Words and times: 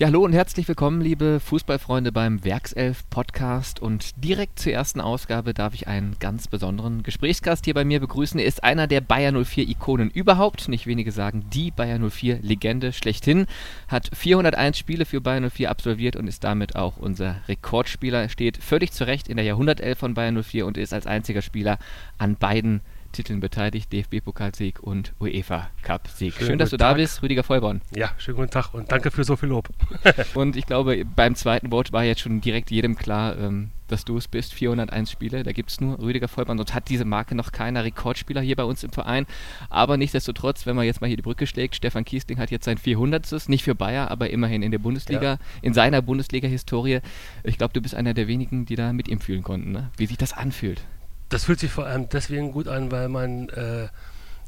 Ja, 0.00 0.06
hallo 0.06 0.22
und 0.22 0.32
herzlich 0.32 0.68
willkommen, 0.68 1.00
liebe 1.00 1.40
Fußballfreunde 1.40 2.12
beim 2.12 2.44
Werkself 2.44 3.02
Podcast. 3.10 3.82
Und 3.82 4.22
direkt 4.22 4.60
zur 4.60 4.70
ersten 4.70 5.00
Ausgabe 5.00 5.54
darf 5.54 5.74
ich 5.74 5.88
einen 5.88 6.14
ganz 6.20 6.46
besonderen 6.46 7.02
Gesprächsgast 7.02 7.64
hier 7.64 7.74
bei 7.74 7.84
mir 7.84 7.98
begrüßen. 7.98 8.38
Er 8.38 8.46
ist 8.46 8.62
einer 8.62 8.86
der 8.86 9.00
Bayer 9.00 9.32
04 9.32 9.68
Ikonen 9.68 10.08
überhaupt. 10.08 10.68
Nicht 10.68 10.86
wenige 10.86 11.10
sagen 11.10 11.46
die 11.52 11.72
Bayer 11.72 11.98
04 11.98 12.38
Legende 12.42 12.92
schlechthin. 12.92 13.46
Hat 13.88 14.08
401 14.14 14.78
Spiele 14.78 15.04
für 15.04 15.20
Bayer 15.20 15.50
04 15.50 15.68
absolviert 15.68 16.14
und 16.14 16.28
ist 16.28 16.44
damit 16.44 16.76
auch 16.76 16.96
unser 16.98 17.40
Rekordspieler. 17.48 18.22
Er 18.22 18.28
steht 18.28 18.58
völlig 18.58 18.92
zu 18.92 19.04
Recht 19.04 19.26
in 19.26 19.36
der 19.36 19.46
Jahrhundertelf 19.46 19.98
von 19.98 20.14
Bayer 20.14 20.30
04 20.30 20.64
und 20.64 20.76
ist 20.78 20.94
als 20.94 21.08
einziger 21.08 21.42
Spieler 21.42 21.76
an 22.18 22.36
beiden 22.36 22.82
Titeln 23.12 23.40
beteiligt, 23.40 23.92
DFB-Pokalsieg 23.92 24.80
und 24.80 25.12
UEFA-Cup-Sieg. 25.20 26.34
Schön, 26.34 26.58
dass 26.58 26.70
du 26.70 26.76
Tag. 26.76 26.90
da 26.90 26.94
bist, 26.94 27.22
Rüdiger 27.22 27.42
Vollborn. 27.42 27.80
Ja, 27.94 28.10
schönen 28.18 28.36
guten 28.36 28.50
Tag 28.50 28.74
und 28.74 28.90
danke 28.92 29.10
für 29.10 29.24
so 29.24 29.36
viel 29.36 29.48
Lob. 29.48 29.68
und 30.34 30.56
ich 30.56 30.66
glaube, 30.66 31.04
beim 31.04 31.34
zweiten 31.34 31.70
Wort 31.70 31.92
war 31.92 32.04
jetzt 32.04 32.20
schon 32.20 32.40
direkt 32.40 32.70
jedem 32.70 32.96
klar, 32.96 33.36
ähm, 33.38 33.70
dass 33.88 34.04
du 34.04 34.16
es 34.18 34.28
bist. 34.28 34.54
401 34.54 35.10
Spiele, 35.10 35.42
da 35.42 35.52
gibt 35.52 35.70
es 35.70 35.80
nur 35.80 35.98
Rüdiger 35.98 36.28
Vollborn 36.28 36.58
und 36.58 36.74
hat 36.74 36.88
diese 36.88 37.04
Marke 37.04 37.34
noch 37.34 37.52
keiner 37.52 37.84
Rekordspieler 37.84 38.40
hier 38.40 38.56
bei 38.56 38.64
uns 38.64 38.84
im 38.84 38.90
Verein. 38.90 39.26
Aber 39.70 39.96
nichtsdestotrotz, 39.96 40.66
wenn 40.66 40.76
man 40.76 40.84
jetzt 40.84 41.00
mal 41.00 41.06
hier 41.06 41.16
die 41.16 41.22
Brücke 41.22 41.46
schlägt, 41.46 41.74
Stefan 41.74 42.04
Kiesling 42.04 42.38
hat 42.38 42.50
jetzt 42.50 42.66
sein 42.66 42.78
400. 42.78 43.48
Nicht 43.48 43.64
für 43.64 43.74
Bayer, 43.74 44.10
aber 44.10 44.30
immerhin 44.30 44.62
in 44.62 44.70
der 44.70 44.78
Bundesliga, 44.78 45.22
ja. 45.22 45.38
in 45.62 45.74
seiner 45.74 46.02
Bundesliga-Historie. 46.02 47.00
Ich 47.42 47.58
glaube, 47.58 47.72
du 47.72 47.80
bist 47.80 47.94
einer 47.94 48.14
der 48.14 48.28
wenigen, 48.28 48.66
die 48.66 48.76
da 48.76 48.92
mit 48.92 49.08
ihm 49.08 49.20
fühlen 49.20 49.42
konnten, 49.42 49.72
ne? 49.72 49.90
wie 49.96 50.06
sich 50.06 50.18
das 50.18 50.32
anfühlt 50.32 50.82
das 51.28 51.44
fühlt 51.44 51.60
sich 51.60 51.70
vor 51.70 51.86
allem 51.86 52.08
deswegen 52.08 52.52
gut 52.52 52.68
an, 52.68 52.90
weil 52.90 53.08
man 53.08 53.48
äh, 53.50 53.88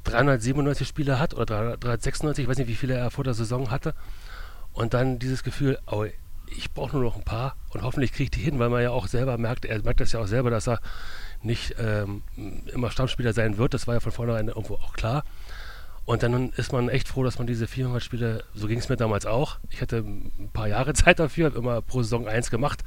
397 0.04 0.88
Spiele 0.88 1.18
hat 1.18 1.34
oder 1.34 1.76
396, 1.76 2.44
ich 2.44 2.48
weiß 2.48 2.58
nicht, 2.58 2.68
wie 2.68 2.74
viele 2.74 2.94
er 2.94 3.10
vor 3.10 3.24
der 3.24 3.34
Saison 3.34 3.70
hatte. 3.70 3.94
Und 4.72 4.94
dann 4.94 5.18
dieses 5.18 5.42
Gefühl, 5.42 5.78
oh, 5.86 6.06
ich 6.46 6.72
brauche 6.72 6.96
nur 6.96 7.04
noch 7.04 7.16
ein 7.16 7.24
paar 7.24 7.56
und 7.70 7.82
hoffentlich 7.82 8.12
kriege 8.12 8.24
ich 8.24 8.30
die 8.30 8.40
hin, 8.40 8.58
weil 8.58 8.70
man 8.70 8.82
ja 8.82 8.90
auch 8.90 9.06
selber 9.06 9.38
merkt, 9.38 9.64
er 9.64 9.82
merkt 9.82 10.00
das 10.00 10.12
ja 10.12 10.20
auch 10.20 10.26
selber, 10.26 10.50
dass 10.50 10.68
er 10.68 10.80
nicht 11.42 11.76
ähm, 11.78 12.22
immer 12.72 12.90
Stammspieler 12.90 13.32
sein 13.32 13.56
wird. 13.56 13.74
Das 13.74 13.86
war 13.86 13.94
ja 13.94 14.00
von 14.00 14.12
vornherein 14.12 14.48
irgendwo 14.48 14.74
auch 14.74 14.92
klar. 14.92 15.24
Und 16.06 16.22
dann 16.22 16.50
ist 16.52 16.72
man 16.72 16.88
echt 16.88 17.08
froh, 17.08 17.22
dass 17.22 17.38
man 17.38 17.46
diese 17.46 17.66
400 17.68 18.02
Spiele, 18.02 18.44
so 18.54 18.66
ging 18.66 18.78
es 18.78 18.88
mir 18.88 18.96
damals 18.96 19.26
auch. 19.26 19.58
Ich 19.70 19.80
hatte 19.80 19.98
ein 19.98 20.50
paar 20.52 20.66
Jahre 20.66 20.92
Zeit 20.94 21.18
dafür, 21.18 21.46
habe 21.46 21.58
immer 21.58 21.82
pro 21.82 22.02
Saison 22.02 22.26
eins 22.26 22.50
gemacht 22.50 22.82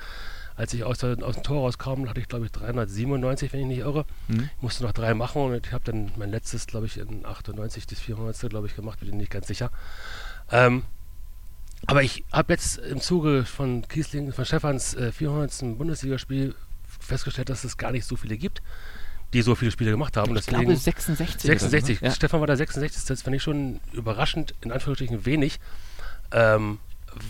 als 0.56 0.74
ich 0.74 0.84
aus, 0.84 1.00
der, 1.00 1.18
aus 1.24 1.36
dem 1.36 1.44
Tor 1.44 1.62
rauskam, 1.62 2.08
hatte 2.08 2.20
ich 2.20 2.28
glaube 2.28 2.46
ich 2.46 2.52
397, 2.52 3.54
wenn 3.54 3.62
ich 3.62 3.66
nicht 3.66 3.80
irre. 3.80 4.06
Mhm. 4.28 4.50
Ich 4.56 4.62
musste 4.62 4.84
noch 4.84 4.92
drei 4.92 5.14
machen 5.14 5.42
und 5.42 5.66
ich 5.66 5.74
habe 5.74 5.84
dann 5.84 6.12
mein 6.16 6.32
letztes, 6.32 6.68
glaube 6.68 6.86
ich, 6.86 6.98
in 6.98 7.26
98, 7.26 7.88
das 7.88 8.00
400. 8.00 8.50
glaube 8.50 8.68
ich 8.68 8.76
gemacht, 8.76 9.00
bin 9.00 9.10
ich 9.10 9.16
nicht 9.16 9.32
ganz 9.32 9.48
sicher. 9.48 9.72
Ähm, 10.52 10.84
aber 11.86 12.04
ich 12.04 12.24
habe 12.32 12.54
jetzt 12.54 12.78
im 12.78 13.02
Zuge 13.02 13.44
von 13.44 13.88
Kiesling, 13.88 14.32
von 14.32 14.46
Stefans 14.46 14.94
äh, 14.94 15.12
400. 15.12 15.78
Bundesligaspiel 15.78 16.56
festgestellt, 17.00 17.50
dass 17.50 17.64
es 17.64 17.78
gar 17.78 17.92
nicht 17.92 18.06
so 18.06 18.16
viele 18.16 18.38
gibt, 18.38 18.62
die 19.34 19.42
so 19.42 19.56
viele 19.56 19.72
Spiele 19.72 19.92
gemacht 19.92 20.16
haben. 20.16 20.36
Ich 20.36 20.46
Deswegen, 20.46 20.62
glaube 20.62 20.78
66. 20.78 21.42
66. 21.42 22.00
So, 22.00 22.06
ne? 22.06 22.12
Stefan 22.12 22.40
war 22.40 22.48
der 22.48 22.58
66. 22.58 23.06
Das 23.06 23.22
fand 23.24 23.36
ich 23.36 23.44
schon 23.44 23.82
überraschend, 23.92 24.54
in 24.62 24.72
Anführungsstrichen 24.72 25.26
wenig. 25.26 25.60
Ähm, 26.32 26.80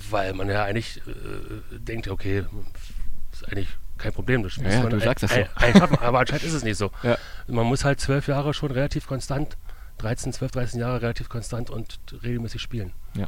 weil 0.09 0.33
man 0.33 0.49
ja 0.49 0.63
eigentlich 0.63 1.01
äh, 1.07 1.79
denkt, 1.79 2.07
okay, 2.07 2.45
ist 3.43 3.51
eigentlich 3.51 3.69
kein 3.97 4.13
Problem. 4.13 4.43
Das 4.43 4.55
ja, 4.57 4.69
ja, 4.69 4.85
du 4.89 4.99
sagst 4.99 5.23
das 5.23 5.33
so. 5.33 5.41
Einschaffen, 5.55 5.97
aber 5.99 6.19
anscheinend 6.19 6.43
ist 6.43 6.53
es 6.53 6.63
nicht 6.63 6.77
so. 6.77 6.91
Ja. 7.03 7.17
Man 7.47 7.65
muss 7.65 7.85
halt 7.85 7.99
zwölf 7.99 8.27
Jahre 8.27 8.53
schon 8.53 8.71
relativ 8.71 9.07
konstant, 9.07 9.57
13, 9.99 10.33
12, 10.33 10.51
13 10.51 10.79
Jahre 10.79 11.01
relativ 11.01 11.29
konstant 11.29 11.69
und 11.69 11.99
regelmäßig 12.23 12.61
spielen. 12.61 12.91
Ja. 13.15 13.27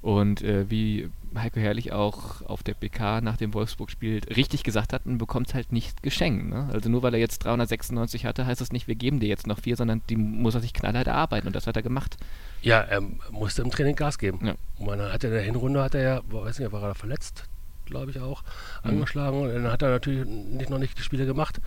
Und 0.00 0.42
äh, 0.42 0.70
wie 0.70 1.10
Heiko 1.36 1.60
Herrlich 1.60 1.92
auch 1.92 2.42
auf 2.42 2.62
der 2.62 2.74
PK 2.74 3.20
nach 3.20 3.36
dem 3.36 3.52
Wolfsburg-Spiel 3.52 4.22
richtig 4.34 4.62
gesagt 4.62 4.92
hat, 4.92 5.06
man 5.06 5.18
bekommt 5.18 5.48
es 5.48 5.54
halt 5.54 5.72
nicht 5.72 6.02
geschenkt. 6.02 6.48
Ne? 6.48 6.68
Also 6.72 6.88
nur 6.88 7.02
weil 7.02 7.14
er 7.14 7.20
jetzt 7.20 7.44
396 7.44 8.24
hatte, 8.24 8.46
heißt 8.46 8.60
das 8.60 8.72
nicht, 8.72 8.88
wir 8.88 8.94
geben 8.94 9.20
dir 9.20 9.28
jetzt 9.28 9.46
noch 9.46 9.60
vier, 9.60 9.76
sondern 9.76 10.02
die 10.08 10.16
muss 10.16 10.54
er 10.54 10.60
sich 10.60 10.72
knallhart 10.72 11.06
erarbeiten 11.06 11.46
und 11.46 11.54
das 11.54 11.66
hat 11.66 11.76
er 11.76 11.82
gemacht. 11.82 12.16
Ja, 12.62 12.80
er 12.80 13.02
musste 13.30 13.62
im 13.62 13.70
Training 13.70 13.96
Gas 13.96 14.18
geben. 14.18 14.40
Ja. 14.44 14.54
Man 14.84 15.00
hat 15.00 15.22
ja 15.22 15.28
in 15.28 15.34
der 15.34 15.44
Hinrunde 15.44 15.82
hat 15.82 15.94
er 15.94 16.02
ja, 16.02 16.20
weiß 16.28 16.58
nicht, 16.58 16.72
war 16.72 16.82
er 16.82 16.94
verletzt? 16.94 17.44
Glaube 17.90 18.10
ich, 18.10 18.20
auch 18.20 18.42
mhm. 18.84 18.90
angeschlagen. 18.90 19.40
Und 19.40 19.54
dann 19.54 19.70
hat 19.70 19.82
er 19.82 19.90
natürlich 19.90 20.26
nicht, 20.26 20.70
noch 20.70 20.78
nicht 20.78 20.98
die 20.98 21.02
Spiele 21.02 21.26
gemacht. 21.26 21.60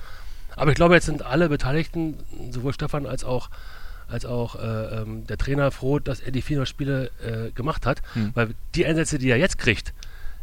Aber 0.55 0.71
ich 0.71 0.75
glaube, 0.75 0.95
jetzt 0.95 1.05
sind 1.05 1.25
alle 1.25 1.49
Beteiligten, 1.49 2.17
sowohl 2.51 2.73
Stefan 2.73 3.05
als 3.05 3.23
auch 3.23 3.49
als 4.07 4.25
auch 4.25 4.55
äh, 4.55 5.01
ähm, 5.01 5.25
der 5.25 5.37
Trainer 5.37 5.71
froh, 5.71 5.99
dass 5.99 6.19
er 6.19 6.31
die 6.31 6.41
400 6.41 6.67
Spiele 6.67 7.11
äh, 7.25 7.51
gemacht 7.51 7.85
hat, 7.85 8.01
mhm. 8.13 8.31
weil 8.33 8.49
die 8.75 8.85
Einsätze, 8.85 9.17
die 9.17 9.29
er 9.29 9.37
jetzt 9.37 9.57
kriegt, 9.57 9.93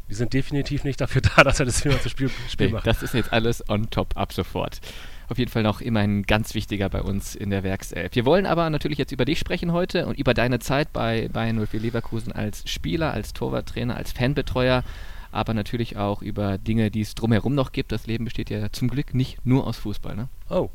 die 0.09 0.15
sind 0.15 0.33
definitiv 0.33 0.85
nicht 0.85 1.01
dafür 1.01 1.21
da, 1.37 1.45
dass 1.45 1.61
er 1.61 1.67
das 1.67 1.83
400. 1.83 2.11
Spiel, 2.11 2.31
Spiel 2.49 2.69
nee, 2.69 2.73
macht. 2.73 2.87
Das 2.87 3.03
ist 3.03 3.15
jetzt 3.15 3.33
alles 3.33 3.69
on 3.69 3.91
top 3.91 4.17
ab 4.17 4.33
sofort. 4.33 4.81
Auf 5.29 5.39
jeden 5.39 5.51
Fall 5.51 5.63
noch 5.63 5.83
immer 5.83 6.01
ein 6.01 6.23
ganz 6.23 6.55
wichtiger 6.55 6.89
bei 6.89 7.03
uns 7.03 7.35
in 7.37 7.51
der 7.51 7.63
Werkself. 7.63 8.15
Wir 8.15 8.25
wollen 8.25 8.47
aber 8.47 8.71
natürlich 8.71 8.97
jetzt 8.97 9.13
über 9.13 9.27
dich 9.27 9.39
sprechen 9.39 9.73
heute 9.73 10.07
und 10.07 10.19
über 10.19 10.33
deine 10.33 10.59
Zeit 10.59 10.95
bei 10.95 11.29
Bayern 11.29 11.59
04 11.67 11.81
Leverkusen 11.81 12.33
als 12.33 12.63
Spieler, 12.69 13.13
als 13.13 13.35
Torwarttrainer, 13.35 13.95
als 13.95 14.13
Fanbetreuer 14.13 14.85
aber 15.33 15.55
natürlich 15.55 15.97
auch 15.97 16.23
über 16.23 16.59
Dinge, 16.59 16.91
die 16.91 17.01
es 17.01 17.15
drumherum 17.15 17.55
noch 17.55 17.73
gibt. 17.73 17.93
Das 17.93 18.07
Leben 18.07 18.25
besteht 18.25 18.51
ja 18.51 18.71
zum 18.73 18.89
Glück 18.89 19.15
nicht 19.15 19.45
nur 19.45 19.67
aus 19.67 19.77
Fußball, 19.79 20.17
ne? 20.17 20.29
Oh. 20.49 20.71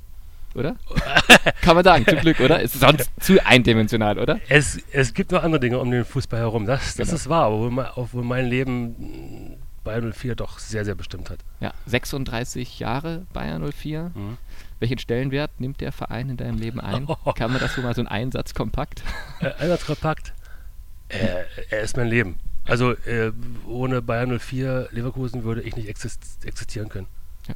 Oder? 0.55 0.75
Kann 1.61 1.75
man 1.75 1.83
sagen, 1.83 2.05
zum 2.07 2.19
Glück, 2.19 2.39
oder? 2.39 2.61
Ist 2.61 2.79
sonst 2.79 3.09
zu 3.19 3.43
eindimensional, 3.43 4.19
oder? 4.19 4.39
Es, 4.49 4.79
es 4.91 5.13
gibt 5.13 5.31
noch 5.31 5.43
andere 5.43 5.59
Dinge 5.59 5.79
um 5.79 5.89
den 5.89 6.05
Fußball 6.05 6.39
herum, 6.39 6.65
das, 6.65 6.95
das 6.95 7.07
genau. 7.07 7.15
ist 7.15 7.29
wahr, 7.29 7.51
obwohl, 7.95 8.23
mein 8.23 8.45
Leben 8.45 9.57
Bayern 9.83 10.13
04 10.13 10.35
doch 10.35 10.59
sehr, 10.59 10.85
sehr 10.85 10.95
bestimmt 10.95 11.29
hat. 11.29 11.39
Ja, 11.59 11.73
36 11.87 12.79
Jahre 12.79 13.25
Bayern 13.33 13.69
04. 13.69 14.11
Mhm. 14.13 14.37
Welchen 14.79 14.97
Stellenwert 14.97 15.59
nimmt 15.59 15.81
der 15.81 15.91
Verein 15.91 16.29
in 16.29 16.37
deinem 16.37 16.57
Leben 16.57 16.79
ein? 16.79 17.07
Kann 17.35 17.51
man 17.51 17.59
das 17.59 17.73
so 17.73 17.81
mal 17.81 17.95
so 17.95 18.01
ein 18.01 18.07
Einsatz 18.07 18.53
kompakt? 18.53 19.03
Äh, 19.39 19.51
Einsatz 19.59 19.85
kompakt. 19.85 20.33
Er, 21.09 21.45
er 21.69 21.81
ist 21.81 21.97
mein 21.97 22.07
Leben. 22.07 22.39
Also 22.65 22.91
äh, 22.91 23.31
ohne 23.67 24.01
Bayern 24.01 24.39
04 24.39 24.89
Leverkusen 24.91 25.43
würde 25.43 25.61
ich 25.61 25.75
nicht 25.75 25.87
existieren 25.87 26.89
können. 26.89 27.07
Ja. 27.47 27.55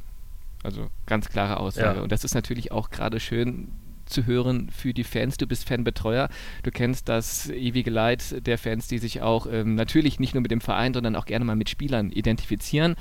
Also 0.62 0.90
ganz 1.06 1.28
klare 1.28 1.58
Aussage. 1.58 1.98
Ja. 1.98 2.02
Und 2.02 2.12
das 2.12 2.24
ist 2.24 2.34
natürlich 2.34 2.72
auch 2.72 2.90
gerade 2.90 3.20
schön 3.20 3.72
zu 4.04 4.26
hören 4.26 4.70
für 4.70 4.94
die 4.94 5.04
Fans. 5.04 5.36
Du 5.36 5.46
bist 5.46 5.68
Fanbetreuer. 5.68 6.28
Du 6.62 6.70
kennst 6.70 7.08
das 7.08 7.48
ewige 7.48 7.90
Leid 7.90 8.46
der 8.46 8.58
Fans, 8.58 8.88
die 8.88 8.98
sich 8.98 9.22
auch 9.22 9.46
ähm, 9.50 9.74
natürlich 9.74 10.18
nicht 10.18 10.34
nur 10.34 10.42
mit 10.42 10.50
dem 10.50 10.60
Verein, 10.60 10.94
sondern 10.94 11.16
auch 11.16 11.26
gerne 11.26 11.44
mal 11.44 11.56
mit 11.56 11.70
Spielern 11.70 12.10
identifizieren 12.10 12.96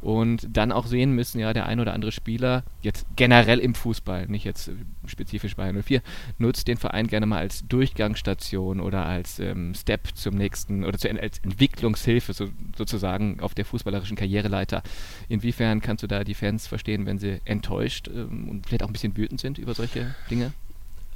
und 0.00 0.48
dann 0.50 0.72
auch 0.72 0.86
sehen 0.86 1.12
müssen, 1.12 1.38
ja, 1.38 1.52
der 1.52 1.66
ein 1.66 1.80
oder 1.80 1.92
andere 1.92 2.12
Spieler, 2.12 2.62
jetzt 2.82 3.06
generell 3.16 3.58
im 3.58 3.74
Fußball, 3.74 4.26
nicht 4.26 4.44
jetzt 4.44 4.70
spezifisch 5.06 5.56
bei 5.56 5.72
04, 5.72 6.02
nutzt 6.38 6.68
den 6.68 6.76
Verein 6.76 7.06
gerne 7.06 7.26
mal 7.26 7.38
als 7.38 7.66
Durchgangsstation 7.66 8.80
oder 8.80 9.06
als 9.06 9.38
ähm, 9.38 9.74
Step 9.74 10.08
zum 10.14 10.36
nächsten 10.36 10.84
oder 10.84 10.98
zu, 10.98 11.08
als 11.10 11.38
Entwicklungshilfe 11.38 12.32
so, 12.32 12.48
sozusagen 12.76 13.40
auf 13.40 13.54
der 13.54 13.64
fußballerischen 13.64 14.16
Karriereleiter. 14.16 14.82
Inwiefern 15.28 15.80
kannst 15.80 16.02
du 16.02 16.06
da 16.06 16.24
die 16.24 16.34
Fans 16.34 16.66
verstehen, 16.66 17.06
wenn 17.06 17.18
sie 17.18 17.40
enttäuscht 17.44 18.08
ähm, 18.08 18.48
und 18.48 18.66
vielleicht 18.66 18.82
auch 18.82 18.88
ein 18.88 18.92
bisschen 18.92 19.16
wütend 19.16 19.40
sind 19.40 19.58
über 19.58 19.74
solche 19.74 20.14
Dinge? 20.30 20.52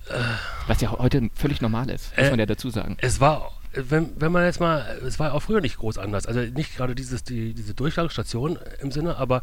Äh, 0.08 0.14
Was 0.66 0.80
ja 0.80 0.90
heute 0.90 1.30
völlig 1.34 1.60
normal 1.60 1.88
ist, 1.90 2.16
muss 2.16 2.26
äh, 2.26 2.30
man 2.30 2.38
ja 2.40 2.46
dazu 2.46 2.70
sagen. 2.70 2.96
Es 3.00 3.20
war 3.20 3.52
wenn, 3.74 4.20
wenn 4.20 4.32
man 4.32 4.44
jetzt 4.44 4.60
mal, 4.60 4.98
es 5.06 5.18
war 5.18 5.34
auch 5.34 5.40
früher 5.40 5.60
nicht 5.60 5.78
groß 5.78 5.98
anders, 5.98 6.26
also 6.26 6.40
nicht 6.40 6.76
gerade 6.76 6.94
dieses, 6.94 7.24
die, 7.24 7.54
diese 7.54 7.74
Durchgangsstation 7.74 8.58
im 8.80 8.90
Sinne, 8.90 9.16
aber 9.16 9.42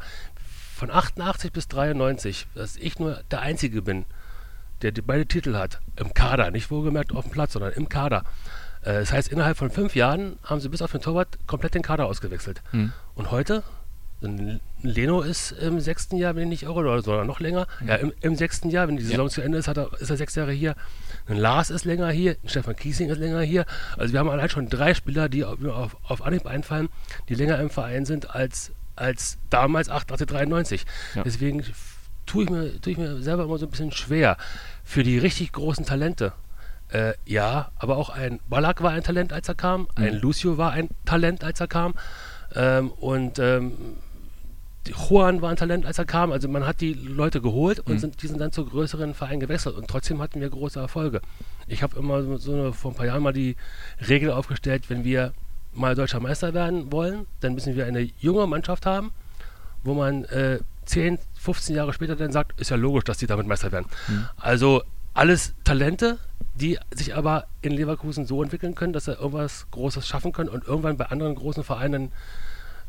von 0.75 0.91
88 0.91 1.51
bis 1.51 1.67
93, 1.67 2.47
dass 2.55 2.75
ich 2.77 2.99
nur 2.99 3.21
der 3.31 3.41
Einzige 3.41 3.81
bin, 3.81 4.05
der 4.81 4.93
beide 5.05 5.25
Titel 5.25 5.55
hat, 5.55 5.81
im 5.97 6.13
Kader, 6.13 6.51
nicht 6.51 6.71
wohlgemerkt 6.71 7.13
auf 7.13 7.25
dem 7.25 7.31
Platz, 7.31 7.53
sondern 7.53 7.73
im 7.73 7.89
Kader. 7.89 8.23
Äh, 8.81 8.93
das 8.93 9.11
heißt, 9.11 9.27
innerhalb 9.29 9.57
von 9.57 9.71
fünf 9.71 9.95
Jahren 9.95 10.37
haben 10.43 10.61
sie 10.61 10.69
bis 10.69 10.81
auf 10.81 10.91
den 10.91 11.01
Torwart 11.01 11.37
komplett 11.47 11.75
den 11.75 11.81
Kader 11.81 12.05
ausgewechselt. 12.05 12.61
Mhm. 12.71 12.93
Und 13.15 13.31
heute 13.31 13.63
Leno 14.81 15.21
ist 15.21 15.51
im 15.51 15.79
sechsten 15.79 16.17
Jahr, 16.17 16.35
wenn 16.35 16.43
ich 16.43 16.49
nicht 16.49 16.63
irre, 16.63 16.79
oder 16.79 17.23
noch 17.23 17.39
länger. 17.39 17.67
Ja, 17.85 17.95
im, 17.95 18.11
im, 18.19 18.35
sechsten 18.35 18.69
Jahr, 18.69 18.87
wenn 18.87 18.97
die 18.97 19.03
Saison 19.03 19.27
ja. 19.27 19.31
zu 19.31 19.41
Ende 19.41 19.57
ist, 19.57 19.67
er, 19.67 19.89
ist 19.99 20.09
er 20.09 20.17
sechs 20.17 20.35
Jahre 20.35 20.51
hier. 20.51 20.75
Ein 21.29 21.37
Lars 21.37 21.69
ist 21.69 21.85
länger 21.85 22.09
hier, 22.09 22.37
ein 22.43 22.49
Stefan 22.49 22.75
Kiesing 22.75 23.09
ist 23.09 23.19
länger 23.19 23.41
hier. 23.41 23.65
Also 23.97 24.13
wir 24.13 24.19
haben 24.19 24.29
allein 24.29 24.49
schon 24.49 24.67
drei 24.67 24.93
Spieler, 24.95 25.29
die 25.29 25.45
auf, 25.45 25.63
auf, 25.63 25.97
auf 26.03 26.25
Anhieb 26.25 26.47
einfallen, 26.47 26.89
die 27.29 27.35
länger 27.35 27.59
im 27.59 27.69
Verein 27.69 28.05
sind 28.05 28.33
als, 28.33 28.71
als 28.95 29.37
damals 29.49 29.89
1893. 29.89 30.85
Ja. 31.15 31.23
Deswegen 31.23 31.63
tue 32.25 32.45
ich, 32.45 32.49
mir, 32.49 32.81
tue 32.81 32.93
ich 32.93 32.97
mir 32.97 33.21
selber 33.21 33.43
immer 33.43 33.59
so 33.59 33.67
ein 33.67 33.69
bisschen 33.69 33.91
schwer. 33.91 34.37
Für 34.83 35.03
die 35.03 35.19
richtig 35.19 35.51
großen 35.51 35.85
Talente. 35.85 36.33
Äh, 36.89 37.13
ja, 37.25 37.71
aber 37.77 37.97
auch 37.97 38.09
ein 38.09 38.39
Ballack 38.49 38.81
war 38.81 38.91
ein 38.91 39.03
Talent, 39.03 39.31
als 39.31 39.47
er 39.47 39.55
kam. 39.55 39.87
Ein 39.95 40.15
mhm. 40.15 40.21
Lucio 40.21 40.57
war 40.57 40.71
ein 40.71 40.89
Talent, 41.05 41.43
als 41.43 41.59
er 41.59 41.67
kam. 41.67 41.93
Ähm, 42.55 42.89
und 42.89 43.37
ähm, 43.37 43.73
Juan 44.87 45.41
war 45.41 45.49
ein 45.49 45.55
Talent, 45.55 45.85
als 45.85 45.97
er 45.97 46.05
kam. 46.05 46.31
Also 46.31 46.47
man 46.47 46.65
hat 46.65 46.81
die 46.81 46.93
Leute 46.93 47.41
geholt 47.41 47.79
und 47.79 47.93
mhm. 47.93 47.99
sind, 47.99 48.21
die 48.21 48.27
sind 48.27 48.39
dann 48.39 48.51
zu 48.51 48.65
größeren 48.65 49.13
Vereinen 49.13 49.39
gewechselt. 49.39 49.75
Und 49.75 49.87
trotzdem 49.87 50.21
hatten 50.21 50.41
wir 50.41 50.49
große 50.49 50.79
Erfolge. 50.79 51.21
Ich 51.67 51.83
habe 51.83 51.97
immer 51.97 52.37
so, 52.37 52.53
eine, 52.53 52.73
vor 52.73 52.91
ein 52.91 52.95
paar 52.95 53.05
Jahren 53.05 53.23
mal 53.23 53.33
die 53.33 53.55
Regel 54.07 54.31
aufgestellt, 54.31 54.89
wenn 54.89 55.03
wir 55.03 55.33
mal 55.73 55.95
deutscher 55.95 56.19
Meister 56.19 56.53
werden 56.53 56.91
wollen, 56.91 57.27
dann 57.41 57.53
müssen 57.53 57.75
wir 57.75 57.85
eine 57.85 58.09
junge 58.19 58.47
Mannschaft 58.47 58.85
haben, 58.85 59.11
wo 59.83 59.93
man 59.93 60.25
äh, 60.25 60.59
10, 60.85 61.19
15 61.35 61.75
Jahre 61.75 61.93
später 61.93 62.15
dann 62.15 62.31
sagt, 62.31 62.59
ist 62.59 62.71
ja 62.71 62.77
logisch, 62.77 63.03
dass 63.03 63.19
die 63.19 63.27
damit 63.27 63.45
Meister 63.45 63.71
werden. 63.71 63.85
Mhm. 64.07 64.25
Also 64.37 64.83
alles 65.13 65.53
Talente, 65.63 66.17
die 66.55 66.79
sich 66.91 67.15
aber 67.15 67.45
in 67.61 67.71
Leverkusen 67.71 68.25
so 68.25 68.41
entwickeln 68.41 68.75
können, 68.75 68.93
dass 68.93 69.05
sie 69.05 69.13
irgendwas 69.13 69.67
Großes 69.71 70.07
schaffen 70.07 70.31
können 70.31 70.49
und 70.49 70.65
irgendwann 70.65 70.97
bei 70.97 71.05
anderen 71.05 71.35
großen 71.35 71.63
Vereinen 71.63 72.11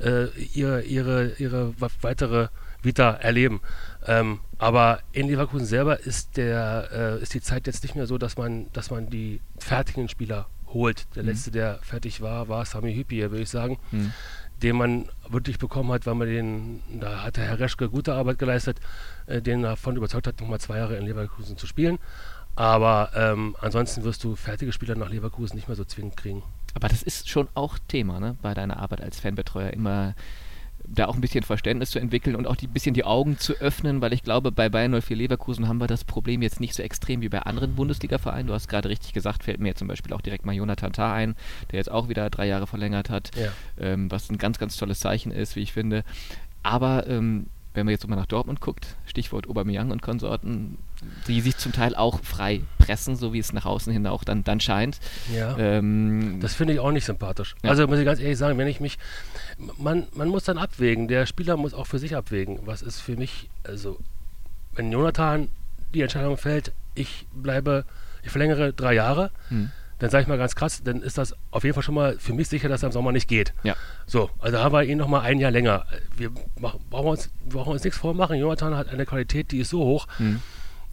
äh, 0.02 0.28
ihre, 0.54 0.82
ihre, 0.82 1.32
ihre 1.38 1.74
weitere 2.00 2.48
Vita 2.82 3.12
erleben. 3.12 3.60
Ähm, 4.06 4.40
aber 4.58 5.00
in 5.12 5.28
Leverkusen 5.28 5.66
selber 5.66 6.00
ist, 6.00 6.36
der, 6.36 6.88
äh, 6.92 7.22
ist 7.22 7.34
die 7.34 7.40
Zeit 7.40 7.66
jetzt 7.66 7.82
nicht 7.82 7.94
mehr 7.94 8.06
so, 8.06 8.18
dass 8.18 8.36
man, 8.36 8.72
dass 8.72 8.90
man 8.90 9.10
die 9.10 9.40
fertigen 9.58 10.08
Spieler 10.08 10.48
holt. 10.68 11.06
Der 11.14 11.22
mhm. 11.22 11.30
letzte, 11.30 11.50
der 11.50 11.78
fertig 11.82 12.20
war, 12.20 12.48
war 12.48 12.64
Sami 12.64 12.94
Hüppi, 12.94 13.20
würde 13.22 13.42
ich 13.42 13.50
sagen, 13.50 13.78
mhm. 13.90 14.12
den 14.62 14.76
man 14.76 15.08
wirklich 15.28 15.58
bekommen 15.58 15.92
hat, 15.92 16.06
weil 16.06 16.14
man 16.14 16.28
den, 16.28 16.82
da 17.00 17.24
hat 17.24 17.36
der 17.36 17.44
Herr 17.44 17.58
Reschke 17.58 17.88
gute 17.88 18.14
Arbeit 18.14 18.38
geleistet, 18.38 18.78
äh, 19.26 19.42
den 19.42 19.62
davon 19.62 19.96
überzeugt 19.96 20.26
hat, 20.26 20.40
nochmal 20.40 20.60
zwei 20.60 20.78
Jahre 20.78 20.96
in 20.96 21.04
Leverkusen 21.04 21.56
zu 21.56 21.66
spielen. 21.66 21.98
Aber 22.56 23.10
ähm, 23.14 23.56
ansonsten 23.60 24.04
wirst 24.04 24.24
du 24.24 24.36
fertige 24.36 24.72
Spieler 24.72 24.96
nach 24.96 25.08
Leverkusen 25.08 25.56
nicht 25.56 25.68
mehr 25.68 25.76
so 25.76 25.84
zwingend 25.84 26.16
kriegen. 26.16 26.42
Aber 26.74 26.88
das 26.88 27.02
ist 27.02 27.28
schon 27.28 27.48
auch 27.54 27.78
Thema, 27.88 28.20
ne? 28.20 28.36
Bei 28.42 28.54
deiner 28.54 28.78
Arbeit 28.78 29.00
als 29.00 29.20
Fanbetreuer 29.20 29.70
immer 29.70 30.14
da 30.86 31.06
auch 31.06 31.14
ein 31.14 31.20
bisschen 31.20 31.44
Verständnis 31.44 31.90
zu 31.90 31.98
entwickeln 31.98 32.34
und 32.36 32.46
auch 32.46 32.56
ein 32.60 32.72
bisschen 32.72 32.94
die 32.94 33.04
Augen 33.04 33.38
zu 33.38 33.54
öffnen, 33.54 34.00
weil 34.00 34.12
ich 34.12 34.22
glaube, 34.22 34.50
bei 34.50 34.68
Bayern 34.68 35.00
04 35.00 35.16
Leverkusen 35.16 35.68
haben 35.68 35.78
wir 35.78 35.86
das 35.86 36.04
Problem 36.04 36.42
jetzt 36.42 36.60
nicht 36.60 36.74
so 36.74 36.82
extrem 36.82 37.20
wie 37.20 37.28
bei 37.28 37.40
anderen 37.40 37.74
Bundesliga-Vereinen. 37.74 38.48
Du 38.48 38.54
hast 38.54 38.68
gerade 38.68 38.88
richtig 38.88 39.12
gesagt, 39.12 39.44
fällt 39.44 39.60
mir 39.60 39.74
zum 39.74 39.88
Beispiel 39.88 40.12
auch 40.12 40.20
direkt 40.20 40.46
mal 40.46 40.54
Jonathan 40.54 40.92
Tah 40.92 41.12
ein, 41.12 41.36
der 41.70 41.78
jetzt 41.78 41.90
auch 41.90 42.08
wieder 42.08 42.28
drei 42.30 42.46
Jahre 42.46 42.66
verlängert 42.66 43.10
hat, 43.10 43.30
ja. 43.36 43.50
ähm, 43.78 44.10
was 44.10 44.30
ein 44.30 44.38
ganz, 44.38 44.58
ganz 44.58 44.76
tolles 44.76 45.00
Zeichen 45.00 45.32
ist, 45.32 45.54
wie 45.56 45.60
ich 45.60 45.72
finde. 45.72 46.02
Aber 46.62 47.06
ähm, 47.06 47.46
wenn 47.74 47.86
man 47.86 47.92
jetzt 47.92 48.06
mal 48.08 48.16
nach 48.16 48.26
Dortmund 48.26 48.60
guckt, 48.60 48.96
Stichwort 49.06 49.48
Aubameyang 49.48 49.90
und 49.90 50.02
Konsorten, 50.02 50.78
die 51.26 51.40
sich 51.40 51.56
zum 51.56 51.72
Teil 51.72 51.94
auch 51.94 52.20
frei 52.22 52.62
pressen, 52.78 53.16
so 53.16 53.32
wie 53.32 53.38
es 53.38 53.52
nach 53.52 53.64
außen 53.64 53.92
hin 53.92 54.06
auch 54.06 54.24
dann, 54.24 54.44
dann 54.44 54.60
scheint. 54.60 54.98
Ja. 55.34 55.56
Ähm, 55.58 56.38
das 56.40 56.54
finde 56.54 56.74
ich 56.74 56.80
auch 56.80 56.92
nicht 56.92 57.04
sympathisch. 57.04 57.54
Ja. 57.62 57.70
Also 57.70 57.86
muss 57.86 57.98
ich 57.98 58.04
ganz 58.04 58.20
ehrlich 58.20 58.38
sagen, 58.38 58.58
wenn 58.58 58.68
ich 58.68 58.80
mich, 58.80 58.98
man, 59.78 60.06
man 60.14 60.28
muss 60.28 60.44
dann 60.44 60.58
abwägen, 60.58 61.08
der 61.08 61.26
Spieler 61.26 61.56
muss 61.56 61.74
auch 61.74 61.86
für 61.86 61.98
sich 61.98 62.16
abwägen, 62.16 62.60
was 62.64 62.82
ist 62.82 63.00
für 63.00 63.16
mich, 63.16 63.48
also 63.64 63.98
wenn 64.74 64.92
Jonathan 64.92 65.48
die 65.94 66.02
Entscheidung 66.02 66.36
fällt, 66.36 66.72
ich 66.94 67.26
bleibe, 67.32 67.84
ich 68.22 68.30
verlängere 68.30 68.72
drei 68.72 68.94
Jahre, 68.94 69.30
hm 69.48 69.70
dann 70.00 70.08
sage 70.08 70.22
ich 70.22 70.28
mal 70.28 70.38
ganz 70.38 70.56
krass, 70.56 70.82
dann 70.82 71.02
ist 71.02 71.18
das 71.18 71.34
auf 71.50 71.62
jeden 71.62 71.74
Fall 71.74 71.82
schon 71.82 71.94
mal 71.94 72.16
für 72.18 72.32
mich 72.32 72.48
sicher, 72.48 72.68
dass 72.68 72.82
er 72.82 72.86
im 72.86 72.92
Sommer 72.92 73.12
nicht 73.12 73.28
geht. 73.28 73.52
Ja. 73.62 73.76
So, 74.06 74.30
also 74.40 74.58
haben 74.58 74.72
wir 74.72 74.82
ihn 74.82 74.98
noch 74.98 75.08
mal 75.08 75.20
ein 75.20 75.38
Jahr 75.38 75.50
länger. 75.50 75.86
Wir 76.16 76.30
machen, 76.58 76.80
brauchen, 76.88 77.08
uns, 77.08 77.30
brauchen 77.46 77.72
uns 77.72 77.84
nichts 77.84 77.98
vormachen. 77.98 78.38
Jonathan 78.38 78.76
hat 78.76 78.88
eine 78.88 79.04
Qualität, 79.04 79.52
die 79.52 79.58
ist 79.58 79.70
so 79.70 79.84
hoch, 79.84 80.06
mhm. 80.18 80.40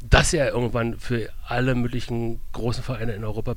Dass 0.04 0.34
er 0.34 0.50
irgendwann 0.50 1.00
für 1.00 1.30
alle 1.46 1.76
möglichen 1.76 2.40
großen 2.54 2.84
Vereine 2.84 3.14
in 3.14 3.24
Europa 3.24 3.56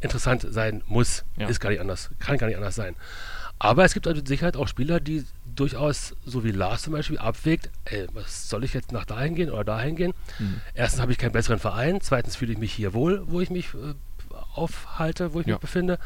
interessant 0.00 0.46
sein 0.48 0.82
muss. 0.86 1.24
Ja. 1.36 1.48
Ist 1.48 1.60
gar 1.60 1.70
nicht 1.70 1.80
anders, 1.80 2.10
kann 2.18 2.38
gar 2.38 2.46
nicht 2.46 2.56
anders 2.56 2.74
sein. 2.74 2.94
Aber 3.58 3.84
es 3.84 3.92
gibt 3.92 4.06
also 4.06 4.18
mit 4.18 4.28
Sicherheit 4.28 4.56
auch 4.56 4.68
Spieler, 4.68 5.00
die 5.00 5.24
durchaus, 5.44 6.14
so 6.24 6.44
wie 6.44 6.52
Lars 6.52 6.82
zum 6.82 6.92
Beispiel, 6.92 7.18
abwägt, 7.18 7.70
ey, 7.86 8.06
was 8.12 8.48
soll 8.48 8.62
ich 8.62 8.72
jetzt 8.72 8.92
nach 8.92 9.04
dahin 9.04 9.34
gehen 9.34 9.50
oder 9.50 9.64
dahin 9.64 9.96
gehen? 9.96 10.14
Mhm. 10.38 10.60
Erstens 10.74 11.00
habe 11.00 11.10
ich 11.10 11.18
keinen 11.18 11.32
besseren 11.32 11.58
Verein, 11.58 12.00
zweitens 12.00 12.36
fühle 12.36 12.52
ich 12.52 12.58
mich 12.58 12.72
hier 12.72 12.94
wohl, 12.94 13.24
wo 13.26 13.40
ich 13.40 13.50
mich 13.50 13.74
äh, 13.74 13.94
aufhalte, 14.54 15.34
wo 15.34 15.40
ich 15.40 15.46
ja. 15.46 15.54
mich 15.54 15.60
befinde. 15.60 15.98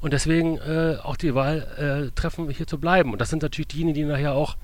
Und 0.00 0.12
deswegen 0.12 0.58
äh, 0.58 0.98
auch 1.02 1.16
die 1.16 1.34
Wahl 1.34 2.10
äh, 2.10 2.14
treffen, 2.14 2.48
hier 2.50 2.68
zu 2.68 2.78
bleiben. 2.78 3.12
Und 3.12 3.20
das 3.20 3.30
sind 3.30 3.42
natürlich 3.42 3.68
diejenigen, 3.68 3.94
die 3.94 4.04
nachher 4.04 4.34
auch, 4.34 4.56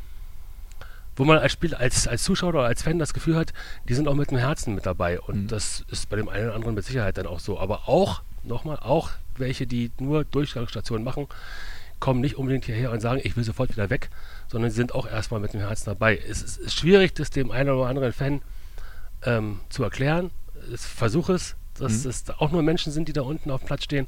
wo 1.17 1.25
man 1.25 1.39
als 1.39 1.53
Spiel, 1.53 1.75
als, 1.75 2.07
als 2.07 2.23
Zuschauer 2.23 2.51
oder 2.51 2.65
als 2.65 2.83
Fan 2.83 2.99
das 2.99 3.15
Gefühl 3.15 3.37
hat, 3.37 3.53
die 3.89 3.95
sind 3.95 4.07
auch 4.07 4.15
mit 4.15 4.31
dem 4.31 4.39
Herzen 4.39 4.75
mit 4.75 4.87
dabei. 4.87 5.19
Und 5.21 5.45
mhm. 5.45 5.49
das 5.49 5.85
ist 5.91 6.09
bei 6.09 6.17
dem 6.17 6.29
einen 6.29 6.47
oder 6.47 6.55
anderen 6.55 6.75
mit 6.75 6.85
Sicherheit 6.85 7.19
dann 7.19 7.27
auch 7.27 7.41
so. 7.41 7.59
Aber 7.59 7.89
auch, 7.89 8.23
nochmal, 8.45 8.79
auch 8.79 9.11
welche, 9.37 9.67
die 9.67 9.91
nur 9.99 10.25
Durchgangsstationen 10.25 11.05
machen, 11.05 11.27
kommen 11.99 12.21
nicht 12.21 12.37
unbedingt 12.37 12.67
hierher 12.67 12.93
und 12.93 13.01
sagen, 13.01 13.21
ich 13.25 13.37
will 13.37 13.45
sofort 13.45 13.71
wieder 13.71 13.89
weg, 13.89 14.11
sondern 14.49 14.71
sie 14.71 14.77
sind 14.77 14.95
auch 14.95 15.09
erstmal 15.09 15.41
mit 15.41 15.55
dem 15.55 15.61
Herzen 15.61 15.87
dabei. 15.87 16.19
Es 16.19 16.43
ist, 16.43 16.59
ist 16.59 16.79
schwierig, 16.79 17.15
das 17.15 17.31
dem 17.31 17.51
einen 17.51 17.71
oder 17.71 17.89
anderen 17.89 18.13
Fan 18.13 18.43
ähm, 19.25 19.61
zu 19.71 19.83
erklären. 19.83 20.31
Ich 20.73 20.81
versuche 20.81 21.33
es, 21.33 21.57
dass 21.79 22.05
mhm. 22.05 22.11
es 22.11 22.25
auch 22.39 22.51
nur 22.51 22.63
Menschen 22.63 22.93
sind, 22.93 23.09
die 23.09 23.13
da 23.13 23.23
unten 23.23 23.51
auf 23.51 23.63
dem 23.63 23.67
Platz 23.67 23.85
stehen, 23.85 24.07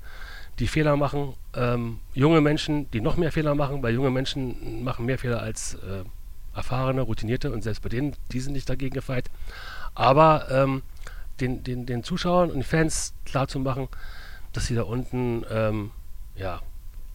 die 0.59 0.67
Fehler 0.67 0.97
machen. 0.97 1.35
Ähm, 1.55 2.01
junge 2.15 2.41
Menschen, 2.41 2.91
die 2.91 3.01
noch 3.01 3.17
mehr 3.17 3.33
Fehler 3.33 3.55
machen, 3.55 3.83
weil 3.83 3.95
junge 3.95 4.11
Menschen 4.11 4.85
machen 4.85 5.07
mehr 5.07 5.19
Fehler 5.19 5.41
als 5.41 5.75
äh, 5.75 6.05
erfahrene, 6.59 7.01
routinierte 7.01 7.51
und 7.53 7.63
selbst 7.63 7.83
bei 7.83 7.89
denen, 7.89 8.15
die 8.33 8.41
sind 8.41 8.53
nicht 8.53 8.69
dagegen 8.69 8.95
gefeit. 8.95 9.31
Aber 9.95 10.49
ähm, 10.51 10.83
den, 11.41 11.63
den, 11.63 11.87
den 11.87 12.03
Zuschauern 12.03 12.51
und 12.51 12.57
den 12.57 12.65
Fans 12.65 13.15
klarzumachen, 13.25 13.89
dass 14.53 14.67
sie 14.67 14.75
da 14.75 14.83
unten 14.83 15.45
ähm, 15.51 15.93
ja, 16.37 16.61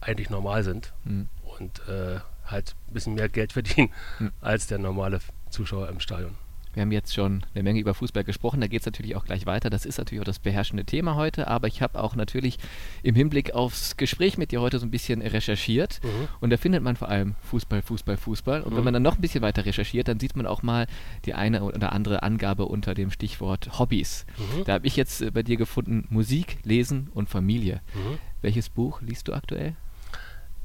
eigentlich 0.00 0.30
normal 0.30 0.64
sind 0.64 0.92
mhm. 1.04 1.28
und 1.58 1.80
äh, 1.88 2.20
halt 2.46 2.74
ein 2.88 2.94
bisschen 2.94 3.14
mehr 3.14 3.28
Geld 3.28 3.52
verdienen 3.52 3.90
mhm. 4.18 4.32
als 4.40 4.66
der 4.66 4.78
normale 4.78 5.20
Zuschauer 5.50 5.88
im 5.88 6.00
Stadion. 6.00 6.36
Wir 6.74 6.82
haben 6.82 6.92
jetzt 6.92 7.14
schon 7.14 7.44
eine 7.54 7.62
Menge 7.62 7.80
über 7.80 7.94
Fußball 7.94 8.24
gesprochen, 8.24 8.60
da 8.60 8.66
geht 8.66 8.80
es 8.80 8.86
natürlich 8.86 9.16
auch 9.16 9.24
gleich 9.24 9.46
weiter. 9.46 9.70
Das 9.70 9.86
ist 9.86 9.98
natürlich 9.98 10.20
auch 10.20 10.26
das 10.26 10.38
beherrschende 10.38 10.84
Thema 10.84 11.14
heute, 11.14 11.48
aber 11.48 11.68
ich 11.68 11.82
habe 11.82 12.02
auch 12.02 12.16
natürlich 12.16 12.58
im 13.02 13.14
Hinblick 13.14 13.54
aufs 13.54 13.96
Gespräch 13.96 14.38
mit 14.38 14.50
dir 14.50 14.60
heute 14.60 14.78
so 14.78 14.86
ein 14.86 14.90
bisschen 14.90 15.22
recherchiert 15.22 16.00
mhm. 16.02 16.28
und 16.40 16.50
da 16.50 16.56
findet 16.56 16.82
man 16.82 16.96
vor 16.96 17.08
allem 17.08 17.34
Fußball, 17.42 17.82
Fußball, 17.82 18.16
Fußball. 18.16 18.62
Und 18.62 18.72
mhm. 18.72 18.76
wenn 18.76 18.84
man 18.84 18.94
dann 18.94 19.02
noch 19.02 19.16
ein 19.16 19.20
bisschen 19.20 19.42
weiter 19.42 19.64
recherchiert, 19.64 20.08
dann 20.08 20.20
sieht 20.20 20.36
man 20.36 20.46
auch 20.46 20.62
mal 20.62 20.86
die 21.24 21.34
eine 21.34 21.62
oder 21.62 21.92
andere 21.92 22.22
Angabe 22.22 22.66
unter 22.66 22.94
dem 22.94 23.10
Stichwort 23.10 23.78
Hobbys. 23.78 24.26
Mhm. 24.36 24.64
Da 24.64 24.74
habe 24.74 24.86
ich 24.86 24.96
jetzt 24.96 25.22
äh, 25.22 25.30
bei 25.30 25.42
dir 25.42 25.56
gefunden 25.56 26.06
Musik, 26.10 26.58
Lesen 26.64 27.08
und 27.14 27.28
Familie. 27.28 27.80
Mhm. 27.94 28.18
Welches 28.42 28.68
Buch 28.68 29.00
liest 29.00 29.28
du 29.28 29.32
aktuell? 29.32 29.74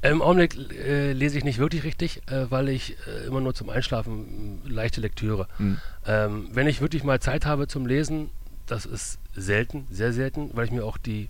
Im 0.02 0.22
Augenblick 0.22 0.56
äh, 0.72 1.12
lese 1.12 1.36
ich 1.36 1.44
nicht 1.44 1.58
wirklich 1.58 1.84
richtig, 1.84 2.22
äh, 2.30 2.50
weil 2.50 2.70
ich 2.70 2.96
äh, 3.06 3.26
immer 3.26 3.40
nur 3.40 3.54
zum 3.54 3.68
Einschlafen 3.68 4.62
leichte 4.64 5.00
Lektüre. 5.00 5.46
Mhm. 5.58 5.78
Ähm, 6.06 6.48
wenn 6.52 6.66
ich 6.66 6.80
wirklich 6.80 7.04
mal 7.04 7.20
Zeit 7.20 7.44
habe 7.44 7.68
zum 7.68 7.86
Lesen, 7.86 8.30
das 8.66 8.86
ist 8.86 9.18
selten, 9.34 9.86
sehr 9.90 10.12
selten, 10.12 10.50
weil 10.54 10.64
ich 10.64 10.70
mir 10.70 10.84
auch 10.84 10.96
die 10.96 11.28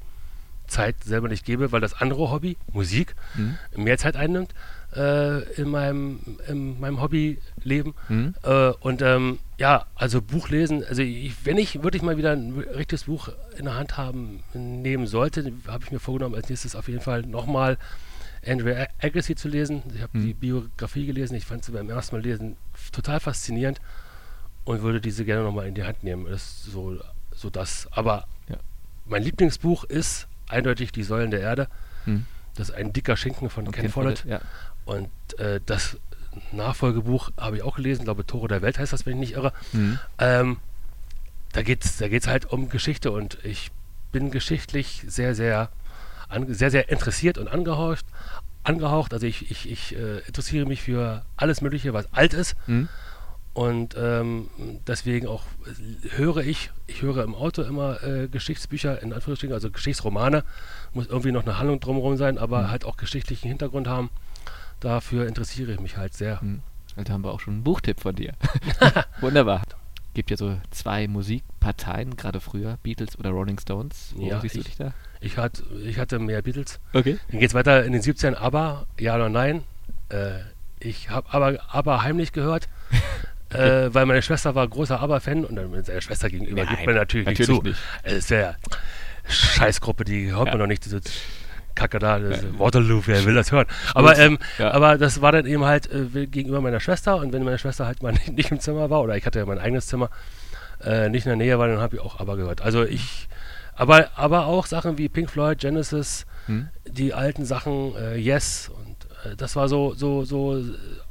Zeit 0.69 1.03
selber 1.03 1.27
nicht 1.27 1.45
gebe, 1.45 1.73
weil 1.73 1.81
das 1.81 1.95
andere 1.95 2.31
Hobby, 2.31 2.57
Musik, 2.73 3.17
mhm. 3.35 3.57
mehr 3.75 3.99
Zeit 3.99 4.15
einnimmt 4.15 4.55
äh, 4.95 5.43
in 5.55 5.69
meinem, 5.69 6.21
in 6.47 6.79
meinem 6.79 7.01
Hobbyleben. 7.01 7.95
Mhm. 8.09 8.35
Äh, 8.45 8.69
und 8.81 9.03
ähm, 9.03 9.41
ja, 9.59 9.87
also 9.97 10.23
Buch 10.23 10.49
lesen, 10.49 10.85
also 10.85 11.03
ich, 11.03 11.35
wenn 11.45 11.59
ich 11.59 11.83
wirklich 11.83 12.03
mal 12.03 12.17
wieder 12.17 12.33
ein 12.33 12.53
richtiges 12.77 13.05
Buch 13.05 13.31
in 13.57 13.65
der 13.65 13.75
Hand 13.75 13.97
haben 13.97 14.45
nehmen 14.55 15.09
sollte, 15.09 15.53
habe 15.67 15.83
ich 15.85 15.91
mir 15.91 15.99
vorgenommen, 15.99 16.37
als 16.37 16.49
nächstes 16.49 16.77
auf 16.77 16.87
jeden 16.87 17.01
Fall 17.01 17.23
nochmal 17.23 17.73
mal 17.73 17.79
Andrew 18.47 18.75
Agassi 19.01 19.35
zu 19.35 19.49
lesen. 19.49 19.83
Ich 19.95 20.03
habe 20.03 20.17
mhm. 20.17 20.27
die 20.27 20.35
Biografie 20.35 21.07
gelesen. 21.07 21.35
Ich 21.35 21.45
fand 21.45 21.65
sie 21.65 21.73
beim 21.73 21.91
ersten 21.91 22.17
Mal 22.17 22.23
lesen 22.23 22.57
total 22.93 23.21
faszinierend 23.21 23.81
und 24.65 24.83
würde 24.83 25.01
diese 25.01 25.25
gerne 25.25 25.45
nochmal 25.45 25.67
in 25.67 25.75
die 25.75 25.85
Hand 25.85 26.03
nehmen. 26.03 26.27
Das 26.27 26.43
ist 26.43 26.65
so, 26.65 26.99
so 27.35 27.51
das. 27.51 27.89
Aber 27.91 28.27
ja. 28.49 28.57
mein 29.07 29.23
Lieblingsbuch 29.23 29.85
ist 29.85 30.27
eindeutig 30.49 30.93
Die 30.93 31.03
Säulen 31.03 31.31
der 31.31 31.41
Erde. 31.41 31.69
Mhm. 32.07 32.27
Das 32.55 32.71
ist 32.71 32.75
ein 32.75 32.93
dicker 32.93 33.17
Schinken 33.17 33.51
von 33.51 33.65
Ken, 33.67 33.83
Ken 33.83 33.91
Follett. 33.91 34.25
Ja. 34.25 34.41
Und 34.85 35.11
äh, 35.39 35.61
das 35.65 35.99
Nachfolgebuch 36.53 37.31
habe 37.37 37.57
ich 37.57 37.63
auch 37.63 37.77
gelesen. 37.77 38.01
Ich 38.01 38.05
glaube, 38.05 38.27
Tore 38.27 38.49
der 38.49 38.63
Welt 38.63 38.79
heißt 38.79 38.93
das, 38.93 39.07
wenn 39.07 39.15
ich 39.15 39.21
nicht 39.21 39.33
irre. 39.35 39.53
Mhm. 39.73 39.99
Ähm, 40.19 40.57
da 41.53 41.63
geht 41.63 41.85
es 41.85 41.99
da 41.99 42.09
geht's 42.09 42.27
halt 42.27 42.47
um 42.47 42.69
Geschichte 42.69 43.11
und 43.11 43.39
ich 43.43 43.71
bin 44.13 44.31
geschichtlich 44.31 45.05
sehr, 45.07 45.35
sehr 45.35 45.71
sehr, 46.49 46.71
sehr 46.71 46.89
interessiert 46.91 47.39
und 47.39 47.49
angehaucht. 47.49 48.05
angehaucht. 48.63 49.13
Also 49.13 49.27
ich, 49.27 49.51
ich, 49.51 49.71
ich 49.71 49.97
äh, 49.97 50.19
interessiere 50.27 50.67
mich 50.67 50.83
für 50.83 51.25
alles 51.37 51.61
Mögliche, 51.61 51.93
was 51.93 52.13
alt 52.13 52.35
ist. 52.35 52.57
Mhm. 52.67 52.89
Und 53.53 53.97
ähm, 53.99 54.49
deswegen 54.87 55.27
auch 55.27 55.43
höre 56.11 56.39
ich, 56.39 56.71
ich 56.87 57.03
höre 57.03 57.25
im 57.25 57.35
Auto 57.35 57.63
immer 57.63 58.03
äh, 58.03 58.29
Geschichtsbücher, 58.29 59.03
in 59.03 59.13
Anführungsstrichen, 59.13 59.53
also 59.53 59.71
Geschichtsromane. 59.71 60.45
Muss 60.93 61.09
irgendwie 61.09 61.33
noch 61.33 61.43
eine 61.43 61.59
Handlung 61.59 61.81
drumherum 61.81 62.17
sein, 62.17 62.39
aber 62.39 62.63
mhm. 62.63 62.71
halt 62.71 62.85
auch 62.85 62.97
geschichtlichen 62.97 63.49
Hintergrund 63.49 63.89
haben. 63.89 64.11
Dafür 64.79 65.27
interessiere 65.27 65.73
ich 65.73 65.81
mich 65.81 65.97
halt 65.97 66.15
sehr. 66.15 66.39
Mhm. 66.43 66.61
Also 66.97 67.13
haben 67.13 67.25
wir 67.25 67.33
auch 67.33 67.41
schon 67.41 67.55
einen 67.55 67.65
Buchtipp 67.65 68.01
von 68.01 68.15
dir. 68.15 68.35
Wunderbar. 69.21 69.63
Gibt 70.15 70.31
ja 70.31 70.37
so 70.37 70.57
zwei 70.71 71.09
Musikparteien, 71.09 72.17
gerade 72.17 72.41
früher, 72.41 72.79
Beatles 72.83 73.19
oder 73.19 73.31
Rolling 73.31 73.59
Stones. 73.59 74.13
Wo 74.17 74.27
ja, 74.27 74.41
siehst 74.41 74.57
ich, 74.57 74.63
du 74.63 74.69
dich 74.69 74.77
da? 74.77 74.93
Ich, 75.21 75.37
hat, 75.37 75.63
ich 75.85 75.99
hatte 75.99 76.19
mehr 76.19 76.43
Beatles. 76.43 76.81
Okay. 76.93 77.19
Dann 77.31 77.41
geht 77.41 77.51
es 77.51 77.55
weiter 77.55 77.85
in 77.85 77.93
den 77.93 78.03
17 78.03 78.35
aber, 78.35 78.87
ja 78.99 79.17
oder 79.17 79.29
nein. 79.29 79.65
Äh, 80.09 80.41
ich 80.81 81.11
habe 81.11 81.27
aber, 81.33 81.59
aber 81.69 82.03
heimlich 82.03 82.33
gehört, 82.33 82.69
okay. 83.51 83.85
äh, 83.87 83.95
weil 83.95 84.07
meine 84.07 84.23
Schwester 84.23 84.55
war 84.55 84.67
großer 84.67 84.99
Aber-Fan 84.99 85.45
und 85.45 85.57
dann 85.57 85.71
mit 85.71 85.87
seiner 85.87 86.01
Schwester 86.01 86.31
gegenüber 86.31 86.65
nein, 86.65 86.75
gibt 86.75 86.87
man 86.87 86.95
natürlich, 86.95 87.27
natürlich 87.27 87.49
nicht 87.49 87.59
zu. 87.59 87.69
Nicht. 87.69 87.81
Es 88.03 88.15
ist 88.15 88.31
ja 88.31 88.55
Scheißgruppe, 89.29 90.05
die 90.05 90.33
hört 90.33 90.47
ja. 90.47 90.53
man 90.53 90.61
noch 90.61 90.67
nicht. 90.67 90.89
Kacke 91.75 91.99
da, 91.99 92.19
das 92.19 92.45
Waterloo, 92.59 93.03
wer 93.07 93.25
will 93.25 93.35
das 93.35 93.53
hören? 93.53 93.67
Aber, 93.95 94.19
ähm, 94.19 94.39
Ja. 94.59 94.73
aber 94.73 94.99
das 94.99 95.23
war 95.23 95.33
dann 95.33 95.47
eben 95.47 95.65
halt 95.65 95.91
äh, 95.93 96.27
gegenüber 96.27 96.61
meiner 96.61 96.81
Schwester 96.81 97.17
und 97.17 97.33
wenn 97.33 97.45
meine 97.45 97.59
Schwester 97.59 97.87
halt 97.87 98.03
mal 98.03 98.13
nicht, 98.13 98.29
nicht 98.37 98.51
im 98.51 98.61
Zimmer 98.61 98.91
war 98.91 99.03
oder 99.03 99.17
ich 99.17 99.25
hatte 99.25 99.39
ja 99.39 99.47
mein 99.47 99.59
eigenes 99.59 99.87
Zimmer, 99.87 100.11
äh, 100.83 101.09
nicht 101.09 101.27
in 101.27 101.31
der 101.31 101.37
Nähe 101.37 101.59
war, 101.59 101.69
dann 101.69 101.79
habe 101.79 101.97
ich 101.97 102.03
auch 102.03 102.21
aber 102.21 102.37
gehört. 102.37 102.61
Also 102.61 102.85
ich, 102.85 103.29
aber, 103.81 104.11
aber 104.17 104.47
auch 104.47 104.67
Sachen 104.67 104.99
wie 104.99 105.09
Pink 105.09 105.31
Floyd, 105.31 105.59
Genesis, 105.59 106.27
Hm? 106.47 106.69
die 106.89 107.13
alten 107.15 107.45
Sachen, 107.45 107.95
äh, 107.97 108.17
Yes 108.17 108.71
und 108.75 108.97
äh, 109.31 109.37
das 109.37 109.57
war 109.57 109.69
so, 109.69 109.95
so, 109.95 110.25
so 110.25 110.57
äh, 110.59 110.63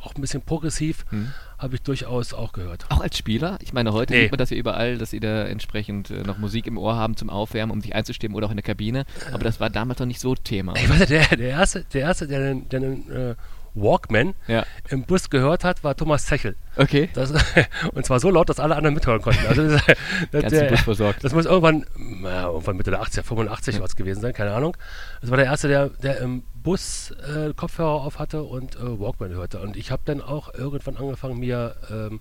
auch 0.02 0.16
ein 0.16 0.22
bisschen 0.22 0.42
progressiv, 0.42 1.06
Hm? 1.10 1.32
habe 1.58 1.76
ich 1.76 1.82
durchaus 1.82 2.34
auch 2.34 2.54
gehört. 2.54 2.86
Auch 2.90 3.02
als 3.02 3.18
Spieler? 3.18 3.58
Ich 3.62 3.74
meine, 3.74 3.92
heute 3.94 4.14
Nee. 4.14 4.22
sieht 4.24 4.32
man 4.32 4.38
das 4.38 4.50
ja 4.50 4.58
überall, 4.58 4.98
dass 4.98 5.10
sie 5.12 5.20
da 5.20 5.44
entsprechend 5.46 6.10
äh, 6.10 6.24
noch 6.24 6.38
Musik 6.38 6.68
im 6.68 6.78
Ohr 6.78 6.96
haben 6.96 7.18
zum 7.18 7.30
Aufwärmen, 7.30 7.72
um 7.72 7.82
sich 7.82 7.94
einzustimmen 7.94 8.36
oder 8.36 8.48
auch 8.48 8.52
in 8.52 8.58
der 8.58 8.64
Kabine. 8.64 9.06
Aber 9.34 9.44
das 9.44 9.60
war 9.60 9.70
damals 9.70 10.00
noch 10.00 10.08
nicht 10.08 10.22
so 10.22 10.36
Thema. 10.36 10.74
Ich 10.78 10.90
weiß, 10.90 11.08
der, 11.10 11.28
der 11.36 11.50
erste, 11.50 11.84
der 11.94 12.02
erste, 12.02 12.28
der 12.28 12.56
der 12.56 12.82
äh, 12.82 13.36
Walkman 13.82 14.34
Ja. 14.48 14.66
im 14.90 15.04
Bus 15.04 15.30
gehört 15.30 15.64
hat, 15.64 15.84
war 15.84 15.96
Thomas 15.96 16.26
Zechel. 16.26 16.56
Okay. 16.76 17.10
Das, 17.14 17.34
und 17.94 18.06
zwar 18.06 18.20
so 18.20 18.30
laut, 18.30 18.50
dass 18.50 18.60
alle 18.60 18.76
anderen 18.76 18.94
mithören 18.96 19.22
konnten. 19.22 19.46
Also 19.48 19.68
das, 19.68 19.82
das, 20.32 20.42
Ganzen 20.44 20.68
Bus 20.70 20.80
versorgt. 20.82 21.24
das 21.24 21.34
muss 21.34 21.46
irgendwann, 21.46 21.86
na, 21.98 22.44
irgendwann 22.48 22.78
Mitte 22.78 22.92
der 22.92 23.02
80er, 23.02 23.24
85 23.24 23.76
Ja. 23.78 23.86
gewesen 23.96 24.22
sein, 24.22 24.34
keine 24.34 24.54
Ahnung. 24.54 24.76
Das 25.22 25.30
war 25.30 25.38
der 25.38 25.46
erste, 25.48 25.68
der, 25.68 25.90
der 25.90 26.20
im 26.20 26.44
Bus 26.64 27.12
äh, 27.12 27.54
Kopfhörer 27.54 28.02
auf 28.04 28.20
hatte 28.20 28.44
und 28.44 28.76
äh, 28.76 29.00
Walkman 29.00 29.32
hörte. 29.32 29.60
Und 29.60 29.78
ich 29.78 29.92
habe 29.92 30.02
dann 30.06 30.22
auch 30.22 30.54
irgendwann 30.54 30.98
angefangen, 30.98 31.40
mir 31.40 31.76
ähm, 31.90 32.20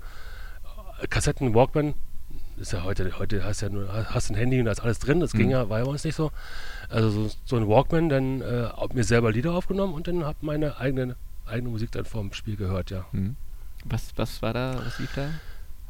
Kassetten 1.11 1.55
Walkman, 1.55 1.95
ist 2.57 2.73
ja 2.73 2.83
heute, 2.83 3.19
heute 3.21 3.45
hast 3.45 3.61
ja 3.61 3.69
nur, 3.69 3.89
hast 3.93 4.31
ein 4.31 4.35
Handy 4.37 4.59
und 4.59 4.65
da 4.65 4.73
ist 4.73 4.81
alles 4.81 4.99
drin, 4.99 5.21
das 5.21 5.31
ging 5.33 5.47
Mhm. 5.47 5.53
ja, 5.53 5.69
war 5.69 5.79
ja 5.79 5.85
bei 5.85 5.91
uns 5.91 6.03
nicht 6.03 6.17
so. 6.17 6.33
Also 6.89 7.09
so, 7.11 7.31
so 7.45 7.57
ein 7.57 7.69
Walkman, 7.69 8.09
dann 8.09 8.41
äh, 8.43 8.65
hab 8.77 8.95
mir 8.95 9.05
selber 9.05 9.31
Lieder 9.31 9.53
aufgenommen 9.53 9.95
und 9.95 10.09
dann 10.09 10.25
habe 10.25 10.39
meine 10.41 10.77
eigene, 10.79 11.15
eigene 11.49 11.69
Musik 11.71 11.91
dann 11.93 12.05
vorm 12.05 12.33
Spiel 12.33 12.57
gehört, 12.57 12.91
ja. 12.91 13.07
Hm. 13.13 13.37
Was, 13.85 14.13
was 14.17 14.43
war 14.43 14.53
da? 14.53 14.81
Was 14.85 14.99
lief 14.99 15.11
da? 15.15 15.29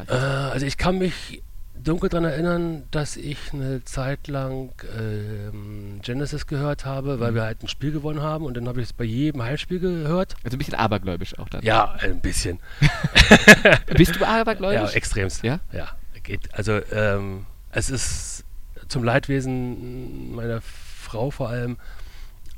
Äh, 0.06 0.14
also 0.52 0.66
ich 0.66 0.76
kann 0.76 0.98
mich 0.98 1.42
dunkel 1.80 2.08
daran 2.08 2.24
erinnern, 2.24 2.82
dass 2.90 3.16
ich 3.16 3.38
eine 3.52 3.84
Zeit 3.84 4.26
lang 4.28 4.70
ähm, 4.98 6.00
Genesis 6.02 6.46
gehört 6.46 6.84
habe, 6.84 7.20
weil 7.20 7.30
Mhm. 7.30 7.34
wir 7.36 7.42
halt 7.44 7.62
ein 7.62 7.68
Spiel 7.68 7.92
gewonnen 7.92 8.20
haben 8.20 8.44
und 8.44 8.56
dann 8.56 8.66
habe 8.68 8.80
ich 8.80 8.88
es 8.88 8.92
bei 8.92 9.04
jedem 9.04 9.42
Heimspiel 9.42 9.78
gehört. 9.78 10.34
Also 10.44 10.56
ein 10.56 10.58
bisschen 10.58 10.74
abergläubisch 10.74 11.38
auch 11.38 11.48
dann. 11.48 11.62
Ja, 11.62 11.92
ein 12.00 12.20
bisschen. 12.20 12.58
Bist 13.94 14.16
du 14.16 14.20
Ja, 14.20 14.40
abergläubisch? 14.40 14.94
extremst. 14.94 15.42
Ja? 15.44 15.60
Ja, 15.72 15.88
geht. 16.22 16.52
Also 16.54 16.80
ähm, 16.92 17.46
es 17.70 17.90
ist 17.90 18.44
zum 18.88 19.04
Leidwesen 19.04 20.34
meiner 20.34 20.60
Frau 20.60 21.30
vor 21.30 21.48
allem, 21.48 21.76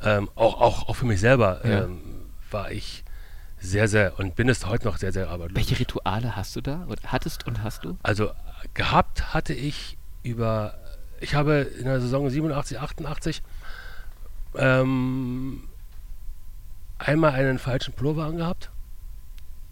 ähm, 0.03 0.31
auch, 0.35 0.61
auch, 0.61 0.89
auch 0.89 0.97
für 0.97 1.07
mich 1.07 1.21
selber, 1.21 1.61
Ja. 1.65 1.89
War 2.53 2.71
ich 2.71 3.05
sehr, 3.59 3.89
sehr 3.89 4.19
und 4.19 4.37
bin 4.37 4.49
es 4.49 4.67
heute 4.67 4.87
noch 4.87 4.97
sehr, 4.97 5.13
sehr 5.13 5.29
abergläubisch. 5.29 5.57
Welche 5.69 5.79
Rituale 5.81 6.35
hast 6.37 6.57
du 6.57 6.61
da? 6.61 6.87
Oder 6.89 7.01
hattest 7.07 7.47
und 7.47 7.63
hast 7.63 7.85
du? 7.85 7.99
Also 8.03 8.31
gehabt 8.75 9.35
hatte 9.35 9.53
ich 9.53 9.99
über, 10.23 10.75
ich 11.21 11.35
habe 11.35 11.61
in 11.79 11.85
der 11.85 12.01
Saison 12.01 12.29
87, 12.31 12.79
88 12.81 13.43
ähm, 14.57 15.65
einmal 16.99 17.33
einen 17.33 17.59
falschen 17.59 17.95
Pullover 17.95 18.25
angehabt, 18.25 18.71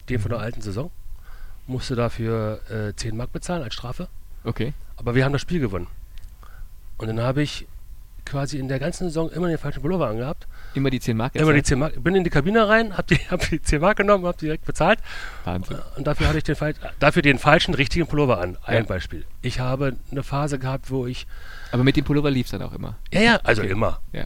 den 0.08 0.20
von 0.20 0.30
der 0.30 0.40
alten 0.40 0.60
Saison, 0.60 0.90
musste 1.66 1.96
dafür 1.96 2.60
äh, 2.70 2.94
10 2.94 3.16
Mark 3.16 3.32
bezahlen 3.32 3.62
als 3.62 3.74
Strafe, 3.74 4.08
Okay. 4.44 4.72
aber 4.96 5.14
wir 5.14 5.24
haben 5.24 5.32
das 5.32 5.42
Spiel 5.42 5.60
gewonnen. 5.60 5.86
Und 6.96 7.08
dann 7.08 7.20
habe 7.20 7.42
ich 7.42 7.66
quasi 8.28 8.58
in 8.58 8.68
der 8.68 8.78
ganzen 8.78 9.08
Saison 9.08 9.30
immer 9.30 9.48
den 9.48 9.58
falschen 9.58 9.80
Pullover 9.82 10.08
angehabt, 10.08 10.46
Immer 10.74 10.90
die 10.90 11.00
10 11.00 11.16
Mark 11.16 11.34
immer 11.34 11.52
die 11.52 11.58
gezahlt? 11.60 11.66
10 11.66 11.78
Mark, 11.78 12.04
bin 12.04 12.14
in 12.14 12.24
die 12.24 12.30
Kabine 12.30 12.68
rein, 12.68 12.96
habe 12.96 13.14
die, 13.14 13.20
hab 13.30 13.40
die 13.48 13.60
10 13.62 13.80
Mark 13.80 13.96
genommen, 13.96 14.26
habe 14.26 14.36
direkt 14.38 14.64
bezahlt 14.66 14.98
Wahnsinn. 15.44 15.78
und 15.96 16.06
dafür 16.06 16.28
hatte 16.28 16.38
ich 16.38 16.44
den, 16.44 16.56
dafür 17.00 17.22
den 17.22 17.38
falschen, 17.38 17.74
richtigen 17.74 18.06
Pullover 18.06 18.38
an. 18.40 18.56
Ein 18.64 18.76
Ja. 18.78 18.82
Beispiel. 18.84 19.24
Ich 19.42 19.60
habe 19.60 19.96
eine 20.10 20.22
Phase 20.22 20.58
gehabt, 20.58 20.90
wo 20.90 21.06
ich. 21.06 21.26
Aber 21.72 21.84
mit 21.84 21.96
dem 21.96 22.04
Pullover 22.04 22.30
lief 22.30 22.46
es 22.46 22.52
dann 22.52 22.62
auch 22.62 22.72
immer. 22.74 22.96
Ja, 23.12 23.20
ja, 23.20 23.40
also 23.44 23.62
Okay. 23.62 23.70
immer. 23.72 24.00
Ja. 24.12 24.24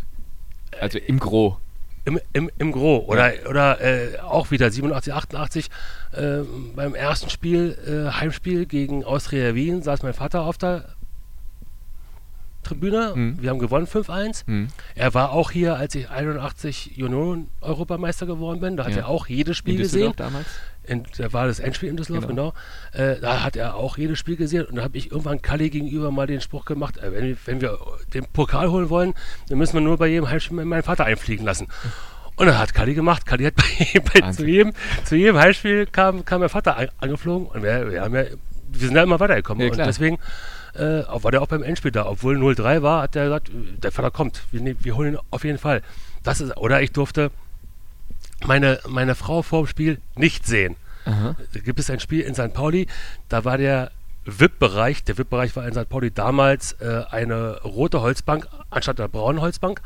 Also 0.81 0.99
im 0.99 1.19
Gro. 1.19 1.59
Im, 2.05 2.19
im, 2.33 2.51
im 2.59 2.73
Gro. 2.73 3.05
Oder, 3.07 3.33
oder 3.49 3.81
äh, 3.81 4.19
auch 4.19 4.51
wieder 4.51 4.69
87, 4.71 5.13
88. 5.15 5.71
Äh, 6.13 6.39
beim 6.75 6.97
ersten 6.97 7.31
Spiel, 7.31 7.79
äh, 7.87 8.11
Heimspiel 8.19 8.67
gegen 8.67 9.05
Austria 9.05 9.55
Wien, 9.55 9.83
saß 9.83 10.03
mein 10.03 10.13
Vater 10.15 10.41
auf 10.43 10.59
der 10.59 10.85
Tribüne. 12.73 13.13
Mhm. 13.15 13.43
Wir 13.43 13.51
haben 13.51 13.59
gewonnen 13.59 13.87
5-1. 13.87 14.47
Hm. 14.47 14.69
Er 14.95 15.15
war 15.15 15.33
auch 15.33 15.51
hier, 15.51 15.77
als 15.77 15.95
ich 15.95 16.11
81 16.11 16.93
Junioren-Europameister 16.97 18.27
geworden 18.27 18.61
bin. 18.61 18.77
Da 18.77 18.85
hat 18.85 18.93
Ja. 18.93 18.99
er 18.99 19.09
auch 19.09 19.27
jedes 19.27 19.57
Spiel 19.57 19.75
In 19.75 19.81
gesehen. 19.81 20.13
Düsseldorf 20.13 20.17
damals? 20.17 20.47
In, 20.85 21.05
da 21.17 21.33
war 21.33 21.47
das 21.47 21.61
Endspiel 21.61 21.89
in 21.91 21.97
Düsseldorf, 21.97 22.27
Genau. 22.27 22.53
genau. 22.93 23.05
Äh, 23.13 23.21
da 23.21 23.43
hat 23.45 23.55
er 23.57 23.77
auch 23.77 23.99
jedes 23.99 24.19
Spiel 24.19 24.37
gesehen 24.37 24.65
und 24.67 24.77
da 24.77 24.83
habe 24.83 24.99
ich 24.99 25.13
irgendwann 25.13 25.41
Kalle 25.41 25.71
gegenüber 25.71 26.11
mal 26.11 26.27
den 26.27 26.41
Spruch 26.41 26.65
gemacht, 26.65 26.99
äh, 26.99 27.13
wenn, 27.13 27.25
wir- 27.25 27.37
wenn 27.47 27.61
wir 27.61 27.79
den 28.15 28.25
Pokal 28.33 28.69
holen 28.71 28.91
wollen, 28.91 29.15
dann 29.49 29.59
müssen 29.59 29.75
wir 29.75 29.81
nur 29.81 29.97
bei 29.97 30.09
jedem 30.09 30.29
Heimspiel 30.29 30.65
meinen 30.65 30.83
Vater 30.83 31.05
einfliegen 31.05 31.45
lassen. 31.47 31.69
Und 32.37 32.47
das 32.47 32.57
hat 32.59 32.75
Kalli 32.75 32.95
gemacht. 32.95 33.27
Kalli 33.27 33.45
hat 33.45 33.55
bei, 33.57 34.01
bei, 34.21 34.33
zu, 34.33 34.45
jedem, 34.45 34.73
zu 35.05 35.15
jedem 35.15 35.37
Heimspiel 35.39 35.87
kam, 35.87 36.25
kam 36.25 36.41
mein 36.41 36.49
Vater 36.49 36.77
an, 36.77 36.89
angeflogen 36.99 37.47
und 37.47 37.63
wir, 37.63 37.91
wir, 37.93 38.01
haben 38.01 38.15
ja, 38.15 38.25
wir 38.25 38.81
sind 38.89 38.97
ja 38.97 39.03
immer 39.03 39.21
weitergekommen. 39.21 39.65
Ja, 39.67 39.71
und 39.71 39.79
deswegen 39.87 40.19
äh, 40.75 41.03
war 41.09 41.31
der 41.31 41.43
auch 41.43 41.47
beim 41.49 41.63
Endspiel 41.63 41.91
da. 41.91 42.07
Obwohl 42.07 42.37
0-3 42.37 42.83
war, 42.83 43.03
hat 43.03 43.17
er 43.17 43.25
gesagt, 43.25 43.51
der 43.55 43.93
Vater 43.93 44.11
kommt, 44.11 44.43
wir, 44.51 44.61
nehmen- 44.61 44.79
wir 44.83 44.97
holen 44.97 45.15
ihn 45.15 45.21
auf 45.31 45.45
jeden 45.45 45.59
Fall. 45.59 45.83
Das 46.23 46.41
ist, 46.41 46.57
oder 46.57 46.81
ich 46.83 46.93
durfte 46.93 47.31
meine, 48.45 48.79
meine 48.89 49.15
Frau 49.15 49.43
vor 49.43 49.63
dem 49.63 49.67
Spiel 49.67 49.99
nicht 50.17 50.47
sehen. 50.47 50.77
Aha. 51.05 51.37
Da 51.53 51.61
gibt 51.61 51.79
es 51.81 51.91
ein 51.91 52.01
Spiel 52.01 52.21
in 52.21 52.35
St. 52.35 52.53
Pauli, 52.53 52.87
da 53.29 53.45
war 53.45 53.59
der 53.59 53.91
VIP-Bereich, 54.25 55.03
der 55.05 55.19
VIP-Bereich 55.19 55.57
war 55.57 55.67
in 55.67 55.75
St. 55.75 55.89
Pauli 55.89 56.11
damals 56.13 56.73
äh, 56.75 57.03
eine 57.11 57.61
rote 57.63 58.01
Holzbank 58.03 58.47
anstatt 58.71 59.01
einer 59.01 59.09
braunen 59.09 59.41
Holzbank. 59.41 59.81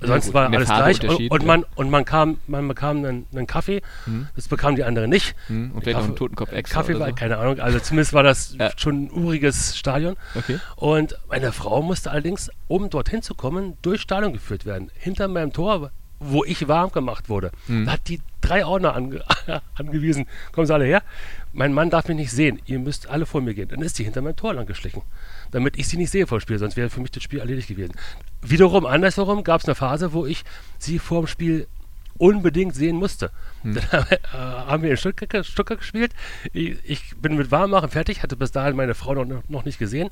Sonst 0.00 0.34
war 0.34 0.50
alles 0.52 0.68
gleich 0.68 1.08
und, 1.08 1.30
und, 1.30 1.46
man, 1.46 1.64
und 1.74 1.90
man 1.90 2.04
kam, 2.04 2.38
man 2.46 2.68
bekam 2.68 2.98
einen, 2.98 3.26
einen 3.32 3.46
Kaffee, 3.46 3.80
Hm. 4.04 4.28
das 4.36 4.46
bekamen 4.48 4.76
die 4.76 4.84
anderen 4.84 5.08
nicht. 5.10 5.34
Hm. 5.46 5.72
Und 5.72 5.82
vielleicht 5.82 5.98
noch 5.98 6.04
einen 6.06 6.16
Totenkopf 6.16 6.52
extra 6.52 6.80
Kaffee 6.80 6.98
war, 6.98 7.08
so. 7.08 7.14
keine 7.14 7.38
Ahnung, 7.38 7.60
also 7.60 7.78
zumindest 7.78 8.12
war 8.12 8.22
das 8.22 8.56
Ja. 8.58 8.70
schon 8.76 9.04
ein 9.04 9.10
uriges 9.10 9.76
Stadion. 9.76 10.16
Okay. 10.34 10.58
Und 10.76 11.18
meine 11.28 11.50
Frau 11.52 11.80
musste 11.82 12.10
allerdings, 12.10 12.50
um 12.68 12.90
dorthin 12.90 13.22
zu 13.22 13.34
kommen, 13.34 13.78
durch 13.82 14.02
Stadion 14.02 14.32
geführt 14.32 14.66
werden. 14.66 14.90
Hinter 14.94 15.28
meinem 15.28 15.52
Tor, 15.52 15.90
wo 16.18 16.44
ich 16.44 16.66
warm 16.68 16.92
gemacht 16.92 17.28
wurde. 17.28 17.50
Mhm. 17.66 17.86
Da 17.86 17.92
hat 17.92 18.08
die 18.08 18.20
drei 18.40 18.64
Ordner 18.64 18.94
ange 18.94 19.22
angewiesen. 19.74 20.26
Kommen 20.52 20.66
Sie 20.66 20.72
alle 20.74 20.84
her. 20.86 21.02
Mein 21.56 21.72
Mann 21.72 21.88
darf 21.88 22.06
mich 22.06 22.18
nicht 22.18 22.32
sehen. 22.32 22.60
Ihr 22.66 22.78
müsst 22.78 23.08
alle 23.08 23.24
vor 23.24 23.40
mir 23.40 23.54
gehen. 23.54 23.68
Dann 23.68 23.80
ist 23.80 23.96
sie 23.96 24.04
hinter 24.04 24.20
meinem 24.20 24.36
Tor 24.36 24.52
lang 24.52 24.66
geschlichen. 24.66 25.00
Damit 25.52 25.78
ich 25.78 25.88
sie 25.88 25.96
nicht 25.96 26.10
sehe 26.10 26.26
vor 26.26 26.38
dem 26.38 26.42
Spiel, 26.42 26.58
sonst 26.58 26.76
wäre 26.76 26.90
für 26.90 27.00
mich 27.00 27.12
das 27.12 27.22
Spiel 27.22 27.38
erledigt 27.38 27.68
gewesen. 27.68 27.94
Wiederum, 28.42 28.84
andersherum, 28.84 29.42
gab 29.42 29.62
es 29.62 29.66
eine 29.66 29.74
Phase, 29.74 30.12
wo 30.12 30.26
ich 30.26 30.44
sie 30.78 30.98
vor 30.98 31.22
dem 31.22 31.26
Spiel 31.28 31.66
unbedingt 32.18 32.74
sehen 32.74 32.96
musste. 32.96 33.30
Dann 33.64 33.82
haben 33.92 34.10
wir, 34.10 34.18
äh, 34.18 34.36
haben 34.36 34.82
wir 34.82 34.90
in 34.90 34.96
Stuttgart, 34.98 35.46
Stuttgart 35.46 35.78
gespielt. 35.78 36.12
Ich, 36.52 36.76
ich 36.84 37.16
bin 37.16 37.36
mit 37.36 37.50
Warmmachen 37.50 37.88
fertig, 37.88 38.22
hatte 38.22 38.36
bis 38.36 38.52
dahin 38.52 38.76
meine 38.76 38.94
Frau 38.94 39.14
noch, 39.14 39.42
noch 39.48 39.64
nicht 39.64 39.78
gesehen. 39.78 40.10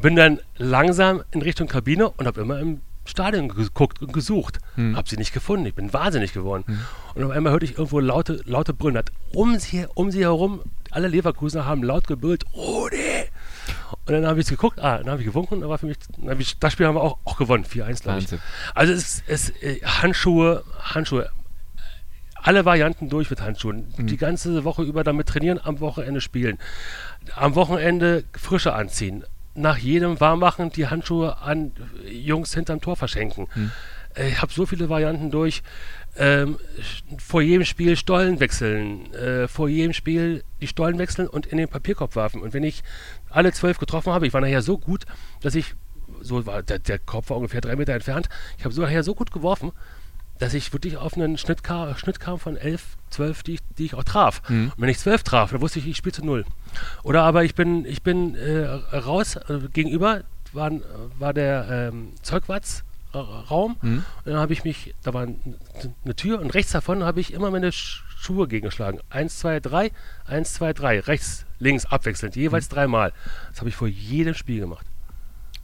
Bin 0.00 0.16
dann 0.16 0.40
langsam 0.56 1.24
in 1.30 1.42
Richtung 1.42 1.68
Kabine 1.68 2.08
und 2.08 2.26
habe 2.26 2.40
immer 2.40 2.58
im 2.58 2.80
Stadion 3.08 3.48
geguckt 3.48 4.02
und 4.02 4.12
gesucht. 4.12 4.58
Hm. 4.74 4.96
Habe 4.96 5.08
sie 5.08 5.16
nicht 5.16 5.32
gefunden. 5.32 5.66
Ich 5.66 5.74
bin 5.74 5.92
wahnsinnig 5.92 6.32
geworden. 6.32 6.64
Und 7.14 7.24
auf 7.24 7.30
einmal 7.30 7.52
hörte 7.52 7.64
ich 7.64 7.72
irgendwo 7.72 8.00
laute, 8.00 8.42
laute 8.44 8.74
Brüllen. 8.74 9.02
Um 9.32 9.58
sie, 9.58 9.86
um 9.94 10.10
sie 10.10 10.20
herum, 10.20 10.60
alle 10.90 11.08
Leverkusener 11.08 11.66
haben 11.66 11.82
laut 11.82 12.06
gebrüllt, 12.06 12.44
Rudi! 12.54 12.96
Und 14.06 14.12
dann 14.12 14.26
habe 14.26 14.40
ich 14.40 14.46
geguckt, 14.46 14.78
ah, 14.80 14.98
dann 14.98 15.10
habe 15.10 15.20
ich 15.20 15.26
gewunken 15.26 15.54
und 15.54 15.60
da 15.62 15.68
war 15.68 15.78
für 15.78 15.86
mich, 15.86 15.98
dann 16.16 16.40
ich, 16.40 16.58
das 16.58 16.72
Spiel 16.72 16.86
haben 16.86 16.94
wir 16.94 17.02
auch, 17.02 17.18
auch 17.24 17.36
gewonnen, 17.36 17.64
4-1, 17.64 18.02
glaube 18.02 18.20
ich. 18.20 18.28
Also 18.74 18.92
es 18.92 19.22
ist 19.26 19.62
äh, 19.62 19.80
Handschuhe, 19.82 20.64
Handschuhe, 20.80 21.30
alle 22.34 22.64
Varianten 22.64 23.08
durch 23.08 23.28
mit 23.30 23.40
Handschuhen. 23.40 23.92
Mhm. 23.96 24.06
Die 24.06 24.16
ganze 24.16 24.64
Woche 24.64 24.82
über 24.82 25.04
damit 25.04 25.28
trainieren, 25.28 25.60
am 25.62 25.80
Wochenende 25.80 26.20
spielen. 26.20 26.58
Am 27.34 27.54
Wochenende 27.54 28.24
frische 28.32 28.72
anziehen. 28.72 29.24
Nach 29.58 29.76
jedem 29.76 30.20
Warmmachen 30.20 30.70
die 30.70 30.86
Handschuhe 30.86 31.38
an 31.38 31.72
Jungs 32.08 32.54
hinterm 32.54 32.80
Tor 32.80 32.96
verschenken. 32.96 33.48
Äh, 34.14 34.28
Ich 34.30 34.40
habe 34.40 34.52
so 34.52 34.66
viele 34.66 34.88
Varianten 34.88 35.30
durch. 35.30 35.62
Ähm, 36.16 36.58
vor 37.18 37.42
jedem 37.42 37.64
Spiel 37.64 37.96
Stollen 37.96 38.40
wechseln, 38.40 39.12
äh, 39.14 39.46
vor 39.48 39.68
jedem 39.68 39.92
Spiel 39.92 40.42
die 40.60 40.66
Stollen 40.66 40.98
wechseln 40.98 41.28
und 41.28 41.46
in 41.46 41.58
den 41.58 41.68
Papierkorb 41.68 42.16
werfen. 42.16 42.40
Und 42.42 42.54
wenn 42.54 42.64
ich 42.64 42.82
alle 43.30 43.52
zwölf 43.52 43.78
getroffen 43.78 44.12
habe, 44.12 44.26
ich 44.26 44.32
war 44.32 44.40
nachher 44.40 44.62
so 44.62 44.78
gut, 44.78 45.04
dass 45.42 45.54
ich, 45.54 45.74
so 46.22 46.46
war 46.46 46.62
der, 46.62 46.78
der 46.78 46.98
Korb 46.98 47.30
war 47.30 47.36
ungefähr 47.36 47.60
drei 47.60 47.76
Meter 47.76 47.94
entfernt, 47.94 48.28
ich 48.58 48.64
habe 48.64 48.74
so 48.74 48.82
nachher 48.82 49.02
so 49.04 49.14
gut 49.14 49.30
geworfen, 49.32 49.72
dass 50.38 50.54
ich 50.54 50.72
wirklich 50.72 50.96
auf 50.96 51.14
einen 51.14 51.38
Schnitt 51.38 51.62
kam, 51.62 51.94
Schnitt 51.96 52.20
kam 52.20 52.38
von 52.38 52.56
11, 52.56 52.96
12, 53.10 53.42
die 53.42 53.54
ich, 53.54 53.60
die 53.76 53.86
ich 53.86 53.94
auch 53.94 54.04
traf. 54.04 54.42
Mhm. 54.48 54.72
Und 54.76 54.82
wenn 54.82 54.88
ich 54.88 54.98
12 54.98 55.22
traf, 55.22 55.50
dann 55.50 55.60
wusste 55.60 55.78
ich, 55.78 55.86
ich 55.86 55.96
spiele 55.96 56.12
zu 56.12 56.24
null. 56.24 56.44
Oder 57.02 57.22
aber 57.22 57.44
ich 57.44 57.54
bin, 57.54 57.84
ich 57.84 58.02
bin 58.02 58.34
äh, 58.34 58.64
raus, 58.96 59.36
äh, 59.36 59.60
gegenüber 59.72 60.22
war, 60.52 60.70
war 61.18 61.34
der 61.34 61.90
ähm, 61.92 62.12
Zeugwatz 62.22 62.84
Raum. 63.14 63.76
Mhm. 63.80 64.04
Und 64.24 64.32
dann 64.32 64.36
habe 64.36 64.52
ich 64.52 64.64
mich, 64.64 64.94
da 65.02 65.14
war 65.14 65.22
eine 65.22 66.16
Tür 66.16 66.40
und 66.40 66.54
rechts 66.54 66.72
davon 66.72 67.04
habe 67.04 67.20
ich 67.20 67.32
immer 67.32 67.50
meine 67.50 67.72
Schuhe 67.72 68.48
gegengeschlagen. 68.48 69.00
Eins, 69.08 69.38
zwei, 69.38 69.60
drei, 69.60 69.92
eins, 70.26 70.54
zwei, 70.54 70.72
drei. 70.72 71.00
Rechts, 71.00 71.46
links, 71.58 71.86
abwechselnd, 71.86 72.36
jeweils 72.36 72.68
mhm. 72.68 72.74
dreimal. 72.74 73.12
Das 73.50 73.60
habe 73.60 73.70
ich 73.70 73.76
vor 73.76 73.88
jedem 73.88 74.34
Spiel 74.34 74.60
gemacht. 74.60 74.86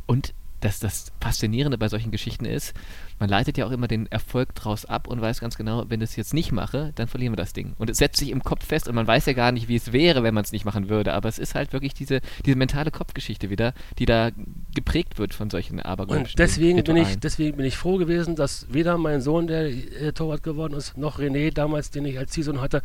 Und 0.06 0.32
dass 0.60 0.78
das 0.78 1.12
Faszinierende 1.20 1.76
bei 1.76 1.88
solchen 1.88 2.10
Geschichten 2.10 2.46
ist, 2.46 2.72
man 3.18 3.28
leitet 3.28 3.58
ja 3.58 3.66
auch 3.66 3.70
immer 3.70 3.88
den 3.88 4.06
Erfolg 4.10 4.54
draus 4.54 4.84
ab 4.84 5.06
und 5.06 5.20
weiß 5.20 5.40
ganz 5.40 5.56
genau, 5.56 5.84
wenn 5.88 6.00
ich 6.00 6.10
es 6.10 6.16
jetzt 6.16 6.34
nicht 6.34 6.52
mache, 6.52 6.92
dann 6.96 7.08
verlieren 7.08 7.32
wir 7.32 7.36
das 7.36 7.52
Ding. 7.52 7.74
Und 7.78 7.90
es 7.90 7.98
setzt 7.98 8.18
sich 8.18 8.30
im 8.30 8.42
Kopf 8.42 8.66
fest 8.66 8.88
und 8.88 8.94
man 8.94 9.06
weiß 9.06 9.26
ja 9.26 9.32
gar 9.32 9.52
nicht, 9.52 9.68
wie 9.68 9.76
es 9.76 9.92
wäre, 9.92 10.22
wenn 10.22 10.34
man 10.34 10.44
es 10.44 10.52
nicht 10.52 10.64
machen 10.64 10.88
würde. 10.88 11.14
Aber 11.14 11.28
es 11.28 11.38
ist 11.38 11.54
halt 11.54 11.72
wirklich 11.72 11.94
diese, 11.94 12.20
diese 12.44 12.56
mentale 12.56 12.90
Kopfgeschichte 12.90 13.50
wieder, 13.50 13.72
die 13.98 14.06
da 14.06 14.30
geprägt 14.74 15.18
wird 15.18 15.34
von 15.34 15.50
solchen 15.50 15.80
Abergläubischen. 15.80 16.34
Und 16.34 16.38
deswegen 16.38 16.82
bin, 16.82 16.96
ich, 16.96 17.18
deswegen 17.18 17.56
bin 17.56 17.66
ich 17.66 17.76
froh 17.76 17.96
gewesen, 17.96 18.36
dass 18.36 18.66
weder 18.70 18.98
mein 18.98 19.20
Sohn, 19.20 19.46
der 19.46 19.66
äh, 19.66 20.12
Torwart 20.12 20.42
geworden 20.42 20.74
ist, 20.74 20.96
noch 20.98 21.18
René 21.18 21.52
damals, 21.52 21.90
den 21.90 22.04
ich 22.04 22.18
als 22.18 22.32
Ziehsohn 22.32 22.60
hatte, 22.60 22.82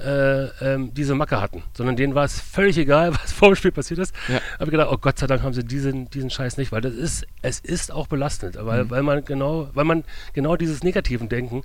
äh, 0.00 0.44
ähm, 0.64 0.92
diese 0.94 1.14
Macke 1.14 1.40
hatten. 1.40 1.62
Sondern 1.74 1.96
denen 1.96 2.14
war 2.14 2.24
es 2.24 2.40
völlig 2.40 2.76
egal, 2.78 3.14
was 3.22 3.32
vor 3.32 3.48
dem 3.48 3.56
Spiel 3.56 3.72
passiert 3.72 4.00
ist. 4.00 4.14
Ja. 4.28 4.40
Habe 4.54 4.64
ich 4.64 4.70
gedacht, 4.70 4.88
oh 4.90 4.98
Gott 4.98 5.18
sei 5.18 5.26
Dank 5.26 5.42
haben 5.42 5.54
sie 5.54 5.64
diesen, 5.64 6.10
diesen 6.10 6.30
Scheiß 6.30 6.56
nicht, 6.56 6.72
weil 6.72 6.80
das 6.80 6.94
ist, 6.94 7.26
es 7.42 7.60
ist 7.60 7.92
auch 7.92 8.08
belastend, 8.08 8.56
weil, 8.60 8.84
mhm. 8.84 8.90
weil 8.90 9.02
man 9.02 9.24
genau 9.24 9.67
weil 9.74 9.84
man 9.84 10.04
genau 10.32 10.56
dieses 10.56 10.82
negativen 10.82 11.28
Denken 11.28 11.62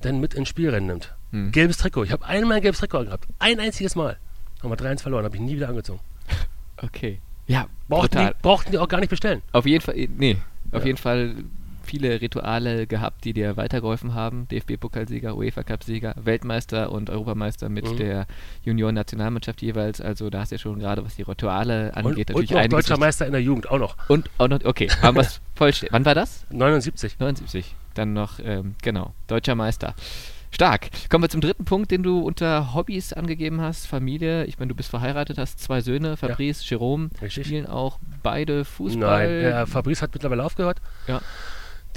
dann 0.00 0.20
mit 0.20 0.34
ins 0.34 0.48
Spiel 0.48 0.78
nimmt. 0.80 1.14
Hm. 1.32 1.52
Gelbes 1.52 1.78
Trikot. 1.78 2.04
Ich 2.04 2.12
habe 2.12 2.24
einmal 2.24 2.56
ein 2.56 2.62
gelbes 2.62 2.80
Trikot 2.80 3.04
gehabt. 3.04 3.26
Ein 3.38 3.60
einziges 3.60 3.94
Mal. 3.94 4.18
Haben 4.62 4.70
wir 4.70 4.76
3-1 4.76 5.02
verloren, 5.02 5.24
habe 5.24 5.36
ich 5.36 5.42
nie 5.42 5.56
wieder 5.56 5.68
angezogen. 5.68 6.00
Okay. 6.82 7.20
Ja, 7.46 7.66
brauchten 7.90 8.16
die, 8.16 8.30
brauchten 8.40 8.70
die, 8.70 8.78
auch 8.78 8.88
gar 8.88 9.00
nicht 9.00 9.10
bestellen. 9.10 9.42
Auf 9.52 9.66
jeden 9.66 9.82
Fall, 9.82 9.96
nee, 10.16 10.38
auf 10.72 10.80
ja. 10.80 10.86
jeden 10.86 10.96
Fall 10.96 11.34
viele 11.90 12.20
Rituale 12.20 12.86
gehabt, 12.86 13.24
die 13.24 13.32
dir 13.32 13.56
weitergeholfen 13.56 14.14
haben. 14.14 14.46
DFB-Pokalsieger, 14.48 15.36
UEFA-Cup-Sieger, 15.36 16.14
Weltmeister 16.22 16.92
und 16.92 17.10
Europameister 17.10 17.68
mit 17.68 17.90
mhm. 17.90 17.96
der 17.96 18.26
Junioren-Nationalmannschaft 18.64 19.60
jeweils. 19.60 20.00
Also 20.00 20.30
da 20.30 20.40
hast 20.40 20.52
du 20.52 20.54
ja 20.54 20.60
schon 20.60 20.78
gerade, 20.78 21.04
was 21.04 21.16
die 21.16 21.22
Rituale 21.22 21.92
angeht, 21.96 22.30
und, 22.30 22.38
natürlich 22.38 22.50
und 22.54 22.62
noch 22.62 22.78
deutscher 22.78 22.96
Meister 22.96 23.26
in 23.26 23.32
der 23.32 23.42
Jugend, 23.42 23.68
auch 23.68 23.78
noch. 23.78 23.96
Und 24.08 24.30
auch 24.38 24.46
noch, 24.46 24.64
okay, 24.64 24.88
haben 25.02 25.16
wir 25.16 25.22
es 25.22 25.40
vollständig. 25.56 25.92
Wann 25.92 26.04
war 26.04 26.14
das? 26.14 26.46
79. 26.50 27.18
79. 27.18 27.74
Dann 27.94 28.12
noch, 28.12 28.38
ähm, 28.38 28.76
genau, 28.82 29.12
deutscher 29.26 29.56
Meister. 29.56 29.94
Stark. 30.52 30.90
Kommen 31.08 31.24
wir 31.24 31.28
zum 31.28 31.40
dritten 31.40 31.64
Punkt, 31.64 31.90
den 31.90 32.02
du 32.02 32.20
unter 32.20 32.74
Hobbys 32.74 33.12
angegeben 33.12 33.60
hast. 33.60 33.86
Familie. 33.86 34.44
Ich 34.46 34.58
meine, 34.58 34.68
du 34.68 34.74
bist 34.74 34.90
verheiratet, 34.90 35.38
hast 35.38 35.60
zwei 35.60 35.80
Söhne, 35.80 36.16
Fabrice, 36.16 36.62
ja. 36.64 36.70
Jerome. 36.70 37.10
Richtig. 37.22 37.46
Spielen 37.46 37.66
auch 37.66 37.98
beide 38.22 38.64
Fußball. 38.64 39.28
Nein, 39.28 39.42
ja, 39.42 39.66
Fabrice 39.66 40.02
hat 40.02 40.12
mittlerweile 40.12 40.44
aufgehört. 40.44 40.80
Ja. 41.06 41.20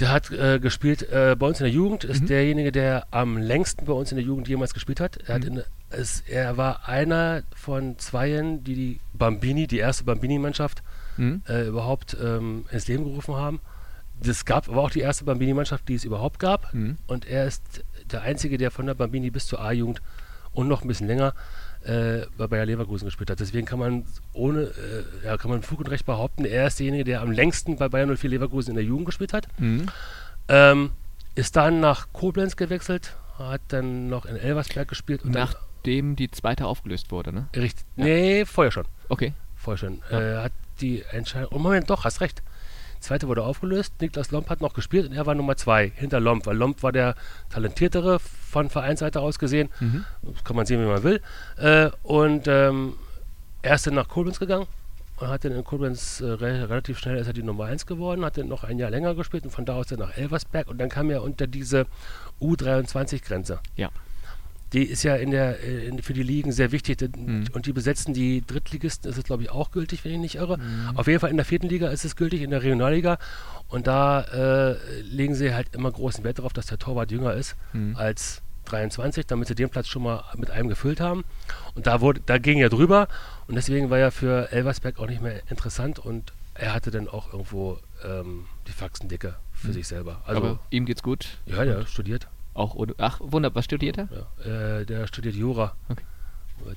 Der 0.00 0.10
hat 0.10 0.30
äh, 0.32 0.58
gespielt 0.58 1.08
äh, 1.10 1.36
bei 1.38 1.46
uns 1.46 1.60
in 1.60 1.64
der 1.64 1.72
Jugend, 1.72 2.04
ist 2.04 2.22
mhm. 2.22 2.26
derjenige, 2.26 2.72
der 2.72 3.06
am 3.12 3.36
längsten 3.38 3.84
bei 3.84 3.92
uns 3.92 4.10
in 4.10 4.16
der 4.16 4.24
Jugend 4.24 4.48
jemals 4.48 4.74
gespielt 4.74 5.00
hat. 5.00 5.18
Er, 5.28 5.36
hat 5.36 5.42
mhm. 5.42 5.58
in, 5.58 5.62
es, 5.90 6.22
er 6.26 6.56
war 6.56 6.88
einer 6.88 7.42
von 7.54 7.98
zweien, 7.98 8.64
die 8.64 8.74
die 8.74 9.00
Bambini, 9.12 9.66
die 9.66 9.78
erste 9.78 10.04
Bambini-Mannschaft, 10.04 10.82
mhm. 11.16 11.42
äh, 11.48 11.68
überhaupt 11.68 12.16
ähm, 12.20 12.66
ins 12.72 12.88
Leben 12.88 13.04
gerufen 13.04 13.36
haben. 13.36 13.60
Das 14.20 14.44
gab 14.44 14.68
aber 14.68 14.82
auch 14.82 14.90
die 14.90 15.00
erste 15.00 15.24
Bambini-Mannschaft, 15.24 15.88
die 15.88 15.94
es 15.94 16.04
überhaupt 16.04 16.40
gab. 16.40 16.72
Mhm. 16.74 16.98
Und 17.06 17.26
er 17.26 17.46
ist 17.46 17.84
der 18.10 18.22
Einzige, 18.22 18.58
der 18.58 18.70
von 18.70 18.86
der 18.86 18.94
Bambini 18.94 19.30
bis 19.30 19.46
zur 19.46 19.60
A-Jugend 19.60 20.02
und 20.52 20.68
noch 20.68 20.82
ein 20.82 20.88
bisschen 20.88 21.06
länger 21.06 21.34
äh, 21.84 22.26
bei 22.36 22.46
Bayer 22.46 22.66
Leverkusen 22.66 23.04
gespielt 23.06 23.30
hat. 23.30 23.40
Deswegen 23.40 23.66
kann 23.66 23.78
man 23.78 24.04
ohne, 24.32 24.62
äh, 24.62 25.26
ja, 25.26 25.36
kann 25.36 25.50
man 25.50 25.62
Fug 25.62 25.80
und 25.80 25.90
Recht 25.90 26.06
behaupten, 26.06 26.44
er 26.44 26.66
ist 26.66 26.78
derjenige, 26.78 27.04
der 27.04 27.20
am 27.22 27.30
längsten 27.30 27.76
bei 27.76 27.88
Bayern 27.88 28.14
04 28.16 28.30
Leverkusen 28.30 28.70
in 28.70 28.76
der 28.76 28.84
Jugend 28.84 29.06
gespielt 29.06 29.32
hat. 29.32 29.48
Mhm. 29.58 29.86
Ähm, 30.48 30.90
ist 31.34 31.56
dann 31.56 31.80
nach 31.80 32.08
Koblenz 32.12 32.56
gewechselt, 32.56 33.16
hat 33.38 33.60
dann 33.68 34.08
noch 34.08 34.26
in 34.26 34.36
Elversberg 34.36 34.88
gespielt. 34.88 35.24
Und 35.24 35.32
Nachdem 35.32 36.16
die 36.16 36.30
zweite 36.30 36.66
aufgelöst 36.66 37.10
wurde, 37.10 37.32
ne? 37.32 37.48
Richtig. 37.54 37.84
Ja. 37.96 38.04
Nee, 38.04 38.44
vorher 38.44 38.70
schon. 38.70 38.86
Okay. 39.08 39.32
Vorher 39.56 39.78
schon. 39.78 40.02
Ja. 40.10 40.20
Äh, 40.20 40.42
hat 40.44 40.52
die 40.80 41.02
Entscheidung. 41.10 41.50
Oh, 41.52 41.58
Moment, 41.58 41.90
doch, 41.90 42.04
hast 42.04 42.20
recht 42.20 42.42
zweite 43.04 43.28
wurde 43.28 43.42
aufgelöst. 43.42 43.94
Niklas 44.00 44.30
Lomp 44.30 44.50
hat 44.50 44.60
noch 44.60 44.74
gespielt 44.74 45.08
und 45.08 45.14
er 45.14 45.26
war 45.26 45.34
Nummer 45.34 45.56
zwei 45.56 45.92
hinter 45.94 46.20
Lomp, 46.20 46.46
weil 46.46 46.56
Lomp 46.56 46.82
war 46.82 46.92
der 46.92 47.14
talentiertere 47.50 48.18
von 48.18 48.70
Vereinsseite 48.70 49.20
aus 49.20 49.38
gesehen. 49.38 49.68
Mhm. 49.80 50.04
Das 50.22 50.44
kann 50.44 50.56
man 50.56 50.66
sehen, 50.66 50.80
wie 50.80 50.86
man 50.86 51.02
will. 51.02 51.20
Äh, 51.56 51.90
und 52.02 52.48
ähm, 52.48 52.94
er 53.62 53.76
ist 53.76 53.86
dann 53.86 53.94
nach 53.94 54.08
Koblenz 54.08 54.38
gegangen 54.38 54.66
und 55.18 55.28
hat 55.28 55.44
dann 55.44 55.52
in 55.52 55.64
Koblenz 55.64 56.20
äh, 56.20 56.26
relativ 56.26 56.98
schnell 56.98 57.16
ist 57.16 57.26
er 57.26 57.32
die 57.32 57.42
Nummer 57.42 57.66
1 57.66 57.86
geworden, 57.86 58.24
hat 58.24 58.36
dann 58.36 58.48
noch 58.48 58.64
ein 58.64 58.78
Jahr 58.78 58.90
länger 58.90 59.14
gespielt 59.14 59.44
und 59.44 59.50
von 59.50 59.64
da 59.64 59.74
aus 59.74 59.86
dann 59.86 60.00
nach 60.00 60.16
Elversberg 60.16 60.68
und 60.68 60.78
dann 60.78 60.88
kam 60.88 61.10
er 61.10 61.22
unter 61.22 61.46
diese 61.46 61.86
U23-Grenze. 62.40 63.60
Ja 63.76 63.90
die 64.74 64.82
ist 64.84 65.04
ja 65.04 65.14
in 65.14 65.30
der, 65.30 65.62
äh, 65.62 65.86
in, 65.86 66.02
für 66.02 66.12
die 66.12 66.22
Ligen 66.22 66.52
sehr 66.52 66.72
wichtig. 66.72 67.00
Mhm. 67.16 67.46
Und 67.52 67.66
die 67.66 67.72
besetzen 67.72 68.12
die 68.12 68.44
Drittligisten, 68.44 69.08
ist 69.10 69.16
es 69.16 69.24
glaube 69.24 69.44
ich 69.44 69.50
auch 69.50 69.70
gültig, 69.70 70.04
wenn 70.04 70.12
ich 70.12 70.18
nicht 70.18 70.34
irre. 70.34 70.58
Mhm. 70.58 70.96
Auf 70.96 71.06
jeden 71.06 71.20
Fall 71.20 71.30
in 71.30 71.36
der 71.36 71.46
vierten 71.46 71.68
Liga 71.68 71.88
ist 71.88 72.04
es 72.04 72.16
gültig, 72.16 72.42
in 72.42 72.50
der 72.50 72.62
Regionalliga. 72.62 73.18
Und 73.68 73.86
da 73.86 74.20
äh, 74.22 75.00
legen 75.02 75.34
sie 75.34 75.54
halt 75.54 75.74
immer 75.74 75.90
großen 75.90 76.24
Wert 76.24 76.38
darauf, 76.38 76.52
dass 76.52 76.66
der 76.66 76.78
Torwart 76.78 77.10
jünger 77.12 77.34
ist 77.34 77.56
mhm. 77.72 77.96
als 77.96 78.42
23, 78.66 79.26
damit 79.26 79.48
sie 79.48 79.54
den 79.54 79.68
Platz 79.68 79.86
schon 79.88 80.02
mal 80.02 80.24
mit 80.36 80.50
einem 80.50 80.68
gefüllt 80.68 81.00
haben. 81.00 81.24
Und 81.74 81.86
da, 81.86 82.00
wurde, 82.00 82.20
da 82.26 82.38
ging 82.38 82.58
er 82.58 82.68
drüber. 82.68 83.08
Und 83.46 83.54
deswegen 83.54 83.90
war 83.90 83.98
er 83.98 84.10
für 84.10 84.50
Elversberg 84.50 84.98
auch 84.98 85.06
nicht 85.06 85.22
mehr 85.22 85.40
interessant. 85.50 85.98
Und 85.98 86.32
er 86.54 86.74
hatte 86.74 86.90
dann 86.90 87.08
auch 87.08 87.32
irgendwo 87.32 87.78
ähm, 88.04 88.46
die 88.66 88.72
Faxendicke 88.72 89.36
für 89.52 89.68
mhm. 89.68 89.72
sich 89.72 89.86
selber. 89.86 90.22
Also, 90.26 90.42
Aber 90.42 90.58
ihm 90.70 90.84
geht's 90.84 91.02
gut. 91.02 91.38
Ja, 91.46 91.62
ja, 91.62 91.86
studiert. 91.86 92.28
Auch 92.54 92.74
ohne, 92.74 92.94
ach, 92.98 93.20
wunderbar. 93.20 93.56
Was 93.60 93.64
studiert 93.66 93.98
er? 93.98 94.08
Ja, 94.44 94.78
äh, 94.78 94.86
der 94.86 95.06
studiert 95.06 95.34
Jura. 95.34 95.74
Okay. 95.88 96.02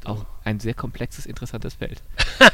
Auch 0.04 0.26
ein 0.44 0.60
sehr 0.60 0.74
komplexes, 0.74 1.26
interessantes 1.26 1.76
Feld. 1.76 2.02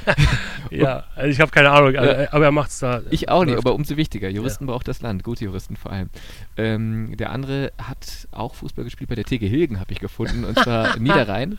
ja, 0.69 1.05
also 1.15 1.29
ich 1.29 1.39
habe 1.39 1.51
keine 1.51 1.71
Ahnung, 1.71 1.95
aber, 1.95 2.21
ja. 2.23 2.33
aber 2.33 2.45
er 2.45 2.51
macht 2.51 2.69
es 2.69 2.79
da. 2.79 3.01
Ich 3.09 3.29
auch 3.29 3.45
nicht, 3.45 3.57
aber 3.57 3.73
umso 3.73 3.97
wichtiger. 3.97 4.29
Juristen 4.29 4.65
ja. 4.65 4.71
braucht 4.71 4.87
das 4.87 5.01
Land, 5.01 5.23
gute 5.23 5.45
Juristen 5.45 5.75
vor 5.75 5.91
allem. 5.91 6.09
Ähm, 6.57 7.15
der 7.17 7.31
andere 7.31 7.71
hat 7.81 8.27
auch 8.31 8.55
Fußball 8.55 8.83
gespielt 8.83 9.09
bei 9.09 9.15
der 9.15 9.25
TG 9.25 9.47
Hilgen, 9.47 9.79
habe 9.79 9.91
ich 9.93 9.99
gefunden, 9.99 10.43
und 10.43 10.59
zwar 10.59 10.97
Niederrhein. 10.99 11.57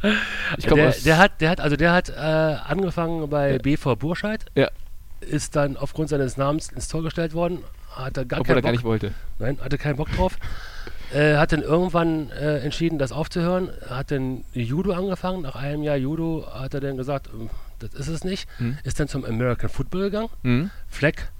Ich 0.58 0.66
der, 0.66 0.92
der, 0.92 1.18
hat, 1.18 1.40
der 1.40 1.50
hat, 1.50 1.60
also 1.60 1.76
der 1.76 1.92
hat 1.92 2.08
äh, 2.10 2.12
angefangen 2.12 3.28
bei 3.28 3.52
ja. 3.52 3.58
BV 3.58 3.96
Burscheid. 3.96 4.46
Ja. 4.54 4.70
Ist 5.20 5.56
dann 5.56 5.76
aufgrund 5.76 6.10
seines 6.10 6.36
Namens 6.36 6.70
ins 6.70 6.88
Tor 6.88 7.02
gestellt 7.02 7.34
worden. 7.34 7.60
Hat 7.90 8.16
er 8.16 8.24
gar 8.24 8.40
Obwohl 8.40 8.56
er 8.56 8.62
gar 8.62 8.72
nicht 8.72 8.84
wollte. 8.84 9.12
Nein, 9.38 9.58
hatte 9.60 9.78
keinen 9.78 9.96
Bock 9.96 10.10
drauf. 10.12 10.36
Äh, 11.14 11.36
hat 11.36 11.52
dann 11.52 11.62
irgendwann 11.62 12.30
äh, 12.30 12.58
entschieden, 12.58 12.98
das 12.98 13.12
aufzuhören. 13.12 13.70
Hat 13.88 14.10
dann 14.10 14.44
Judo 14.52 14.92
angefangen. 14.92 15.42
Nach 15.42 15.54
einem 15.54 15.82
Jahr 15.82 15.96
Judo 15.96 16.46
hat 16.52 16.74
er 16.74 16.80
dann 16.80 16.96
gesagt, 16.96 17.28
ähm, 17.32 17.50
das 17.78 17.94
ist 17.94 18.08
es 18.08 18.24
nicht. 18.24 18.48
Mhm. 18.58 18.78
Ist 18.82 18.98
dann 18.98 19.08
zum 19.08 19.24
American 19.24 19.68
Football 19.68 20.02
gegangen. 20.02 20.28
Mhm. 20.42 20.70
Fleck 20.88 21.30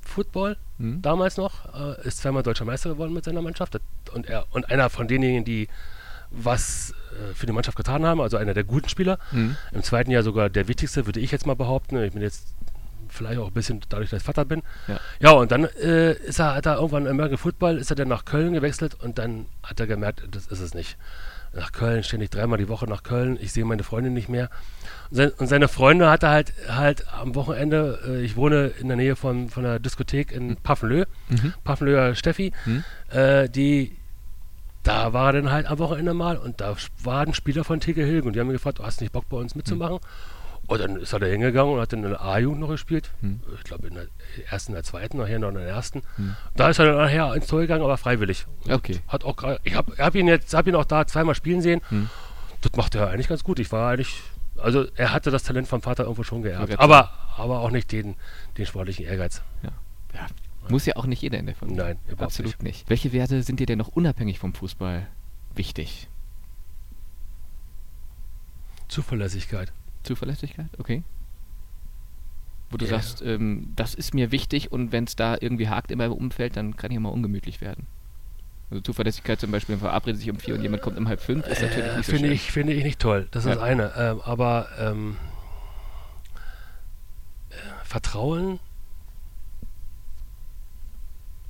Football 0.00 0.56
mhm. 0.78 1.02
damals 1.02 1.36
noch. 1.36 1.74
Äh, 1.74 2.06
ist 2.08 2.18
zweimal 2.18 2.42
deutscher 2.42 2.64
Meister 2.64 2.90
geworden 2.90 3.12
mit 3.12 3.24
seiner 3.24 3.42
Mannschaft. 3.42 3.78
Und, 4.14 4.26
er, 4.26 4.46
und 4.50 4.70
einer 4.70 4.88
von 4.88 5.08
denjenigen, 5.08 5.44
die 5.44 5.68
was 6.30 6.94
äh, 7.12 7.34
für 7.34 7.46
die 7.46 7.52
Mannschaft 7.52 7.76
getan 7.76 8.04
haben, 8.04 8.20
also 8.20 8.36
einer 8.36 8.54
der 8.54 8.64
guten 8.64 8.88
Spieler. 8.88 9.18
Mhm. 9.30 9.56
Im 9.72 9.82
zweiten 9.82 10.10
Jahr 10.10 10.22
sogar 10.22 10.48
der 10.48 10.68
wichtigste, 10.68 11.06
würde 11.06 11.20
ich 11.20 11.30
jetzt 11.32 11.46
mal 11.46 11.54
behaupten. 11.54 12.02
Ich 12.02 12.12
bin 12.12 12.22
jetzt 12.22 12.54
vielleicht 13.10 13.38
auch 13.38 13.48
ein 13.48 13.52
bisschen 13.52 13.80
dadurch, 13.88 14.10
dass 14.10 14.20
ich 14.20 14.26
Vater 14.26 14.44
bin. 14.44 14.62
Ja, 14.88 15.00
ja 15.20 15.30
und 15.32 15.50
dann 15.50 15.64
äh, 15.64 16.12
ist 16.12 16.38
er, 16.38 16.54
hat 16.54 16.66
er 16.66 16.76
irgendwann 16.76 17.06
im 17.06 17.12
American 17.12 17.38
Football, 17.38 17.78
ist 17.78 17.90
er 17.90 17.96
dann 17.96 18.08
nach 18.08 18.24
Köln 18.24 18.52
gewechselt 18.52 18.96
und 19.02 19.18
dann 19.18 19.46
hat 19.62 19.80
er 19.80 19.86
gemerkt, 19.86 20.22
das 20.30 20.46
ist 20.46 20.60
es 20.60 20.74
nicht. 20.74 20.96
Nach 21.54 21.72
Köln, 21.72 22.02
ständig 22.02 22.30
dreimal 22.30 22.58
die 22.58 22.68
Woche 22.68 22.86
nach 22.86 23.02
Köln, 23.02 23.38
ich 23.40 23.52
sehe 23.52 23.64
meine 23.64 23.82
Freundin 23.82 24.12
nicht 24.12 24.28
mehr. 24.28 24.50
Und, 25.10 25.16
sein, 25.16 25.30
und 25.38 25.46
seine 25.46 25.68
Freunde 25.68 26.10
hat 26.10 26.22
er 26.22 26.30
halt, 26.30 26.52
halt 26.68 27.04
am 27.14 27.34
Wochenende, 27.34 27.98
äh, 28.06 28.20
ich 28.22 28.36
wohne 28.36 28.72
in 28.78 28.88
der 28.88 28.96
Nähe 28.96 29.16
von, 29.16 29.48
von 29.48 29.62
der 29.62 29.78
Diskothek 29.78 30.32
in 30.32 30.48
mhm. 30.48 30.56
Paffenlö, 30.56 31.04
mhm. 31.28 31.54
Paffenlöher 31.64 32.14
Steffi, 32.14 32.52
mhm. 32.66 32.84
äh, 33.10 33.48
die 33.48 33.96
da 34.86 35.12
war 35.12 35.30
er 35.30 35.42
dann 35.42 35.50
halt 35.50 35.66
am 35.66 35.78
Wochenende 35.78 36.14
mal 36.14 36.36
und 36.36 36.60
da 36.60 36.76
war 37.02 37.26
ein 37.26 37.34
Spieler 37.34 37.64
von 37.64 37.80
Tegel 37.80 38.06
Hilgen 38.06 38.28
und 38.28 38.34
die 38.34 38.40
haben 38.40 38.46
mich 38.46 38.54
gefragt, 38.54 38.78
du 38.78 38.84
hast 38.84 39.00
nicht 39.00 39.12
Bock 39.12 39.28
bei 39.28 39.36
uns 39.36 39.56
mitzumachen? 39.56 39.96
Mhm. 39.96 40.35
Und 40.66 40.80
dann 40.80 40.96
ist 40.96 41.12
er 41.12 41.20
da 41.20 41.26
hingegangen 41.26 41.74
und 41.74 41.80
hat 41.80 41.92
in 41.92 42.02
der 42.02 42.20
A-Jugend 42.20 42.60
noch 42.60 42.68
gespielt. 42.68 43.12
Hm. 43.20 43.40
Ich 43.54 43.64
glaube 43.64 43.86
in 43.86 43.94
der 43.94 44.06
ersten, 44.50 44.72
in 44.72 44.74
der 44.74 44.82
zweiten, 44.82 45.18
nachher 45.18 45.38
noch 45.38 45.48
in 45.48 45.54
der 45.54 45.66
ersten. 45.66 46.02
Hm. 46.16 46.34
Da 46.56 46.70
ist 46.70 46.78
er 46.78 46.86
dann 46.86 46.96
nachher 46.96 47.34
ins 47.34 47.46
Tor 47.46 47.60
gegangen, 47.60 47.84
aber 47.84 47.96
freiwillig. 47.96 48.46
okay. 48.68 49.00
Hat 49.06 49.24
auch 49.24 49.58
ich 49.62 49.74
habe 49.74 49.96
hab 49.98 50.14
ihn 50.16 50.26
jetzt, 50.26 50.54
habe 50.54 50.70
ihn 50.70 50.76
auch 50.76 50.84
da 50.84 51.06
zweimal 51.06 51.34
spielen 51.36 51.62
sehen. 51.62 51.80
Hm. 51.88 52.10
Das 52.62 52.72
macht 52.76 52.94
er 52.96 53.10
eigentlich 53.10 53.28
ganz 53.28 53.44
gut. 53.44 53.60
Ich 53.60 53.70
war 53.70 53.92
eigentlich, 53.92 54.20
also 54.56 54.86
er 54.96 55.12
hatte 55.12 55.30
das 55.30 55.44
Talent 55.44 55.68
vom 55.68 55.82
Vater 55.82 56.04
irgendwo 56.04 56.24
schon 56.24 56.42
geerbt. 56.42 56.78
Aber, 56.80 57.12
aber 57.36 57.60
auch 57.60 57.70
nicht 57.70 57.92
den, 57.92 58.16
den 58.58 58.66
sportlichen 58.66 59.04
Ehrgeiz. 59.04 59.42
Ja. 59.62 59.70
ja. 60.14 60.26
Muss 60.68 60.84
ja 60.84 60.96
auch 60.96 61.06
nicht 61.06 61.22
jeder 61.22 61.38
in 61.38 61.46
der 61.46 61.54
Familie. 61.54 61.84
Nein, 61.84 61.98
absolut 62.18 62.60
nicht. 62.60 62.62
nicht. 62.62 62.90
Welche 62.90 63.12
Werte 63.12 63.44
sind 63.44 63.60
dir 63.60 63.66
denn 63.66 63.78
noch 63.78 63.88
unabhängig 63.88 64.40
vom 64.40 64.52
Fußball 64.52 65.06
wichtig? 65.54 66.08
Zuverlässigkeit. 68.88 69.72
Zuverlässigkeit, 70.06 70.68
okay. 70.78 71.02
Wo 72.70 72.76
du 72.76 72.84
ja. 72.84 72.92
sagst, 72.92 73.22
ähm, 73.22 73.72
das 73.76 73.94
ist 73.94 74.14
mir 74.14 74.32
wichtig 74.32 74.72
und 74.72 74.92
wenn 74.92 75.04
es 75.04 75.16
da 75.16 75.36
irgendwie 75.40 75.68
hakt 75.68 75.90
in 75.90 75.98
meinem 75.98 76.12
Umfeld, 76.12 76.56
dann 76.56 76.76
kann 76.76 76.90
ich 76.90 76.98
mal 76.98 77.10
ungemütlich 77.10 77.60
werden. 77.60 77.86
Also 78.70 78.82
Zuverlässigkeit 78.82 79.38
zum 79.38 79.52
Beispiel, 79.52 79.76
man 79.76 79.80
verabredet 79.80 80.20
sich 80.20 80.30
um 80.30 80.38
vier 80.38 80.54
und 80.54 80.62
jemand 80.62 80.82
kommt 80.82 80.98
um 80.98 81.06
halb 81.06 81.20
fünf, 81.20 81.46
ist 81.46 81.62
natürlich 81.62 81.86
äh, 81.86 81.96
nicht 81.98 82.06
so 82.06 82.12
finde 82.12 82.28
ich 82.32 82.50
Finde 82.50 82.72
ich 82.72 82.82
nicht 82.82 82.98
toll, 82.98 83.28
das 83.30 83.44
ist 83.44 83.50
ja. 83.50 83.54
das 83.54 83.62
eine. 83.62 83.92
Ähm, 83.96 84.20
aber 84.22 84.68
ähm, 84.78 85.16
äh, 87.50 87.54
Vertrauen 87.84 88.58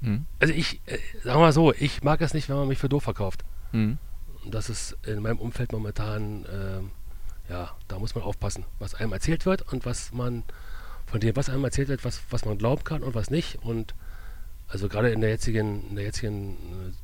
hm. 0.03 0.27
Also 0.39 0.55
ich, 0.55 0.81
äh, 0.87 0.99
sagen 1.23 1.39
wir 1.39 1.47
mal 1.47 1.53
so, 1.53 1.73
ich 1.73 2.03
mag 2.03 2.21
es 2.21 2.35
nicht, 2.35 2.49
wenn 2.49 2.57
man 2.57 2.69
mich 2.69 2.79
für 2.79 2.89
doof 2.89 3.03
verkauft. 3.03 3.45
Hm. 3.73 3.99
Das 4.45 4.71
ist 4.71 4.97
in 5.07 5.21
meinem 5.21 5.39
Umfeld 5.39 5.73
momentan, 5.73 6.45
äh, 6.45 6.81
ja, 7.49 7.71
da 7.89 7.99
muss 7.99 8.15
man 8.15 8.25
aufpassen, 8.25 8.65
was 8.79 8.95
einem 8.95 9.13
erzählt 9.13 9.47
wird 9.47 9.63
und 9.73 9.85
was 9.85 10.13
man, 10.13 10.43
von 11.07 11.21
dem, 11.21 11.37
was 11.37 11.49
einem 11.49 11.65
erzählt 11.65 11.89
wird, 11.89 12.05
was, 12.05 12.23
was 12.31 12.45
man 12.45 12.59
glauben 12.59 12.85
kann 12.85 13.03
und 13.03 13.15
was 13.15 13.31
nicht. 13.31 13.59
Und 13.63 13.95
also 14.69 14.89
gerade 14.89 15.11
in 15.11 15.21
der 15.21 15.31
jetzigen, 15.31 15.89
in 15.89 15.97
der 15.97 16.05
jetzigen 16.05 16.57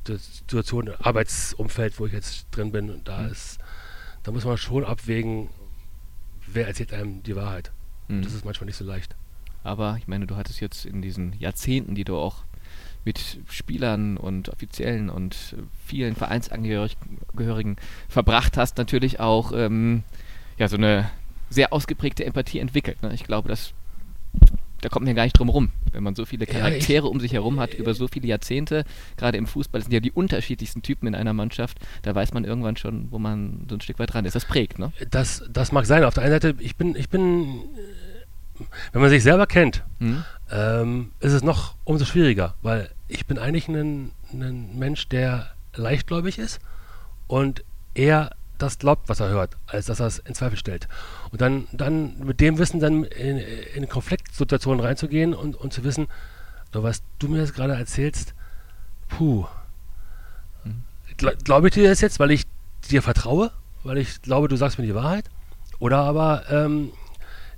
äh, 0.07 0.17
Situation, 0.17 0.91
Arbeitsumfeld, 0.99 1.99
wo 1.99 2.05
ich 2.05 2.13
jetzt 2.13 2.47
drin 2.51 2.71
bin, 2.71 3.01
da 3.03 3.19
hm. 3.19 3.31
ist, 3.31 3.59
da 4.23 4.31
muss 4.31 4.45
man 4.45 4.57
schon 4.57 4.83
abwägen, 4.83 5.49
wer 6.47 6.67
erzählt 6.67 6.93
einem 6.93 7.23
die 7.23 7.35
Wahrheit. 7.35 7.71
Hm. 8.07 8.21
Das 8.21 8.33
ist 8.33 8.43
manchmal 8.43 8.65
nicht 8.65 8.77
so 8.77 8.85
leicht. 8.85 9.15
Aber 9.63 9.95
ich 9.97 10.07
meine, 10.07 10.27
du 10.27 10.35
hattest 10.35 10.59
jetzt 10.59 10.85
in 10.85 11.01
diesen 11.01 11.33
Jahrzehnten, 11.39 11.95
die 11.95 12.03
du 12.03 12.17
auch 12.17 12.43
mit 13.05 13.39
Spielern 13.49 14.17
und 14.17 14.49
Offiziellen 14.49 15.09
und 15.09 15.55
vielen 15.85 16.15
Vereinsangehörigen 16.15 17.77
verbracht 18.07 18.57
hast, 18.57 18.77
natürlich 18.77 19.19
auch 19.19 19.51
ähm, 19.53 20.03
ja, 20.57 20.67
so 20.67 20.77
eine 20.77 21.09
sehr 21.49 21.73
ausgeprägte 21.73 22.25
Empathie 22.25 22.59
entwickelt. 22.59 23.01
Ne? 23.03 23.13
Ich 23.13 23.23
glaube, 23.23 23.49
das, 23.49 23.73
da 24.81 24.89
kommt 24.89 25.05
man 25.05 25.09
ja 25.09 25.13
gar 25.13 25.23
nicht 25.23 25.37
drum 25.37 25.49
rum, 25.49 25.71
wenn 25.91 26.03
man 26.03 26.15
so 26.15 26.25
viele 26.25 26.45
Charaktere 26.45 27.03
ja, 27.03 27.09
ich, 27.09 27.11
um 27.11 27.19
sich 27.19 27.33
herum 27.33 27.59
hat, 27.59 27.73
über 27.73 27.93
so 27.93 28.07
viele 28.07 28.27
Jahrzehnte, 28.27 28.85
gerade 29.17 29.37
im 29.37 29.47
Fußball, 29.47 29.79
das 29.79 29.85
sind 29.85 29.93
ja 29.93 29.99
die 29.99 30.11
unterschiedlichsten 30.11 30.81
Typen 30.81 31.07
in 31.07 31.15
einer 31.15 31.33
Mannschaft, 31.33 31.77
da 32.01 32.13
weiß 32.15 32.33
man 32.33 32.43
irgendwann 32.43 32.77
schon, 32.77 33.11
wo 33.11 33.19
man 33.19 33.65
so 33.69 33.75
ein 33.75 33.81
Stück 33.81 33.99
weit 33.99 34.13
dran 34.13 34.25
ist. 34.25 34.35
Das 34.35 34.45
prägt, 34.45 34.79
ne? 34.79 34.91
Das, 35.11 35.43
das 35.51 35.71
mag 35.71 35.85
sein. 35.85 36.03
Auf 36.03 36.15
der 36.15 36.23
einen 36.23 36.33
Seite, 36.33 36.55
ich 36.59 36.75
bin, 36.75 36.95
ich 36.95 37.09
bin 37.09 37.61
wenn 38.91 39.01
man 39.01 39.09
sich 39.09 39.23
selber 39.23 39.47
kennt, 39.47 39.83
mhm. 39.99 40.23
ähm, 40.51 41.11
ist 41.19 41.33
es 41.33 41.43
noch 41.43 41.75
umso 41.83 42.05
schwieriger, 42.05 42.55
weil 42.61 42.89
ich 43.07 43.25
bin 43.25 43.37
eigentlich 43.37 43.67
ein, 43.67 44.11
ein 44.31 44.77
Mensch, 44.77 45.09
der 45.09 45.47
leichtgläubig 45.75 46.37
ist 46.37 46.59
und 47.27 47.63
eher 47.93 48.31
das 48.63 48.79
glaubt, 48.79 49.09
was 49.09 49.19
er 49.19 49.29
hört, 49.29 49.57
als 49.67 49.85
dass 49.85 49.99
er 49.99 50.07
es 50.07 50.19
in 50.19 50.33
Zweifel 50.35 50.57
stellt. 50.57 50.87
Und 51.31 51.41
dann, 51.41 51.67
dann 51.71 52.17
mit 52.19 52.39
dem 52.39 52.57
Wissen 52.57 52.79
dann 52.79 53.03
in, 53.03 53.37
in 53.37 53.89
Konfliktsituationen 53.89 54.83
reinzugehen 54.83 55.33
und, 55.33 55.55
und 55.55 55.73
zu 55.73 55.83
wissen, 55.83 56.07
was 56.71 57.03
du 57.19 57.27
mir 57.27 57.39
jetzt 57.39 57.53
gerade 57.53 57.73
erzählst, 57.73 58.33
puh, 59.09 59.45
mhm. 60.63 60.83
glaube 61.43 61.67
ich 61.67 61.73
dir 61.73 61.87
das 61.87 62.01
jetzt, 62.01 62.19
weil 62.19 62.31
ich 62.31 62.45
dir 62.89 63.01
vertraue, 63.01 63.51
weil 63.83 63.97
ich 63.97 64.21
glaube, 64.21 64.47
du 64.47 64.55
sagst 64.55 64.79
mir 64.79 64.85
die 64.85 64.95
Wahrheit? 64.95 65.29
Oder 65.79 65.99
aber 65.99 66.43
ähm, 66.49 66.91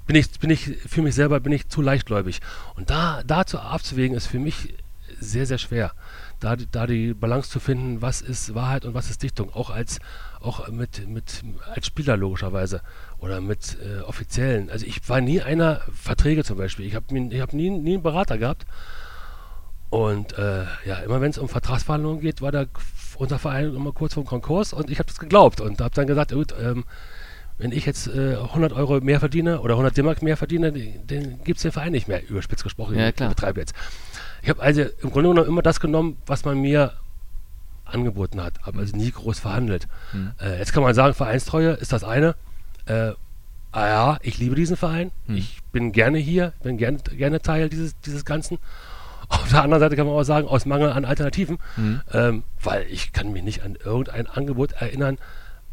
bin 0.08 0.16
ich, 0.16 0.40
bin 0.40 0.50
ich 0.50 0.78
für 0.88 1.02
mich 1.02 1.16
selber 1.16 1.40
bin 1.40 1.54
ich 1.54 1.68
zu 1.70 1.82
leichtgläubig. 1.82 2.40
Und 2.76 2.90
da, 2.90 3.22
dazu 3.26 3.60
abzuwägen, 3.60 4.16
ist 4.16 4.28
für 4.28 4.40
mich 4.40 4.74
sehr, 5.20 5.46
sehr 5.46 5.58
schwer. 5.58 5.92
Da, 6.40 6.56
da 6.56 6.88
die 6.88 7.14
Balance 7.14 7.50
zu 7.50 7.60
finden, 7.60 8.02
was 8.02 8.22
ist 8.22 8.54
Wahrheit 8.56 8.86
und 8.86 8.94
was 8.94 9.10
ist 9.10 9.24
Dichtung, 9.24 9.54
auch 9.54 9.70
als 9.70 10.00
auch 10.46 10.68
mit, 10.70 11.08
mit 11.08 11.44
als 11.74 11.88
Spieler 11.88 12.18
logischerweise 12.18 12.82
oder 13.20 13.42
mit 13.42 13.78
äh, 13.82 14.02
Offiziellen. 14.02 14.70
Also 14.70 14.86
ich 14.86 15.08
war 15.10 15.22
nie 15.22 15.42
einer 15.42 15.82
Verträge 15.94 16.44
zum 16.44 16.58
Beispiel. 16.58 16.86
Ich 16.86 16.96
habe 16.96 17.06
hab 17.40 17.54
nie, 17.54 17.70
nie 17.70 17.94
einen 17.94 18.04
Berater 18.04 18.38
gehabt. 18.38 18.66
Und 19.90 20.38
äh, 20.38 20.66
ja, 20.86 20.98
immer 21.06 21.22
wenn 21.22 21.30
es 21.30 21.38
um 21.38 21.48
Vertragsverhandlungen 21.48 22.20
geht, 22.20 22.42
war 22.42 22.52
da 22.52 22.66
unser 23.18 23.40
Verein 23.40 23.74
immer 23.76 23.92
kurz 23.92 24.14
vor 24.14 24.24
dem 24.24 24.28
Konkurs 24.28 24.74
und 24.74 24.90
ich 24.90 25.00
habe 25.00 25.08
das 25.08 25.20
geglaubt 25.20 25.62
und 25.62 25.80
habe 25.80 25.96
dann 25.96 26.08
gesagt, 26.08 26.34
gut, 26.34 26.54
ähm, 26.62 26.84
wenn 27.58 27.72
ich 27.72 27.86
jetzt 27.86 28.08
äh, 28.08 28.36
100 28.36 28.74
Euro 28.74 29.00
mehr 29.00 29.20
verdiene 29.20 29.62
oder 29.62 29.76
100 29.76 29.96
D-Mark 29.96 30.22
mehr 30.22 30.36
verdiene, 30.36 30.72
dann 30.72 31.40
gibt 31.44 31.58
es 31.58 31.62
den 31.62 31.72
Verein 31.72 31.94
nicht 31.94 32.08
mehr, 32.08 32.28
überspitzt 32.28 32.64
gesprochen. 32.64 32.98
Ja, 32.98 33.12
klar. 33.12 33.30
Ich 33.30 33.36
betreibe 33.36 33.62
jetzt. 33.62 33.74
Ich 34.42 34.50
habe 34.50 34.62
also 34.62 34.82
im 34.82 35.12
Grunde 35.12 35.30
genommen 35.30 35.48
immer 35.48 35.62
das 35.62 35.80
genommen, 35.80 36.18
was 36.26 36.44
man 36.44 36.60
mir 36.60 36.94
angeboten 37.86 38.42
hat, 38.42 38.62
habe 38.64 38.80
also 38.80 38.96
nie 38.96 39.12
groß 39.12 39.40
verhandelt. 39.40 39.88
Mhm. 40.14 40.32
Äh, 40.42 40.60
jetzt 40.60 40.74
kann 40.74 40.84
man 40.84 40.94
sagen, 40.94 41.14
Vereinstreue 41.14 41.72
ist 41.72 41.94
das 41.94 42.04
eine. 42.04 42.36
Äh, 42.86 43.12
ah 43.72 43.88
ja, 43.88 44.18
ich 44.22 44.38
liebe 44.38 44.56
diesen 44.56 44.78
Verein, 44.78 45.12
mhm. 45.28 45.38
ich 45.38 45.60
bin 45.72 45.92
gerne 45.92 46.18
hier, 46.18 46.54
bin 46.64 46.78
gerne, 46.78 46.98
gerne 47.00 47.42
Teil 47.42 47.70
dieses, 47.70 48.00
dieses 48.02 48.26
Ganzen. 48.26 48.60
Auf 49.28 49.50
der 49.50 49.64
anderen 49.64 49.82
Seite 49.82 49.96
kann 49.96 50.06
man 50.06 50.16
auch 50.16 50.24
sagen, 50.24 50.48
aus 50.48 50.66
Mangel 50.66 50.92
an 50.92 51.04
Alternativen, 51.04 51.58
mhm. 51.78 52.02
ähm, 52.14 52.44
weil 52.62 52.86
ich 52.90 53.12
kann 53.12 53.32
mich 53.32 53.44
nicht 53.44 53.64
an 53.64 53.76
irgendein 53.84 54.28
Angebot 54.28 54.74
erinnern, 54.74 55.18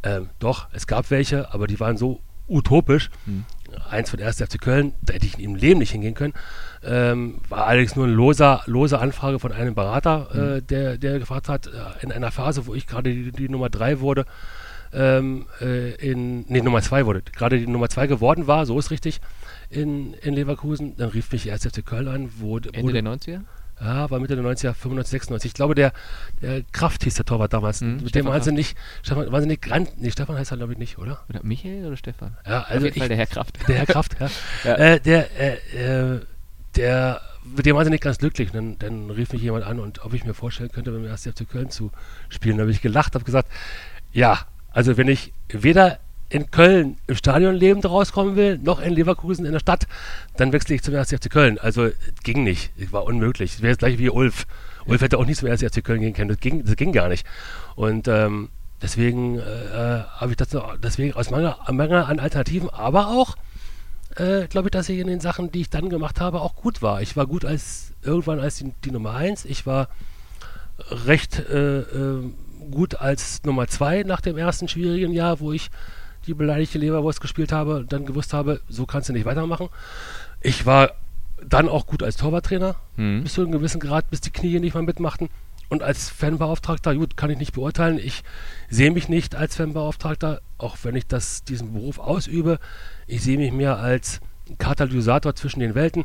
ähm, 0.03 0.31
doch, 0.39 0.69
es 0.73 0.87
gab 0.87 1.11
welche, 1.11 1.53
aber 1.53 1.67
die 1.67 1.79
waren 1.79 1.97
so 1.97 2.21
utopisch. 2.49 3.11
Hm. 3.25 3.45
Eins 3.89 4.11
von 4.11 4.21
1. 4.21 4.39
FC 4.39 4.61
Köln, 4.61 4.93
da 5.01 5.15
hätte 5.15 5.27
ich 5.27 5.39
im 5.39 5.55
Leben 5.55 5.79
nicht 5.79 5.93
hingehen 5.93 6.15
können. 6.15 6.35
Ähm, 6.85 7.41
war 7.49 7.67
allerdings 7.67 7.95
nur 7.95 8.07
eine 8.07 8.15
lose, 8.15 8.61
lose 8.67 8.99
Anfrage 8.99 9.39
von 9.39 9.53
einem 9.53 9.75
Berater, 9.75 10.29
äh, 10.33 10.37
hm. 10.37 10.67
der, 10.67 10.99
der 10.99 11.19
gefragt 11.19 11.49
hat, 11.49 11.69
äh, 11.69 11.71
in 12.03 12.11
einer 12.11 12.33
Phase, 12.33 12.67
wo 12.67 12.75
ich 12.75 12.87
gerade 12.87 13.13
die, 13.13 13.31
die, 13.31 13.49
Nummer 13.49 13.71
3 13.71 14.01
wurde, 14.01 14.25
ähm, 14.93 15.47
äh, 15.61 15.95
in, 15.95 16.45
nee, 16.49 16.61
Nummer 16.61 16.83
2 16.83 17.07
wurde, 17.07 17.23
gerade 17.23 17.59
die 17.59 17.69
Nummer 17.69 17.89
2 17.89 18.09
geworden 18.09 18.47
war, 18.49 18.67
so 18.67 18.79
ist 18.79 18.91
richtig, 18.91 19.21
in, 19.71 20.15
in 20.15 20.35
Leverkusen, 20.35 20.97
dann 20.97 21.11
rief 21.11 21.33
mich 21.33 21.51
1. 21.51 21.67
FC 21.67 21.85
Köln 21.85 22.09
an. 22.09 22.31
Wo, 22.39 22.59
Ende 22.59 22.83
wo, 22.83 22.91
der 22.91 23.03
90er? 23.03 23.41
Ja, 23.81 24.11
war 24.11 24.21
Mitte 24.21 24.37
der 24.37 24.45
90er, 24.45 24.75
95, 24.75 25.11
96. 25.11 25.49
Ich 25.51 25.55
glaube, 25.55 25.75
der, 25.75 25.93
der 26.41 26.63
Kraft 26.73 27.03
hieß 27.03 27.15
der 27.15 27.25
Torwart 27.25 27.53
damals. 27.53 27.81
Mhm, 27.81 27.97
mit 27.97 28.11
Stefan 28.11 28.27
dem 28.27 28.33
waren 28.33 28.43
sie 28.43 28.53
nicht, 28.53 28.77
Stefan, 29.03 29.33
waren 29.33 29.43
sie 29.43 29.49
nicht 29.49 29.63
Grand, 29.63 30.01
nee, 30.01 30.11
Stefan 30.11 30.37
heißt 30.37 30.53
er 30.53 30.59
glaube 30.59 30.73
ich 30.75 30.79
nicht, 30.79 30.99
oder? 30.99 31.25
Oder 31.29 31.41
Michael 31.43 31.87
oder 31.87 31.97
Stefan? 31.97 32.37
Ja, 32.47 32.63
also 32.63 32.77
Auf 32.77 32.83
jeden 32.85 32.95
ich, 32.95 32.99
Fall 32.99 33.09
der 33.09 33.17
Herr 33.17 33.27
Kraft. 33.27 33.59
Der 33.67 33.77
Herr 33.77 33.87
Kraft, 33.87 34.17
ja. 34.21 34.31
ja. 34.65 34.75
Äh, 34.75 35.01
der, 35.01 35.41
äh, 35.41 36.15
äh, 36.15 36.21
der, 36.77 37.21
mit 37.45 37.67
dem 37.67 37.77
war 37.77 37.85
sie 37.85 37.91
nicht 37.91 38.03
ganz 38.03 38.19
glücklich. 38.19 38.51
Dann, 38.51 38.79
dann, 38.79 39.11
rief 39.11 39.33
mich 39.33 39.43
jemand 39.43 39.65
an 39.65 39.81
und 39.81 40.05
ob 40.05 40.15
ich 40.15 40.25
mir 40.25 40.35
vorstellen 40.35 40.71
könnte, 40.71 40.93
wir 40.93 41.09
erst 41.09 41.29
FC 41.29 41.49
Köln 41.49 41.71
zu 41.71 41.91
spielen. 42.29 42.57
Da 42.57 42.63
habe 42.63 42.71
ich 42.71 42.83
gelacht, 42.83 43.15
habe 43.15 43.25
gesagt, 43.25 43.49
ja, 44.13 44.39
also 44.73 44.97
wenn 44.97 45.09
ich 45.09 45.33
weder 45.49 45.99
in 46.29 46.51
Köln 46.51 46.97
im 47.07 47.15
Stadion 47.15 47.55
lebend 47.55 47.85
rauskommen 47.85 48.37
will, 48.37 48.59
noch 48.59 48.81
in 48.81 48.95
Leverkusen 48.95 49.45
in 49.45 49.53
der 49.53 49.61
Stadt, 49.61 49.87
dann 50.37 50.53
wechsle 50.53 50.75
ich 50.75 50.83
zum 50.83 50.95
1. 50.95 51.11
FC 51.11 51.31
Köln. 51.31 51.59
Also 51.59 51.91
ging 52.23 52.43
nicht. 52.43 52.73
Es 52.79 52.93
war 52.93 53.05
unmöglich. 53.05 53.55
Es 53.55 53.63
wäre 53.63 53.73
das 53.73 53.79
gleiche 53.79 53.99
wie 53.99 54.09
Ulf. 54.09 54.47
Ulf 54.87 55.03
hätte 55.03 55.19
auch 55.19 55.27
nicht 55.27 55.39
zum 55.39 55.51
1. 55.51 55.63
FC 55.63 55.85
Köln 55.85 56.01
gehen 56.01 56.15
können. 56.15 56.29
Das 56.29 56.41
ging, 56.41 56.65
das 56.65 56.77
ging 56.77 56.93
gar 56.93 57.09
nicht. 57.09 57.27
Und 57.77 58.09
ähm, 58.09 58.49
deswegen 58.81 59.39
äh, 59.39 59.43
habe 60.17 60.31
ich 60.31 60.37
das 60.37 60.49
deswegen 60.83 61.13
aus 61.13 61.31
Mangel, 61.31 61.55
Mangel 61.71 62.03
an 62.03 62.19
Alternativen, 62.19 62.71
aber 62.71 63.09
auch 63.09 63.37
äh, 64.17 64.47
glaube 64.49 64.69
ich, 64.69 64.73
dass 64.73 64.89
ich 64.89 64.99
in 64.99 65.07
den 65.07 65.21
Sachen, 65.21 65.51
die 65.51 65.63
ich 65.63 65.71
dann 65.71 65.89
gemacht 65.89 66.21
habe, 66.21 66.41
auch 66.41 66.55
gut 66.55 66.83
war. 66.83 67.03
Ich 67.03 67.17
war 67.17 67.27
gut 67.27 67.45
als 67.45 67.93
irgendwann 68.03 68.41
als 68.41 68.57
die, 68.57 68.73
die 68.85 68.91
Nummer 68.91 69.15
1. 69.15 69.45
Ich 69.45 69.67
war 69.67 69.89
recht 71.07 71.39
äh, 71.39 71.81
äh, 71.81 72.33
gut 72.71 72.97
als 72.97 73.43
Nummer 73.45 73.67
2 73.67 74.03
nach 74.05 74.21
dem 74.21 74.37
ersten 74.37 74.69
schwierigen 74.69 75.13
Jahr, 75.13 75.41
wo 75.41 75.53
ich 75.53 75.71
die 76.27 76.35
beleidigte 76.35 76.79
Leberwurst 76.79 77.21
gespielt 77.21 77.53
habe, 77.53 77.85
dann 77.89 78.07
gewusst 78.07 78.33
habe, 78.33 78.61
so 78.69 78.87
kannst 78.87 79.09
du 79.09 79.13
nicht 79.13 79.25
weitermachen. 79.25 79.69
Ich 80.41 80.67
war 80.67 80.93
dann 81.45 81.69
auch 81.69 81.87
gut 81.87 82.03
als 82.03 82.17
Torwarttrainer, 82.17 82.77
mhm. 82.97 83.25
bis 83.25 83.35
zu 83.35 83.41
einem 83.41 83.53
gewissen 83.53 83.81
Grad, 83.81 84.09
bis 84.11 84.21
die 84.21 84.31
Knie 84.31 84.61
nicht 84.61 84.75
mal 84.75 84.83
mitmachten. 84.83 85.29
Und 85.73 85.83
als 85.83 86.11
Fanbeauftragter, 86.11 86.95
gut, 86.95 87.17
kann 87.17 87.31
ich 87.31 87.39
nicht 87.39 87.55
beurteilen. 87.55 87.97
Ich 87.97 88.25
sehe 88.69 88.91
mich 88.91 89.09
nicht 89.09 89.35
als 89.35 89.57
Fanbeauftragter, 89.57 90.43
auch 90.59 90.77
wenn 90.83 90.95
ich 90.97 91.07
das, 91.07 91.45
diesen 91.45 91.73
Beruf 91.73 91.99
ausübe. 91.99 92.59
Ich 93.07 93.23
sehe 93.23 93.39
mich 93.39 93.53
mehr 93.53 93.79
als 93.79 94.21
Katalysator 94.59 95.35
zwischen 95.35 95.61
den 95.61 95.75
Welten. 95.75 96.05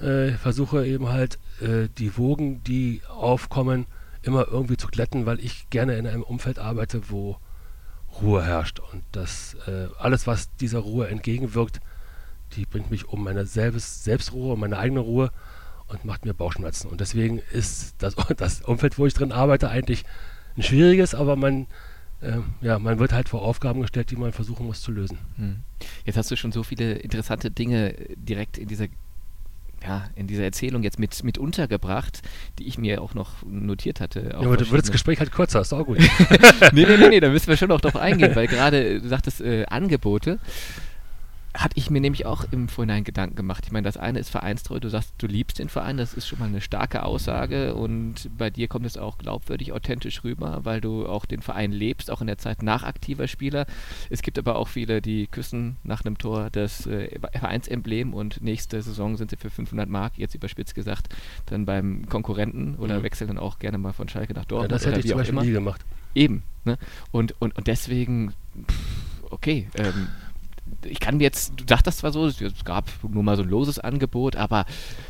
Äh, 0.00 0.32
versuche 0.32 0.86
eben 0.86 1.08
halt 1.08 1.38
äh, 1.62 1.88
die 1.96 2.18
Wogen, 2.18 2.62
die 2.64 3.00
aufkommen, 3.08 3.86
immer 4.20 4.48
irgendwie 4.48 4.76
zu 4.76 4.88
glätten, 4.88 5.24
weil 5.24 5.40
ich 5.40 5.70
gerne 5.70 5.96
in 5.96 6.06
einem 6.06 6.22
Umfeld 6.22 6.58
arbeite, 6.58 7.08
wo 7.08 7.38
Ruhe 8.20 8.44
herrscht. 8.44 8.80
Und 8.80 9.02
das 9.12 9.56
äh, 9.66 9.88
alles, 9.98 10.26
was 10.26 10.54
dieser 10.56 10.80
Ruhe 10.80 11.08
entgegenwirkt, 11.08 11.80
die 12.52 12.66
bringt 12.66 12.90
mich 12.90 13.08
um 13.08 13.24
meine 13.24 13.46
Selbst, 13.46 14.04
Selbstruhe, 14.04 14.52
um 14.52 14.60
meine 14.60 14.76
eigene 14.76 15.00
Ruhe 15.00 15.30
und 15.88 16.04
macht 16.04 16.24
mir 16.24 16.34
Bauchschmerzen. 16.34 16.88
Und 16.88 17.00
deswegen 17.00 17.40
ist 17.52 17.94
das, 17.98 18.14
das 18.36 18.62
Umfeld, 18.62 18.98
wo 18.98 19.06
ich 19.06 19.14
drin 19.14 19.32
arbeite, 19.32 19.68
eigentlich 19.68 20.04
ein 20.56 20.62
schwieriges, 20.62 21.14
aber 21.14 21.36
man, 21.36 21.66
äh, 22.20 22.38
ja, 22.60 22.78
man 22.78 22.98
wird 22.98 23.12
halt 23.12 23.28
vor 23.28 23.42
Aufgaben 23.42 23.82
gestellt, 23.82 24.10
die 24.10 24.16
man 24.16 24.32
versuchen 24.32 24.66
muss 24.66 24.80
zu 24.80 24.90
lösen. 24.90 25.18
Hm. 25.36 25.56
Jetzt 26.04 26.16
hast 26.16 26.30
du 26.30 26.36
schon 26.36 26.52
so 26.52 26.62
viele 26.62 26.94
interessante 26.94 27.50
Dinge 27.50 27.94
direkt 28.16 28.58
in 28.58 28.68
dieser 28.68 28.86
ja, 29.84 30.08
in 30.16 30.26
dieser 30.26 30.44
Erzählung 30.44 30.82
jetzt 30.82 30.98
mit, 30.98 31.22
mit 31.22 31.38
untergebracht, 31.38 32.22
die 32.58 32.66
ich 32.66 32.78
mir 32.78 33.02
auch 33.02 33.14
noch 33.14 33.44
notiert 33.44 34.00
hatte. 34.00 34.30
Ja, 34.32 34.38
aber 34.38 34.58
wird 34.58 34.82
das 34.82 34.90
Gespräch 34.90 35.20
halt 35.20 35.30
kürzer, 35.30 35.60
ist 35.60 35.72
auch 35.72 35.84
gut. 35.84 35.98
nee, 36.72 36.86
nee, 36.86 36.96
nee, 36.96 37.08
nee, 37.08 37.20
da 37.20 37.28
müssen 37.28 37.48
wir 37.48 37.56
schon 37.56 37.68
noch 37.68 37.80
drauf 37.80 37.96
eingehen, 37.96 38.34
weil 38.34 38.46
gerade, 38.46 39.00
du 39.00 39.08
sagtest, 39.08 39.40
äh, 39.40 39.66
Angebote. 39.66 40.38
Hatte 41.56 41.76
ich 41.76 41.90
mir 41.90 42.00
nämlich 42.00 42.26
auch 42.26 42.44
im 42.50 42.68
Vorhinein 42.68 43.04
Gedanken 43.04 43.36
gemacht. 43.36 43.64
Ich 43.66 43.72
meine, 43.72 43.84
das 43.84 43.96
eine 43.96 44.18
ist 44.18 44.30
vereinstreu, 44.30 44.80
du 44.80 44.88
sagst, 44.88 45.14
du 45.18 45.26
liebst 45.26 45.58
den 45.58 45.68
Verein, 45.68 45.96
das 45.96 46.14
ist 46.14 46.26
schon 46.26 46.38
mal 46.38 46.46
eine 46.46 46.60
starke 46.60 47.02
Aussage 47.02 47.74
und 47.74 48.30
bei 48.36 48.50
dir 48.50 48.68
kommt 48.68 48.86
es 48.86 48.96
auch 48.96 49.18
glaubwürdig, 49.18 49.72
authentisch 49.72 50.24
rüber, 50.24 50.60
weil 50.64 50.80
du 50.80 51.06
auch 51.06 51.24
den 51.24 51.42
Verein 51.42 51.72
lebst, 51.72 52.10
auch 52.10 52.20
in 52.20 52.26
der 52.26 52.38
Zeit 52.38 52.62
nach 52.62 52.82
aktiver 52.82 53.26
Spieler. 53.28 53.66
Es 54.10 54.22
gibt 54.22 54.38
aber 54.38 54.56
auch 54.56 54.68
viele, 54.68 55.00
die 55.00 55.26
küssen 55.26 55.76
nach 55.82 56.04
einem 56.04 56.18
Tor 56.18 56.50
das 56.50 56.86
äh, 56.86 57.18
Vereinsemblem 57.32 58.14
und 58.14 58.42
nächste 58.42 58.80
Saison 58.82 59.16
sind 59.16 59.30
sie 59.30 59.36
für 59.36 59.50
500 59.50 59.88
Mark, 59.88 60.14
jetzt 60.16 60.34
überspitzt 60.34 60.74
gesagt, 60.74 61.08
dann 61.46 61.64
beim 61.64 62.06
Konkurrenten 62.08 62.76
oder 62.76 62.98
mhm. 62.98 63.02
wechseln 63.02 63.28
dann 63.28 63.38
auch 63.38 63.58
gerne 63.58 63.78
mal 63.78 63.92
von 63.92 64.08
Schalke 64.08 64.34
nach 64.34 64.44
Dortmund. 64.44 64.70
Ja, 64.70 64.76
das 64.76 64.86
hätte 64.86 65.00
ich 65.00 65.06
zum 65.06 65.18
Beispiel 65.18 65.40
nie 65.40 65.52
gemacht. 65.52 65.84
Eben. 66.14 66.42
Ne? 66.64 66.78
Und, 67.12 67.40
und, 67.40 67.56
und 67.56 67.66
deswegen, 67.66 68.32
okay, 69.30 69.68
ähm, 69.76 70.08
ich 70.90 71.00
kann 71.00 71.18
mir 71.18 71.24
jetzt, 71.24 71.52
du 71.56 71.64
sagtest 71.68 71.98
zwar 71.98 72.12
so, 72.12 72.26
es 72.26 72.64
gab 72.64 72.88
nur 73.02 73.22
mal 73.22 73.36
so 73.36 73.42
ein 73.42 73.48
loses 73.48 73.78
Angebot, 73.78 74.36
aber 74.36 74.66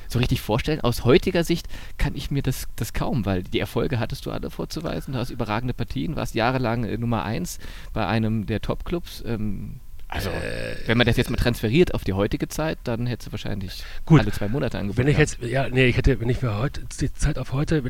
so 0.08 0.18
richtig 0.18 0.40
vorstellen, 0.40 0.80
aus 0.80 1.04
heutiger 1.04 1.44
Sicht 1.44 1.66
kann 1.98 2.14
ich 2.14 2.30
mir 2.30 2.42
das, 2.42 2.68
das 2.76 2.92
kaum, 2.92 3.26
weil 3.26 3.42
die 3.42 3.60
Erfolge 3.60 3.98
hattest 3.98 4.26
du 4.26 4.30
alle 4.30 4.50
vorzuweisen, 4.50 5.12
du 5.12 5.18
hast 5.18 5.30
überragende 5.30 5.74
Partien, 5.74 6.16
warst 6.16 6.34
jahrelang 6.34 6.84
äh, 6.84 6.96
Nummer 6.96 7.24
eins 7.24 7.58
bei 7.92 8.06
einem 8.06 8.46
der 8.46 8.60
Top-Clubs. 8.60 9.24
Ähm, 9.26 9.80
also, 10.08 10.30
äh, 10.30 10.76
wenn 10.86 10.98
man 10.98 11.06
das 11.06 11.16
jetzt 11.16 11.30
mal 11.30 11.36
transferiert 11.36 11.94
auf 11.94 12.04
die 12.04 12.12
heutige 12.12 12.48
Zeit, 12.48 12.78
dann 12.84 13.06
hättest 13.06 13.28
du 13.28 13.32
wahrscheinlich 13.32 13.82
gut, 14.04 14.20
alle 14.20 14.32
zwei 14.32 14.48
Monate 14.48 14.78
angeboten. 14.78 14.98
Wenn 14.98 15.08
ich 15.08 15.18
jetzt, 15.18 15.38
ja, 15.42 15.68
nee, 15.68 15.86
ich 15.86 15.96
hätte, 15.96 16.20
wenn 16.20 16.28
ich 16.28 16.42
mir 16.42 16.56
heute, 16.56 16.82
die 17.00 17.12
Zeit 17.12 17.38
auf 17.38 17.52
heute, 17.52 17.82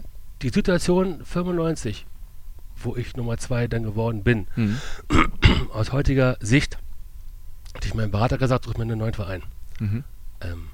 die 0.43 0.49
Situation 0.49 1.23
95, 1.25 2.07
wo 2.77 2.97
ich 2.97 3.17
Nummer 3.17 3.37
zwei 3.37 3.69
dann 3.69 3.83
geworden 3.83 4.23
bin, 4.23 4.47
mhm. 4.57 4.79
aus 5.73 5.93
heutiger 5.93 6.37
Sicht, 6.41 6.79
ich 7.85 7.95
meinem 7.95 8.11
Berater 8.11 8.39
gesagt, 8.39 8.65
such 8.65 8.77
mir 8.77 8.83
einen 8.83 8.99
neuen 8.99 9.15
Verein. 9.15 9.43
Mhm. 9.81 10.05
Ähm, 10.41 10.69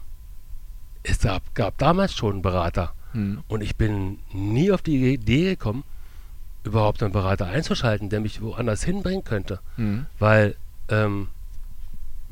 es 1.03 1.21
gab, 1.21 1.55
gab, 1.55 1.79
damals 1.79 2.15
schon 2.15 2.35
einen 2.35 2.43
Berater. 2.43 2.95
Mhm. 3.13 3.43
Und 3.49 3.63
ich 3.63 3.77
bin 3.77 4.19
nie 4.33 4.71
auf 4.71 4.83
die 4.83 5.13
Idee 5.13 5.51
gekommen, 5.51 5.85
überhaupt 6.65 7.03
einen 7.03 7.13
Berater 7.13 7.47
einzuschalten, 7.47 8.09
der 8.09 8.21
mich 8.21 8.41
woanders 8.41 8.85
hinbringen 8.85 9.25
könnte. 9.25 9.61
Mhm. 9.77 10.07
Weil 10.19 10.55
ähm, 10.89 11.29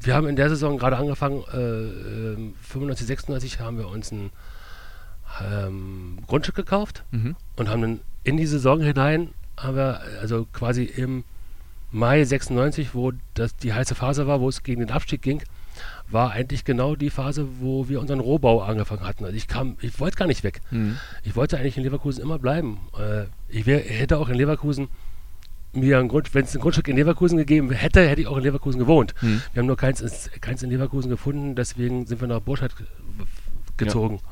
wir 0.00 0.14
haben 0.14 0.28
in 0.28 0.37
der 0.37 0.48
Saison 0.48 0.78
gerade 0.78 0.96
angefangen, 0.96 1.42
äh, 1.52 2.52
95, 2.62 3.06
96 3.06 3.61
haben 3.61 3.78
wir 3.78 3.88
uns 3.88 4.12
ein 4.12 4.30
ähm, 5.42 6.18
Grundstück 6.26 6.54
gekauft 6.54 7.04
mhm. 7.11 7.37
und 7.56 7.68
haben 7.68 7.83
dann 7.83 8.00
in 8.24 8.37
die 8.37 8.46
Saison 8.46 8.80
hinein, 8.80 9.30
haben 9.56 9.76
wir 9.76 10.00
also 10.20 10.46
quasi 10.52 10.85
im 10.85 11.24
Mai 11.92 12.24
96, 12.24 12.94
wo 12.94 13.12
das 13.35 13.57
die 13.57 13.72
heiße 13.72 13.94
Phase 13.94 14.26
war, 14.26 14.40
wo 14.40 14.48
es 14.48 14.62
gegen 14.62 14.81
den 14.81 14.90
Abstieg 14.90 15.22
ging, 15.22 15.42
war 16.09 16.33
eigentlich 16.33 16.64
genau 16.64 16.96
die 16.96 17.11
Phase, 17.11 17.46
wo 17.61 17.88
wir 17.88 18.00
unseren 18.00 18.20
Rohbau 18.20 18.62
angefangen 18.62 19.07
hatten. 19.07 19.24
Also 19.24 19.37
ich 19.37 19.48
kam, 19.48 19.76
ich 19.81 19.98
wollte 20.00 20.16
gar 20.16 20.26
nicht 20.26 20.44
weg. 20.44 20.61
Mhm. 20.70 20.98
Ich 21.22 21.37
wollte 21.37 21.59
eigentlich 21.59 21.76
in 21.76 21.83
Leverkusen 21.83 22.22
immer 22.22 22.38
bleiben. 22.38 22.79
Äh, 22.98 23.24
ich 23.48 23.66
wär, 23.66 23.81
hätte 23.81 24.18
auch 24.18 24.29
in 24.29 24.37
Leverkusen 24.37 24.88
mir 25.72 25.98
ein 25.98 26.09
Grund, 26.09 26.35
wenn 26.35 26.44
es 26.44 26.55
ein 26.55 26.61
Grundstück 26.61 26.88
in 26.88 26.96
Leverkusen 26.96 27.38
gegeben 27.38 27.70
hätte, 27.70 28.07
hätte 28.09 28.20
ich 28.20 28.26
auch 28.26 28.37
in 28.37 28.42
Leverkusen 28.42 28.79
gewohnt. 28.79 29.14
Mhm. 29.20 29.42
Wir 29.53 29.61
haben 29.61 29.66
nur 29.66 29.76
keins, 29.76 30.31
keins 30.40 30.62
in 30.62 30.70
Leverkusen 30.70 31.11
gefunden, 31.11 31.55
deswegen 31.55 32.07
sind 32.07 32.20
wir 32.20 32.29
nach 32.29 32.40
Burscheid 32.40 32.72
gezogen. 33.76 34.16
Ja. 34.16 34.22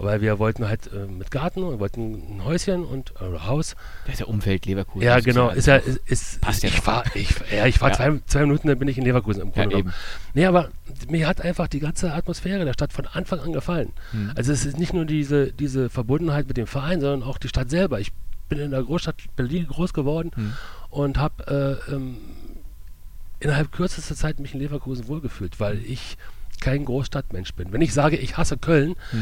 Weil 0.00 0.20
wir 0.20 0.38
wollten 0.38 0.68
halt 0.68 0.90
äh, 0.92 1.06
mit 1.06 1.30
Garten 1.30 1.62
und 1.62 1.80
wollten 1.80 2.36
ein 2.36 2.44
Häuschen 2.44 2.84
und 2.84 3.12
äh, 3.20 3.38
Haus. 3.46 3.74
Das 4.04 4.14
ist 4.14 4.20
ja 4.20 4.26
Umfeld 4.26 4.66
Leverkusen. 4.66 5.04
Ja, 5.04 5.20
genau. 5.20 5.50
Ist 5.50 5.66
ja, 5.66 5.76
ist, 5.76 6.00
ist, 6.06 6.40
Passt 6.40 6.62
ja 6.62 6.68
ich 6.68 6.80
fahr, 6.80 7.04
ich, 7.14 7.34
ja, 7.50 7.66
ich 7.66 7.78
fahre 7.78 7.92
ja. 7.92 7.96
zwei, 7.96 8.20
zwei, 8.26 8.40
Minuten, 8.42 8.68
dann 8.68 8.78
bin 8.78 8.88
ich 8.88 8.98
in 8.98 9.04
Leverkusen 9.04 9.42
im 9.42 9.52
Grunde 9.52 9.76
ja, 9.76 9.82
genommen. 9.82 9.94
Nee, 10.34 10.46
aber 10.46 10.70
mir 11.08 11.26
hat 11.26 11.40
einfach 11.40 11.68
die 11.68 11.80
ganze 11.80 12.12
Atmosphäre 12.12 12.64
der 12.64 12.72
Stadt 12.72 12.92
von 12.92 13.06
Anfang 13.06 13.40
an 13.40 13.52
gefallen. 13.52 13.92
Mhm. 14.12 14.32
Also 14.36 14.52
es 14.52 14.64
ist 14.64 14.78
nicht 14.78 14.94
nur 14.94 15.04
diese, 15.04 15.52
diese 15.52 15.90
Verbundenheit 15.90 16.46
mit 16.46 16.56
dem 16.56 16.66
Verein, 16.66 17.00
sondern 17.00 17.28
auch 17.28 17.38
die 17.38 17.48
Stadt 17.48 17.70
selber. 17.70 18.00
Ich 18.00 18.12
bin 18.48 18.58
in 18.58 18.70
der 18.70 18.82
Großstadt 18.82 19.16
Berlin 19.36 19.66
groß 19.66 19.92
geworden 19.92 20.30
mhm. 20.36 20.52
und 20.90 21.18
habe 21.18 21.80
äh, 21.88 21.92
ähm, 21.92 22.16
innerhalb 23.40 23.72
kürzester 23.72 24.14
Zeit 24.14 24.40
mich 24.40 24.54
in 24.54 24.60
Leverkusen 24.60 25.08
wohlgefühlt, 25.08 25.60
weil 25.60 25.78
ich 25.84 26.16
kein 26.60 26.84
Großstadtmensch 26.84 27.54
bin. 27.54 27.72
Wenn 27.72 27.82
ich 27.82 27.94
sage, 27.94 28.16
ich 28.16 28.36
hasse 28.36 28.56
Köln, 28.56 28.96
äh, 29.12 29.16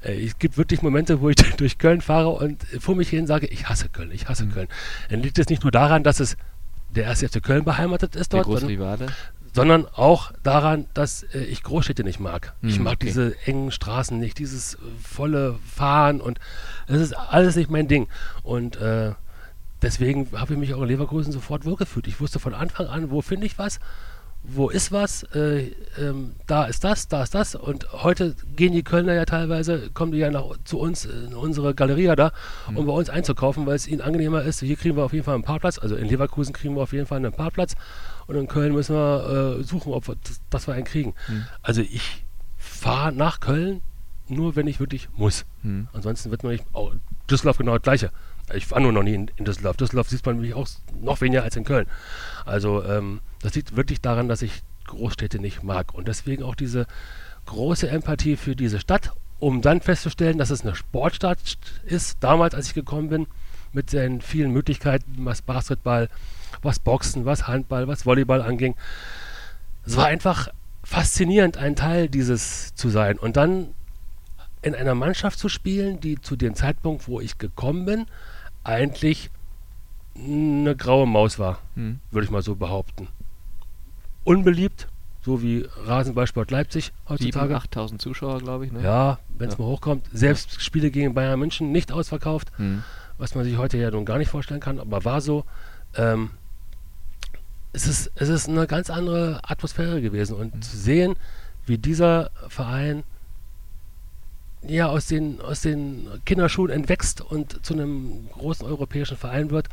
es 0.00 0.38
gibt 0.38 0.56
wirklich 0.56 0.82
Momente, 0.82 1.20
wo 1.20 1.28
ich 1.28 1.36
durch 1.56 1.78
Köln 1.78 2.00
fahre 2.00 2.28
und 2.30 2.62
vor 2.78 2.94
mich 2.94 3.08
hin 3.08 3.26
sage, 3.26 3.46
ich 3.46 3.68
hasse 3.68 3.88
Köln, 3.88 4.10
ich 4.12 4.28
hasse 4.28 4.44
mhm. 4.44 4.52
Köln. 4.52 4.68
Dann 5.10 5.20
liegt 5.22 5.38
es 5.38 5.48
nicht 5.48 5.62
nur 5.62 5.72
daran, 5.72 6.02
dass 6.02 6.20
es 6.20 6.36
der 6.94 7.04
erste 7.04 7.28
FC 7.28 7.42
Köln 7.42 7.64
beheimatet 7.64 8.16
ist 8.16 8.32
dort, 8.32 8.46
sondern, 8.46 9.12
sondern, 9.52 9.86
auch 9.86 10.32
daran, 10.42 10.86
dass 10.94 11.22
äh, 11.22 11.40
ich 11.40 11.62
Großstädte 11.62 12.04
nicht 12.04 12.20
mag. 12.20 12.54
Mhm, 12.60 12.68
ich 12.68 12.78
mag 12.80 12.94
okay. 12.94 13.06
diese 13.06 13.36
engen 13.44 13.70
Straßen 13.70 14.18
nicht, 14.18 14.38
dieses 14.38 14.74
äh, 14.74 14.78
volle 15.02 15.58
Fahren 15.66 16.20
und 16.20 16.38
das 16.86 17.00
ist 17.00 17.12
alles 17.12 17.56
nicht 17.56 17.70
mein 17.70 17.88
Ding. 17.88 18.08
Und 18.42 18.76
äh, 18.76 19.12
deswegen 19.82 20.28
habe 20.32 20.54
ich 20.54 20.58
mich 20.58 20.74
auch 20.74 20.82
in 20.82 20.88
Leverkusen 20.88 21.32
sofort 21.32 21.66
wohlgefühlt. 21.66 22.06
Ich 22.06 22.20
wusste 22.20 22.38
von 22.38 22.54
Anfang 22.54 22.86
an, 22.86 23.10
wo 23.10 23.20
finde 23.20 23.46
ich 23.46 23.58
was 23.58 23.80
wo 24.42 24.70
ist 24.70 24.92
was, 24.92 25.24
äh, 25.34 25.72
ähm, 26.00 26.32
da 26.46 26.64
ist 26.64 26.82
das, 26.84 27.08
da 27.08 27.22
ist 27.22 27.34
das. 27.34 27.54
Und 27.54 27.92
heute 27.92 28.34
gehen 28.56 28.72
die 28.72 28.82
Kölner 28.82 29.14
ja 29.14 29.24
teilweise, 29.24 29.90
kommen 29.90 30.12
die 30.12 30.18
ja 30.18 30.30
nach, 30.30 30.44
zu 30.64 30.78
uns 30.78 31.04
in 31.04 31.34
unsere 31.34 31.74
Galeria 31.74 32.16
da, 32.16 32.32
um 32.68 32.74
mhm. 32.74 32.86
bei 32.86 32.92
uns 32.92 33.10
einzukaufen, 33.10 33.66
weil 33.66 33.76
es 33.76 33.86
ihnen 33.86 34.00
angenehmer 34.00 34.42
ist. 34.42 34.60
Hier 34.60 34.76
kriegen 34.76 34.96
wir 34.96 35.04
auf 35.04 35.12
jeden 35.12 35.24
Fall 35.24 35.34
einen 35.34 35.44
Parkplatz, 35.44 35.78
also 35.78 35.96
in 35.96 36.08
Leverkusen 36.08 36.54
kriegen 36.54 36.74
wir 36.76 36.82
auf 36.82 36.92
jeden 36.92 37.06
Fall 37.06 37.18
einen 37.18 37.32
Parkplatz 37.32 37.74
und 38.26 38.36
in 38.36 38.48
Köln 38.48 38.72
müssen 38.72 38.94
wir 38.94 39.58
äh, 39.58 39.64
suchen, 39.64 39.92
ob 39.92 40.08
wir 40.08 40.16
das, 40.24 40.40
dass 40.50 40.66
wir 40.66 40.74
einen 40.74 40.84
kriegen. 40.84 41.14
Mhm. 41.28 41.44
Also 41.62 41.82
ich 41.82 42.24
fahre 42.56 43.12
nach 43.12 43.40
Köln 43.40 43.82
nur, 44.28 44.56
wenn 44.56 44.66
ich 44.66 44.80
wirklich 44.80 45.08
muss. 45.16 45.44
Mhm. 45.62 45.88
Ansonsten 45.92 46.30
wird 46.30 46.42
man 46.42 46.52
nicht, 46.52 46.64
oh, 46.72 46.92
Düsseldorf 47.30 47.58
genau 47.58 47.74
das 47.74 47.82
gleiche. 47.82 48.10
Ich 48.54 48.70
war 48.70 48.80
nur 48.80 48.92
noch 48.92 49.02
nie 49.02 49.14
in, 49.14 49.30
in 49.36 49.44
Düsseldorf. 49.44 49.76
Düsseldorf 49.76 50.08
sieht 50.08 50.24
man 50.24 50.36
nämlich 50.36 50.54
auch 50.54 50.68
noch 51.00 51.20
weniger 51.20 51.42
als 51.42 51.56
in 51.56 51.64
Köln. 51.64 51.86
Also 52.46 52.82
ähm, 52.84 53.20
das 53.42 53.54
liegt 53.54 53.76
wirklich 53.76 54.00
daran, 54.00 54.28
dass 54.28 54.42
ich 54.42 54.62
Großstädte 54.86 55.38
nicht 55.38 55.62
mag. 55.62 55.94
Und 55.94 56.08
deswegen 56.08 56.42
auch 56.42 56.54
diese 56.54 56.86
große 57.46 57.88
Empathie 57.88 58.36
für 58.36 58.56
diese 58.56 58.80
Stadt, 58.80 59.12
um 59.38 59.62
dann 59.62 59.80
festzustellen, 59.80 60.38
dass 60.38 60.50
es 60.50 60.62
eine 60.62 60.74
Sportstadt 60.74 61.38
ist. 61.84 62.18
Damals, 62.20 62.54
als 62.54 62.68
ich 62.68 62.74
gekommen 62.74 63.08
bin, 63.08 63.26
mit 63.72 63.90
seinen 63.90 64.20
vielen 64.20 64.52
Möglichkeiten, 64.52 65.14
was 65.18 65.42
Basketball, 65.42 66.08
was 66.62 66.78
Boxen, 66.78 67.24
was 67.24 67.46
Handball, 67.46 67.86
was 67.86 68.06
Volleyball 68.06 68.42
anging. 68.42 68.74
Es 69.86 69.96
war 69.96 70.06
einfach 70.06 70.48
faszinierend, 70.82 71.56
ein 71.56 71.76
Teil 71.76 72.08
dieses 72.08 72.74
zu 72.74 72.88
sein. 72.88 73.18
Und 73.18 73.36
dann 73.36 73.68
in 74.62 74.74
einer 74.74 74.94
Mannschaft 74.94 75.38
zu 75.38 75.48
spielen, 75.48 76.00
die 76.00 76.20
zu 76.20 76.36
dem 76.36 76.54
Zeitpunkt, 76.54 77.06
wo 77.08 77.20
ich 77.20 77.38
gekommen 77.38 77.84
bin, 77.84 78.06
eigentlich 78.64 79.30
eine 80.16 80.74
graue 80.74 81.06
Maus 81.06 81.38
war, 81.38 81.60
hm. 81.74 82.00
würde 82.10 82.24
ich 82.24 82.30
mal 82.30 82.42
so 82.42 82.56
behaupten. 82.56 83.08
Unbeliebt, 84.24 84.88
so 85.22 85.42
wie 85.42 85.66
Rasenballsport 85.84 86.50
Leipzig 86.50 86.92
heutzutage. 87.08 87.56
8000 87.56 88.00
Zuschauer, 88.00 88.40
glaube 88.40 88.66
ich. 88.66 88.72
Ne? 88.72 88.82
Ja, 88.82 89.18
wenn 89.36 89.48
es 89.48 89.56
ja. 89.56 89.62
mal 89.62 89.70
hochkommt. 89.70 90.06
Selbst 90.12 90.54
ja. 90.54 90.60
Spiele 90.60 90.90
gegen 90.90 91.14
Bayern 91.14 91.38
München 91.38 91.72
nicht 91.72 91.92
ausverkauft, 91.92 92.50
hm. 92.56 92.82
was 93.16 93.34
man 93.34 93.44
sich 93.44 93.56
heute 93.56 93.78
ja 93.78 93.90
nun 93.90 94.04
gar 94.04 94.18
nicht 94.18 94.30
vorstellen 94.30 94.60
kann, 94.60 94.80
aber 94.80 95.04
war 95.04 95.20
so. 95.20 95.44
Ähm, 95.94 96.30
es, 97.72 97.86
ist, 97.86 98.10
es 98.14 98.28
ist 98.28 98.48
eine 98.48 98.66
ganz 98.66 98.90
andere 98.90 99.40
Atmosphäre 99.42 100.00
gewesen 100.00 100.36
und 100.36 100.54
hm. 100.54 100.62
zu 100.62 100.76
sehen, 100.76 101.16
wie 101.66 101.78
dieser 101.78 102.30
Verein 102.48 103.04
ja 104.62 104.88
aus 104.88 105.06
den, 105.06 105.40
aus 105.40 105.62
den 105.62 106.08
Kinderschuhen 106.24 106.70
entwächst 106.70 107.20
und 107.20 107.64
zu 107.64 107.74
einem 107.74 108.28
großen 108.32 108.66
europäischen 108.66 109.16
Verein 109.16 109.50
wird, 109.50 109.68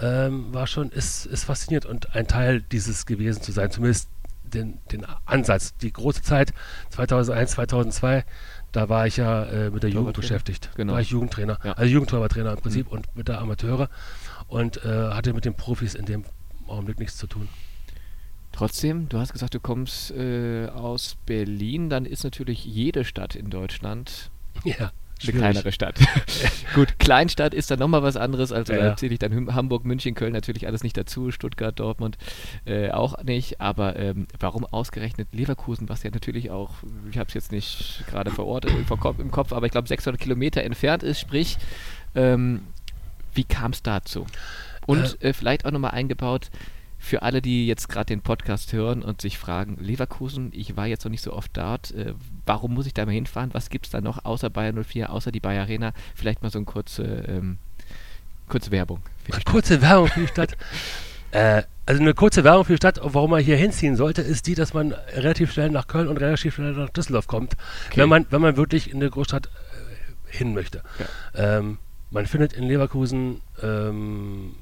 ähm, 0.00 0.52
war 0.52 0.66
schon, 0.66 0.90
ist, 0.90 1.26
ist 1.26 1.44
fasziniert 1.44 1.86
und 1.86 2.14
ein 2.14 2.26
Teil 2.26 2.62
dieses 2.62 3.06
gewesen 3.06 3.42
zu 3.42 3.52
sein, 3.52 3.70
zumindest 3.70 4.08
den, 4.42 4.78
den 4.90 5.06
Ansatz. 5.24 5.76
Die 5.76 5.92
große 5.92 6.22
Zeit 6.22 6.52
2001, 6.90 7.52
2002, 7.52 8.24
da 8.72 8.88
war 8.88 9.06
ich 9.06 9.16
ja 9.16 9.44
äh, 9.44 9.70
mit 9.70 9.82
der 9.82 9.90
Jugend 9.90 10.16
beschäftigt. 10.16 10.70
Genau. 10.74 10.94
War 10.94 11.00
ich 11.00 11.10
Jugendtrainer, 11.10 11.58
ja. 11.64 11.72
also 11.72 11.92
Jugendtorwarttrainer 11.92 12.52
im 12.52 12.58
Prinzip 12.58 12.86
mhm. 12.86 12.92
und 12.92 13.16
mit 13.16 13.28
der 13.28 13.40
Amateure 13.40 13.88
und 14.48 14.84
äh, 14.84 14.88
hatte 14.88 15.32
mit 15.32 15.44
den 15.44 15.54
Profis 15.54 15.94
in 15.94 16.06
dem 16.06 16.24
Augenblick 16.66 16.98
nichts 16.98 17.16
zu 17.16 17.26
tun. 17.26 17.48
Trotzdem, 18.52 19.08
du 19.08 19.18
hast 19.18 19.32
gesagt, 19.32 19.54
du 19.54 19.60
kommst 19.60 20.12
äh, 20.12 20.68
aus 20.68 21.16
Berlin, 21.26 21.90
dann 21.90 22.06
ist 22.06 22.22
natürlich 22.22 22.64
jede 22.64 23.04
Stadt 23.04 23.34
in 23.34 23.50
Deutschland 23.50 24.30
ja, 24.64 24.92
eine 25.22 25.32
kleinere 25.32 25.72
Stadt. 25.72 25.98
Gut, 26.74 26.98
Kleinstadt 26.98 27.54
ist 27.54 27.70
dann 27.70 27.78
nochmal 27.78 28.02
was 28.02 28.16
anderes, 28.16 28.52
also 28.52 28.72
ja, 28.72 28.80
da 28.80 28.96
zähle 28.96 29.12
ich 29.14 29.18
dann 29.18 29.54
Hamburg, 29.54 29.84
München, 29.84 30.14
Köln 30.14 30.32
natürlich 30.32 30.66
alles 30.66 30.82
nicht 30.82 30.96
dazu, 30.96 31.30
Stuttgart, 31.30 31.78
Dortmund 31.78 32.18
äh, 32.64 32.90
auch 32.90 33.22
nicht, 33.22 33.60
aber 33.60 33.96
ähm, 33.96 34.26
warum 34.38 34.66
ausgerechnet 34.66 35.28
Leverkusen, 35.32 35.88
was 35.88 36.02
ja 36.02 36.10
natürlich 36.10 36.50
auch, 36.50 36.70
ich 37.10 37.18
habe 37.18 37.28
es 37.28 37.34
jetzt 37.34 37.52
nicht 37.52 38.04
gerade 38.08 38.30
vor 38.30 38.46
Ort 38.46 38.66
im 38.66 39.30
Kopf, 39.30 39.52
aber 39.52 39.66
ich 39.66 39.72
glaube 39.72 39.88
600 39.88 40.20
Kilometer 40.20 40.62
entfernt 40.62 41.02
ist, 41.02 41.20
sprich, 41.20 41.58
ähm, 42.14 42.62
wie 43.34 43.44
kam 43.44 43.72
es 43.72 43.82
dazu? 43.82 44.26
Und 44.86 45.22
äh, 45.22 45.30
äh, 45.30 45.32
vielleicht 45.32 45.64
auch 45.64 45.70
nochmal 45.70 45.92
eingebaut, 45.92 46.50
für 46.98 47.22
alle, 47.22 47.42
die 47.42 47.66
jetzt 47.66 47.88
gerade 47.88 48.06
den 48.06 48.22
Podcast 48.22 48.72
hören 48.72 49.02
und 49.02 49.20
sich 49.20 49.36
fragen, 49.36 49.76
Leverkusen, 49.78 50.50
ich 50.54 50.76
war 50.76 50.86
jetzt 50.86 51.04
noch 51.04 51.10
nicht 51.10 51.22
so 51.22 51.34
oft 51.34 51.54
dort, 51.54 51.90
äh, 51.90 52.14
warum 52.46 52.74
muss 52.74 52.86
ich 52.86 52.94
da 52.94 53.04
mal 53.06 53.12
hinfahren? 53.12 53.52
Was 53.52 53.70
gibt 53.70 53.86
es 53.86 53.92
da 53.92 54.00
noch 54.00 54.24
außer 54.24 54.50
Bayern 54.50 54.82
04, 54.82 55.10
außer 55.10 55.32
die 55.32 55.40
Bayer 55.40 55.62
Arena? 55.62 55.92
Vielleicht 56.14 56.42
mal 56.42 56.50
so 56.50 56.58
eine 56.58 56.66
kurze, 56.66 57.02
ähm, 57.02 57.58
kurze 58.48 58.70
Werbung. 58.70 59.00
kurze 59.44 59.80
Werbung 59.80 60.08
für 60.08 60.20
die 60.20 60.28
Stadt. 60.28 60.56
äh, 61.30 61.62
also 61.86 62.00
eine 62.00 62.14
kurze 62.14 62.44
Werbung 62.44 62.64
für 62.64 62.72
die 62.72 62.78
Stadt, 62.78 63.00
warum 63.02 63.30
man 63.30 63.42
hier 63.42 63.56
hinziehen 63.56 63.96
sollte, 63.96 64.22
ist 64.22 64.46
die, 64.46 64.54
dass 64.54 64.72
man 64.72 64.92
relativ 64.92 65.52
schnell 65.52 65.70
nach 65.70 65.86
Köln 65.86 66.08
und 66.08 66.16
relativ 66.16 66.54
schnell 66.54 66.72
nach 66.72 66.90
Düsseldorf 66.90 67.26
kommt, 67.26 67.54
okay. 67.88 68.00
wenn, 68.00 68.08
man, 68.08 68.26
wenn 68.30 68.40
man 68.40 68.56
wirklich 68.56 68.90
in 68.90 68.96
eine 68.96 69.10
Großstadt 69.10 69.46
äh, 69.46 70.36
hin 70.36 70.54
möchte. 70.54 70.82
Ja. 71.34 71.58
Ähm, 71.58 71.78
man 72.10 72.26
findet 72.26 72.52
in 72.52 72.64
Leverkusen 72.64 73.40
ähm, 73.62 74.54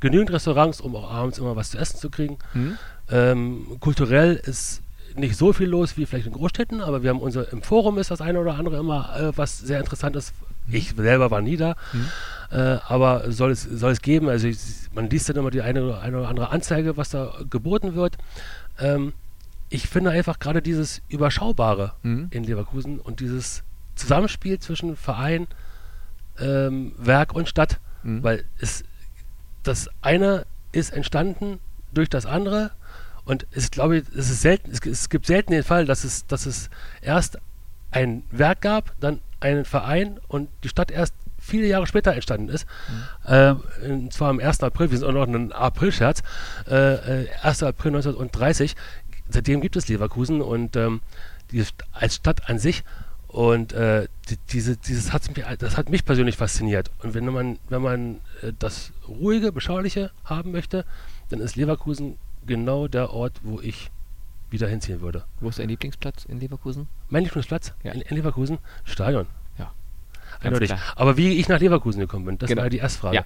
genügend 0.00 0.30
Restaurants, 0.30 0.80
um 0.80 0.94
auch 0.96 1.10
abends 1.10 1.38
immer 1.38 1.56
was 1.56 1.70
zu 1.70 1.78
essen 1.78 1.98
zu 1.98 2.10
kriegen. 2.10 2.38
Mhm. 2.54 2.78
Ähm, 3.10 3.66
kulturell 3.80 4.34
ist 4.34 4.82
nicht 5.18 5.36
so 5.36 5.52
viel 5.52 5.68
los 5.68 5.96
wie 5.96 6.06
vielleicht 6.06 6.26
in 6.26 6.32
Großstädten, 6.32 6.80
aber 6.80 7.02
wir 7.02 7.10
haben 7.10 7.20
unser 7.20 7.52
im 7.52 7.62
Forum 7.62 7.98
ist 7.98 8.10
das 8.10 8.20
eine 8.20 8.40
oder 8.40 8.54
andere 8.54 8.78
immer 8.78 9.16
äh, 9.18 9.32
was 9.36 9.58
sehr 9.58 9.78
interessantes. 9.78 10.32
Mhm. 10.66 10.74
Ich 10.74 10.94
selber 10.96 11.30
war 11.30 11.40
nie 11.40 11.56
da, 11.56 11.76
mhm. 11.92 12.06
äh, 12.50 12.78
aber 12.86 13.30
soll 13.30 13.50
es, 13.50 13.62
soll 13.62 13.92
es 13.92 14.02
geben. 14.02 14.28
Also 14.28 14.48
ich, 14.48 14.58
man 14.94 15.10
liest 15.10 15.28
dann 15.28 15.36
immer 15.36 15.50
die 15.50 15.62
eine, 15.62 15.98
eine 15.98 16.18
oder 16.18 16.28
andere 16.28 16.50
Anzeige, 16.50 16.96
was 16.96 17.10
da 17.10 17.32
geboten 17.48 17.94
wird. 17.94 18.16
Ähm, 18.78 19.12
ich 19.68 19.88
finde 19.88 20.10
einfach 20.10 20.38
gerade 20.38 20.62
dieses 20.62 21.02
Überschaubare 21.08 21.92
mhm. 22.02 22.28
in 22.30 22.44
Leverkusen 22.44 23.00
und 23.00 23.20
dieses 23.20 23.62
Zusammenspiel 23.96 24.58
zwischen 24.58 24.96
Verein, 24.96 25.48
ähm, 26.38 26.92
Werk 26.98 27.34
und 27.34 27.48
Stadt, 27.48 27.80
mhm. 28.02 28.22
weil 28.22 28.44
es 28.58 28.84
das 29.62 29.88
eine 30.00 30.46
ist 30.72 30.92
entstanden 30.92 31.58
durch 31.92 32.08
das 32.08 32.26
andere 32.26 32.70
und 33.26 33.46
es 33.50 33.70
glaube 33.70 33.98
ich, 33.98 34.04
es 34.16 34.30
ist 34.30 34.40
selten, 34.40 34.70
es, 34.70 34.80
es, 34.86 35.10
gibt 35.10 35.26
selten 35.26 35.52
den 35.52 35.64
Fall, 35.64 35.84
dass 35.84 36.04
es, 36.04 36.26
dass 36.26 36.46
es 36.46 36.70
erst 37.02 37.38
ein 37.90 38.22
Werk 38.30 38.62
gab, 38.62 38.98
dann 39.00 39.20
einen 39.40 39.64
Verein 39.64 40.18
und 40.28 40.48
die 40.64 40.68
Stadt 40.68 40.90
erst 40.90 41.12
viele 41.38 41.66
Jahre 41.66 41.86
später 41.86 42.14
entstanden 42.14 42.48
ist. 42.48 42.66
Mhm. 43.26 43.32
Äh, 43.32 43.54
und 43.90 44.12
zwar 44.12 44.30
am 44.30 44.38
1. 44.38 44.62
April, 44.62 44.90
wir 44.90 44.98
sind 44.98 45.08
auch 45.08 45.12
noch 45.12 45.26
ein 45.26 45.52
April-Scherz, 45.52 46.22
äh, 46.66 47.26
1. 47.42 47.62
Äh, 47.62 47.66
April 47.66 47.90
1930. 47.90 48.76
Seitdem 49.28 49.60
gibt 49.60 49.76
es 49.76 49.88
Leverkusen 49.88 50.40
und 50.40 50.76
ähm, 50.76 51.00
die, 51.50 51.64
als 51.92 52.14
Stadt 52.16 52.48
an 52.48 52.60
sich 52.60 52.84
und 53.26 53.72
äh, 53.72 54.06
die, 54.30 54.36
diese, 54.50 54.76
dieses 54.76 55.12
hat 55.12 55.36
mich, 55.36 55.44
das 55.58 55.76
hat 55.76 55.90
mich 55.90 56.04
persönlich 56.04 56.36
fasziniert. 56.36 56.92
Und 57.02 57.14
wenn 57.14 57.26
man, 57.26 57.58
wenn 57.68 57.82
man 57.82 58.14
äh, 58.42 58.52
das 58.56 58.92
ruhige, 59.08 59.50
beschauliche 59.50 60.12
haben 60.24 60.52
möchte, 60.52 60.84
dann 61.28 61.40
ist 61.40 61.56
Leverkusen 61.56 62.18
genau 62.46 62.88
der 62.88 63.10
Ort, 63.10 63.40
wo 63.42 63.60
ich 63.60 63.90
wieder 64.50 64.68
hinziehen 64.68 65.00
würde. 65.00 65.24
Wo 65.40 65.48
ist 65.48 65.58
dein 65.58 65.68
Lieblingsplatz 65.68 66.24
in 66.24 66.40
Leverkusen? 66.40 66.88
Mein 67.08 67.24
Lieblingsplatz 67.24 67.72
ja. 67.82 67.92
in, 67.92 68.00
in, 68.02 68.16
Leverkusen? 68.16 68.58
Stadion. 68.84 69.26
Ja. 69.58 69.72
Eindeutig. 70.40 70.72
Aber 70.94 71.16
wie 71.16 71.32
ich 71.38 71.48
nach 71.48 71.60
Leverkusen 71.60 72.00
gekommen 72.00 72.26
bin, 72.26 72.38
das 72.38 72.48
genau. 72.48 72.62
war 72.62 72.70
die 72.70 72.78
Erstfrage. 72.78 73.16
Ja. 73.16 73.24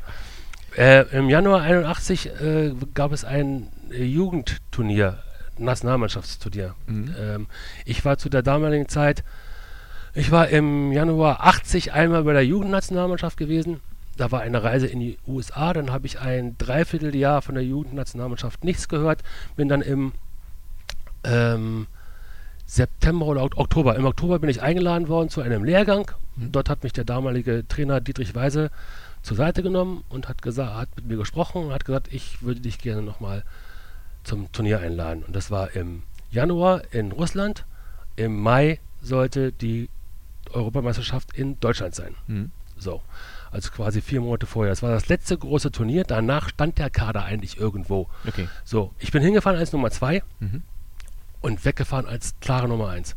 Äh, 0.76 1.16
Im 1.16 1.28
Januar 1.28 1.62
81 1.62 2.26
äh, 2.26 2.74
gab 2.94 3.12
es 3.12 3.24
ein 3.24 3.68
äh, 3.90 4.04
Jugendturnier, 4.04 5.18
Nationalmannschaftsturnier. 5.58 6.74
Mhm. 6.86 7.14
Ähm, 7.18 7.46
ich 7.84 8.04
war 8.04 8.18
zu 8.18 8.28
der 8.28 8.42
damaligen 8.42 8.88
Zeit 8.88 9.24
ich 10.14 10.30
war 10.30 10.48
im 10.48 10.92
Januar 10.92 11.46
80 11.46 11.92
einmal 11.92 12.24
bei 12.24 12.32
der 12.32 12.44
Jugendnationalmannschaft 12.44 13.36
gewesen. 13.36 13.80
Da 14.20 14.30
war 14.30 14.42
eine 14.42 14.62
Reise 14.62 14.86
in 14.86 15.00
die 15.00 15.16
USA. 15.26 15.72
Dann 15.72 15.90
habe 15.90 16.06
ich 16.06 16.20
ein 16.20 16.54
Dreivierteljahr 16.58 17.40
von 17.40 17.54
der 17.54 17.64
Jugendnationalmannschaft 17.64 18.64
nichts 18.64 18.86
gehört. 18.86 19.22
Bin 19.56 19.66
dann 19.66 19.80
im 19.80 20.12
ähm, 21.24 21.86
September 22.66 23.24
oder 23.24 23.44
Oktober. 23.44 23.96
Im 23.96 24.04
Oktober 24.04 24.38
bin 24.38 24.50
ich 24.50 24.60
eingeladen 24.60 25.08
worden 25.08 25.30
zu 25.30 25.40
einem 25.40 25.64
Lehrgang. 25.64 26.10
Mhm. 26.36 26.52
Dort 26.52 26.68
hat 26.68 26.82
mich 26.82 26.92
der 26.92 27.04
damalige 27.04 27.66
Trainer 27.66 28.02
Dietrich 28.02 28.34
Weise 28.34 28.70
zur 29.22 29.38
Seite 29.38 29.62
genommen 29.62 30.04
und 30.10 30.28
hat 30.28 30.42
gesagt, 30.42 30.74
hat 30.74 30.94
mit 30.96 31.06
mir 31.06 31.16
gesprochen 31.16 31.64
und 31.64 31.72
hat 31.72 31.86
gesagt, 31.86 32.12
ich 32.12 32.42
würde 32.42 32.60
dich 32.60 32.78
gerne 32.78 33.00
nochmal 33.00 33.42
zum 34.22 34.52
Turnier 34.52 34.80
einladen. 34.80 35.22
Und 35.26 35.34
das 35.34 35.50
war 35.50 35.74
im 35.74 36.02
Januar 36.30 36.82
in 36.90 37.12
Russland. 37.12 37.64
Im 38.16 38.38
Mai 38.38 38.80
sollte 39.00 39.50
die 39.50 39.88
Europameisterschaft 40.52 41.32
in 41.32 41.58
Deutschland 41.60 41.94
sein. 41.94 42.16
Mhm. 42.26 42.50
So. 42.76 43.00
Also 43.50 43.70
quasi 43.70 44.00
vier 44.00 44.20
Monate 44.20 44.46
vorher. 44.46 44.70
Das 44.70 44.82
war 44.82 44.90
das 44.90 45.08
letzte 45.08 45.36
große 45.36 45.72
Turnier. 45.72 46.04
Danach 46.04 46.50
stand 46.50 46.78
der 46.78 46.90
Kader 46.90 47.24
eigentlich 47.24 47.58
irgendwo. 47.58 48.08
Okay. 48.26 48.48
So, 48.64 48.92
ich 48.98 49.10
bin 49.10 49.22
hingefahren 49.22 49.58
als 49.58 49.72
Nummer 49.72 49.90
zwei 49.90 50.22
mhm. 50.38 50.62
und 51.40 51.64
weggefahren 51.64 52.06
als 52.06 52.34
klare 52.40 52.68
Nummer 52.68 52.88
eins. 52.88 53.16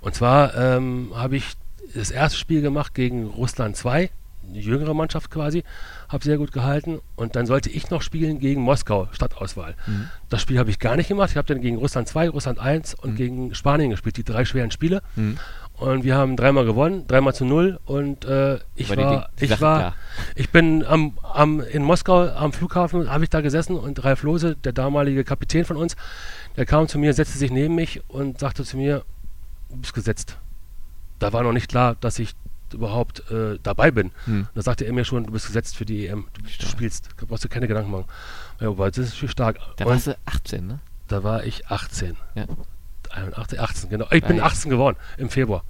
Und 0.00 0.14
zwar 0.14 0.54
ähm, 0.56 1.12
habe 1.14 1.36
ich 1.36 1.56
das 1.94 2.10
erste 2.10 2.38
Spiel 2.38 2.62
gemacht 2.62 2.94
gegen 2.94 3.26
Russland 3.26 3.76
2, 3.76 4.10
die 4.42 4.60
jüngere 4.60 4.94
Mannschaft 4.94 5.30
quasi, 5.30 5.64
habe 6.08 6.24
sehr 6.24 6.38
gut 6.38 6.52
gehalten 6.52 7.00
und 7.16 7.36
dann 7.36 7.46
sollte 7.46 7.70
ich 7.70 7.90
noch 7.90 8.02
spielen 8.02 8.38
gegen 8.38 8.62
Moskau, 8.62 9.08
Stadtauswahl. 9.12 9.74
Mhm. 9.86 10.08
Das 10.28 10.40
Spiel 10.40 10.58
habe 10.58 10.70
ich 10.70 10.78
gar 10.78 10.96
nicht 10.96 11.08
gemacht. 11.08 11.30
Ich 11.30 11.36
habe 11.36 11.46
dann 11.52 11.60
gegen 11.60 11.76
Russland 11.76 12.08
2, 12.08 12.30
Russland 12.30 12.58
1 12.58 12.94
und 12.94 13.12
mhm. 13.12 13.16
gegen 13.16 13.54
Spanien 13.54 13.90
gespielt, 13.90 14.16
die 14.16 14.24
drei 14.24 14.44
schweren 14.44 14.70
Spiele. 14.70 15.02
Mhm. 15.16 15.38
Und 15.80 16.04
wir 16.04 16.14
haben 16.14 16.36
dreimal 16.36 16.66
gewonnen, 16.66 17.06
dreimal 17.06 17.34
zu 17.34 17.46
null. 17.46 17.80
Und 17.86 18.26
äh, 18.26 18.58
ich 18.74 18.90
war, 18.90 18.96
war 18.98 19.30
die, 19.36 19.46
die 19.46 19.52
ich 19.52 19.60
war, 19.62 19.78
klar. 19.78 19.94
ich 20.34 20.50
bin 20.50 20.84
am, 20.84 21.18
am, 21.22 21.60
in 21.60 21.82
Moskau 21.82 22.28
am 22.28 22.52
Flughafen, 22.52 23.10
habe 23.10 23.24
ich 23.24 23.30
da 23.30 23.40
gesessen 23.40 23.76
und 23.76 24.04
Ralf 24.04 24.22
Lose, 24.22 24.56
der 24.56 24.72
damalige 24.72 25.24
Kapitän 25.24 25.64
von 25.64 25.78
uns, 25.78 25.96
der 26.56 26.66
kam 26.66 26.86
zu 26.86 26.98
mir, 26.98 27.14
setzte 27.14 27.38
sich 27.38 27.50
neben 27.50 27.74
mich 27.74 28.02
und 28.08 28.38
sagte 28.38 28.62
zu 28.62 28.76
mir, 28.76 29.04
du 29.70 29.78
bist 29.78 29.94
gesetzt. 29.94 30.36
Da 31.18 31.32
war 31.32 31.42
noch 31.42 31.52
nicht 31.52 31.70
klar, 31.70 31.96
dass 31.98 32.18
ich 32.18 32.34
überhaupt 32.74 33.30
äh, 33.30 33.58
dabei 33.62 33.90
bin. 33.90 34.10
Hm. 34.26 34.48
Da 34.54 34.60
sagte 34.60 34.84
er 34.84 34.92
mir 34.92 35.06
schon, 35.06 35.24
du 35.24 35.32
bist 35.32 35.46
gesetzt 35.46 35.76
für 35.76 35.86
die 35.86 36.06
EM, 36.06 36.26
du, 36.34 36.42
du 36.42 36.66
spielst, 36.66 37.08
da 37.16 37.24
brauchst 37.26 37.44
du 37.44 37.48
keine 37.48 37.68
Gedanken 37.68 37.90
machen. 37.90 38.04
Ja, 38.60 38.68
aber 38.68 38.90
das 38.90 38.98
ist 38.98 39.14
viel 39.14 39.30
stark. 39.30 39.58
Da 39.76 39.86
warst 39.86 40.08
du 40.08 40.16
18, 40.26 40.66
ne? 40.66 40.80
Da 41.08 41.24
war 41.24 41.44
ich 41.44 41.66
18. 41.68 42.16
Ja. 42.34 42.44
81, 43.10 43.60
18, 43.60 43.90
genau. 43.90 44.06
Ich 44.10 44.22
bin 44.24 44.40
18 44.40 44.70
geworden 44.70 44.96
im 45.16 45.30
Februar. 45.30 45.64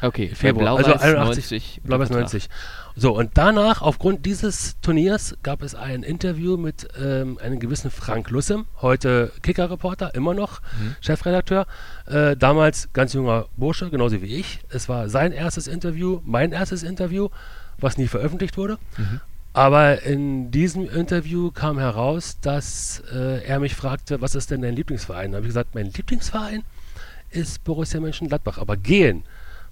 Okay, 0.00 0.28
Februar. 0.34 0.76
Also 0.76 0.94
81, 0.94 1.80
Blau-Weiß 1.84 2.10
90. 2.10 2.48
So, 2.96 3.16
und 3.16 3.32
danach, 3.34 3.82
aufgrund 3.82 4.26
dieses 4.26 4.78
Turniers, 4.80 5.36
gab 5.42 5.62
es 5.62 5.74
ein 5.74 6.02
Interview 6.02 6.56
mit 6.56 6.88
ähm, 7.00 7.38
einem 7.42 7.58
gewissen 7.58 7.90
Frank 7.90 8.30
Lussem, 8.30 8.66
heute 8.82 9.32
Kicker-Reporter, 9.42 10.14
immer 10.14 10.34
noch 10.34 10.60
mhm. 10.60 10.96
Chefredakteur. 11.00 11.66
Äh, 12.06 12.36
damals 12.36 12.92
ganz 12.92 13.14
junger 13.14 13.46
Bursche, 13.56 13.90
genauso 13.90 14.20
wie 14.22 14.36
ich. 14.36 14.60
Es 14.68 14.88
war 14.88 15.08
sein 15.08 15.32
erstes 15.32 15.66
Interview, 15.66 16.20
mein 16.24 16.52
erstes 16.52 16.82
Interview, 16.82 17.30
was 17.78 17.96
nie 17.96 18.06
veröffentlicht 18.06 18.56
wurde. 18.56 18.78
Mhm. 18.96 19.20
Aber 19.54 20.02
in 20.02 20.50
diesem 20.50 20.88
Interview 20.88 21.50
kam 21.50 21.78
heraus, 21.78 22.38
dass 22.40 23.02
äh, 23.12 23.42
er 23.44 23.60
mich 23.60 23.74
fragte, 23.74 24.20
was 24.20 24.34
ist 24.34 24.50
denn 24.50 24.62
dein 24.62 24.74
Lieblingsverein? 24.74 25.30
Da 25.30 25.36
habe 25.36 25.46
ich 25.46 25.50
gesagt, 25.50 25.74
mein 25.74 25.86
Lieblingsverein 25.86 26.64
ist 27.34 27.64
Borussia 27.64 28.00
Mönchengladbach. 28.00 28.58
Aber 28.58 28.76
gehen 28.76 29.24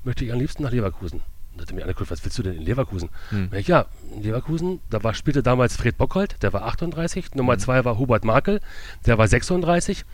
möchte 0.04 0.24
ich 0.24 0.32
am 0.32 0.38
liebsten 0.38 0.62
nach 0.62 0.72
Leverkusen. 0.72 1.20
Und 1.52 1.58
da 1.58 1.62
hat 1.62 1.70
er 1.70 1.74
mir 1.76 1.82
angeguckt, 1.82 2.10
was 2.10 2.24
willst 2.24 2.38
du 2.38 2.42
denn 2.42 2.54
in 2.54 2.62
Leverkusen? 2.62 3.10
Hm. 3.28 3.50
Ich, 3.52 3.68
ja, 3.68 3.86
in 4.14 4.22
Leverkusen, 4.22 4.80
da 4.90 5.02
war, 5.02 5.14
spielte 5.14 5.42
damals 5.42 5.76
Fred 5.76 5.98
Bockhold, 5.98 6.42
der 6.42 6.52
war 6.52 6.62
38. 6.62 7.34
Nummer 7.34 7.58
2 7.58 7.78
hm. 7.78 7.84
war 7.84 7.98
Hubert 7.98 8.24
Markel, 8.24 8.60
der 9.06 9.18
war 9.18 9.28
36. 9.28 10.04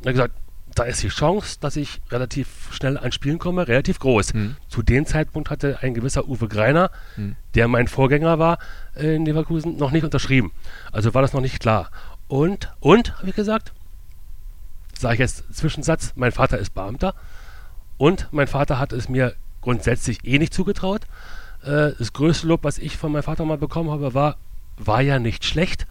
Und 0.00 0.06
er 0.06 0.08
hat 0.08 0.14
gesagt, 0.14 0.34
da 0.74 0.84
ist 0.84 1.02
die 1.02 1.08
Chance, 1.08 1.58
dass 1.60 1.76
ich 1.76 2.00
relativ 2.10 2.72
schnell 2.72 2.96
an 2.96 3.12
Spielen 3.12 3.38
komme, 3.38 3.66
relativ 3.66 3.98
groß. 3.98 4.32
Hm. 4.32 4.56
Zu 4.68 4.82
dem 4.82 5.06
Zeitpunkt 5.06 5.50
hatte 5.50 5.78
ein 5.80 5.94
gewisser 5.94 6.28
Uwe 6.28 6.48
Greiner, 6.48 6.90
hm. 7.14 7.36
der 7.54 7.68
mein 7.68 7.88
Vorgänger 7.88 8.38
war 8.38 8.58
in 8.94 9.24
Leverkusen, 9.24 9.76
noch 9.76 9.92
nicht 9.92 10.04
unterschrieben. 10.04 10.52
Also 10.92 11.14
war 11.14 11.22
das 11.22 11.32
noch 11.32 11.40
nicht 11.40 11.60
klar. 11.60 11.90
Und, 12.28 12.72
und, 12.80 13.18
habe 13.18 13.28
ich 13.28 13.34
gesagt, 13.34 13.72
sage 15.00 15.14
ich 15.14 15.20
jetzt 15.20 15.44
Zwischensatz, 15.54 16.12
mein 16.16 16.32
Vater 16.32 16.58
ist 16.58 16.74
Beamter 16.74 17.14
und 17.96 18.28
mein 18.30 18.46
Vater 18.46 18.78
hat 18.78 18.92
es 18.92 19.08
mir 19.08 19.34
grundsätzlich 19.60 20.24
eh 20.24 20.38
nicht 20.38 20.54
zugetraut. 20.54 21.02
Äh, 21.62 21.92
das 21.98 22.12
größte 22.12 22.46
Lob, 22.46 22.64
was 22.64 22.78
ich 22.78 22.96
von 22.96 23.12
meinem 23.12 23.22
Vater 23.22 23.44
mal 23.44 23.58
bekommen 23.58 23.90
habe, 23.90 24.14
war, 24.14 24.36
war 24.76 25.02
ja 25.02 25.18
nicht 25.18 25.44
schlecht. 25.44 25.86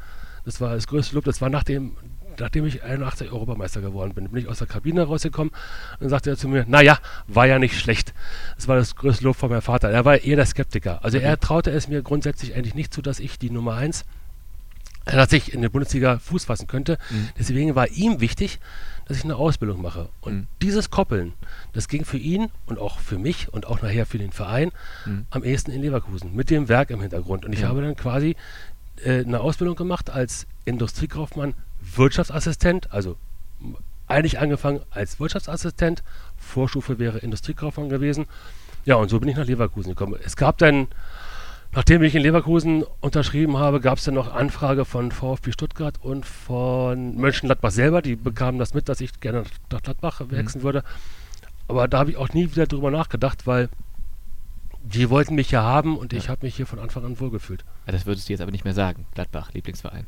Das 0.46 0.62
war 0.62 0.74
das 0.74 0.88
größte 0.88 1.16
Lob, 1.16 1.26
das 1.26 1.42
war 1.42 1.50
nach 1.50 1.64
dem, 1.64 1.96
nachdem 2.40 2.66
ich 2.66 2.84
81 2.84 3.32
Europameister 3.32 3.82
geworden 3.82 4.14
bin. 4.14 4.30
Bin 4.30 4.42
ich 4.42 4.48
aus 4.48 4.60
der 4.60 4.68
Kabine 4.68 5.04
rausgekommen 5.04 5.54
und 6.00 6.10
sagte 6.10 6.32
er 6.32 6.38
zu 6.38 6.48
mir, 6.48 6.66
naja, 6.68 6.98
war 7.28 7.46
ja 7.46 7.60
nicht 7.60 7.78
schlecht. 7.78 8.14
Das 8.56 8.68
war 8.68 8.78
das 8.78 8.96
größte 8.96 9.24
Lob 9.24 9.36
von 9.36 9.50
meinem 9.50 9.62
Vater. 9.62 9.90
Er 9.90 10.06
war 10.06 10.18
eher 10.18 10.36
der 10.36 10.46
Skeptiker. 10.46 11.04
Also 11.04 11.18
er 11.18 11.40
traute 11.40 11.72
es 11.72 11.88
mir 11.88 12.02
grundsätzlich 12.02 12.56
eigentlich 12.56 12.76
nicht 12.76 12.94
zu, 12.94 13.02
dass 13.02 13.20
ich 13.20 13.38
die 13.38 13.50
Nummer 13.50 13.76
1 13.76 14.06
dass 15.12 15.32
ich 15.34 15.54
in 15.54 15.62
der 15.62 15.70
Bundesliga 15.70 16.20
Fuß 16.20 16.46
fassen 16.46 16.68
könnte. 16.68 16.98
Mhm. 17.10 17.30
Deswegen 17.38 17.76
war 17.76 17.88
ihm 17.90 18.20
wichtig, 18.20 18.60
dass 19.06 19.18
ich 19.18 19.24
eine 19.24 19.36
Ausbildung 19.36 19.82
mache. 19.82 20.10
Und 20.22 20.34
mhm. 20.34 20.48
dieses 20.62 20.92
Koppeln, 20.92 21.34
das 21.74 21.88
ging 21.88 22.06
für 22.06 22.18
ihn 22.18 22.50
und 22.68 22.80
auch 22.80 23.00
für 23.00 23.18
mich 23.18 23.52
und 23.52 23.66
auch 23.66 23.82
nachher 23.82 24.06
für 24.06 24.20
den 24.20 24.32
Verein 24.32 24.72
mhm. 25.06 25.26
am 25.30 25.44
ehesten 25.44 25.72
in 25.72 25.82
Leverkusen 25.82 26.36
mit 26.36 26.50
dem 26.50 26.70
Werk 26.70 26.90
im 26.92 27.02
Hintergrund. 27.02 27.46
Und 27.46 27.54
ich 27.54 27.64
habe 27.64 27.82
dann 27.82 27.96
quasi 27.96 28.36
äh, 29.04 29.20
eine 29.20 29.40
Ausbildung 29.40 29.76
gemacht 29.76 30.10
als 30.10 30.46
Industriekaufmann, 30.66 31.56
Wirtschaftsassistent, 31.96 32.92
also 32.92 33.18
eigentlich 34.08 34.40
angefangen 34.40 34.82
als 34.90 35.20
Wirtschaftsassistent, 35.20 36.04
Vorstufe 36.38 37.00
wäre 37.00 37.20
Industriekaufmann 37.20 37.90
gewesen. 37.90 38.26
Ja, 38.86 38.96
und 38.96 39.10
so 39.10 39.20
bin 39.20 39.30
ich 39.30 39.36
nach 39.36 39.46
Leverkusen 39.46 39.90
gekommen. 39.90 40.20
Es 40.24 40.36
gab 40.36 40.58
dann, 40.58 40.88
nachdem 41.74 42.04
ich 42.04 42.16
in 42.16 42.22
Leverkusen 42.22 42.84
unterschrieben 43.02 43.58
habe, 43.58 43.80
gab 43.80 43.98
es 43.98 44.06
dann 44.06 44.16
noch 44.16 44.34
Anfrage 44.34 44.86
von 44.86 45.12
VfB 45.12 45.52
Stuttgart 45.52 45.96
und 46.02 46.26
von 46.26 47.16
Mönchengladbach 47.16 47.72
selber. 47.72 48.02
Die 48.02 48.16
bekamen 48.16 48.60
das 48.60 48.74
mit, 48.74 48.90
dass 48.90 49.02
ich 49.02 49.20
gerne 49.20 49.44
nach 49.72 49.82
Gladbach 49.82 50.22
mhm. 50.22 50.32
wechseln 50.32 50.62
mhm. 50.62 50.66
würde. 50.66 50.84
Aber 51.68 51.88
da 51.88 52.00
habe 52.00 52.12
ich 52.12 52.18
auch 52.18 52.30
nie 52.30 52.52
wieder 52.52 52.66
drüber 52.66 52.92
nachgedacht, 52.92 53.46
weil 53.46 53.70
die 54.82 55.10
wollten 55.10 55.36
mich 55.36 55.52
ja 55.52 55.62
haben 55.62 55.98
und 55.98 56.14
ja. 56.14 56.20
ich 56.20 56.30
habe 56.30 56.46
mich 56.46 56.56
hier 56.56 56.66
von 56.66 56.80
Anfang 56.80 57.06
an 57.06 57.20
wohlgefühlt. 57.20 57.64
Ja, 57.86 57.92
das 57.92 58.06
würdest 58.06 58.28
du 58.28 58.34
jetzt 58.34 58.42
aber 58.42 58.52
nicht 58.52 58.66
mehr 58.66 58.74
sagen. 58.74 59.06
Gladbach, 59.14 59.54
Lieblingsverein. 59.54 60.06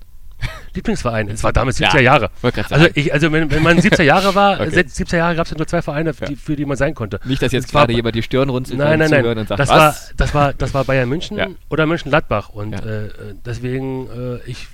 Lieblingsverein. 0.73 1.29
Es 1.29 1.43
war 1.43 1.53
damals 1.53 1.79
70er 1.79 1.95
ja, 1.95 2.01
Jahre. 2.01 2.31
Also, 2.41 2.87
ich, 2.93 3.13
also 3.13 3.31
wenn, 3.31 3.51
wenn 3.51 3.63
man 3.63 3.77
70er 3.77 4.03
Jahre 4.03 4.33
war, 4.35 4.53
okay. 4.61 4.79
70er 4.79 5.17
Jahre 5.17 5.35
gab 5.35 5.45
es 5.45 5.51
ja 5.51 5.57
nur 5.57 5.67
zwei 5.67 5.81
Vereine, 5.81 6.13
die, 6.13 6.35
für 6.35 6.55
die 6.55 6.65
man 6.65 6.77
sein 6.77 6.95
konnte. 6.95 7.19
Nicht, 7.25 7.41
dass 7.41 7.51
jetzt 7.51 7.71
gerade 7.71 7.93
jemand 7.93 8.15
die 8.15 8.23
Stirn 8.23 8.49
runzelt 8.49 8.79
nein, 8.79 8.99
nein, 8.99 9.09
nein. 9.09 9.25
und 9.25 9.47
sagt, 9.47 9.59
das 9.59 9.69
was? 9.69 9.77
War, 9.77 9.95
das, 10.17 10.33
war, 10.33 10.53
das 10.53 10.73
war 10.73 10.85
Bayern 10.85 11.09
München 11.09 11.37
ja. 11.37 11.47
oder 11.69 11.85
München-Gladbach. 11.85 12.49
Und 12.49 12.73
äh, 12.73 13.09
deswegen, 13.45 14.07
äh, 14.07 14.49
ich 14.49 14.67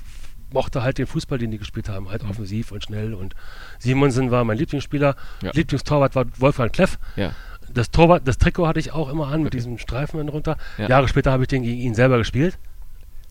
mochte 0.51 0.83
halt 0.83 0.97
den 0.97 1.07
Fußball, 1.07 1.37
den 1.37 1.51
die 1.51 1.57
gespielt 1.57 1.89
haben, 1.89 2.09
halt 2.09 2.23
mhm. 2.23 2.29
offensiv 2.29 2.71
und 2.71 2.83
schnell. 2.83 3.13
Und 3.13 3.33
Simonsen 3.79 4.31
war 4.31 4.43
mein 4.43 4.57
Lieblingsspieler. 4.57 5.15
Lieblingstorwart 5.53 6.15
war 6.15 6.25
Wolfgang 6.37 6.71
Kleff. 6.71 6.97
Das, 7.69 7.91
Torwart, 7.91 8.25
das 8.25 8.37
Trikot 8.37 8.65
hatte 8.65 8.79
ich 8.79 8.93
auch 8.93 9.09
immer 9.09 9.27
an 9.27 9.41
mit 9.43 9.47
okay. 9.47 9.57
diesem 9.57 9.77
Streifen 9.77 10.25
drunter. 10.25 10.57
Jahre 10.77 11.07
später 11.07 11.31
habe 11.31 11.43
ich 11.43 11.49
den 11.49 11.63
gegen 11.63 11.79
ihn 11.79 11.95
selber 11.95 12.17
gespielt 12.17 12.57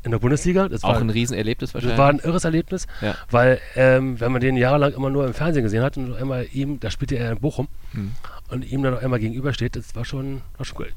in 0.07 0.13
der 0.13 0.19
Bundesliga. 0.19 0.69
Das 0.69 0.85
auch 0.85 0.95
war, 0.95 1.01
ein 1.01 1.11
Riesenerlebnis 1.11 1.75
wahrscheinlich. 1.75 1.97
Das 1.97 2.03
war 2.03 2.09
ein 2.09 2.21
irres 2.21 2.45
Erlebnis, 2.45 2.87
ja. 3.03 3.15
weil 3.31 3.61
ähm, 3.75 4.19
wenn 4.21 4.33
man 4.33 4.41
den 4.41 4.57
jahrelang 4.57 4.95
immer 4.95 5.11
nur 5.11 5.27
im 5.27 5.35
Fernsehen 5.35 5.65
gesehen 5.65 5.83
hat 5.83 5.99
und 5.99 6.17
einmal 6.17 6.47
ihm, 6.53 6.81
da 6.81 6.91
spielte 6.91 7.17
er 7.17 7.33
in 7.33 7.41
Bochum 7.41 7.69
hm. 7.93 8.13
und 8.49 8.71
ihm 8.71 8.83
dann 8.83 8.95
noch 8.95 9.03
einmal 9.03 9.19
gegenübersteht, 9.19 9.77
das 9.77 9.95
war 9.95 10.05
schon, 10.05 10.41
war 10.57 10.65
schon 10.65 10.79
cool. 10.79 10.93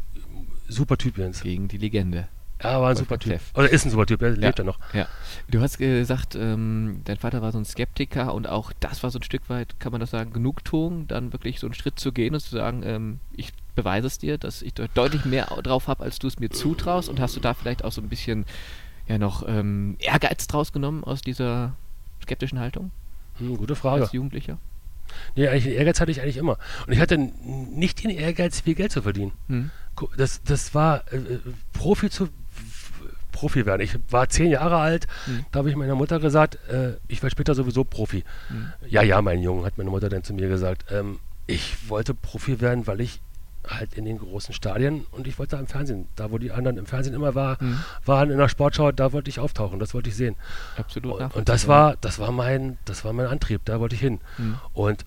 Super 0.69 0.97
Typ 0.97 1.17
Jens. 1.17 1.41
Gegen 1.41 1.67
die 1.67 1.77
Legende. 1.77 2.27
Ja, 2.61 2.81
war 2.81 2.89
ein 2.89 2.95
super 2.95 3.17
Typ. 3.17 3.39
Oder 3.55 3.69
ist 3.69 3.85
ein 3.85 3.89
super 3.89 4.05
Typ, 4.05 4.21
er 4.21 4.31
ja. 4.31 4.35
lebt 4.35 4.59
ja 4.59 4.65
noch. 4.65 4.79
Ja. 4.93 5.07
Du 5.49 5.61
hast 5.61 5.77
gesagt, 5.77 6.35
ähm, 6.35 7.01
dein 7.05 7.17
Vater 7.17 7.41
war 7.41 7.51
so 7.51 7.57
ein 7.57 7.65
Skeptiker 7.65 8.33
und 8.33 8.47
auch 8.47 8.73
das 8.79 9.01
war 9.01 9.11
so 9.11 9.19
ein 9.19 9.23
Stück 9.23 9.49
weit, 9.49 9.79
kann 9.79 9.91
man 9.91 10.01
das 10.01 10.11
sagen, 10.11 10.33
Genugtuung, 10.33 11.07
dann 11.07 11.31
wirklich 11.31 11.59
so 11.59 11.67
einen 11.67 11.73
Schritt 11.73 11.99
zu 11.99 12.11
gehen 12.11 12.33
und 12.33 12.41
zu 12.41 12.51
sagen, 12.51 12.83
ähm, 12.83 13.19
ich 13.33 13.53
beweise 13.75 14.07
es 14.07 14.17
dir, 14.17 14.37
dass 14.37 14.61
ich 14.61 14.73
deutlich 14.73 15.23
mehr 15.23 15.45
drauf 15.63 15.87
habe, 15.87 16.03
als 16.03 16.19
du 16.19 16.27
es 16.27 16.37
mir 16.37 16.49
zutraust 16.49 17.07
und 17.07 17.21
hast 17.21 17.35
du 17.37 17.39
da 17.39 17.53
vielleicht 17.53 17.85
auch 17.85 17.93
so 17.93 18.01
ein 18.01 18.09
bisschen 18.09 18.45
ja 19.09 19.17
noch 19.17 19.43
ähm, 19.47 19.97
Ehrgeiz 19.99 20.47
draus 20.47 20.71
genommen 20.71 21.03
aus 21.03 21.21
dieser 21.21 21.73
skeptischen 22.23 22.59
Haltung? 22.59 22.91
Hm, 23.39 23.57
gute 23.57 23.75
Frage. 23.75 24.03
Als 24.03 24.13
Jugendlicher? 24.13 24.57
Nee, 25.35 25.47
eigentlich, 25.47 25.75
Ehrgeiz 25.75 25.99
hatte 25.99 26.11
ich 26.11 26.21
eigentlich 26.21 26.37
immer. 26.37 26.57
Und 26.85 26.93
ich 26.93 26.99
hatte 26.99 27.17
nicht 27.17 28.03
den 28.03 28.11
Ehrgeiz, 28.11 28.61
viel 28.61 28.75
Geld 28.75 28.91
zu 28.91 29.01
verdienen. 29.01 29.31
Hm. 29.47 29.71
Das, 30.15 30.43
das 30.43 30.73
war 30.73 31.03
äh, 31.11 31.17
äh, 31.17 31.39
Profi 31.73 32.09
zu 32.09 32.29
Profi 33.31 33.65
werden. 33.65 33.81
Ich 33.81 33.97
war 34.09 34.29
zehn 34.29 34.51
Jahre 34.51 34.77
alt, 34.77 35.07
hm. 35.25 35.45
da 35.51 35.59
habe 35.59 35.69
ich 35.69 35.75
meiner 35.75 35.95
Mutter 35.95 36.19
gesagt, 36.19 36.57
äh, 36.69 36.93
ich 37.07 37.21
werde 37.21 37.31
später 37.31 37.55
sowieso 37.55 37.83
Profi. 37.83 38.23
Hm. 38.49 38.71
Ja, 38.87 39.01
ja, 39.01 39.21
mein 39.21 39.41
Junge, 39.41 39.65
hat 39.65 39.77
meine 39.77 39.89
Mutter 39.89 40.09
dann 40.09 40.23
zu 40.23 40.33
mir 40.33 40.49
gesagt. 40.49 40.85
Ähm, 40.91 41.19
ich 41.47 41.89
wollte 41.89 42.13
Profi 42.13 42.61
werden, 42.61 42.85
weil 42.85 43.01
ich 43.01 43.21
halt 43.67 43.93
in 43.93 44.05
den 44.05 44.17
großen 44.17 44.53
Stadien 44.53 45.05
und 45.11 45.27
ich 45.27 45.37
wollte 45.37 45.55
da 45.55 45.59
im 45.59 45.67
Fernsehen, 45.67 46.07
da 46.15 46.31
wo 46.31 46.37
die 46.37 46.51
anderen 46.51 46.77
im 46.77 46.85
Fernsehen 46.85 47.13
immer 47.13 47.35
war, 47.35 47.57
mhm. 47.61 47.79
waren 48.05 48.31
in 48.31 48.37
der 48.37 48.49
Sportschau, 48.49 48.91
da 48.91 49.11
wollte 49.11 49.29
ich 49.29 49.39
auftauchen, 49.39 49.79
das 49.79 49.93
wollte 49.93 50.09
ich 50.09 50.15
sehen. 50.15 50.35
Absolut. 50.77 51.19
Und, 51.19 51.35
und 51.35 51.49
das 51.49 51.67
war, 51.67 51.95
das 52.01 52.19
war 52.19 52.31
mein, 52.31 52.77
das 52.85 53.03
war 53.05 53.13
mein 53.13 53.27
Antrieb, 53.27 53.61
da 53.65 53.79
wollte 53.79 53.95
ich 53.95 54.01
hin. 54.01 54.19
Mhm. 54.37 54.59
Und 54.73 55.05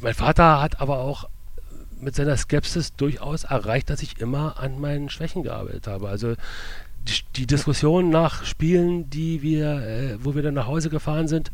mein 0.00 0.14
Vater 0.14 0.60
hat 0.60 0.80
aber 0.80 0.98
auch 0.98 1.28
mit 2.00 2.14
seiner 2.14 2.36
Skepsis 2.36 2.94
durchaus 2.94 3.44
erreicht, 3.44 3.90
dass 3.90 4.02
ich 4.02 4.20
immer 4.20 4.60
an 4.60 4.80
meinen 4.80 5.08
Schwächen 5.08 5.42
gearbeitet 5.42 5.86
habe. 5.86 6.08
Also 6.08 6.34
die, 7.08 7.22
die 7.36 7.46
Diskussion 7.46 8.10
nach 8.10 8.44
Spielen, 8.44 9.10
die 9.10 9.42
wir, 9.42 9.86
äh, 9.86 10.24
wo 10.24 10.34
wir 10.34 10.42
dann 10.42 10.54
nach 10.54 10.66
Hause 10.66 10.90
gefahren 10.90 11.28
sind, 11.28 11.50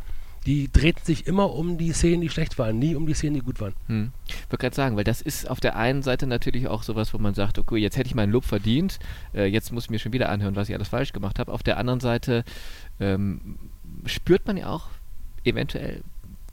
die 0.46 0.70
drehten 0.72 1.04
sich 1.04 1.26
immer 1.26 1.52
um 1.52 1.76
die 1.76 1.92
Szenen, 1.92 2.22
die 2.22 2.30
schlecht 2.30 2.58
waren, 2.58 2.78
nie 2.78 2.94
um 2.94 3.06
die 3.06 3.14
Szenen, 3.14 3.34
die 3.34 3.40
gut 3.40 3.60
waren. 3.60 3.74
Hm. 3.88 4.12
Ich 4.26 4.36
wollte 4.50 4.58
gerade 4.58 4.76
sagen, 4.76 4.96
weil 4.96 5.04
das 5.04 5.20
ist 5.20 5.48
auf 5.48 5.60
der 5.60 5.76
einen 5.76 6.02
Seite 6.02 6.26
natürlich 6.26 6.66
auch 6.68 6.82
sowas, 6.82 7.12
wo 7.12 7.18
man 7.18 7.34
sagt, 7.34 7.58
okay, 7.58 7.76
jetzt 7.76 7.96
hätte 7.96 8.08
ich 8.08 8.14
meinen 8.14 8.32
Lob 8.32 8.44
verdient, 8.44 8.98
äh, 9.34 9.44
jetzt 9.44 9.70
muss 9.72 9.84
ich 9.84 9.90
mir 9.90 9.98
schon 9.98 10.12
wieder 10.12 10.30
anhören, 10.30 10.56
was 10.56 10.68
ich 10.68 10.74
alles 10.74 10.88
falsch 10.88 11.12
gemacht 11.12 11.38
habe. 11.38 11.52
Auf 11.52 11.62
der 11.62 11.76
anderen 11.76 12.00
Seite 12.00 12.44
ähm, 13.00 13.58
spürt 14.06 14.46
man 14.46 14.56
ja 14.56 14.68
auch 14.68 14.88
eventuell, 15.44 16.02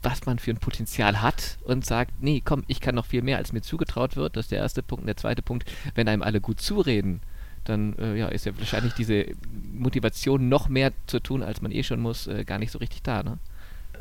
was 0.02 0.26
man 0.26 0.38
für 0.38 0.50
ein 0.50 0.58
Potenzial 0.58 1.22
hat 1.22 1.58
und 1.64 1.84
sagt, 1.84 2.12
nee, 2.20 2.42
komm, 2.44 2.64
ich 2.68 2.80
kann 2.80 2.94
noch 2.94 3.06
viel 3.06 3.22
mehr, 3.22 3.38
als 3.38 3.52
mir 3.52 3.62
zugetraut 3.62 4.16
wird. 4.16 4.36
Das 4.36 4.46
ist 4.46 4.52
der 4.52 4.58
erste 4.58 4.82
Punkt. 4.82 5.02
Und 5.02 5.06
der 5.06 5.16
zweite 5.16 5.42
Punkt, 5.42 5.70
wenn 5.94 6.08
einem 6.08 6.22
alle 6.22 6.40
gut 6.40 6.60
zureden, 6.60 7.20
dann 7.64 7.96
äh, 7.98 8.16
ja, 8.16 8.28
ist 8.28 8.46
ja 8.46 8.56
wahrscheinlich 8.58 8.94
diese 8.94 9.26
Motivation 9.72 10.48
noch 10.48 10.68
mehr 10.68 10.92
zu 11.06 11.20
tun, 11.20 11.42
als 11.42 11.60
man 11.60 11.72
eh 11.72 11.82
schon 11.82 12.00
muss, 12.00 12.26
äh, 12.26 12.44
gar 12.44 12.58
nicht 12.58 12.70
so 12.70 12.78
richtig 12.78 13.02
da. 13.02 13.22
Ne? 13.22 13.38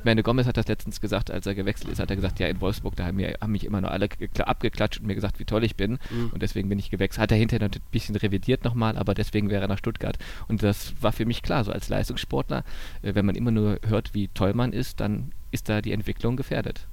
Meine, 0.07 0.23
Gomez 0.23 0.47
hat 0.47 0.57
das 0.57 0.67
letztens 0.67 0.99
gesagt, 0.99 1.29
als 1.29 1.45
er 1.45 1.53
gewechselt 1.53 1.91
ist, 1.91 1.99
hat 1.99 2.09
er 2.09 2.15
gesagt, 2.15 2.39
ja, 2.39 2.47
in 2.47 2.59
Wolfsburg, 2.59 2.95
da 2.95 3.05
haben, 3.05 3.17
wir, 3.17 3.37
haben 3.39 3.51
mich 3.51 3.63
immer 3.63 3.81
nur 3.81 3.91
alle 3.91 4.09
abgeklatscht 4.39 4.99
und 4.99 5.05
mir 5.05 5.13
gesagt, 5.13 5.39
wie 5.39 5.45
toll 5.45 5.63
ich 5.63 5.75
bin. 5.75 5.99
Mhm. 6.09 6.31
Und 6.33 6.41
deswegen 6.41 6.69
bin 6.69 6.79
ich 6.79 6.89
gewechselt. 6.89 7.21
Hat 7.21 7.31
er 7.31 7.37
hinterher 7.37 7.67
ein 7.67 7.81
bisschen 7.91 8.15
revidiert 8.15 8.63
nochmal, 8.63 8.97
aber 8.97 9.13
deswegen 9.13 9.49
wäre 9.49 9.61
er 9.61 9.67
nach 9.67 9.77
Stuttgart. 9.77 10.17
Und 10.47 10.63
das 10.63 10.93
war 11.01 11.11
für 11.11 11.25
mich 11.25 11.43
klar, 11.43 11.63
so 11.63 11.71
als 11.71 11.89
Leistungssportler, 11.89 12.63
äh, 13.03 13.13
wenn 13.13 13.25
man 13.25 13.35
immer 13.35 13.51
nur 13.51 13.79
hört, 13.85 14.13
wie 14.13 14.29
toll 14.29 14.53
man 14.53 14.73
ist, 14.73 14.99
dann 14.99 15.31
ist 15.51 15.69
da 15.69 15.81
die 15.81 15.91
Entwicklung 15.91 16.37
gefährdet. 16.37 16.87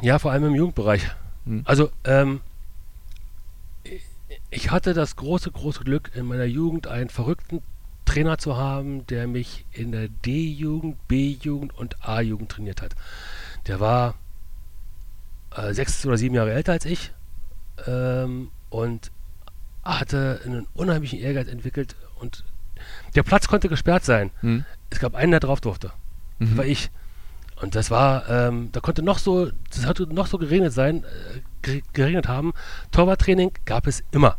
Ja, 0.00 0.18
vor 0.18 0.32
allem 0.32 0.44
im 0.44 0.54
Jugendbereich. 0.54 1.06
Mhm. 1.44 1.62
Also, 1.64 1.90
ähm, 2.04 2.40
ich 4.50 4.70
hatte 4.70 4.94
das 4.94 5.16
große, 5.16 5.50
große 5.50 5.84
Glück, 5.84 6.12
in 6.14 6.26
meiner 6.26 6.44
Jugend 6.44 6.86
einen 6.86 7.10
verrückten 7.10 7.62
Trainer 8.10 8.38
zu 8.38 8.56
haben, 8.56 9.06
der 9.06 9.28
mich 9.28 9.64
in 9.70 9.92
der 9.92 10.08
D-Jugend, 10.08 11.06
B-Jugend 11.06 11.72
und 11.78 12.04
A-Jugend 12.04 12.50
trainiert 12.50 12.82
hat. 12.82 12.96
Der 13.68 13.78
war 13.78 14.14
äh, 15.54 15.72
sechs 15.74 16.04
oder 16.04 16.16
sieben 16.16 16.34
Jahre 16.34 16.52
älter 16.52 16.72
als 16.72 16.86
ich 16.86 17.12
ähm, 17.86 18.50
und 18.68 19.12
hatte 19.84 20.40
einen 20.44 20.66
unheimlichen 20.74 21.20
Ehrgeiz 21.20 21.46
entwickelt 21.46 21.94
und 22.18 22.44
der 23.14 23.22
Platz 23.22 23.46
konnte 23.46 23.68
gesperrt 23.68 24.04
sein. 24.04 24.32
Hm. 24.40 24.64
Es 24.90 24.98
gab 24.98 25.14
einen, 25.14 25.30
der 25.30 25.40
drauf 25.40 25.60
durfte. 25.60 25.92
Mhm. 26.40 26.46
Das 26.48 26.56
war 26.56 26.64
ich. 26.64 26.90
Und 27.60 27.76
das 27.76 27.92
war, 27.92 28.28
ähm, 28.28 28.70
da 28.72 28.80
konnte 28.80 29.02
noch 29.02 29.18
so, 29.18 29.52
das 29.72 29.86
hatte 29.86 30.12
noch 30.12 30.26
so 30.26 30.38
geregnet 30.38 30.72
sein, 30.72 31.04
äh, 31.62 31.82
geregnet 31.92 32.26
haben. 32.26 32.54
Torwarttraining 32.90 33.52
gab 33.66 33.86
es 33.86 34.02
immer. 34.10 34.36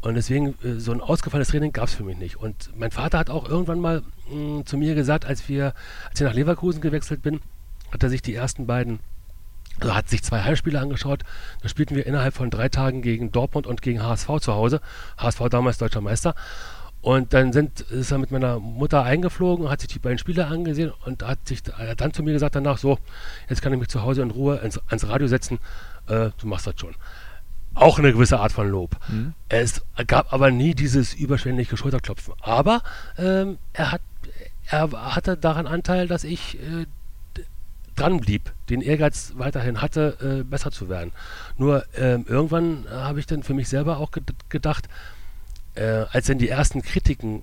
Und 0.00 0.14
deswegen, 0.14 0.54
äh, 0.62 0.80
so 0.80 0.92
ein 0.92 1.00
ausgefallenes 1.00 1.48
Training 1.48 1.72
gab 1.72 1.88
es 1.88 1.94
für 1.94 2.04
mich 2.04 2.16
nicht. 2.16 2.36
Und 2.36 2.70
mein 2.76 2.90
Vater 2.90 3.18
hat 3.18 3.30
auch 3.30 3.48
irgendwann 3.48 3.80
mal 3.80 4.02
mh, 4.30 4.60
mm, 4.60 4.66
zu 4.66 4.76
mir 4.76 4.94
gesagt, 4.94 5.26
als 5.26 5.48
wir, 5.48 5.74
als 6.08 6.20
ich 6.20 6.26
nach 6.26 6.34
Leverkusen 6.34 6.80
gewechselt 6.80 7.22
bin, 7.22 7.40
hat 7.92 8.02
er 8.02 8.08
sich 8.08 8.22
die 8.22 8.34
ersten 8.34 8.66
beiden, 8.66 9.00
also 9.80 9.94
hat 9.94 10.08
sich 10.08 10.22
zwei 10.22 10.42
Heimspiele 10.42 10.80
angeschaut. 10.80 11.22
Da 11.62 11.68
spielten 11.68 11.96
wir 11.96 12.06
innerhalb 12.06 12.34
von 12.34 12.50
drei 12.50 12.68
Tagen 12.68 13.02
gegen 13.02 13.32
Dortmund 13.32 13.66
und 13.66 13.82
gegen 13.82 14.02
HSV 14.02 14.28
zu 14.40 14.54
Hause. 14.54 14.80
HSV 15.18 15.48
damals 15.50 15.78
deutscher 15.78 16.00
Meister. 16.00 16.34
Und 17.02 17.32
dann 17.32 17.52
sind, 17.52 17.80
ist 17.80 18.10
er 18.10 18.18
mit 18.18 18.30
meiner 18.30 18.58
Mutter 18.58 19.02
eingeflogen, 19.02 19.70
hat 19.70 19.80
sich 19.80 19.88
die 19.88 19.98
beiden 19.98 20.18
Spiele 20.18 20.46
angesehen 20.46 20.92
und 21.06 21.22
hat 21.22 21.48
sich 21.48 21.62
hat 21.72 22.00
dann 22.02 22.12
zu 22.12 22.22
mir 22.22 22.34
gesagt 22.34 22.54
danach 22.54 22.76
so, 22.76 22.98
jetzt 23.48 23.62
kann 23.62 23.72
ich 23.72 23.78
mich 23.78 23.88
zu 23.88 24.02
Hause 24.02 24.20
in 24.20 24.30
Ruhe 24.30 24.58
ins, 24.58 24.78
ans 24.88 25.08
Radio 25.08 25.26
setzen, 25.26 25.60
äh, 26.08 26.28
du 26.38 26.46
machst 26.46 26.66
das 26.66 26.74
schon 26.78 26.94
auch 27.74 27.98
eine 27.98 28.12
gewisse 28.12 28.40
Art 28.40 28.52
von 28.52 28.68
Lob. 28.68 28.96
Mhm. 29.08 29.34
Es 29.48 29.82
gab 30.06 30.32
aber 30.32 30.50
nie 30.50 30.74
dieses 30.74 31.14
überschwängliche 31.14 31.76
Schulterklopfen. 31.76 32.34
Aber 32.40 32.82
ähm, 33.18 33.58
er, 33.72 33.92
hat, 33.92 34.02
er 34.66 34.90
hatte 35.14 35.36
daran 35.36 35.66
Anteil, 35.66 36.08
dass 36.08 36.24
ich 36.24 36.58
äh, 36.58 36.86
dran 37.96 38.20
blieb, 38.20 38.52
den 38.68 38.80
Ehrgeiz 38.80 39.34
weiterhin 39.36 39.82
hatte, 39.82 40.40
äh, 40.40 40.44
besser 40.44 40.70
zu 40.70 40.88
werden. 40.88 41.12
Nur 41.56 41.84
ähm, 41.96 42.24
irgendwann 42.28 42.86
äh, 42.86 42.90
habe 42.90 43.20
ich 43.20 43.26
dann 43.26 43.42
für 43.42 43.54
mich 43.54 43.68
selber 43.68 43.98
auch 43.98 44.10
gedacht, 44.48 44.88
äh, 45.74 46.04
als 46.10 46.26
dann 46.26 46.38
die 46.38 46.48
ersten 46.48 46.82
Kritiken 46.82 47.42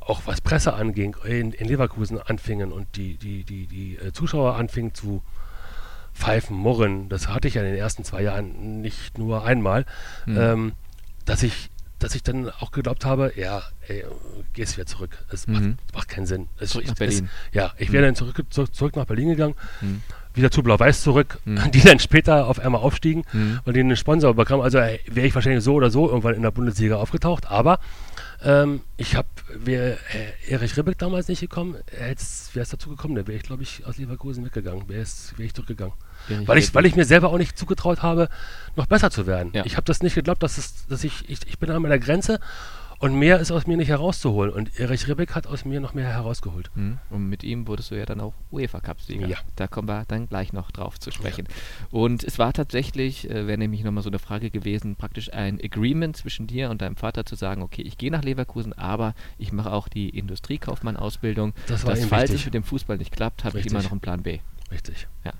auch 0.00 0.22
was 0.26 0.40
Presse 0.40 0.74
anging, 0.74 1.16
in, 1.24 1.52
in 1.52 1.68
Leverkusen 1.68 2.18
anfingen 2.18 2.72
und 2.72 2.96
die, 2.96 3.14
die, 3.14 3.44
die, 3.44 3.66
die 3.66 3.96
äh, 3.96 4.12
Zuschauer 4.12 4.56
anfingen 4.56 4.94
zu 4.94 5.22
Pfeifen, 6.20 6.56
Murren, 6.56 7.08
das 7.08 7.28
hatte 7.28 7.48
ich 7.48 7.54
ja 7.54 7.62
in 7.62 7.68
den 7.68 7.78
ersten 7.78 8.04
zwei 8.04 8.22
Jahren 8.22 8.82
nicht 8.82 9.18
nur 9.18 9.44
einmal, 9.44 9.86
mhm. 10.26 10.36
ähm, 10.38 10.72
dass 11.24 11.42
ich 11.42 11.70
dass 11.98 12.14
ich 12.14 12.22
dann 12.22 12.48
auch 12.48 12.72
geglaubt 12.72 13.04
habe, 13.04 13.32
ja, 13.36 13.62
ey, 13.86 14.04
gehst 14.54 14.76
wieder 14.76 14.86
zurück. 14.86 15.18
Es 15.30 15.46
mhm. 15.46 15.52
macht, 15.52 15.94
macht, 15.94 16.08
keinen 16.08 16.24
Sinn. 16.24 16.48
Es, 16.58 16.70
zurück 16.70 16.86
nach 16.86 16.94
Berlin. 16.94 17.28
Es, 17.50 17.54
ja, 17.54 17.72
ich 17.76 17.92
wäre 17.92 18.02
mhm. 18.02 18.06
dann 18.08 18.14
zurück, 18.16 18.42
zurück, 18.48 18.74
zurück, 18.74 18.96
nach 18.96 19.04
Berlin 19.04 19.28
gegangen, 19.28 19.54
mhm. 19.82 20.00
wieder 20.32 20.50
zu 20.50 20.62
Blau-Weiß 20.62 21.02
zurück, 21.02 21.38
mhm. 21.44 21.70
die 21.74 21.82
dann 21.82 21.98
später 21.98 22.46
auf 22.46 22.58
einmal 22.58 22.80
aufstiegen 22.80 23.24
mhm. 23.32 23.60
und 23.66 23.76
die 23.76 23.80
einen 23.80 23.96
Sponsor 23.96 24.32
bekamen. 24.34 24.64
Also 24.64 24.78
wäre 24.78 25.26
ich 25.26 25.34
wahrscheinlich 25.34 25.62
so 25.62 25.74
oder 25.74 25.90
so 25.90 26.08
irgendwann 26.08 26.34
in 26.34 26.42
der 26.42 26.50
Bundesliga 26.50 26.96
aufgetaucht, 26.96 27.50
aber 27.50 27.78
Ähm, 28.42 28.80
ich 28.96 29.16
habe, 29.16 29.28
wäre 29.54 29.98
äh, 30.12 30.52
Erich 30.52 30.76
Ribbeck 30.76 30.98
damals 30.98 31.28
nicht 31.28 31.40
gekommen, 31.40 31.76
wäre 31.98 32.14
es 32.14 32.70
dazu 32.70 32.88
gekommen, 32.88 33.14
da 33.14 33.26
wäre 33.26 33.36
ich, 33.36 33.42
glaube 33.42 33.62
ich, 33.62 33.84
aus 33.84 33.98
Leverkusen 33.98 34.44
weggegangen, 34.44 34.88
wäre 34.88 35.04
wär 35.36 35.46
ich 35.46 35.54
zurückgegangen. 35.54 35.94
Weil 36.46 36.58
ich, 36.58 36.74
weil 36.74 36.86
ich 36.86 36.96
mir 36.96 37.04
selber 37.04 37.28
auch 37.28 37.38
nicht 37.38 37.58
zugetraut 37.58 38.02
habe, 38.02 38.28
noch 38.76 38.86
besser 38.86 39.10
zu 39.10 39.26
werden. 39.26 39.52
Ja. 39.54 39.64
Ich 39.66 39.76
habe 39.76 39.84
das 39.84 40.02
nicht 40.02 40.14
geglaubt, 40.14 40.42
dass, 40.42 40.58
es, 40.58 40.86
dass 40.86 41.04
ich, 41.04 41.28
ich, 41.28 41.40
ich 41.46 41.58
bin 41.58 41.70
an 41.70 41.82
meiner 41.82 41.98
Grenze 41.98 42.40
und 43.00 43.14
mehr 43.14 43.40
ist 43.40 43.50
aus 43.50 43.66
mir 43.66 43.78
nicht 43.78 43.88
herauszuholen. 43.88 44.52
Und 44.52 44.78
Erich 44.78 45.08
Ribbeck 45.08 45.34
hat 45.34 45.46
aus 45.46 45.64
mir 45.64 45.80
noch 45.80 45.94
mehr 45.94 46.08
herausgeholt. 46.08 46.70
Mhm. 46.74 46.98
Und 47.08 47.30
mit 47.30 47.42
ihm 47.42 47.66
wurdest 47.66 47.90
du 47.90 47.94
ja 47.94 48.04
dann 48.04 48.20
auch 48.20 48.34
UEFA-Cup-Sieger. 48.52 49.26
Ja. 49.26 49.38
Da 49.56 49.66
kommen 49.66 49.88
wir 49.88 50.04
dann 50.06 50.28
gleich 50.28 50.52
noch 50.52 50.70
drauf 50.70 51.00
zu 51.00 51.10
sprechen. 51.10 51.46
Ja. 51.48 51.98
Und 51.98 52.22
es 52.22 52.38
war 52.38 52.52
tatsächlich, 52.52 53.28
äh, 53.28 53.46
wäre 53.46 53.56
nämlich 53.56 53.82
nochmal 53.84 54.02
so 54.02 54.10
eine 54.10 54.18
Frage 54.18 54.50
gewesen, 54.50 54.96
praktisch 54.96 55.32
ein 55.32 55.58
Agreement 55.64 56.14
zwischen 56.14 56.46
dir 56.46 56.68
und 56.68 56.82
deinem 56.82 56.96
Vater 56.96 57.24
zu 57.24 57.36
sagen, 57.36 57.62
okay, 57.62 57.82
ich 57.82 57.96
gehe 57.96 58.10
nach 58.10 58.22
Leverkusen, 58.22 58.74
aber 58.74 59.14
ich 59.38 59.50
mache 59.50 59.72
auch 59.72 59.88
die 59.88 60.10
Industriekaufmann-Ausbildung. 60.10 61.54
Das 61.68 61.86
war 61.86 61.94
das, 61.94 62.04
falls 62.04 62.30
es 62.30 62.44
mit 62.44 62.52
dem 62.52 62.64
Fußball 62.64 62.98
nicht 62.98 63.12
klappt, 63.12 63.44
habe 63.44 63.60
ich 63.60 63.66
immer 63.66 63.82
noch 63.82 63.92
einen 63.92 64.00
Plan 64.00 64.22
B. 64.22 64.40
Richtig. 64.70 65.08
Ja 65.24 65.32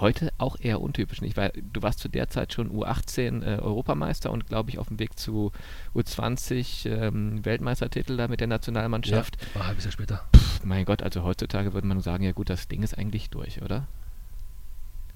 heute 0.00 0.32
auch 0.38 0.56
eher 0.60 0.80
untypisch. 0.80 1.20
Nicht? 1.20 1.36
Weil 1.36 1.52
du 1.72 1.82
warst 1.82 1.98
zu 1.98 2.08
der 2.08 2.28
Zeit 2.28 2.52
schon 2.52 2.70
U18 2.70 3.42
äh, 3.42 3.58
Europameister 3.60 4.30
und 4.30 4.46
glaube 4.46 4.70
ich 4.70 4.78
auf 4.78 4.88
dem 4.88 4.98
Weg 4.98 5.18
zu 5.18 5.52
U20 5.94 6.88
ähm, 6.88 7.44
Weltmeistertitel 7.44 8.16
da 8.16 8.28
mit 8.28 8.40
der 8.40 8.48
Nationalmannschaft. 8.48 9.36
Ja, 9.40 9.54
war 9.54 9.62
ein 9.62 9.68
halbes 9.68 9.84
Jahr 9.84 9.92
später. 9.92 10.24
Pff, 10.34 10.64
mein 10.64 10.84
Gott, 10.84 11.02
also 11.02 11.22
heutzutage 11.22 11.74
würde 11.74 11.86
man 11.86 12.00
sagen, 12.00 12.24
ja 12.24 12.32
gut, 12.32 12.50
das 12.50 12.68
Ding 12.68 12.82
ist 12.82 12.96
eigentlich 12.96 13.30
durch, 13.30 13.62
oder? 13.62 13.86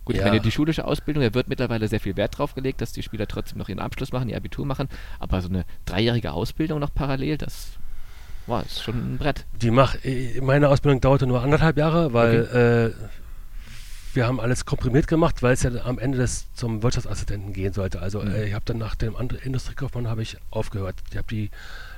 Gut, 0.05 0.17
ja. 0.17 0.23
ich 0.23 0.29
meine, 0.29 0.41
die 0.41 0.51
schulische 0.51 0.87
Ausbildung, 0.87 1.23
da 1.23 1.35
wird 1.35 1.49
mittlerweile 1.49 1.87
sehr 1.87 2.01
viel 2.01 2.17
Wert 2.17 2.39
drauf 2.39 2.55
gelegt, 2.55 2.81
dass 2.81 2.93
die 2.93 3.03
Spieler 3.03 3.27
trotzdem 3.27 3.59
noch 3.59 3.69
ihren 3.69 3.79
Abschluss 3.79 4.11
machen, 4.11 4.31
ihr 4.31 4.39
Abitur 4.39 4.65
machen, 4.65 4.89
aber 5.19 5.43
so 5.43 5.51
eine 5.51 5.67
dreijährige 5.85 6.33
Ausbildung 6.33 6.81
noch 6.81 6.95
parallel, 6.95 7.37
das 7.37 7.73
wow, 8.47 8.65
ist 8.65 8.83
schon 8.83 8.97
ein 8.97 9.19
Brett. 9.19 9.45
Die 9.61 9.71
mach, 9.71 9.97
äh, 10.05 10.41
meine 10.41 10.71
Ausbildung 10.71 11.03
dauerte 11.03 11.27
nur 11.27 11.43
anderthalb 11.43 11.77
Jahre, 11.77 12.15
weil 12.15 12.43
okay. 12.45 12.87
äh, 12.87 12.93
wir 14.15 14.27
haben 14.27 14.41
alles 14.41 14.65
komprimiert 14.65 15.07
gemacht, 15.07 15.43
weil 15.43 15.55
es 15.55 15.63
ja 15.63 15.71
am 15.85 15.99
Ende 15.99 16.19
des, 16.19 16.47
zum 16.55 16.83
Wirtschaftsassistenten 16.83 17.53
gehen 17.53 17.73
sollte. 17.73 18.01
Also 18.01 18.21
mhm. 18.21 18.33
äh, 18.33 18.49
ich 18.49 18.55
habe 18.55 18.65
dann 18.65 18.79
nach 18.79 18.95
dem 18.95 19.17
Industriekaufmann 19.17 20.09
habe 20.09 20.23
ich 20.23 20.37
aufgehört. 20.51 20.97
Ich 21.11 21.17
habe 21.17 21.29
die 21.29 21.51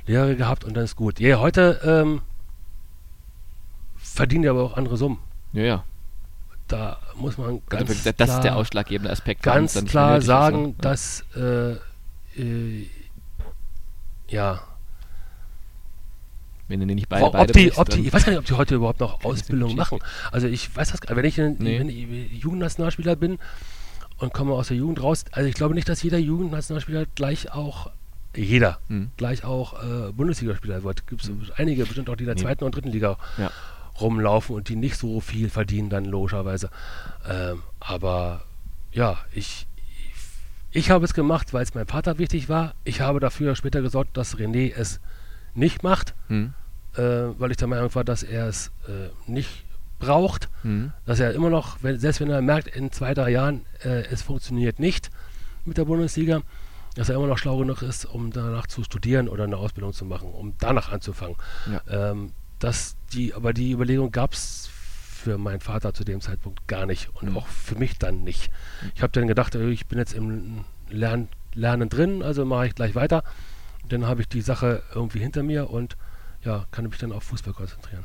Lehre 0.07 0.37
gehabt 0.37 0.65
und 0.65 0.77
dann 0.77 0.85
ist 0.85 0.97
gut. 0.97 1.21
Ja, 1.21 1.29
yeah, 1.29 1.41
heute 1.41 1.81
ähm, 1.85 2.23
verdienen 3.97 4.45
ja 4.45 4.51
aber 4.51 4.63
auch 4.63 4.77
andere 4.77 4.97
Summen. 4.97 5.19
Ja, 5.53 5.63
ja. 5.63 5.85
Da 6.69 6.99
muss 7.17 7.37
man 7.37 7.63
ganz 7.69 7.91
also, 7.91 8.03
Das 8.05 8.15
klar, 8.15 8.39
ist 8.39 8.45
der 8.45 8.57
ausschlaggebende 8.57 9.11
Aspekt. 9.11 9.43
Ganz 9.43 9.85
klar 9.87 10.23
sagen, 10.23 10.71
ist, 10.71 10.85
dass 10.85 11.25
äh, 11.37 11.73
äh, 12.41 12.87
ja, 14.29 14.63
wenn 16.71 16.81
du 16.81 16.95
nicht 16.95 17.09
beide, 17.09 17.25
ob, 17.25 17.33
beide 17.33 17.53
die, 17.53 17.67
bist, 17.67 17.79
ob 17.79 17.89
die, 17.91 18.07
Ich 18.07 18.13
weiß 18.13 18.25
gar 18.25 18.31
nicht, 18.31 18.39
ob 18.39 18.47
die 18.47 18.55
heute 18.55 18.77
überhaupt 18.77 19.01
noch 19.01 19.25
Ausbildung 19.25 19.75
machen. 19.75 19.99
Also 20.31 20.47
ich 20.47 20.75
weiß 20.75 20.93
das, 20.93 21.01
wenn 21.09 21.25
ich, 21.25 21.37
nee. 21.37 21.79
wenn 21.79 21.89
ich 21.89 22.43
Jugendnationalspieler 22.43 23.17
bin 23.17 23.39
und 24.19 24.33
komme 24.33 24.53
aus 24.53 24.69
der 24.69 24.77
Jugend 24.77 25.03
raus, 25.03 25.25
also 25.33 25.49
ich 25.49 25.55
glaube 25.55 25.75
nicht, 25.75 25.89
dass 25.89 26.03
jeder 26.03 26.19
Jugendnationalspieler 26.19 27.07
gleich 27.15 27.53
auch 27.53 27.91
jeder 28.37 28.79
hm. 28.87 29.11
gleich 29.17 29.45
auch 29.45 29.83
äh, 29.83 30.13
Bundesligaspieler 30.13 30.85
wird. 30.85 31.07
Gibt 31.09 31.23
es 31.23 31.29
hm. 31.29 31.43
einige, 31.57 31.85
bestimmt 31.85 32.09
auch 32.09 32.17
die 32.17 32.25
der 32.25 32.37
zweiten 32.37 32.63
und 32.63 32.75
dritten 32.75 32.91
Liga 32.91 33.19
ja. 33.37 33.51
rumlaufen 34.01 34.55
und 34.55 34.69
die 34.69 34.77
nicht 34.77 34.97
so 34.97 35.21
viel 35.21 35.51
verdienen 35.51 35.91
dann 35.91 36.05
logischerweise. 36.05 36.71
Ähm, 37.29 37.63
aber 37.81 38.43
ja, 38.93 39.19
ich, 39.33 39.67
ich 40.71 40.91
habe 40.91 41.05
es 41.05 41.15
gemacht, 41.15 41.53
weil 41.53 41.65
es 41.65 41.75
meinem 41.75 41.89
Vater 41.89 42.19
wichtig 42.19 42.49
war. 42.49 42.75
Ich 42.85 43.01
habe 43.01 43.19
dafür 43.19 43.57
später 43.57 43.83
gesorgt, 43.83 44.17
dass 44.17 44.37
René 44.37 44.73
es 44.73 45.01
nicht 45.55 45.83
macht. 45.83 46.15
Hm 46.29 46.55
äh, 46.97 47.39
weil 47.39 47.51
ich 47.51 47.57
der 47.57 47.69
Meinung 47.69 47.95
war, 47.95 48.05
dass 48.05 48.23
er 48.23 48.49
es 48.49 48.69
äh, 48.89 49.11
nicht 49.31 49.65
braucht, 49.99 50.49
mhm. 50.63 50.93
dass 51.05 51.21
er 51.21 51.33
immer 51.35 51.51
noch, 51.51 51.83
wenn, 51.83 51.99
selbst 51.99 52.21
wenn 52.21 52.31
er 52.31 52.43
merkt, 52.43 52.69
in 52.69 52.91
zwei, 52.91 53.15
drei 53.15 53.31
Jahren, 53.31 53.67
äh, 53.85 54.05
es 54.11 54.23
funktioniert 54.23 54.79
nicht 54.79 55.11
mit 55.65 55.77
der 55.77 55.85
Bundesliga, 55.85 56.43
dass 56.97 57.09
er 57.09 57.17
immer 57.17 57.27
noch 57.27 57.39
schlau 57.39 57.59
genug 57.59 57.83
ist, 57.83 58.07
um 58.07 58.33
danach 58.33 58.67
zu 58.67 58.83
studieren 58.83 59.29
oder 59.29 59.45
eine 59.45 59.57
Ausbildung 59.57 59.93
zu 59.93 60.05
machen, 60.05 60.31
um 60.33 60.55
danach 60.59 60.91
anzufangen. 60.91 61.37
Ja. 61.71 62.11
Ähm, 62.11 62.33
dass 62.59 62.97
die, 63.13 63.35
aber 63.35 63.53
die 63.53 63.73
Überlegung 63.73 64.11
gab 64.11 64.33
es 64.33 64.69
für 64.69 65.39
meinen 65.39 65.61
Vater 65.61 65.95
zu 65.95 66.05
dem 66.05 66.21
Zeitpunkt 66.21 66.67
gar 66.67 66.87
nicht 66.87 67.11
und 67.15 67.31
mhm. 67.31 67.39
auch 67.39 67.47
für 67.47 67.77
mich 67.77 67.99
dann 67.99 68.23
nicht. 68.25 68.51
Ich 68.95 69.03
habe 69.03 69.13
dann 69.13 69.29
gedacht, 69.29 69.55
ich 69.55 69.87
bin 69.87 69.99
jetzt 69.99 70.15
im 70.15 70.65
Lern, 70.89 71.29
Lernen 71.55 71.89
drin, 71.89 72.23
also 72.23 72.45
mache 72.45 72.69
ich 72.69 72.75
gleich 72.75 72.95
weiter. 72.95 73.23
Dann 73.91 74.07
habe 74.07 74.23
ich 74.23 74.29
die 74.29 74.41
Sache 74.41 74.83
irgendwie 74.95 75.19
hinter 75.19 75.43
mir 75.43 75.71
und 75.71 75.97
ja, 76.45 76.67
kann 76.71 76.87
mich 76.87 76.99
dann 76.99 77.13
auf 77.13 77.25
Fußball 77.25 77.53
konzentrieren. 77.53 78.05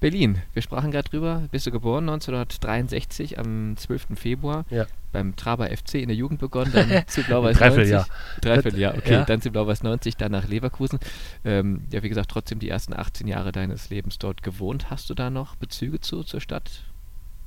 Berlin, 0.00 0.40
wir 0.52 0.62
sprachen 0.62 0.92
gerade 0.92 1.08
drüber. 1.08 1.48
Bist 1.50 1.66
du 1.66 1.72
geboren 1.72 2.08
1963 2.08 3.38
am 3.38 3.76
12. 3.76 4.06
Februar 4.14 4.64
ja. 4.70 4.86
beim 5.10 5.34
Traber 5.34 5.66
FC 5.76 5.94
in 5.94 6.08
der 6.08 6.16
Jugend 6.16 6.38
begonnen, 6.38 6.70
dann 6.72 7.04
zu 7.08 7.22
Blau-Weiß 7.24 7.58
90. 7.58 7.88
Jahr. 7.88 8.06
Dreivierteljahr, 8.40 8.96
okay, 8.96 9.14
ja. 9.14 9.24
dann 9.24 9.40
zu 9.40 9.50
Blau-Weiß 9.50 9.82
90, 9.82 10.16
dann 10.16 10.30
nach 10.30 10.46
Leverkusen. 10.46 11.00
Ähm, 11.44 11.82
ja, 11.90 12.02
wie 12.04 12.08
gesagt, 12.08 12.30
trotzdem 12.30 12.60
die 12.60 12.68
ersten 12.68 12.94
18 12.94 13.26
Jahre 13.26 13.50
deines 13.50 13.90
Lebens 13.90 14.18
dort 14.18 14.44
gewohnt. 14.44 14.88
Hast 14.88 15.10
du 15.10 15.14
da 15.14 15.30
noch 15.30 15.56
Bezüge 15.56 16.00
zu, 16.00 16.22
zur 16.22 16.40
Stadt? 16.40 16.84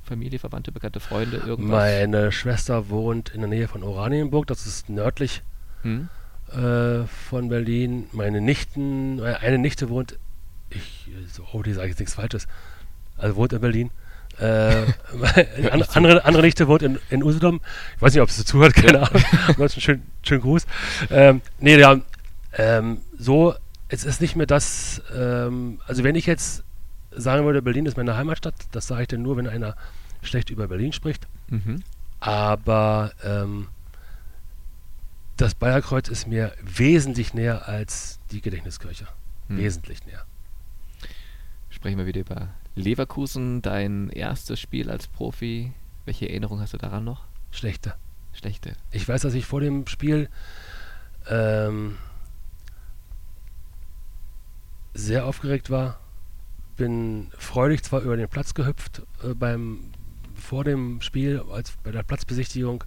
Familie, 0.02 0.38
Verwandte, 0.38 0.72
bekannte 0.72 1.00
Freunde, 1.00 1.38
irgendwas? 1.38 1.80
Meine 1.80 2.32
Schwester 2.32 2.90
wohnt 2.90 3.30
in 3.30 3.40
der 3.40 3.48
Nähe 3.48 3.68
von 3.68 3.82
Oranienburg, 3.82 4.46
das 4.46 4.66
ist 4.66 4.90
nördlich. 4.90 5.42
Hm 5.82 6.10
äh, 6.54 7.06
von 7.06 7.48
Berlin. 7.48 8.06
Meine 8.12 8.40
Nichten, 8.40 9.18
äh, 9.18 9.36
eine 9.40 9.58
Nichte 9.58 9.88
wohnt, 9.88 10.18
ich, 10.70 11.10
so, 11.30 11.44
oh, 11.52 11.62
die 11.62 11.72
sage 11.72 11.88
jetzt 11.88 11.98
nichts 11.98 12.14
Falsches, 12.14 12.46
also 13.16 13.36
wohnt 13.36 13.52
in 13.52 13.60
Berlin. 13.60 13.90
Äh, 14.38 14.84
andere, 15.70 16.24
andere 16.24 16.42
Nichte 16.42 16.68
wohnt 16.68 16.82
in, 16.82 16.98
in 17.10 17.22
Usedom. 17.22 17.60
Ich 17.96 18.02
weiß 18.02 18.14
nicht, 18.14 18.22
ob 18.22 18.30
sie 18.30 18.44
zuhört, 18.44 18.74
keine 18.74 19.00
Ahnung. 19.00 19.22
Ansonsten 19.48 19.80
schön, 19.80 20.02
schönen 20.22 20.42
Gruß. 20.42 20.66
Ähm, 21.10 21.42
nee, 21.60 21.78
ja, 21.78 22.00
ähm, 22.56 22.98
so, 23.18 23.54
es 23.88 24.04
ist 24.04 24.20
nicht 24.20 24.36
mehr 24.36 24.46
das, 24.46 25.02
ähm, 25.14 25.80
also 25.86 26.04
wenn 26.04 26.14
ich 26.14 26.26
jetzt 26.26 26.64
sagen 27.10 27.44
würde, 27.44 27.62
Berlin 27.62 27.86
ist 27.86 27.96
meine 27.96 28.16
Heimatstadt, 28.16 28.54
das 28.72 28.86
sage 28.86 29.02
ich 29.02 29.08
dann 29.08 29.22
nur, 29.22 29.36
wenn 29.36 29.46
einer 29.46 29.76
schlecht 30.22 30.50
über 30.50 30.68
Berlin 30.68 30.92
spricht. 30.92 31.26
Mhm. 31.48 31.82
Aber 32.20 33.12
ähm, 33.24 33.68
das 35.42 35.56
Bayerkreuz 35.56 36.08
ist 36.08 36.28
mir 36.28 36.52
wesentlich 36.62 37.34
näher 37.34 37.66
als 37.66 38.20
die 38.30 38.40
Gedächtniskirche. 38.40 39.08
Hm. 39.48 39.58
Wesentlich 39.58 40.06
näher. 40.06 40.24
Sprechen 41.68 41.98
wir 41.98 42.06
wieder 42.06 42.20
über 42.20 42.50
Leverkusen, 42.76 43.60
dein 43.60 44.08
erstes 44.10 44.60
Spiel 44.60 44.88
als 44.88 45.08
Profi. 45.08 45.72
Welche 46.04 46.28
Erinnerung 46.28 46.60
hast 46.60 46.74
du 46.74 46.78
daran 46.78 47.02
noch? 47.02 47.24
Schlechte. 47.50 47.96
Schlechte. 48.32 48.74
Ich 48.92 49.08
weiß, 49.08 49.22
dass 49.22 49.34
ich 49.34 49.44
vor 49.44 49.60
dem 49.60 49.88
Spiel 49.88 50.28
ähm, 51.28 51.98
sehr 54.94 55.26
aufgeregt 55.26 55.70
war. 55.70 55.98
Bin 56.76 57.32
freudig 57.36 57.82
zwar 57.82 58.02
über 58.02 58.16
den 58.16 58.28
Platz 58.28 58.54
gehüpft 58.54 59.02
äh, 59.24 59.34
beim 59.34 59.90
vor 60.36 60.62
dem 60.62 61.00
Spiel, 61.00 61.42
als 61.50 61.72
bei 61.82 61.90
der 61.90 62.04
Platzbesichtigung, 62.04 62.84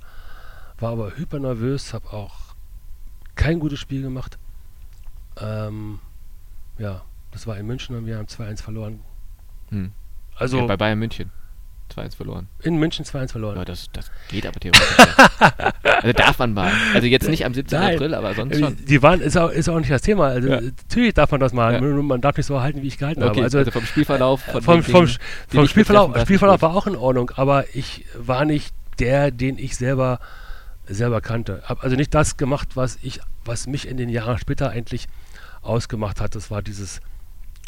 war 0.80 0.93
aber 0.93 1.18
hyper 1.18 1.39
nervös, 1.39 1.93
habe 1.93 2.12
auch 2.14 2.44
kein 3.36 3.59
gutes 3.59 3.79
Spiel 3.79 4.01
gemacht. 4.01 4.38
Ähm, 5.39 5.99
ja, 6.77 7.03
das 7.31 7.47
war 7.47 7.57
in 7.57 7.65
München 7.65 7.95
und 7.95 8.05
wir 8.05 8.17
haben 8.17 8.27
2-1 8.27 8.61
verloren. 8.61 8.99
Hm. 9.69 9.91
Also 10.36 10.59
ja, 10.59 10.65
bei 10.65 10.77
Bayern 10.77 10.99
München 10.99 11.31
2-1 11.93 12.15
verloren. 12.15 12.47
In 12.63 12.77
München 12.77 13.05
2-1 13.05 13.31
verloren. 13.31 13.57
Ja, 13.57 13.65
das, 13.65 13.89
das 13.93 14.11
geht 14.29 14.45
aber 14.45 14.59
theoretisch. 14.59 14.97
also 15.83 16.13
darf 16.13 16.39
man 16.39 16.53
mal. 16.53 16.71
Also 16.93 17.07
jetzt 17.07 17.29
nicht 17.29 17.45
am 17.45 17.53
17. 17.53 17.79
Nein. 17.79 17.95
April, 17.95 18.13
aber 18.13 18.33
sonst 18.33 18.59
schon. 18.59 18.77
Die 18.86 19.01
waren, 19.01 19.21
ist 19.21 19.38
auch, 19.38 19.49
ist 19.49 19.69
auch 19.69 19.79
nicht 19.79 19.91
das 19.91 20.01
Thema. 20.01 20.27
Also 20.27 20.49
ja. 20.49 20.61
natürlich 20.61 21.13
darf 21.13 21.31
man 21.31 21.39
das 21.39 21.53
mal. 21.53 21.73
Ja. 21.73 21.81
Man 21.81 22.21
darf 22.21 22.38
nicht 22.38 22.47
so 22.47 22.61
halten, 22.61 22.81
wie 22.81 22.88
ich 22.88 22.97
gehalten 22.97 23.21
okay, 23.23 23.29
habe. 23.29 23.43
Also, 23.43 23.59
also 23.59 23.71
vom 23.71 23.86
Spielverlauf. 23.86 24.41
Von 24.41 24.61
vom, 24.61 24.83
vom, 24.83 25.05
Dingen, 25.05 25.17
vom 25.47 25.67
Spielverlauf, 25.67 26.19
Spielverlauf 26.21 26.61
war 26.61 26.75
auch 26.75 26.88
in 26.88 26.95
Ordnung, 26.95 27.31
aber 27.36 27.65
ich 27.73 28.05
war 28.17 28.45
nicht 28.45 28.73
der, 28.99 29.31
den 29.31 29.57
ich 29.57 29.75
selber 29.75 30.19
selber 30.88 31.21
kannte. 31.21 31.61
Habe 31.65 31.83
also 31.83 31.95
nicht 31.95 32.13
das 32.13 32.38
gemacht, 32.38 32.75
was 32.75 32.97
ich, 33.01 33.19
was 33.43 33.67
mich 33.67 33.88
in 33.88 33.97
den 33.97 34.09
Jahren 34.09 34.38
später 34.38 34.69
eigentlich 34.69 35.07
ausgemacht 35.61 36.21
hat. 36.21 36.36
Das 36.36 36.51
war 36.51 36.61
dieses 36.61 37.01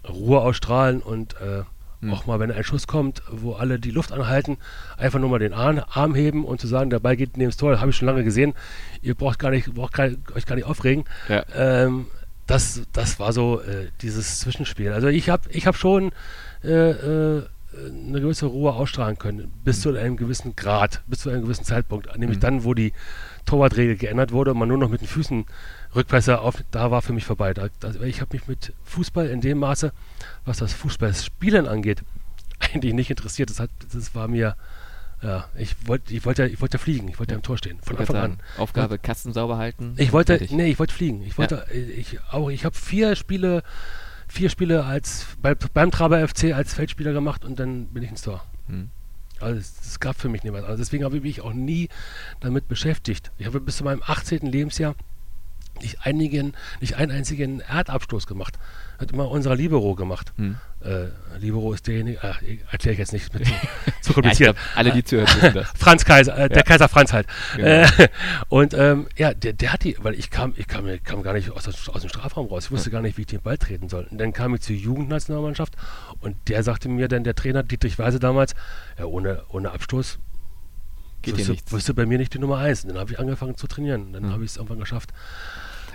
Ruhe 0.07 0.41
ausstrahlen 0.41 1.01
und 1.01 1.35
äh, 1.41 1.63
mhm. 2.01 2.13
auch 2.13 2.25
mal, 2.25 2.39
wenn 2.39 2.51
ein 2.51 2.63
Schuss 2.63 2.87
kommt, 2.87 3.21
wo 3.29 3.53
alle 3.53 3.79
die 3.79 3.91
Luft 3.91 4.11
anhalten, 4.11 4.57
einfach 4.97 5.19
nur 5.19 5.29
mal 5.29 5.39
den 5.39 5.53
Arm, 5.53 5.81
Arm 5.89 6.15
heben 6.15 6.45
und 6.45 6.61
zu 6.61 6.67
sagen, 6.67 6.89
der 6.89 6.99
Ball 6.99 7.17
geht 7.17 7.37
neben 7.37 7.49
das 7.49 7.57
Tor, 7.57 7.71
das 7.71 7.79
habe 7.81 7.91
ich 7.91 7.97
schon 7.97 8.07
lange 8.07 8.23
gesehen. 8.23 8.53
Ihr 9.01 9.15
braucht 9.15 9.39
gar 9.39 9.51
nicht, 9.51 9.73
braucht 9.73 9.93
gar, 9.93 10.09
euch 10.35 10.45
gar 10.45 10.55
nicht 10.55 10.65
aufregen. 10.65 11.05
Ja. 11.27 11.43
Ähm, 11.55 12.07
das, 12.45 12.83
das 12.93 13.19
war 13.19 13.33
so 13.33 13.59
äh, 13.61 13.89
dieses 14.01 14.39
Zwischenspiel. 14.39 14.93
Also 14.93 15.07
ich 15.07 15.29
habe 15.29 15.49
ich 15.49 15.67
hab 15.67 15.75
schon 15.75 16.11
äh, 16.63 16.91
äh 16.91 17.43
eine 17.85 18.21
gewisse 18.21 18.47
Ruhe 18.47 18.73
ausstrahlen 18.73 19.17
können, 19.17 19.51
bis 19.63 19.81
zu 19.81 19.95
einem 19.95 20.17
gewissen 20.17 20.55
Grad, 20.55 21.01
bis 21.07 21.19
zu 21.19 21.29
einem 21.29 21.43
gewissen 21.43 21.63
Zeitpunkt. 21.63 22.15
Nämlich 22.17 22.37
mhm. 22.37 22.41
dann, 22.41 22.63
wo 22.63 22.73
die 22.73 22.93
Torwartregel 23.45 23.95
geändert 23.95 24.31
wurde 24.31 24.51
und 24.51 24.59
man 24.59 24.67
nur 24.67 24.77
noch 24.77 24.89
mit 24.89 25.01
den 25.01 25.07
Füßen 25.07 25.45
Rückpässe 25.95 26.39
auf, 26.39 26.63
da 26.71 26.91
war 26.91 27.01
für 27.01 27.13
mich 27.13 27.25
vorbei. 27.25 27.53
Da, 27.53 27.67
da, 27.79 27.93
ich 28.01 28.21
habe 28.21 28.35
mich 28.35 28.47
mit 28.47 28.73
Fußball 28.83 29.27
in 29.27 29.41
dem 29.41 29.59
Maße, 29.59 29.91
was 30.45 30.57
das 30.57 30.73
Fußballspielen 30.73 31.67
angeht, 31.67 32.03
eigentlich 32.59 32.93
nicht 32.93 33.09
interessiert. 33.09 33.49
Das, 33.49 33.59
hat, 33.59 33.69
das 33.93 34.13
war 34.15 34.27
mir, 34.27 34.55
ja, 35.21 35.45
ich 35.55 35.75
wollte 35.87 36.13
ich 36.13 36.25
wollte, 36.25 36.45
ich 36.47 36.61
wollte 36.61 36.77
fliegen, 36.77 37.07
ich 37.07 37.19
wollte 37.19 37.33
ja. 37.33 37.37
im 37.37 37.43
Tor 37.43 37.57
stehen, 37.57 37.79
von 37.81 37.97
Anfang 37.97 38.15
an. 38.15 38.37
Aufgabe, 38.57 38.99
Kasten 38.99 39.33
sauber 39.33 39.57
halten. 39.57 39.95
Ich 39.97 40.11
wollte, 40.11 40.37
fertig. 40.37 40.51
nee, 40.51 40.69
ich 40.69 40.79
wollte 40.79 40.93
fliegen. 40.93 41.23
Ich 41.23 41.37
wollte, 41.37 41.65
ja. 41.71 41.79
ich, 41.79 42.19
auch, 42.31 42.49
ich 42.49 42.65
habe 42.65 42.75
vier 42.75 43.15
Spiele, 43.15 43.63
vier 44.27 44.49
Spiele 44.49 44.85
als, 44.85 45.25
bei, 45.41 45.55
beim 45.55 45.91
Traber 45.91 46.27
FC 46.27 46.53
als 46.53 46.73
Feldspieler 46.73 47.13
gemacht 47.13 47.45
und 47.45 47.59
dann 47.59 47.87
bin 47.87 48.03
ich 48.03 48.09
ins 48.09 48.21
Tor. 48.21 48.43
Hm. 48.67 48.89
Also 49.39 49.59
es 49.59 49.99
gab 49.99 50.19
für 50.19 50.29
mich 50.29 50.43
niemand. 50.43 50.65
Also 50.65 50.77
deswegen 50.77 51.03
habe 51.03 51.17
ich 51.17 51.23
mich 51.23 51.41
auch 51.41 51.53
nie 51.53 51.89
damit 52.39 52.67
beschäftigt. 52.67 53.31
Ich 53.37 53.45
habe 53.45 53.59
bis 53.59 53.77
zu 53.77 53.83
meinem 53.83 54.01
18. 54.05 54.47
Lebensjahr 54.51 54.95
nicht, 55.81 56.05
einigen, 56.05 56.53
nicht 56.79 56.95
einen 56.95 57.11
einzigen 57.11 57.61
Erdabstoß 57.61 58.27
gemacht. 58.27 58.57
Hat 58.99 59.11
immer 59.11 59.29
unser 59.29 59.55
Libero 59.55 59.93
gemacht. 59.95 60.33
Hm. 60.37 60.57
Äh, 60.81 61.07
Libero 61.39 61.73
ist 61.73 61.85
derjenige, 61.85 62.19
ach, 62.23 62.41
erkläre 62.71 62.93
ich 62.93 62.99
jetzt 62.99 63.13
nicht 63.13 63.33
mit 63.33 63.47
zu, 64.01 64.13
kompliziert. 64.13 64.55
ja, 64.55 64.61
glaub, 64.63 64.77
alle, 64.77 64.91
die 64.91 65.03
zuhören, 65.03 65.27
wissen 65.27 65.53
das. 65.53 65.67
Franz 65.77 66.03
Kaiser, 66.05 66.35
äh, 66.35 66.41
ja. 66.41 66.47
der 66.49 66.63
Kaiser 66.63 66.89
Franz 66.89 67.13
halt. 67.13 67.27
Genau. 67.55 67.67
Äh, 67.67 67.87
und 68.49 68.73
ähm, 68.73 69.07
ja, 69.15 69.33
der, 69.33 69.53
der 69.53 69.73
hat 69.73 69.83
die, 69.83 69.95
weil 69.99 70.15
ich 70.15 70.31
kam, 70.31 70.53
ich 70.55 70.67
kam, 70.67 70.85
kam 71.03 71.21
gar 71.21 71.33
nicht 71.33 71.51
aus, 71.51 71.67
aus 71.67 72.01
dem 72.01 72.09
Strafraum 72.09 72.47
raus. 72.47 72.65
Ich 72.65 72.71
wusste 72.71 72.87
hm. 72.87 72.93
gar 72.93 73.01
nicht, 73.01 73.17
wie 73.17 73.21
ich 73.21 73.27
den 73.27 73.41
Ball 73.41 73.57
treten 73.57 73.89
soll. 73.89 74.07
Und 74.09 74.17
dann 74.17 74.33
kam 74.33 74.55
ich 74.55 74.61
zur 74.61 74.75
Jugendnationalmannschaft 74.75 75.75
und 76.21 76.35
der 76.47 76.63
sagte 76.63 76.89
mir 76.89 77.07
dann, 77.07 77.23
der 77.23 77.35
Trainer 77.35 77.63
Dietrich 77.63 77.99
Weise 77.99 78.19
damals, 78.19 78.55
ja, 78.97 79.05
ohne, 79.05 79.43
ohne 79.49 79.71
Abstoß 79.71 80.17
Geht 81.21 81.37
wirst, 81.37 81.71
du, 81.71 81.75
wirst 81.75 81.89
du 81.89 81.93
bei 81.93 82.05
mir 82.05 82.17
nicht 82.17 82.33
die 82.33 82.39
Nummer 82.39 82.57
1. 82.57 82.83
Und 82.83 82.89
dann 82.89 82.99
habe 82.99 83.11
ich 83.11 83.19
angefangen 83.19 83.57
zu 83.57 83.67
trainieren. 83.67 84.13
Dann 84.13 84.23
hm. 84.23 84.31
habe 84.33 84.43
ich 84.43 84.51
es 84.51 84.57
irgendwann 84.57 84.79
geschafft. 84.79 85.11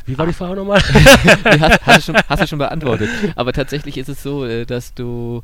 Wie 0.07 0.19
war 0.19 0.27
die 0.27 0.33
Frage 0.33 0.57
nochmal? 0.57 0.81
hast, 1.61 1.87
hast, 1.87 1.97
du 2.09 2.13
schon, 2.13 2.23
hast 2.29 2.43
du 2.43 2.47
schon 2.47 2.59
beantwortet. 2.59 3.09
Aber 3.37 3.53
tatsächlich 3.53 3.99
ist 3.99 4.09
es 4.09 4.23
so, 4.23 4.45
äh, 4.45 4.65
dass 4.65 4.95
du, 4.95 5.43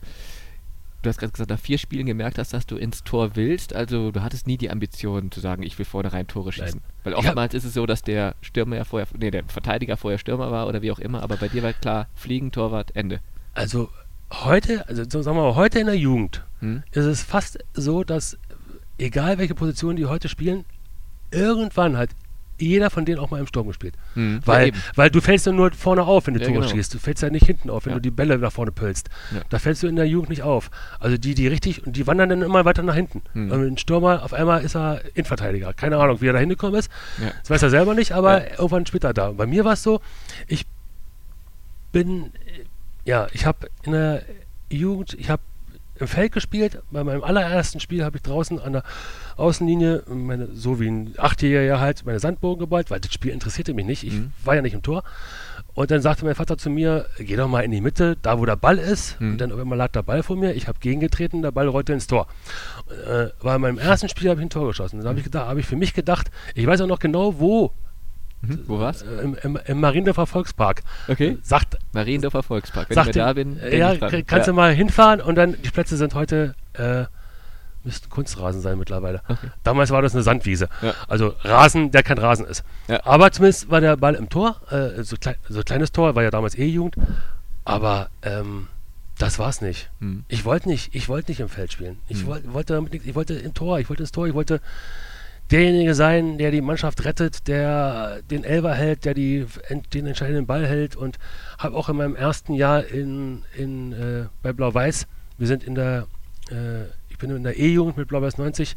du 1.02 1.08
hast 1.08 1.18
gerade 1.18 1.32
gesagt, 1.32 1.50
nach 1.50 1.60
vier 1.60 1.78
Spielen 1.78 2.06
gemerkt 2.06 2.38
hast, 2.38 2.52
dass 2.52 2.66
du 2.66 2.76
ins 2.76 3.04
Tor 3.04 3.36
willst. 3.36 3.74
Also 3.74 4.10
du 4.10 4.22
hattest 4.22 4.46
nie 4.46 4.56
die 4.56 4.70
Ambition 4.70 5.30
zu 5.30 5.40
sagen, 5.40 5.62
ich 5.62 5.78
will 5.78 5.84
vorne 5.84 6.12
rein 6.12 6.26
Tore 6.26 6.52
schießen. 6.52 6.80
Nein. 6.80 6.92
Weil 7.04 7.14
oftmals 7.14 7.52
ja. 7.52 7.58
ist 7.58 7.64
es 7.64 7.74
so, 7.74 7.86
dass 7.86 8.02
der 8.02 8.34
Stürmer 8.40 8.76
ja 8.76 8.84
vorher, 8.84 9.08
nee, 9.16 9.30
der 9.30 9.44
Verteidiger 9.44 9.96
vorher 9.96 10.18
Stürmer 10.18 10.50
war 10.50 10.66
oder 10.66 10.82
wie 10.82 10.90
auch 10.90 10.98
immer. 10.98 11.22
Aber 11.22 11.36
bei 11.36 11.48
dir 11.48 11.62
war 11.62 11.72
klar, 11.72 12.08
Fliegen, 12.14 12.52
Torwart, 12.52 12.94
Ende. 12.96 13.20
Also 13.54 13.90
heute, 14.32 14.88
also 14.88 15.04
sagen 15.04 15.36
wir 15.36 15.42
mal, 15.42 15.54
heute 15.54 15.78
in 15.78 15.86
der 15.86 15.96
Jugend 15.96 16.44
hm? 16.60 16.82
ist 16.92 17.04
es 17.04 17.22
fast 17.22 17.58
so, 17.74 18.04
dass 18.04 18.36
egal 18.98 19.38
welche 19.38 19.54
Position 19.54 19.96
die 19.96 20.06
heute 20.06 20.28
spielen, 20.28 20.64
irgendwann 21.30 21.96
halt 21.96 22.10
jeder 22.58 22.90
von 22.90 23.04
denen 23.04 23.18
auch 23.18 23.30
mal 23.30 23.40
im 23.40 23.46
Sturm 23.46 23.68
gespielt. 23.68 23.94
Mhm. 24.14 24.40
Weil, 24.44 24.68
ja, 24.68 24.74
weil 24.94 25.10
du 25.10 25.20
fällst 25.20 25.46
ja 25.46 25.52
nur 25.52 25.72
vorne 25.72 26.04
auf, 26.04 26.26
wenn 26.26 26.34
du 26.34 26.40
ja, 26.40 26.46
Tore 26.46 26.60
genau. 26.60 26.70
schießt. 26.70 26.94
Du 26.94 26.98
fällst 26.98 27.22
ja 27.22 27.30
nicht 27.30 27.46
hinten 27.46 27.70
auf, 27.70 27.86
wenn 27.86 27.92
ja. 27.92 27.96
du 27.96 28.02
die 28.02 28.10
Bälle 28.10 28.38
nach 28.38 28.52
vorne 28.52 28.72
pölst. 28.72 29.08
Da 29.48 29.58
fällst 29.58 29.82
du 29.82 29.86
in 29.86 29.96
der 29.96 30.06
Jugend 30.06 30.30
nicht 30.30 30.42
auf. 30.42 30.70
Also 30.98 31.16
die, 31.16 31.34
die 31.34 31.46
richtig, 31.46 31.86
und 31.86 31.96
die 31.96 32.06
wandern 32.06 32.28
dann 32.28 32.42
immer 32.42 32.64
weiter 32.64 32.82
nach 32.82 32.94
hinten. 32.94 33.22
Mhm. 33.34 33.52
Und 33.52 33.66
ein 33.66 33.78
Stürmer, 33.78 34.22
auf 34.22 34.32
einmal 34.32 34.62
ist 34.62 34.76
er 34.76 35.02
Innenverteidiger. 35.14 35.72
Keine 35.72 35.96
Ahnung, 35.98 36.20
wie 36.20 36.26
er 36.26 36.32
da 36.32 36.38
hingekommen 36.38 36.78
ist. 36.78 36.90
Das 37.40 37.50
weiß 37.50 37.62
er 37.62 37.70
selber 37.70 37.94
nicht, 37.94 38.12
aber 38.12 38.50
irgendwann 38.52 38.86
später 38.86 39.12
da. 39.12 39.32
Bei 39.32 39.46
mir 39.46 39.64
war 39.64 39.74
es 39.74 39.82
so, 39.82 40.00
ich 40.46 40.66
bin, 41.92 42.32
ja, 43.04 43.28
ich 43.32 43.46
habe 43.46 43.68
in 43.84 43.92
der 43.92 44.22
Jugend, 44.70 45.14
ich 45.14 45.30
habe 45.30 45.42
im 46.00 46.06
Feld 46.06 46.32
gespielt. 46.32 46.82
Bei 46.90 47.02
meinem 47.04 47.22
allerersten 47.22 47.80
Spiel 47.80 48.04
habe 48.04 48.16
ich 48.16 48.22
draußen 48.22 48.60
an 48.60 48.72
der 48.74 48.82
Außenlinie, 49.38 50.02
meine, 50.08 50.48
so 50.52 50.80
wie 50.80 50.88
ein 50.88 51.14
Achtjähriger 51.16 51.80
halt, 51.80 52.04
meine 52.04 52.18
Sandbogen 52.18 52.58
geballt, 52.58 52.90
weil 52.90 53.00
das 53.00 53.12
Spiel 53.12 53.32
interessierte 53.32 53.72
mich 53.72 53.86
nicht. 53.86 54.04
Ich 54.04 54.14
mhm. 54.14 54.32
war 54.44 54.56
ja 54.56 54.62
nicht 54.62 54.74
im 54.74 54.82
Tor. 54.82 55.04
Und 55.74 55.92
dann 55.92 56.02
sagte 56.02 56.24
mein 56.24 56.34
Vater 56.34 56.58
zu 56.58 56.70
mir, 56.70 57.06
geh 57.18 57.36
doch 57.36 57.46
mal 57.46 57.60
in 57.60 57.70
die 57.70 57.80
Mitte, 57.80 58.16
da 58.20 58.40
wo 58.40 58.44
der 58.44 58.56
Ball 58.56 58.78
ist. 58.78 59.20
Mhm. 59.20 59.32
Und 59.32 59.40
dann 59.40 59.50
irgendwann 59.50 59.78
lag 59.78 59.92
der 59.92 60.02
Ball 60.02 60.24
vor 60.24 60.36
mir. 60.36 60.54
Ich 60.54 60.66
habe 60.66 60.80
gegengetreten, 60.80 61.40
der 61.40 61.52
Ball 61.52 61.68
rollte 61.68 61.92
ins 61.92 62.08
Tor. 62.08 62.26
Äh, 63.06 63.28
war 63.40 63.56
in 63.56 63.62
meinem 63.62 63.78
ersten 63.78 64.08
Spiel 64.08 64.28
habe 64.28 64.40
ich 64.40 64.46
ein 64.46 64.50
Tor 64.50 64.66
geschossen. 64.66 64.98
Dann 64.98 65.08
habe 65.08 65.18
ich, 65.18 65.24
gedacht, 65.24 65.46
hab 65.46 65.56
ich 65.56 65.66
für 65.66 65.76
mich 65.76 65.94
gedacht, 65.94 66.32
ich 66.54 66.66
weiß 66.66 66.80
auch 66.80 66.88
noch 66.88 66.98
genau, 66.98 67.38
wo 67.38 67.72
Mhm. 68.40 68.60
Wo 68.66 68.78
war's? 68.78 69.02
Äh, 69.02 69.22
Im, 69.22 69.36
im, 69.42 69.58
Im 69.66 69.80
Mariendorfer 69.80 70.26
Volkspark. 70.26 70.82
Okay. 71.08 71.38
Sagt, 71.42 71.76
Mariendorfer 71.92 72.44
Volkspark. 72.44 72.88
Wenn 72.88 72.94
sagt 72.94 73.08
ich 73.08 73.16
da 73.16 73.32
bin, 73.32 73.58
ja, 73.72 73.96
kannst 73.96 74.30
ja. 74.30 74.44
du 74.44 74.52
mal 74.52 74.72
hinfahren 74.72 75.20
und 75.20 75.34
dann, 75.34 75.60
die 75.60 75.70
Plätze 75.70 75.96
sind 75.96 76.14
heute, 76.14 76.54
äh, 76.74 77.06
müssten 77.88 78.10
Kunstrasen 78.10 78.60
sein 78.60 78.78
mittlerweile. 78.78 79.22
Okay. 79.28 79.48
Damals 79.64 79.90
war 79.90 80.02
das 80.02 80.14
eine 80.14 80.22
Sandwiese. 80.22 80.68
Ja. 80.82 80.92
Also 81.08 81.34
Rasen, 81.42 81.90
der 81.90 82.02
kein 82.02 82.18
Rasen 82.18 82.44
ist. 82.44 82.62
Ja. 82.86 83.00
Aber 83.04 83.32
zumindest 83.32 83.70
war 83.70 83.80
der 83.80 83.96
Ball 83.96 84.14
im 84.14 84.28
Tor, 84.28 84.60
äh, 84.70 85.02
so, 85.02 85.16
klei 85.16 85.36
so 85.48 85.62
kleines 85.62 85.90
Tor, 85.90 86.14
war 86.14 86.22
ja 86.22 86.30
damals 86.30 86.56
eh 86.56 86.66
Jugend. 86.66 86.96
Aber 87.64 88.10
ähm, 88.22 88.68
das 89.18 89.38
war's 89.38 89.62
nicht. 89.62 89.90
Hm. 90.00 90.24
Ich 90.28 90.44
wollte 90.44 90.68
nicht, 90.68 90.94
ich 90.94 91.08
wollte 91.08 91.30
nicht 91.30 91.40
im 91.40 91.48
Feld 91.48 91.72
spielen. 91.72 91.98
Ich 92.08 92.20
hm. 92.20 92.26
wollte, 92.26 92.52
wollte 92.52 92.74
damit 92.74 92.92
nichts, 92.92 93.08
ich 93.08 93.14
wollte 93.14 93.34
im 93.34 93.54
Tor, 93.54 93.80
ich 93.80 93.88
wollte 93.88 94.02
ins 94.02 94.12
Tor, 94.12 94.26
ich 94.26 94.34
wollte 94.34 94.60
derjenige 95.50 95.94
sein, 95.94 96.36
der 96.36 96.50
die 96.50 96.60
Mannschaft 96.60 97.04
rettet, 97.06 97.48
der 97.48 98.20
den 98.30 98.44
Elber 98.44 98.74
hält, 98.74 99.06
der 99.06 99.14
die, 99.14 99.46
den 99.94 100.06
entscheidenden 100.06 100.46
Ball 100.46 100.66
hält 100.66 100.94
und 100.94 101.18
habe 101.58 101.74
auch 101.74 101.88
in 101.88 101.96
meinem 101.96 102.16
ersten 102.16 102.52
Jahr 102.52 102.84
in, 102.84 103.44
in, 103.56 103.92
äh, 103.92 104.26
bei 104.42 104.52
Blau-Weiß, 104.52 105.06
wir 105.38 105.46
sind 105.46 105.64
in 105.64 105.74
der, 105.74 106.06
äh, 106.50 106.84
ich 107.18 107.26
bin 107.26 107.34
in 107.34 107.42
der 107.42 107.58
E-Jugend 107.58 107.96
mit 107.96 108.06
Blau-Weiß 108.06 108.38
90, 108.38 108.76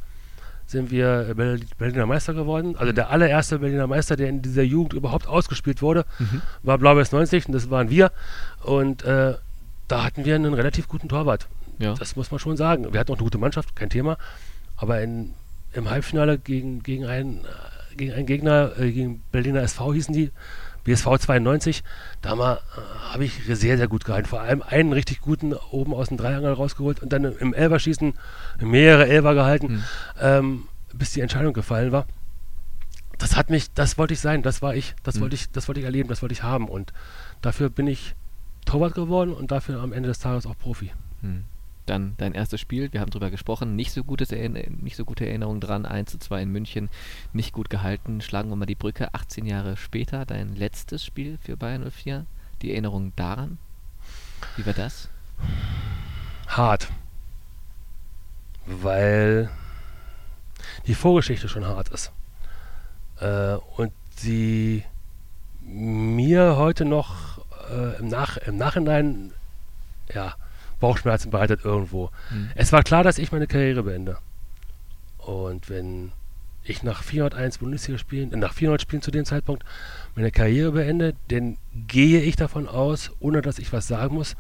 sind 0.66 0.90
wir 0.90 1.36
Berliner 1.78 2.08
Meister 2.08 2.34
geworden. 2.34 2.76
Also 2.76 2.92
der 2.92 3.12
allererste 3.12 3.60
Berliner 3.60 3.86
Meister, 3.86 4.16
der 4.16 4.30
in 4.30 4.42
dieser 4.42 4.64
Jugend 4.64 4.94
überhaupt 4.94 5.28
ausgespielt 5.28 5.84
wurde, 5.84 6.06
mhm. 6.18 6.42
war 6.64 6.80
Blau-Weiß 6.80 7.12
90 7.12 7.46
und 7.46 7.54
das 7.54 7.70
waren 7.70 7.92
wir. 7.92 8.12
Und 8.64 9.04
äh, 9.04 9.36
da 9.88 10.04
hatten 10.04 10.26
wir 10.26 10.34
einen 10.34 10.56
relativ 10.56 10.88
guten 10.88 11.08
Torwart. 11.08 11.48
Ja. 11.78 11.94
Das 11.94 12.16
muss 12.16 12.32
man 12.32 12.40
schon 12.40 12.58
sagen. 12.58 12.92
Wir 12.92 13.00
hatten 13.00 13.12
auch 13.12 13.18
eine 13.18 13.24
gute 13.24 13.38
Mannschaft, 13.38 13.76
kein 13.76 13.92
Thema. 13.92 14.18
Aber 14.76 15.00
in 15.02 15.36
im 15.74 15.90
Halbfinale 15.90 16.40
gegen, 16.40 16.82
gegen, 16.82 17.06
einen, 17.06 17.46
äh, 17.46 17.96
gegen 17.96 18.14
einen 18.14 18.26
Gegner, 18.26 18.72
äh, 18.80 18.92
gegen 18.92 19.22
Berliner 19.32 19.62
SV 19.62 19.94
hießen 19.94 20.14
die, 20.14 20.32
BSV 20.84 21.18
92, 21.20 21.84
da 22.22 22.34
äh, 22.34 22.58
habe 23.12 23.26
ich 23.26 23.42
sehr, 23.46 23.78
sehr 23.78 23.88
gut 23.88 24.06
gehalten. 24.06 24.28
Vor 24.28 24.42
allem 24.42 24.62
einen 24.62 24.94
richtig 24.94 25.22
guten 25.22 25.54
oben 25.54 25.94
aus 25.94 26.10
dem 26.10 26.18
Dreiangel 26.18 26.54
rausgeholt 26.54 27.02
und 27.02 27.14
dann 27.14 27.24
im 27.24 27.54
Elberschießen 27.54 28.14
mehrere 28.60 29.08
Elber 29.08 29.34
gehalten, 29.34 29.68
hm. 29.68 29.84
ähm, 30.20 30.64
bis 30.94 31.12
die 31.12 31.22
Entscheidung 31.22 31.54
gefallen 31.54 31.92
war. 31.92 32.06
Das 33.18 33.36
hat 33.36 33.50
mich, 33.50 33.72
das 33.74 33.98
wollte 33.98 34.14
ich 34.14 34.20
sein, 34.20 34.42
das 34.42 34.62
war 34.62 34.76
ich, 34.76 34.96
das 35.04 35.16
hm. 35.16 35.22
wollte 35.22 35.36
ich, 35.36 35.52
das 35.52 35.68
wollte 35.68 35.80
ich 35.80 35.86
erleben, 35.86 36.10
das 36.10 36.22
wollte 36.22 36.34
ich 36.34 36.44
haben 36.44 36.68
und 36.68 36.94
dafür 37.42 37.70
bin 37.70 37.88
ich 37.88 38.16
Torwart 38.66 38.96
geworden 38.96 39.34
und 39.34 39.52
dafür 39.52 39.82
am 39.82 39.94
Ende 39.94 40.10
des 40.10 40.20
Tages 40.20 40.46
auch 40.46 40.58
Profi. 40.58 40.92
Hm 41.22 41.46
dann 41.92 42.16
dein 42.18 42.34
erstes 42.34 42.62
Spiel, 42.62 42.92
wir 42.94 43.02
haben 43.02 43.12
drüber 43.12 43.30
gesprochen, 43.30 43.76
nicht 43.76 43.92
so, 43.92 44.04
gutes 44.04 44.32
nicht 44.32 44.96
so 44.96 45.06
gute 45.06 45.28
Erinnerung 45.28 45.60
dran, 45.60 45.86
1 45.86 46.12
zu 46.12 46.20
2 46.20 46.44
in 46.44 46.52
München, 46.52 46.90
nicht 47.34 47.52
gut 47.52 47.70
gehalten. 47.70 48.22
Schlagen 48.22 48.50
wir 48.50 48.56
mal 48.56 48.66
die 48.66 48.76
Brücke, 48.76 49.14
18 49.14 49.46
Jahre 49.46 49.76
später, 49.76 50.26
dein 50.26 50.56
letztes 50.56 51.04
Spiel 51.04 51.38
für 51.44 51.58
Bayern 51.58 51.90
04, 51.92 52.26
die 52.62 52.72
Erinnerung 52.72 53.12
daran? 53.18 53.58
Wie 54.56 54.66
war 54.66 54.74
das? 54.74 55.10
Hart. 56.48 56.88
Weil 58.66 59.50
die 60.88 60.96
Vorgeschichte 60.96 61.50
schon 61.50 61.66
hart 61.66 61.90
ist. 61.90 62.12
Äh, 63.20 63.56
und 63.76 63.92
sie 64.16 64.86
mir 65.62 66.56
heute 66.56 66.86
noch 66.86 67.40
äh, 67.70 67.98
im, 68.00 68.08
Nach 68.08 68.38
im 68.38 68.58
Nachhinein 68.58 69.34
ja, 70.14 70.36
Bauchschmerzen 70.82 71.32
bereitet 71.32 71.62
irgendwo. 71.64 72.10
Mhm. 72.30 72.52
Es 72.56 72.74
war 72.74 72.84
klar, 72.84 73.04
dass 73.04 73.18
ich 73.18 73.32
meine 73.32 73.48
Karriere 73.48 73.84
beende. 73.84 74.18
Und 75.18 75.70
wenn 75.70 76.12
ich 76.64 76.84
nach 76.84 77.04
401 77.04 77.60
Bundesliga-Spielen, 77.60 78.34
äh, 78.34 78.38
nach 78.38 78.54
400 78.54 78.82
Spielen 78.82 79.02
zu 79.02 79.12
dem 79.12 79.26
Zeitpunkt 79.26 79.64
meine 80.16 80.32
Karriere 80.32 80.74
beende, 80.74 81.16
dann 81.30 81.58
gehe 81.88 82.22
ich 82.22 82.36
davon 82.36 82.68
aus, 82.68 83.12
ohne 83.20 83.42
dass 83.42 83.60
ich 83.60 83.72
was 83.72 83.88
sagen 83.88 84.16
muss, 84.16 84.36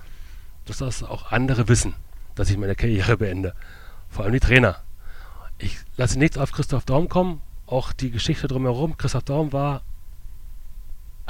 dass 0.66 0.80
das 0.80 1.04
auch 1.04 1.32
andere 1.32 1.68
wissen, 1.68 1.94
dass 2.36 2.50
ich 2.50 2.58
meine 2.58 2.76
Karriere 2.76 3.18
beende. 3.18 3.54
Vor 4.10 4.26
allem 4.26 4.34
die 4.34 4.39
Trainer. 4.39 4.78
Ich 5.58 5.78
lasse 5.96 6.20
nichts 6.20 6.38
auf 6.38 6.52
Christoph 6.52 6.86
Daum 6.86 7.08
kommen. 7.08 7.42
Auch 7.66 7.94
die 7.94 8.12
Geschichte 8.12 8.48
drumherum. 8.48 8.98
Christoph 8.98 9.24
Daum 9.24 9.54
war 9.54 9.82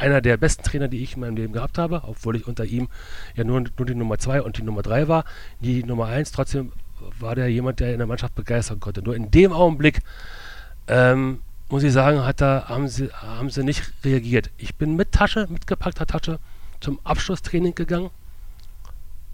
einer 0.02 0.22
der 0.22 0.38
besten 0.38 0.64
Trainer, 0.64 0.88
die 0.88 1.04
ich 1.04 1.14
in 1.16 1.22
meinem 1.22 1.36
Leben 1.36 1.54
gehabt 1.54 1.78
habe, 1.78 2.04
obwohl 2.06 2.36
ich 2.36 2.48
unter 2.48 2.66
ihm 2.66 2.90
ja 3.36 3.44
nur, 3.44 3.62
nur 3.62 3.86
die 3.86 3.96
Nummer 3.96 4.18
2 4.18 4.42
und 4.42 4.58
die 4.58 4.64
Nummer 4.64 4.82
3 4.82 5.08
war, 5.08 5.26
die 5.60 5.84
Nummer 5.84 6.08
1. 6.08 6.32
Trotzdem 6.32 6.72
war 7.20 7.36
der 7.36 7.48
jemand, 7.48 7.80
der 7.80 7.94
in 7.94 8.00
der 8.00 8.08
Mannschaft 8.08 8.36
begeistern 8.36 8.80
konnte. 8.80 9.02
Nur 9.02 9.16
in 9.16 9.32
dem 9.32 9.54
Augenblick, 9.54 10.02
ähm, 10.88 11.42
muss 11.70 11.84
ich 11.84 11.94
sagen, 11.94 12.26
hat 12.26 12.42
da, 12.42 12.66
haben, 12.68 12.88
sie, 12.88 13.10
haben 13.12 13.50
sie 13.50 13.64
nicht 13.64 13.94
reagiert. 14.04 14.50
Ich 14.58 14.76
bin 14.76 14.96
mit 14.96 15.12
Tasche, 15.12 15.48
mitgepackter 15.50 16.06
Tasche, 16.06 16.40
zum 16.80 17.00
Abschlusstraining 17.04 17.76
gegangen 17.76 18.10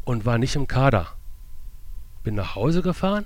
und 0.05 0.26
war 0.26 0.38
nicht 0.38 0.55
im 0.55 0.68
Kader 0.68 1.07
bin 2.28 2.36
nach 2.36 2.55
Hause 2.55 2.82
gefahren, 2.82 3.26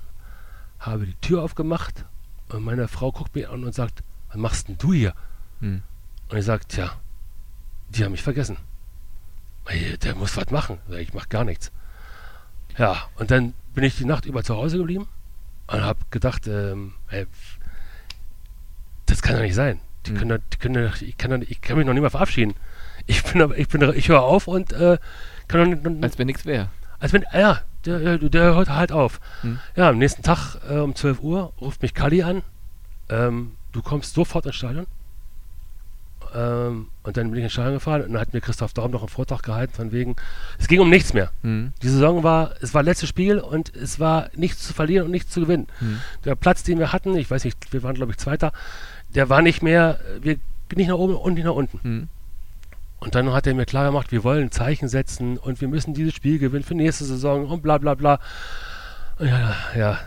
habe 0.78 1.06
die 1.06 1.14
Tür 1.14 1.42
aufgemacht 1.42 2.04
und 2.50 2.62
meine 2.62 2.86
Frau 2.86 3.10
guckt 3.10 3.34
mich 3.34 3.48
an 3.48 3.64
und 3.64 3.74
sagt, 3.74 4.04
was 4.28 4.36
machst 4.36 4.68
denn 4.68 4.78
du 4.78 4.92
hier? 4.92 5.12
Hm. 5.58 5.82
Und 6.28 6.38
ich 6.38 6.44
sage, 6.44 6.64
tja, 6.68 6.92
die 7.94 8.04
haben 8.04 8.12
mich 8.12 8.22
vergessen. 8.22 8.56
Der 10.02 10.14
muss 10.14 10.36
was 10.36 10.50
machen. 10.50 10.78
Ich 10.98 11.14
mach 11.14 11.28
gar 11.28 11.44
nichts. 11.44 11.70
Ja, 12.76 13.04
und 13.16 13.30
dann 13.30 13.54
bin 13.74 13.84
ich 13.84 13.96
die 13.96 14.04
Nacht 14.04 14.24
über 14.26 14.42
zu 14.42 14.56
Hause 14.56 14.78
geblieben 14.78 15.06
und 15.68 15.82
habe 15.82 16.00
gedacht, 16.10 16.46
ähm, 16.46 16.94
ey, 17.10 17.26
das 19.06 19.22
kann 19.22 19.36
doch 19.36 19.42
nicht 19.42 19.54
sein. 19.54 19.80
Die 20.06 20.10
Hm. 20.10 20.18
können, 20.18 20.42
die 20.52 20.56
können, 20.56 20.92
ich, 21.00 21.16
kann 21.16 21.42
ich 21.42 21.60
kann 21.60 21.76
mich 21.76 21.86
noch 21.86 21.92
nicht 21.92 22.02
mal 22.02 22.10
verabschieden. 22.10 22.54
Ich 23.06 23.22
bin, 23.24 23.52
ich 23.56 23.68
bin, 23.68 23.82
ich 23.94 24.08
höre 24.08 24.22
auf 24.22 24.48
und 24.48 24.72
äh, 24.72 24.98
kann 25.48 25.70
nicht, 25.70 26.04
Als 26.04 26.18
wenn 26.18 26.26
nichts 26.26 26.44
wäre. 26.46 26.68
als 26.98 27.12
wenn, 27.12 27.24
ja, 27.32 27.60
der, 27.84 27.98
der, 27.98 28.18
der 28.18 28.54
hört 28.54 28.68
halt 28.70 28.90
auf. 28.92 29.20
Hm. 29.42 29.58
Ja, 29.76 29.90
am 29.90 29.98
nächsten 29.98 30.22
Tag 30.22 30.56
äh, 30.68 30.78
um 30.78 30.94
12 30.94 31.20
Uhr 31.20 31.52
ruft 31.60 31.82
mich 31.82 31.94
Kali 31.94 32.22
an. 32.22 32.42
Ähm, 33.08 33.52
du 33.72 33.82
kommst 33.82 34.14
sofort 34.14 34.46
ins 34.46 34.56
Stadion. 34.56 34.86
Ähm, 36.34 36.88
und 37.02 37.16
dann 37.16 37.30
bin 37.30 37.38
ich 37.38 37.44
ins 37.44 37.52
Stadion 37.52 37.74
gefahren 37.74 38.02
und 38.02 38.12
dann 38.12 38.20
hat 38.20 38.32
mir 38.32 38.40
Christoph 38.40 38.72
Daum 38.72 38.90
noch 38.90 39.02
einen 39.02 39.08
Vortrag 39.08 39.42
gehalten 39.42 39.74
von 39.74 39.92
wegen, 39.92 40.16
es 40.58 40.68
ging 40.68 40.80
um 40.80 40.90
nichts 40.90 41.12
mehr. 41.12 41.30
Hm. 41.42 41.72
Die 41.82 41.88
Saison 41.88 42.22
war, 42.22 42.54
es 42.60 42.74
war 42.74 42.82
letztes 42.82 43.08
Spiel 43.08 43.38
und 43.38 43.74
es 43.74 44.00
war 44.00 44.30
nichts 44.34 44.62
zu 44.66 44.72
verlieren 44.72 45.06
und 45.06 45.10
nichts 45.10 45.30
zu 45.30 45.40
gewinnen. 45.40 45.66
Hm. 45.78 46.00
Der 46.24 46.34
Platz, 46.34 46.62
den 46.62 46.78
wir 46.78 46.92
hatten, 46.92 47.16
ich 47.16 47.30
weiß 47.30 47.44
nicht, 47.44 47.72
wir 47.72 47.82
waren 47.82 47.94
glaube 47.94 48.12
ich 48.12 48.18
Zweiter, 48.18 48.52
der 49.14 49.28
war 49.28 49.42
nicht 49.42 49.62
mehr, 49.62 49.98
wir 50.20 50.38
nicht 50.74 50.88
nach 50.88 50.96
oben 50.96 51.16
und 51.16 51.34
nicht 51.34 51.44
nach 51.44 51.54
unten. 51.54 51.80
Hm. 51.82 52.08
Und 53.00 53.14
dann 53.16 53.32
hat 53.32 53.46
er 53.46 53.54
mir 53.54 53.66
klar 53.66 53.86
gemacht, 53.86 54.12
wir 54.12 54.22
wollen 54.22 54.44
ein 54.44 54.50
Zeichen 54.52 54.88
setzen 54.88 55.36
und 55.36 55.60
wir 55.60 55.68
müssen 55.68 55.92
dieses 55.92 56.14
Spiel 56.14 56.38
gewinnen 56.38 56.62
für 56.62 56.74
nächste 56.74 57.04
Saison 57.04 57.46
und 57.46 57.62
bla 57.62 57.78
bla 57.78 57.94
bla. 57.94 58.20
Ja, 59.18 59.56
ja, 59.76 59.98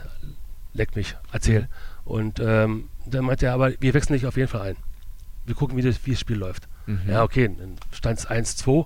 leck 0.74 0.96
mich, 0.96 1.16
erzähl. 1.32 1.68
Und 2.06 2.40
ähm, 2.40 2.88
dann 3.06 3.26
meinte 3.26 3.48
er, 3.48 3.54
aber 3.54 3.74
wir 3.80 3.94
wechseln 3.94 4.14
dich 4.14 4.26
auf 4.26 4.38
jeden 4.38 4.48
Fall 4.48 4.62
ein. 4.62 4.76
Wir 5.46 5.56
gucken, 5.56 5.78
wie 5.78 5.82
das, 5.82 5.98
wie 6.06 6.12
das 6.12 6.20
Spiel 6.20 6.38
läuft. 6.38 6.68
Mhm. 6.86 7.02
Ja, 7.08 7.24
okay, 7.24 7.50
dann 7.58 7.76
stand 7.92 8.20
es 8.20 8.28
1-2 8.28 8.86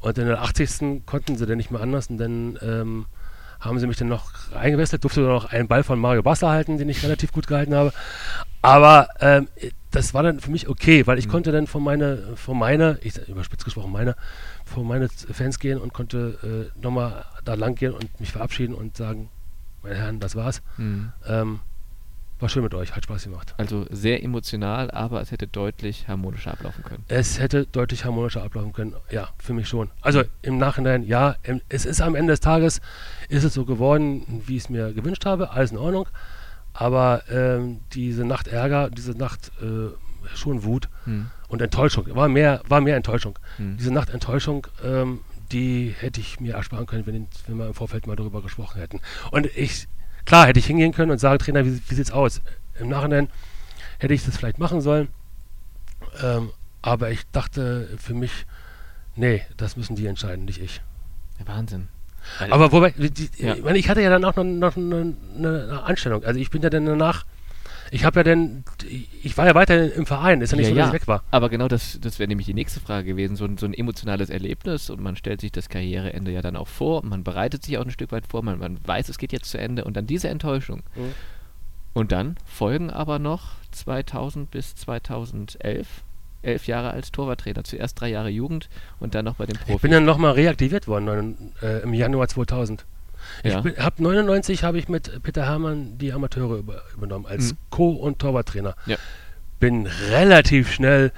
und 0.00 0.18
in 0.18 0.26
der 0.26 0.42
80. 0.42 1.04
konnten 1.06 1.36
sie 1.36 1.46
dann 1.46 1.56
nicht 1.56 1.70
mehr 1.70 1.80
anders 1.80 2.08
und 2.08 2.18
dann 2.18 2.58
ähm, 2.62 3.06
haben 3.60 3.78
sie 3.80 3.86
mich 3.88 3.96
dann 3.96 4.08
noch 4.08 4.30
eingewechselt, 4.54 5.02
durfte 5.02 5.20
dann 5.22 5.30
noch 5.30 5.46
einen 5.46 5.66
Ball 5.66 5.82
von 5.82 5.98
Mario 5.98 6.22
Basler 6.22 6.50
halten, 6.50 6.78
den 6.78 6.88
ich 6.88 7.02
relativ 7.02 7.32
gut 7.32 7.48
gehalten 7.48 7.74
habe. 7.74 7.92
Aber 8.62 9.08
ähm, 9.20 9.48
das 9.90 10.14
war 10.14 10.22
dann 10.22 10.38
für 10.40 10.50
mich 10.50 10.68
okay, 10.68 11.06
weil 11.06 11.18
ich 11.18 11.26
Mhm. 11.26 11.30
konnte 11.30 11.52
dann 11.52 11.66
von 11.66 11.82
meine, 11.82 12.36
von 12.36 12.56
meine, 12.58 12.98
ich 13.02 13.16
überspitzt 13.28 13.64
gesprochen, 13.64 13.90
meine, 13.90 14.14
von 14.64 14.86
meine 14.86 15.08
Fans 15.08 15.58
gehen 15.58 15.78
und 15.78 15.92
konnte 15.92 16.70
äh, 16.76 16.80
nochmal 16.80 17.24
da 17.44 17.54
lang 17.54 17.74
gehen 17.74 17.92
und 17.92 18.20
mich 18.20 18.30
verabschieden 18.32 18.74
und 18.74 18.96
sagen, 18.96 19.28
meine 19.82 19.96
Herren, 19.96 20.20
das 20.20 20.36
war's. 20.36 20.62
Hm. 20.76 21.12
Ähm, 21.26 21.60
war 22.40 22.48
schön 22.48 22.62
mit 22.62 22.74
euch, 22.74 22.94
hat 22.94 23.04
Spaß 23.04 23.24
gemacht. 23.24 23.54
Also 23.56 23.86
sehr 23.90 24.22
emotional, 24.22 24.90
aber 24.90 25.20
es 25.20 25.30
hätte 25.30 25.46
deutlich 25.46 26.08
harmonischer 26.08 26.52
ablaufen 26.52 26.84
können. 26.84 27.04
Es 27.08 27.38
hätte 27.40 27.66
deutlich 27.66 28.04
harmonischer 28.04 28.42
ablaufen 28.42 28.72
können. 28.72 28.94
Ja, 29.10 29.28
für 29.38 29.52
mich 29.52 29.68
schon. 29.68 29.90
Also 30.00 30.22
im 30.42 30.58
Nachhinein, 30.58 31.02
ja, 31.02 31.36
es 31.68 31.84
ist 31.84 32.00
am 32.00 32.14
Ende 32.14 32.32
des 32.32 32.40
Tages, 32.40 32.80
ist 33.28 33.44
es 33.44 33.54
so 33.54 33.64
geworden, 33.64 34.42
wie 34.46 34.56
ich 34.56 34.64
es 34.64 34.68
mir 34.70 34.92
gewünscht 34.92 35.24
habe. 35.26 35.50
Alles 35.50 35.72
in 35.72 35.78
Ordnung. 35.78 36.08
Aber 36.72 37.22
ähm, 37.30 37.80
diese 37.92 38.24
Nacht 38.24 38.46
Ärger, 38.46 38.88
diese 38.90 39.12
Nacht 39.12 39.50
äh, 39.60 39.88
schon 40.36 40.62
Wut 40.64 40.88
Hm. 41.04 41.26
und 41.48 41.60
Enttäuschung, 41.62 42.06
war 42.14 42.28
mehr, 42.28 42.62
war 42.68 42.80
mehr 42.80 42.96
Enttäuschung. 42.96 43.38
Hm. 43.56 43.76
Diese 43.78 43.92
Nacht 43.92 44.10
Enttäuschung, 44.10 44.66
ähm, 44.84 45.20
die 45.50 45.94
hätte 45.98 46.20
ich 46.20 46.38
mir 46.40 46.54
ersparen 46.54 46.86
können, 46.86 47.06
wenn, 47.06 47.26
wenn 47.46 47.56
wir 47.56 47.66
im 47.66 47.74
Vorfeld 47.74 48.06
mal 48.06 48.14
darüber 48.16 48.42
gesprochen 48.42 48.78
hätten. 48.80 49.00
Und 49.30 49.46
ich, 49.56 49.88
klar, 50.28 50.46
hätte 50.46 50.60
ich 50.60 50.66
hingehen 50.66 50.92
können 50.92 51.10
und 51.10 51.18
sagen, 51.18 51.38
Trainer, 51.38 51.64
wie, 51.64 51.80
wie 51.88 51.94
sieht's 51.94 52.10
aus? 52.10 52.42
Im 52.78 52.88
Nachhinein 52.90 53.28
hätte 53.98 54.12
ich 54.12 54.24
das 54.24 54.36
vielleicht 54.36 54.58
machen 54.58 54.80
sollen. 54.82 55.08
Ähm, 56.22 56.50
aber 56.82 57.10
ich 57.10 57.22
dachte 57.32 57.88
für 57.98 58.12
mich, 58.14 58.46
nee, 59.16 59.42
das 59.56 59.76
müssen 59.76 59.96
die 59.96 60.06
entscheiden, 60.06 60.44
nicht 60.44 60.60
ich. 60.60 60.82
Wahnsinn. 61.46 61.88
Aber 62.50 62.70
wobei, 62.72 62.90
die, 62.90 63.30
Ja. 63.38 63.54
ich, 63.54 63.62
meine, 63.62 63.78
ich 63.78 63.88
hatte 63.88 64.02
ja 64.02 64.10
dann 64.10 64.24
auch 64.24 64.36
noch, 64.36 64.44
noch 64.44 64.76
eine, 64.76 65.14
eine 65.36 65.82
Anstellung. 65.84 66.22
Also 66.24 66.38
ich 66.38 66.50
bin 66.50 66.60
ja 66.60 66.68
dann 66.68 66.84
danach, 66.84 67.24
ich 67.90 68.04
habe 68.04 68.20
ja 68.20 68.24
dann, 68.24 68.64
ich 69.22 69.36
war 69.36 69.46
ja 69.46 69.54
weiter 69.54 69.92
im 69.94 70.06
Verein, 70.06 70.40
ist 70.40 70.50
ja 70.52 70.56
nicht 70.56 70.66
Ja, 70.66 70.70
so, 70.70 70.76
dass 70.76 70.86
ja. 70.88 70.94
ich 70.94 71.00
weg 71.02 71.08
war. 71.08 71.22
Aber 71.30 71.48
genau 71.48 71.68
das, 71.68 71.98
das 72.00 72.18
wäre 72.18 72.28
nämlich 72.28 72.46
die 72.46 72.54
nächste 72.54 72.80
Frage 72.80 73.06
gewesen. 73.06 73.36
So 73.36 73.44
ein, 73.44 73.58
so 73.58 73.66
ein 73.66 73.74
emotionales 73.74 74.30
Erlebnis 74.30 74.90
und 74.90 75.00
man 75.00 75.16
stellt 75.16 75.40
sich 75.40 75.52
das 75.52 75.68
Karriereende 75.68 76.30
ja 76.30 76.42
dann 76.42 76.56
auch 76.56 76.68
vor. 76.68 77.04
Man 77.04 77.24
bereitet 77.24 77.64
sich 77.64 77.78
auch 77.78 77.84
ein 77.84 77.90
Stück 77.90 78.12
weit 78.12 78.26
vor. 78.26 78.42
Man, 78.42 78.58
man 78.58 78.78
weiß, 78.84 79.08
es 79.08 79.18
geht 79.18 79.32
jetzt 79.32 79.50
zu 79.50 79.58
Ende 79.58 79.84
und 79.84 79.96
dann 79.96 80.06
diese 80.06 80.28
Enttäuschung. 80.28 80.82
Mhm. 80.96 81.14
Und 81.94 82.12
dann 82.12 82.36
folgen 82.44 82.90
aber 82.90 83.18
noch 83.18 83.52
2000 83.72 84.50
bis 84.50 84.74
2011 84.76 85.86
elf 86.42 86.66
Jahre 86.68 86.90
als 86.90 87.10
Torwarttrainer. 87.10 87.64
Zuerst 87.64 88.00
drei 88.00 88.10
Jahre 88.10 88.28
Jugend 88.28 88.68
und 89.00 89.14
dann 89.14 89.24
noch 89.24 89.34
bei 89.36 89.46
den 89.46 89.56
Ich 89.56 89.62
Profis. 89.62 89.82
bin 89.82 89.90
dann 89.90 90.04
nochmal 90.04 90.32
reaktiviert 90.32 90.86
worden 90.86 91.52
äh, 91.62 91.82
im 91.82 91.92
Januar 91.94 92.28
2000. 92.28 92.84
Ich 93.42 93.52
Ja. 93.52 93.60
bin, 93.60 93.76
hab 93.76 93.98
99 94.00 94.64
habe 94.64 94.78
ich 94.78 94.88
mit 94.88 95.22
Peter 95.22 95.44
Hermann 95.46 95.98
die 95.98 96.12
Amateure 96.12 96.56
über, 96.58 96.82
übernommen 96.94 97.26
als 97.26 97.52
Mhm. 97.52 97.56
Co- 97.70 97.90
und 97.92 98.18
Torwarttrainer. 98.18 98.74
Ja. 98.86 98.96
Bin 99.60 99.86
relativ 100.10 100.72
schnell 100.72 101.12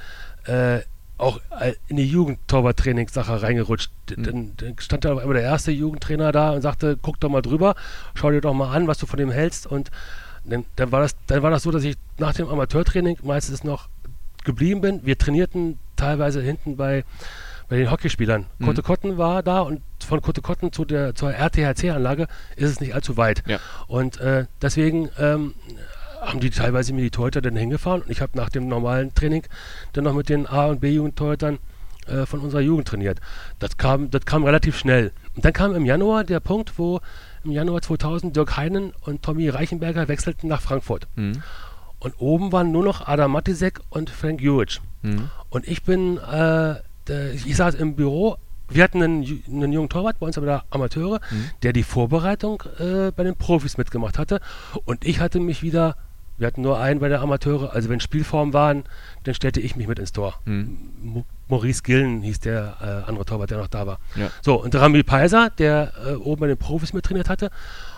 äh, 0.44 0.80
auch 1.18 1.38
äh, 1.60 1.74
in 1.88 1.96
die 1.96 2.06
Jugendtorwarttrainingssache 2.06 3.42
reingerutscht. 3.42 3.90
Mhm. 4.16 4.22
Dann, 4.22 4.52
dann 4.56 4.74
stand 4.78 5.04
da 5.04 5.12
auf 5.12 5.18
einmal 5.20 5.34
der 5.34 5.42
erste 5.44 5.70
Jugendtrainer 5.70 6.32
da 6.32 6.50
und 6.52 6.62
sagte, 6.62 6.98
guck 7.00 7.20
doch 7.20 7.28
mal 7.28 7.42
drüber, 7.42 7.74
schau 8.14 8.30
dir 8.30 8.40
doch 8.40 8.54
mal 8.54 8.74
an, 8.74 8.86
was 8.86 8.98
du 8.98 9.06
von 9.06 9.18
dem 9.18 9.30
hältst. 9.30 9.66
Und 9.66 9.90
dann, 10.44 10.64
dann, 10.76 10.90
war 10.92 11.00
das, 11.00 11.14
dann 11.26 11.42
war 11.42 11.50
das 11.50 11.62
so, 11.62 11.70
dass 11.70 11.84
ich 11.84 11.96
nach 12.18 12.32
dem 12.34 12.48
Amateurtraining 12.48 13.18
meistens 13.22 13.62
noch 13.64 13.88
geblieben 14.44 14.80
bin. 14.80 15.04
Wir 15.04 15.18
trainierten 15.18 15.78
teilweise 15.96 16.40
hinten 16.40 16.76
bei, 16.78 17.04
bei 17.70 17.76
den 17.76 17.90
Hockeyspielern. 17.90 18.46
Mhm. 18.58 18.66
Kotte 18.66 18.82
Kotten 18.82 19.16
war 19.16 19.42
da 19.42 19.60
und 19.60 19.80
von 20.04 20.20
Kotte 20.20 20.42
Kotten 20.42 20.72
zu 20.72 20.84
der, 20.84 21.14
zur 21.14 21.32
RTHC-Anlage 21.32 22.26
ist 22.56 22.68
es 22.68 22.80
nicht 22.80 22.94
allzu 22.94 23.16
weit. 23.16 23.44
Ja. 23.46 23.58
Und 23.86 24.20
äh, 24.20 24.46
deswegen 24.60 25.08
ähm, 25.18 25.54
haben 26.20 26.40
die 26.40 26.50
teilweise 26.50 26.92
mir 26.92 27.02
die 27.02 27.10
Torhüter 27.10 27.40
dann 27.40 27.56
hingefahren 27.56 28.02
und 28.02 28.10
ich 28.10 28.20
habe 28.20 28.36
nach 28.36 28.50
dem 28.50 28.66
normalen 28.68 29.14
Training 29.14 29.44
dann 29.92 30.04
noch 30.04 30.14
mit 30.14 30.28
den 30.28 30.46
A- 30.46 30.66
und 30.66 30.80
B-Jugendtorhütern 30.80 31.60
äh, 32.08 32.26
von 32.26 32.40
unserer 32.40 32.60
Jugend 32.60 32.88
trainiert. 32.88 33.20
Das 33.60 33.76
kam, 33.76 34.10
das 34.10 34.26
kam 34.26 34.42
relativ 34.42 34.76
schnell. 34.76 35.12
Und 35.36 35.44
dann 35.44 35.52
kam 35.52 35.74
im 35.76 35.86
Januar 35.86 36.24
der 36.24 36.40
Punkt, 36.40 36.76
wo 36.76 37.00
im 37.44 37.52
Januar 37.52 37.82
2000 37.82 38.34
Dirk 38.34 38.56
Heinen 38.56 38.92
und 39.02 39.22
Tommy 39.22 39.48
Reichenberger 39.48 40.08
wechselten 40.08 40.48
nach 40.48 40.60
Frankfurt. 40.60 41.06
Mhm. 41.14 41.42
Und 42.00 42.14
oben 42.18 42.50
waren 42.50 42.72
nur 42.72 42.82
noch 42.82 43.06
Adam 43.06 43.30
Matisek 43.30 43.80
und 43.90 44.10
Frank 44.10 44.40
Juric. 44.40 44.80
Mhm. 45.02 45.30
Und 45.50 45.68
ich 45.68 45.84
bin, 45.84 46.18
äh, 46.18 46.74
der, 47.10 47.34
ich 47.34 47.56
saß 47.56 47.74
im 47.74 47.96
Büro, 47.96 48.36
wir 48.68 48.84
hatten 48.84 49.02
einen, 49.02 49.42
einen 49.48 49.72
jungen 49.72 49.88
Torwart 49.88 50.18
bei 50.20 50.26
uns 50.26 50.38
aber 50.38 50.46
der 50.46 50.64
Amateure, 50.70 51.20
Mhm. 51.30 51.50
der 51.62 51.72
die 51.72 51.82
Vorbereitung 51.82 52.62
äh, 52.78 53.10
bei 53.10 53.24
den 53.24 53.34
Profis 53.36 53.76
mitgemacht 53.76 54.16
hatte. 54.16 54.40
Und 54.84 55.04
ich 55.04 55.18
hatte 55.20 55.40
mich 55.40 55.62
wieder, 55.62 55.96
wir 56.38 56.46
hatten 56.46 56.62
nur 56.62 56.78
einen 56.78 57.00
bei 57.00 57.08
der 57.08 57.20
Amateure, 57.20 57.72
also 57.74 57.88
wenn 57.88 57.98
Spielformen 58.00 58.54
waren, 58.54 58.84
dann 59.24 59.34
stellte 59.34 59.60
ich 59.60 59.74
mich 59.76 59.88
mit 59.88 59.98
ins 59.98 60.12
Tor. 60.12 60.38
Mhm. 60.44 61.24
Maurice 61.48 61.82
Gillen 61.82 62.22
hieß 62.22 62.38
der 62.40 62.76
äh, 62.80 63.08
andere 63.08 63.24
Torwart, 63.24 63.50
der 63.50 63.58
noch 63.58 63.66
da 63.66 63.86
war. 63.88 63.98
Ja. 64.14 64.30
So, 64.40 64.62
und 64.62 64.72
Rami 64.74 65.02
Peiser, 65.02 65.50
der 65.50 65.92
äh, 66.06 66.12
oben 66.14 66.40
bei 66.42 66.46
den 66.46 66.56
Profis 66.56 66.92
mittrainiert 66.92 67.28
hatte, 67.28 67.50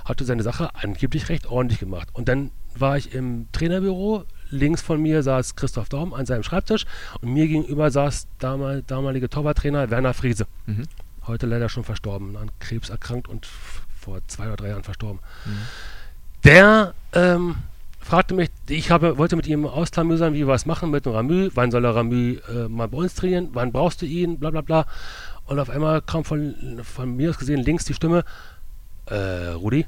hatte 0.07 0.25
seine 0.25 0.43
Sache 0.43 0.71
angeblich 0.75 1.29
recht 1.29 1.47
ordentlich 1.47 1.81
gemacht. 1.81 2.09
Und 2.15 2.29
dann 2.29 2.51
war 2.75 2.97
ich 2.97 3.15
im 3.15 3.47
Trainerbüro. 3.53 4.25
Links 4.53 4.83
von 4.83 5.01
mir 5.01 5.23
saß 5.23 5.57
Christoph 5.57 5.89
Daum 5.89 6.15
an 6.15 6.27
seinem 6.27 6.43
Schreibtisch 6.43 6.85
und 7.21 7.33
mir 7.33 7.49
gegenüber 7.49 7.91
saß 7.91 8.29
damal, 8.39 8.83
damalige 8.83 9.29
Torwarttrainer 9.29 9.91
Werner 9.91 10.15
Friese. 10.15 10.47
Mhm. 10.67 10.85
Heute 11.27 11.47
leider 11.47 11.69
schon 11.69 11.85
verstorben, 11.85 12.37
an 12.37 12.51
Krebs 12.61 12.91
erkrankt 12.91 13.29
und 13.29 13.47
vor 13.47 14.21
zwei 14.27 14.47
oder 14.47 14.57
drei 14.57 14.69
Jahren 14.69 14.83
verstorben. 14.83 15.21
Mhm. 15.45 15.59
Der 16.45 16.95
ähm, 17.13 17.57
fragte 18.01 18.35
mich, 18.35 18.51
ich 18.69 18.91
habe, 18.91 19.17
wollte 19.19 19.37
mit 19.37 19.47
ihm 19.47 19.65
ausklamüsern, 19.65 20.35
wie 20.35 20.41
wir 20.41 20.49
was 20.49 20.67
machen 20.67 20.91
mit 20.91 21.07
dem 21.07 21.13
Ramü, 21.13 21.51
wann 21.55 21.71
soll 21.71 21.83
der 21.83 21.95
Ramü 21.95 22.41
äh, 22.49 22.69
mal 22.69 22.89
bei 22.89 22.99
uns 22.99 23.15
trainieren, 23.15 23.51
wann 23.53 23.73
brauchst 23.73 24.03
du 24.03 24.07
ihn, 24.07 24.39
bla 24.39 24.51
bla 24.51 24.61
bla. 24.61 24.87
Und 25.47 25.59
auf 25.59 25.71
einmal 25.71 26.03
kam 26.03 26.25
von, 26.25 26.81
von 26.83 27.17
mir 27.17 27.31
aus 27.31 27.39
gesehen 27.39 27.61
links 27.63 27.85
die 27.85 27.95
Stimme, 27.95 28.25
äh, 29.07 29.49
Rudi, 29.51 29.87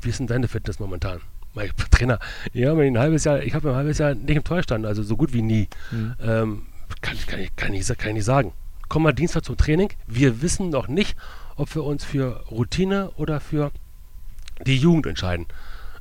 wie 0.00 0.08
ist 0.10 0.20
denn 0.20 0.26
deine 0.26 0.48
Fitness 0.48 0.78
momentan? 0.78 1.20
Mein 1.54 1.70
Trainer, 1.90 2.18
ja, 2.52 2.72
ein 2.74 2.98
halbes 2.98 3.24
Jahr, 3.24 3.42
ich 3.42 3.54
habe 3.54 3.70
ein 3.70 3.76
halbes 3.76 3.98
Jahr 3.98 4.14
nicht 4.14 4.36
im 4.36 4.44
Tor 4.44 4.56
gestanden, 4.58 4.88
also 4.88 5.02
so 5.02 5.16
gut 5.16 5.32
wie 5.32 5.42
nie. 5.42 5.68
Mhm. 5.90 6.14
Ähm, 6.22 6.62
kann, 7.00 7.14
ich- 7.14 7.26
kann, 7.26 7.40
ich, 7.40 7.54
kann, 7.56 7.74
ich, 7.74 7.86
kann 7.86 8.08
ich 8.10 8.14
nicht 8.14 8.24
sagen. 8.24 8.52
Komm 8.88 9.02
mal 9.04 9.12
Dienstag 9.12 9.44
zum 9.44 9.56
Training. 9.56 9.90
Wir 10.06 10.40
wissen 10.42 10.70
noch 10.70 10.88
nicht, 10.88 11.16
ob 11.56 11.74
wir 11.74 11.84
uns 11.84 12.04
für 12.04 12.44
Routine 12.50 13.10
oder 13.16 13.40
für 13.40 13.70
die 14.66 14.76
Jugend 14.76 15.06
entscheiden. 15.06 15.46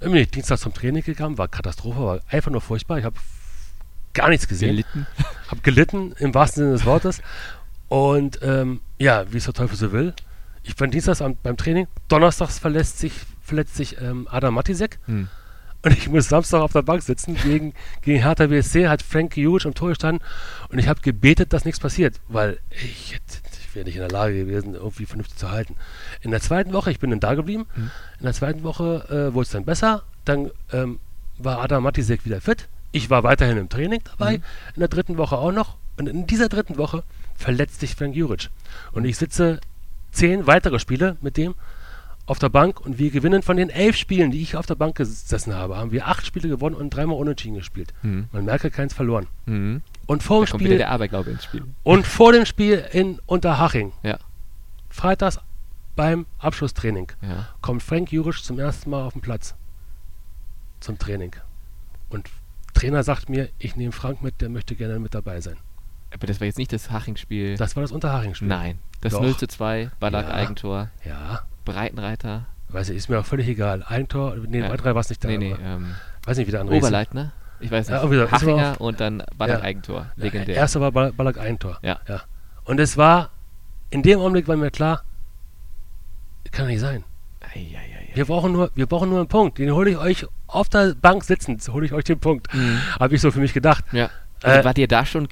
Nee, 0.04 0.26
Dienstag 0.26 0.58
zum 0.60 0.74
Training 0.74 1.04
gegangen, 1.04 1.38
war 1.38 1.47
Katastrophe, 1.47 1.99
war 1.99 2.20
einfach 2.30 2.52
nur 2.52 2.62
furchtbar. 2.62 2.97
Ich 2.99 3.06
habe 3.06 3.16
gar 4.14 4.30
nichts 4.30 4.47
gesehen. 4.47 4.70
Gelitten. 4.72 5.08
Habe 5.47 5.62
gelitten, 5.62 6.14
im 6.20 6.34
wahrsten 6.34 6.64
Sinne 6.64 6.74
des 6.74 6.86
Wortes. 6.86 7.22
Und 7.89 8.39
ähm, 8.41 8.80
ja, 8.99 9.26
wie 9.32 9.38
es 9.38 9.43
der 9.45 9.54
Teufel 9.54 9.76
so 9.78 9.91
will. 9.91 10.14
Ich 10.64 10.80
war 10.80 10.88
dienstags 10.88 11.22
am, 11.22 11.36
beim 11.43 11.58
Training, 11.58 11.88
donnerstags 12.08 12.58
verletzt 12.60 12.99
sich, 12.99 13.14
verletzt 13.41 13.76
sich 13.76 13.99
ähm, 14.02 14.28
Adam 14.32 14.54
Matisek. 14.54 14.97
Hm. 15.08 15.28
Und 15.84 15.97
ich 15.97 16.09
muss 16.09 16.29
Samstag 16.29 16.61
auf 16.61 16.73
der 16.73 16.84
Bank 16.84 17.01
sitzen. 17.01 17.36
Gegen, 17.36 17.73
gegen 18.01 18.21
Hertha 18.21 18.47
BSC 18.47 18.88
hat 18.88 19.01
Frank 19.01 19.36
Juric 19.36 19.65
am 19.65 19.73
Tor 19.73 19.89
gestanden. 19.89 20.23
Und 20.69 20.79
ich 20.79 20.88
habe 20.88 21.01
gebetet, 21.01 21.53
dass 21.53 21.65
nichts 21.65 21.79
passiert. 21.79 22.19
Weil 22.27 22.59
ich, 22.69 23.19
ich 23.63 23.75
wäre 23.75 23.86
nicht 23.86 23.95
in 23.95 24.01
der 24.01 24.11
Lage 24.11 24.36
gewesen, 24.36 24.75
irgendwie 24.75 25.05
vernünftig 25.05 25.38
zu 25.38 25.49
halten. 25.49 25.75
In 26.21 26.32
der 26.32 26.41
zweiten 26.41 26.73
Woche, 26.73 26.91
ich 26.91 26.99
bin 26.99 27.09
dann 27.09 27.19
da 27.19 27.34
geblieben. 27.34 27.65
Mhm. 27.75 27.91
In 28.19 28.25
der 28.25 28.34
zweiten 28.34 28.63
Woche 28.63 29.05
äh, 29.09 29.34
wurde 29.34 29.45
es 29.45 29.51
dann 29.51 29.65
besser. 29.65 30.03
Dann 30.25 30.51
ähm, 30.71 30.99
war 31.38 31.59
Adam 31.61 31.84
Matisek 31.84 32.25
wieder 32.25 32.41
fit. 32.41 32.67
Ich 32.91 33.09
war 33.09 33.23
weiterhin 33.23 33.57
im 33.57 33.69
Training 33.69 34.01
dabei. 34.03 34.38
Mhm. 34.38 34.43
In 34.75 34.79
der 34.82 34.89
dritten 34.89 35.17
Woche 35.17 35.38
auch 35.38 35.51
noch. 35.51 35.77
Und 35.97 36.07
in 36.07 36.27
dieser 36.27 36.49
dritten 36.49 36.77
Woche 36.77 37.03
verletzt 37.36 37.79
sich 37.79 37.95
Frank 37.95 38.15
Juric. 38.15 38.49
Und 38.91 39.05
ich 39.05 39.17
sitze 39.17 39.59
zehn 40.11 40.45
weitere 40.45 40.79
Spiele 40.79 41.17
mit 41.21 41.38
dem 41.38 41.55
auf 42.32 42.39
der 42.39 42.47
Bank 42.47 42.79
und 42.79 42.97
wir 42.97 43.11
gewinnen 43.11 43.41
von 43.41 43.57
den 43.57 43.69
elf 43.69 43.97
Spielen, 43.97 44.32
die 44.32 44.41
ich 44.41 44.55
auf 44.55 44.65
der 44.65 44.75
Bank 44.75 44.95
gesessen 44.95 45.53
habe, 45.53 45.75
haben 45.75 45.91
wir 45.91 46.07
acht 46.07 46.25
Spiele 46.25 46.47
gewonnen 46.47 46.75
und 46.77 46.89
dreimal 46.91 47.17
unentschieden 47.17 47.55
gespielt. 47.55 47.93
Mhm. 48.03 48.29
Man 48.32 48.45
merke 48.45 48.71
keins 48.71 48.93
verloren. 48.93 49.27
Mhm. 49.47 49.82
Und 50.05 50.23
vor 50.23 50.45
Da 50.45 50.51
dem 50.53 50.59
Spiel 50.61 50.77
der 50.77 50.91
Aberglaube 50.91 51.29
ins 51.29 51.43
Spiel. 51.43 51.65
und 51.84 52.07
vor 52.07 52.32
dem 52.32 52.45
Spiel 52.45 52.86
in 52.93 53.19
Unterhaching, 53.25 53.91
Ja. 54.01 54.17
freitags 54.89 55.41
beim 55.97 56.25
Abschlusstraining, 56.39 57.11
Ja. 57.21 57.49
kommt 57.61 57.84
Frank 57.84 58.13
Juric 58.13 58.41
zum 58.41 58.59
ersten 58.59 58.91
Mal 58.91 59.03
auf 59.03 59.11
den 59.11 59.21
Platz 59.21 59.53
zum 60.79 60.97
Training. 60.97 61.36
Und 62.09 62.29
Trainer 62.73 63.03
sagt 63.03 63.27
mir, 63.27 63.49
ich 63.59 63.75
nehme 63.75 63.91
Frank 63.91 64.21
mit, 64.21 64.39
der 64.39 64.47
möchte 64.47 64.75
gerne 64.77 64.99
mit 64.99 65.13
dabei 65.13 65.41
sein. 65.41 65.57
Aber 66.13 66.27
das 66.27 66.39
war 66.39 66.47
jetzt 66.47 66.57
nicht 66.57 66.71
das 66.71 66.89
Haching-Spiel. 66.91 67.57
Das 67.57 67.75
war 67.75 67.82
das 67.82 67.91
Unterhaching-Spiel. 67.91 68.47
Nein. 68.47 68.79
Das 69.01 69.11
Doch. 69.11 69.21
0 69.21 69.36
zu 69.36 69.47
2, 69.47 69.91
Ballack 69.99 70.27
Ja. 70.29 70.34
Eigentor, 70.34 70.89
Ja, 71.05 71.41
Breitenreiter. 71.66 72.45
weiß 72.70 72.89
ich, 72.89 72.97
ist 72.97 73.09
mir 73.09 73.20
auch 73.20 73.26
völlig 73.26 73.47
egal. 73.47 73.84
Eigentor, 73.86 74.36
nee, 74.47 74.59
Ja. 74.59 74.70
ja. 74.70 74.78
drei 74.78 74.93
war 74.95 75.01
es 75.01 75.09
nicht 75.09 75.24
da. 75.24 75.28
nee, 75.28 75.38
nee, 75.38 75.55
ähm, 75.64 75.95
weiß 76.26 76.38
nicht, 76.38 76.47
wie 76.47 76.51
der 76.51 76.62
andere. 76.62 76.78
Oberleitner. 76.78 77.34
Ich 77.59 77.70
weiß 77.70 77.89
Ja, 77.89 78.03
nicht. 78.03 78.12
Ist 78.14 78.22
aber 78.22 78.32
Hachinger 78.32 78.82
und 78.82 78.99
dann 79.01 79.24
Ballack 79.38 79.59
Ja. 79.59 79.64
Eigentor. 79.66 79.99
Ja, 80.16 80.24
Legendär. 80.24 80.55
Erster 80.55 80.82
war 80.82 80.91
Ball- 80.91 81.12
Ballack 81.12 81.38
Eigentor. 81.38 81.78
Ja. 81.84 81.99
ja. 82.07 82.22
Und 82.64 82.80
es 82.80 82.95
war, 82.97 83.30
in 83.89 84.01
dem 84.03 84.20
Augenblick 84.20 84.47
war 84.47 84.55
mir 84.55 84.72
klar, 84.72 85.03
kann 86.51 86.68
nicht 86.68 86.80
sein. 86.80 87.03
Ei, 87.41 87.59
ei, 87.59 87.76
ei, 87.76 87.97
ei. 88.12 88.16
Wir 88.16 88.26
brauchen 88.26 88.51
nur, 88.51 88.72
wir 88.76 88.86
brauchen 88.88 89.09
nur 89.09 89.20
einen 89.20 89.28
Punkt. 89.28 89.57
Den 89.57 89.72
hole 89.72 89.89
ich 89.91 89.97
euch 89.97 90.26
auf 90.47 90.68
der 90.70 90.95
Bank 90.95 91.24
sitzend, 91.24 91.66
hole 91.70 91.86
ich 91.86 91.93
euch 91.93 92.03
den 92.03 92.20
Punkt. 92.20 92.53
Mhm. 92.53 92.78
Habe 92.99 93.16
ich 93.16 93.22
so 93.22 93.32
für 93.32 93.39
mich 93.39 93.53
gedacht. 93.53 93.86
Ja. 93.91 94.09
Also 94.44 94.60
Äh, 94.62 94.66
war 94.66 94.74
dir 94.74 94.88
da 94.88 95.06
schon 95.06 95.28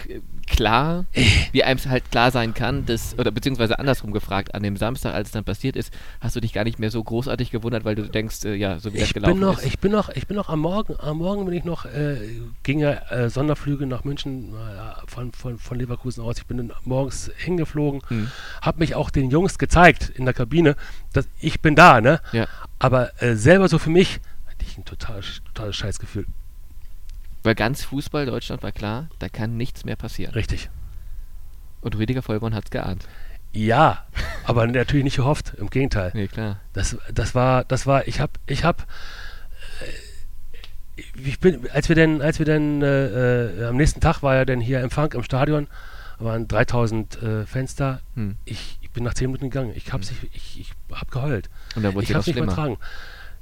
klar, 0.48 1.06
wie 1.52 1.64
einem 1.64 1.78
es 1.78 1.86
halt 1.88 2.10
klar 2.12 2.32
sein 2.32 2.54
kann, 2.56 2.86
dass, 2.86 3.18
oder 3.20 3.30
beziehungsweise 3.32 3.78
andersrum 3.80 4.12
gefragt, 4.12 4.56
an 4.56 4.64
dem 4.64 4.78
Samstag, 4.78 5.14
als 5.14 5.30
es 5.30 5.32
dann 5.32 5.44
passiert 5.44 5.76
ist, 5.76 5.94
hast 6.22 6.36
du 6.36 6.40
dich 6.42 6.54
gar 6.54 6.64
nicht 6.64 6.80
mehr 6.80 6.90
so 6.92 7.04
großartig 7.04 7.52
gewundert, 7.52 7.86
weil 7.86 7.96
du 7.96 8.04
denkst, 8.10 8.46
äh, 8.46 8.56
ja, 8.56 8.80
so 8.80 8.94
wie 8.94 8.98
das 9.00 9.08
Ich 9.10 9.14
gelaufen 9.14 9.34
bin 9.34 9.42
noch, 9.42 9.60
ist. 9.60 9.66
ich 9.68 9.80
bin 9.80 9.92
noch, 9.92 10.10
ich 10.10 10.28
bin 10.28 10.36
noch 10.38 10.50
am 10.50 10.60
Morgen, 10.60 10.96
am 11.00 11.18
Morgen 11.18 11.46
bin 11.46 11.54
ich 11.54 11.64
noch, 11.64 11.86
äh, 11.86 12.18
ging 12.64 12.80
ja 12.80 12.92
äh, 13.12 13.30
Sonderflüge 13.30 13.86
nach 13.86 14.04
München 14.04 14.54
äh, 14.56 15.08
von, 15.08 15.32
von, 15.34 15.58
von 15.60 15.78
Leverkusen 15.80 16.24
aus. 16.24 16.38
Ich 16.40 16.46
bin 16.48 16.58
dann 16.58 16.72
morgens 16.84 17.32
hingeflogen, 17.38 18.02
Hm. 18.08 18.32
habe 18.62 18.80
mich 18.80 18.96
auch 18.96 19.12
den 19.12 19.30
Jungs 19.30 19.60
gezeigt 19.60 20.10
in 20.16 20.26
der 20.26 20.34
Kabine, 20.34 20.76
dass 21.14 21.28
ich 21.40 21.62
bin 21.62 21.76
da, 21.76 22.02
ne? 22.02 22.22
Ja. 22.32 22.48
Aber 22.80 23.22
äh, 23.22 23.36
selber 23.36 23.70
so 23.70 23.78
für 23.78 23.90
mich 23.92 24.20
hatte 24.48 24.66
ich 24.68 24.78
ein 24.78 24.86
total, 24.86 25.22
totales 25.46 25.76
Scheißgefühl. 25.76 26.26
Weil 27.44 27.56
ganz 27.56 27.84
Fußball 27.84 28.26
Deutschland 28.26 28.64
war 28.64 28.72
klar, 28.72 29.10
da 29.20 29.30
kann 29.30 29.56
nichts 29.58 29.86
mehr 29.86 29.96
passieren. 29.96 30.34
Richtig. 30.34 30.70
Und 31.82 31.98
Rüdiger 31.98 32.22
Vollborn 32.22 32.54
hat 32.54 32.66
es 32.66 32.72
geahnt. 32.72 33.08
Ja, 33.52 34.06
aber 34.44 34.68
natürlich 34.68 35.04
nicht 35.04 35.16
gehofft, 35.16 35.54
im 35.58 35.70
Gegenteil. 35.70 36.12
Nee, 36.14 36.28
klar. 36.28 36.60
Das, 36.74 36.98
das 37.14 37.34
war, 37.36 37.64
das 37.64 37.88
war, 37.88 38.08
ich 38.08 38.20
hab, 38.20 38.38
ich 38.46 38.64
hab, 38.64 38.86
äh, 40.98 41.02
ich 41.24 41.40
bin, 41.40 41.68
als 41.72 41.90
wir 41.90 41.96
denn, 41.96 42.22
als 42.22 42.40
wir 42.40 42.46
denn, 42.46 42.82
äh, 42.82 43.62
äh, 43.62 43.66
am 43.68 43.78
nächsten 43.78 44.02
Tag 44.02 44.22
war 44.22 44.36
ja 44.36 44.46
dann 44.46 44.60
hier 44.60 44.82
Empfang 44.82 45.14
im 45.14 45.24
Stadion, 45.24 45.68
waren 46.20 46.48
3000 46.48 47.24
äh, 47.24 47.66
da. 47.78 48.02
Hm. 48.16 48.36
Ich, 48.46 48.78
ich 48.82 48.92
bin 48.92 49.04
nach 49.04 49.14
10 49.14 49.28
Minuten 49.28 49.50
gegangen. 49.50 49.72
Ich 49.76 49.94
hab's 49.94 50.12
nicht, 50.12 50.36
ich, 50.36 50.60
ich 50.60 50.74
hab 50.92 51.10
geheult. 51.10 51.50
Und 51.76 51.84
dann 51.84 51.94
wurde 51.96 52.04
Ich 52.04 52.14
hab's 52.14 52.28
nicht 52.28 52.36
schlimmer. 52.36 52.52
übertragen. 52.52 52.78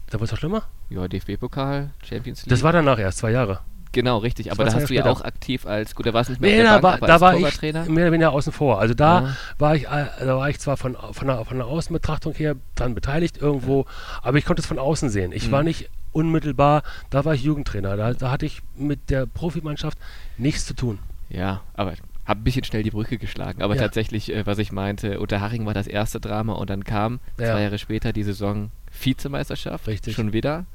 Da 0.09 0.19
wurde 0.19 0.25
es 0.25 0.31
noch 0.31 0.37
schlimmer? 0.37 0.63
Ja, 0.89 1.07
DFB-Pokal, 1.07 1.89
Champions 2.07 2.41
League. 2.41 2.49
Das 2.49 2.63
war 2.63 2.71
danach 2.71 2.99
erst, 2.99 3.17
zwei 3.17 3.31
Jahre. 3.31 3.59
Genau, 3.91 4.17
richtig. 4.19 4.51
Aber 4.51 4.65
da 4.65 4.73
hast 4.73 4.89
du 4.89 4.93
ja 4.93 5.05
auch 5.05 5.21
aktiv 5.21 5.65
als, 5.65 5.95
gut, 5.95 6.05
da 6.05 6.13
war 6.13 6.21
es 6.21 6.29
nicht 6.29 6.41
mehr 6.41 6.51
Nee, 6.51 6.57
der 6.63 6.73
da 6.73 6.79
Bank, 6.79 7.01
war, 7.01 7.07
da 7.07 7.21
war 7.21 7.35
ich 7.37 7.61
mehr 7.61 7.85
oder 7.87 8.11
weniger 8.11 8.31
außen 8.31 8.51
vor. 8.53 8.79
Also 8.79 8.93
da 8.93 9.21
Ja. 9.21 9.35
war 9.57 9.75
ich, 9.75 9.83
da 9.83 10.37
war 10.37 10.49
ich 10.49 10.59
zwar 10.59 10.77
von, 10.77 10.95
von, 11.11 11.27
der, 11.27 11.43
von 11.45 11.57
der 11.57 11.67
Außenbetrachtung 11.67 12.33
her 12.33 12.55
dran 12.75 12.95
beteiligt 12.95 13.37
irgendwo, 13.37 13.85
aber 14.21 14.37
ich 14.37 14.45
konnte 14.45 14.61
es 14.61 14.65
von 14.65 14.79
außen 14.79 15.09
sehen. 15.09 15.31
Ich 15.31 15.47
Mhm. 15.47 15.51
war 15.51 15.63
nicht 15.63 15.89
unmittelbar, 16.11 16.83
da 17.09 17.25
war 17.25 17.33
ich 17.35 17.43
Jugendtrainer. 17.43 17.95
Da, 17.97 18.13
da 18.13 18.31
hatte 18.31 18.45
ich 18.45 18.61
mit 18.75 19.09
der 19.09 19.25
Profimannschaft 19.25 19.97
nichts 20.37 20.65
zu 20.65 20.73
tun. 20.73 20.99
Ja, 21.29 21.61
aber 21.73 21.93
habe 22.25 22.41
ein 22.41 22.43
bisschen 22.43 22.63
schnell 22.63 22.83
die 22.83 22.91
Brücke 22.91 23.17
geschlagen. 23.17 23.61
Aber 23.61 23.75
Ja. 23.75 23.83
tatsächlich, 23.83 24.33
äh, 24.33 24.45
was 24.45 24.57
ich 24.57 24.71
meinte, 24.71 25.19
Unterhaching 25.19 25.65
war 25.65 25.73
das 25.73 25.87
erste 25.87 26.19
Drama 26.19 26.53
und 26.53 26.69
dann 26.69 26.83
kam 26.83 27.19
Ja. 27.39 27.51
zwei 27.53 27.61
Jahre 27.63 27.77
später 27.77 28.11
die 28.13 28.23
Saison 28.23 28.71
Vizemeisterschaft. 29.01 29.87
Richtig. 29.87 30.15
Schon 30.15 30.33
wieder. 30.33 30.65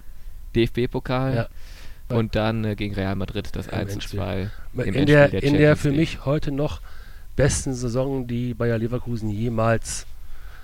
DFB-Pokal. 0.54 1.34
Ja. 1.34 1.46
Und 2.16 2.34
dann 2.34 2.64
äh, 2.64 2.74
gegen 2.76 2.94
Real 2.94 3.16
Madrid 3.16 3.50
das 3.54 3.66
Im 3.68 3.74
1 3.74 3.88
zu 3.88 3.94
Endspiel. 3.94 4.18
2. 4.20 4.40
im 4.42 4.48
in 4.80 4.94
Endspiel 4.94 5.04
der, 5.06 5.42
in 5.42 5.54
der 5.54 5.76
für 5.76 5.88
League. 5.88 5.98
mich 5.98 6.24
heute 6.24 6.52
noch 6.52 6.80
besten 7.36 7.74
Saison, 7.74 8.26
die 8.26 8.54
Bayer 8.54 8.78
Leverkusen 8.78 9.30
jemals, 9.30 10.06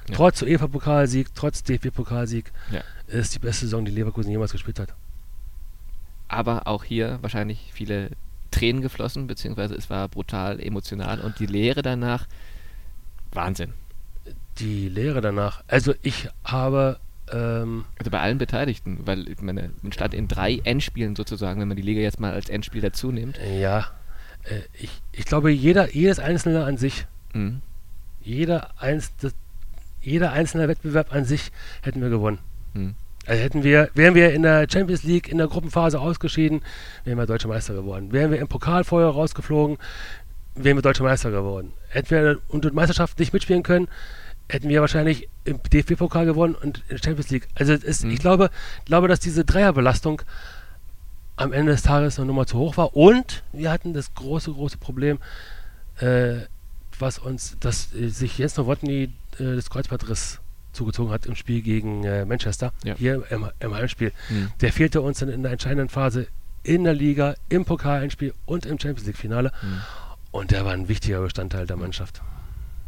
Ja. 0.08 0.14
trotz 0.16 0.42
UEFA-Pokalsieg, 0.42 1.34
trotz 1.34 1.62
DFB-Pokalsieg, 1.62 2.52
Ja. 2.70 2.82
ist 3.06 3.34
die 3.34 3.38
beste 3.38 3.66
Saison, 3.66 3.84
die 3.84 3.90
Leverkusen 3.92 4.30
jemals 4.30 4.52
gespielt 4.52 4.78
hat. 4.78 4.94
Aber 6.28 6.66
auch 6.66 6.84
hier 6.84 7.18
wahrscheinlich 7.22 7.70
viele 7.72 8.10
Tränen 8.50 8.82
geflossen, 8.82 9.26
beziehungsweise 9.26 9.74
es 9.74 9.88
war 9.90 10.08
brutal 10.08 10.60
emotional 10.60 11.20
und 11.20 11.38
die 11.38 11.46
Lehre 11.46 11.82
danach, 11.82 12.26
Wahnsinn. 13.32 13.72
Die 14.58 14.88
Lehre 14.88 15.20
danach. 15.20 15.62
Also 15.68 15.94
ich 16.02 16.28
habe 16.44 16.98
ähm, 17.32 17.84
Also 17.98 18.10
bei 18.10 18.20
allen 18.20 18.38
Beteiligten, 18.38 19.00
weil 19.04 19.28
ich 19.28 19.40
meine, 19.40 19.70
man 19.82 19.92
stand 19.92 20.14
in 20.14 20.28
drei 20.28 20.60
Endspielen 20.64 21.16
sozusagen, 21.16 21.60
wenn 21.60 21.68
man 21.68 21.76
die 21.76 21.82
Liga 21.82 22.00
jetzt 22.00 22.20
mal 22.20 22.32
als 22.32 22.48
Endspiel 22.48 22.80
dazu 22.82 23.10
nimmt. 23.12 23.38
Ja, 23.60 23.86
äh, 24.44 24.60
ich, 24.74 24.90
ich 25.12 25.24
glaube, 25.24 25.50
jeder, 25.50 25.92
jedes 25.94 26.18
Einzelne 26.18 26.64
an 26.64 26.76
sich, 26.76 27.06
Mhm. 27.34 27.60
jeder, 28.22 28.70
eins, 28.80 29.12
das, 29.20 29.34
jeder 30.00 30.32
einzelne 30.32 30.66
Wettbewerb 30.68 31.12
an 31.12 31.24
sich 31.24 31.50
hätten 31.82 32.00
wir 32.00 32.08
gewonnen. 32.08 32.38
Mhm. 32.74 32.94
Also 33.26 33.42
hätten 33.42 33.62
wir, 33.62 33.90
wären 33.94 34.14
wir 34.14 34.32
in 34.32 34.42
der 34.42 34.66
Champions 34.70 35.02
League 35.02 35.28
in 35.28 35.36
der 35.36 35.48
Gruppenphase 35.48 36.00
ausgeschieden, 36.00 36.62
wären 37.04 37.18
wir 37.18 37.26
Deutscher 37.26 37.48
Meister 37.48 37.74
geworden. 37.74 38.10
Wären 38.12 38.30
wir 38.30 38.38
im 38.38 38.48
Pokal 38.48 38.84
vorher 38.84 39.10
rausgeflogen, 39.10 39.76
wären 40.54 40.78
wir 40.78 40.82
Deutscher 40.82 41.04
Meister 41.04 41.30
geworden. 41.30 41.72
Hätten 41.90 42.10
wir 42.10 42.38
unter 42.48 42.72
Meisterschaft 42.72 43.18
nicht 43.18 43.34
mitspielen 43.34 43.62
können, 43.62 43.88
hätten 44.48 44.68
wir 44.68 44.80
wahrscheinlich 44.80 45.28
im 45.44 45.60
DFB-Pokal 45.62 46.24
gewonnen 46.26 46.54
und 46.54 46.78
in 46.88 46.96
der 46.96 46.98
Champions 46.98 47.30
League. 47.30 47.48
Also 47.54 47.72
es, 47.74 48.02
Mhm. 48.02 48.10
ich 48.10 48.18
glaube, 48.18 48.50
glaube, 48.86 49.08
dass 49.08 49.20
diese 49.20 49.44
Dreierbelastung 49.44 50.22
am 51.36 51.52
Ende 51.52 51.72
des 51.72 51.82
Tages 51.82 52.18
eine 52.18 52.26
Nummer 52.26 52.46
zu 52.46 52.58
hoch 52.58 52.76
war. 52.76 52.96
Und 52.96 53.42
wir 53.52 53.70
hatten 53.70 53.92
das 53.94 54.14
große, 54.14 54.52
große 54.52 54.78
Problem, 54.78 55.18
äh, 56.00 56.38
was 56.98 57.18
uns, 57.18 57.56
dass 57.60 57.94
äh, 57.94 58.08
sich 58.08 58.38
Jens 58.38 58.56
Nowotny 58.56 59.04
äh, 59.04 59.54
das 59.54 59.70
Kreuzbandriss 59.70 60.40
zugezogen 60.72 61.12
hat 61.12 61.26
im 61.26 61.34
Spiel 61.36 61.62
gegen 61.62 62.04
äh, 62.04 62.24
Manchester, 62.24 62.72
Ja. 62.84 62.94
hier 62.96 63.24
im, 63.30 63.48
im 63.60 63.74
Heimspiel. 63.74 64.12
Mhm. 64.30 64.50
Der 64.60 64.72
fehlte 64.72 65.00
uns 65.00 65.18
dann 65.20 65.28
in 65.28 65.42
der 65.42 65.52
entscheidenden 65.52 65.88
Phase 65.88 66.26
in 66.64 66.84
der 66.84 66.94
Liga, 66.94 67.34
im 67.48 67.64
Pokaleinspiel 67.64 68.34
und 68.46 68.66
im 68.66 68.78
Champions 68.78 69.06
League-Finale. 69.06 69.52
Mhm. 69.62 69.80
Und 70.32 70.50
der 70.50 70.64
war 70.64 70.72
ein 70.72 70.88
wichtiger 70.88 71.20
Bestandteil 71.20 71.66
der 71.66 71.76
Mannschaft. 71.76 72.20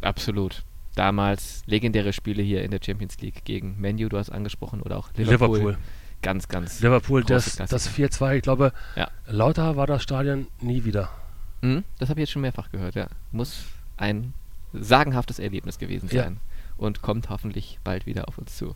Absolut. 0.03 0.63
Damals 0.97 1.63
legendäre 1.67 2.13
Spiele 2.13 2.43
hier 2.43 2.63
in 2.65 2.71
der 2.73 2.81
Champions 2.85 3.21
League 3.21 3.45
gegen 3.45 3.81
Menu, 3.81 4.09
du 4.09 4.19
hast 4.19 4.31
angesprochen, 4.31 4.83
oder 4.83 4.99
auch 4.99 5.09
Liverpool. 5.17 5.59
Liverpool. 5.59 5.79
Ganz, 6.23 6.49
ganz. 6.49 6.81
Liverpool, 6.81 7.25
das, 7.25 7.57
Klassiker. 7.57 7.67
das 7.69 7.89
4-2, 7.89 8.37
ich 8.37 8.43
glaube, 8.43 8.73
Ja. 8.97 9.09
lauter 9.27 9.77
war 9.77 9.87
das 9.87 10.03
Stadion 10.03 10.49
nie 10.61 10.85
wieder. 10.85 11.09
Mhm, 11.63 11.85
das 11.99 12.09
habe 12.11 12.21
ich 12.21 12.25
jetzt 12.25 12.33
schon 12.33 12.43
mehrfach 12.43 12.71
gehört, 12.71 12.95
ja. 12.95 13.07
Muss 13.33 13.65
ein 13.97 14.35
sagenhaftes 14.73 15.39
Erlebnis 15.39 15.79
gewesen 15.79 16.09
Ja. 16.13 16.25
sein. 16.25 16.39
Und 16.77 17.03
kommt 17.03 17.29
hoffentlich 17.29 17.79
bald 17.85 18.07
wieder 18.07 18.27
auf 18.29 18.39
uns 18.39 18.57
zu. 18.57 18.75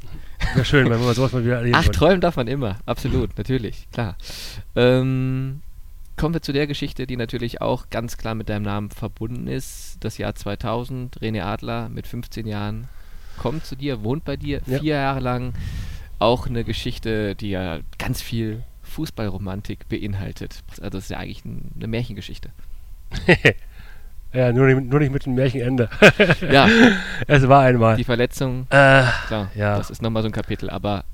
Wäre 0.54 0.64
schön, 0.66 0.90
wenn 0.90 1.00
wir 1.00 1.14
sowas 1.14 1.32
mal 1.32 1.42
wieder 1.42 1.56
erleben 1.58 1.76
Ach, 1.78 1.88
träumen 1.88 2.20
darf 2.20 2.36
man 2.36 2.48
immer. 2.48 2.76
Absolut, 2.84 3.36
natürlich, 3.38 3.88
klar. 3.92 4.16
Ähm, 4.76 5.62
kommen 6.16 6.34
wir 6.34 6.42
zu 6.42 6.52
der 6.52 6.66
Geschichte, 6.66 7.06
die 7.06 7.16
natürlich 7.16 7.60
auch 7.60 7.90
ganz 7.90 8.16
klar 8.16 8.34
mit 8.34 8.48
deinem 8.48 8.62
Namen 8.62 8.90
verbunden 8.90 9.46
ist. 9.48 9.96
Das 10.00 10.18
Jahr 10.18 10.34
2000, 10.34 11.18
René 11.20 11.42
Adler 11.42 11.88
mit 11.88 12.06
15 12.06 12.46
Jahren 12.46 12.88
kommt 13.36 13.64
zu 13.66 13.74
dir, 13.76 14.02
wohnt 14.04 14.24
bei 14.24 14.36
dir 14.36 14.60
Ja. 14.66 14.78
vier 14.78 14.94
Jahre 14.96 15.20
lang. 15.20 15.54
Auch 16.20 16.46
eine 16.46 16.62
Geschichte, 16.64 17.34
die 17.34 17.50
ja 17.50 17.80
ganz 17.98 18.22
viel 18.22 18.62
Fußballromantik 18.82 19.88
beinhaltet. 19.88 20.62
Also 20.78 20.90
das 20.90 21.04
ist 21.04 21.10
ja 21.10 21.18
eigentlich 21.18 21.44
ein, 21.44 21.72
eine 21.76 21.86
Märchengeschichte. 21.88 22.50
Ja, 24.32 24.52
nur 24.52 24.66
nicht, 24.66 24.90
nur 24.90 24.98
nicht 24.98 25.12
mit 25.12 25.24
dem 25.26 25.34
Märchenende. 25.36 25.88
ja. 26.50 26.68
Es 27.28 27.46
war 27.48 27.62
einmal. 27.62 27.96
Die 27.96 28.02
Verletzung, 28.02 28.62
Äh, 28.68 29.04
klar, 29.28 29.48
ja. 29.54 29.78
das 29.78 29.90
ist 29.90 30.02
nochmal 30.02 30.24
so 30.24 30.28
ein 30.28 30.32
Kapitel. 30.32 30.70
Aber 30.70 31.04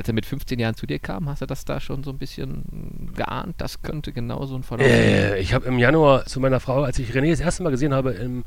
als 0.00 0.08
er 0.08 0.14
mit 0.14 0.24
15 0.24 0.58
Jahren 0.58 0.74
zu 0.74 0.86
dir 0.86 0.98
kam, 0.98 1.28
hast 1.28 1.42
du 1.42 1.46
das 1.46 1.66
da 1.66 1.78
schon 1.78 2.02
so 2.02 2.10
ein 2.10 2.16
bisschen 2.16 3.12
geahnt? 3.14 3.56
Das 3.58 3.82
könnte 3.82 4.12
genau 4.12 4.46
so 4.46 4.56
ein 4.56 4.62
Verlauf 4.62 4.86
äh, 4.86 5.38
ich 5.38 5.52
habe 5.52 5.66
im 5.66 5.78
Januar 5.78 6.24
zu 6.24 6.40
meiner 6.40 6.58
Frau, 6.58 6.84
als 6.84 6.98
ich 6.98 7.10
René 7.10 7.30
das 7.30 7.40
erste 7.40 7.62
Mal 7.62 7.68
gesehen 7.68 7.92
habe 7.92 8.12
im, 8.12 8.46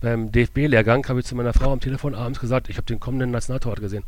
beim 0.00 0.32
DFB-Lehrgang, 0.32 1.08
habe 1.08 1.20
ich 1.20 1.26
zu 1.26 1.36
meiner 1.36 1.52
Frau 1.52 1.72
am 1.72 1.78
Telefon 1.78 2.16
abends 2.16 2.40
gesagt, 2.40 2.68
ich 2.68 2.76
habe 2.76 2.86
den 2.86 2.98
kommenden 2.98 3.30
Nationaltorwart 3.30 3.80
gesehen. 3.80 4.02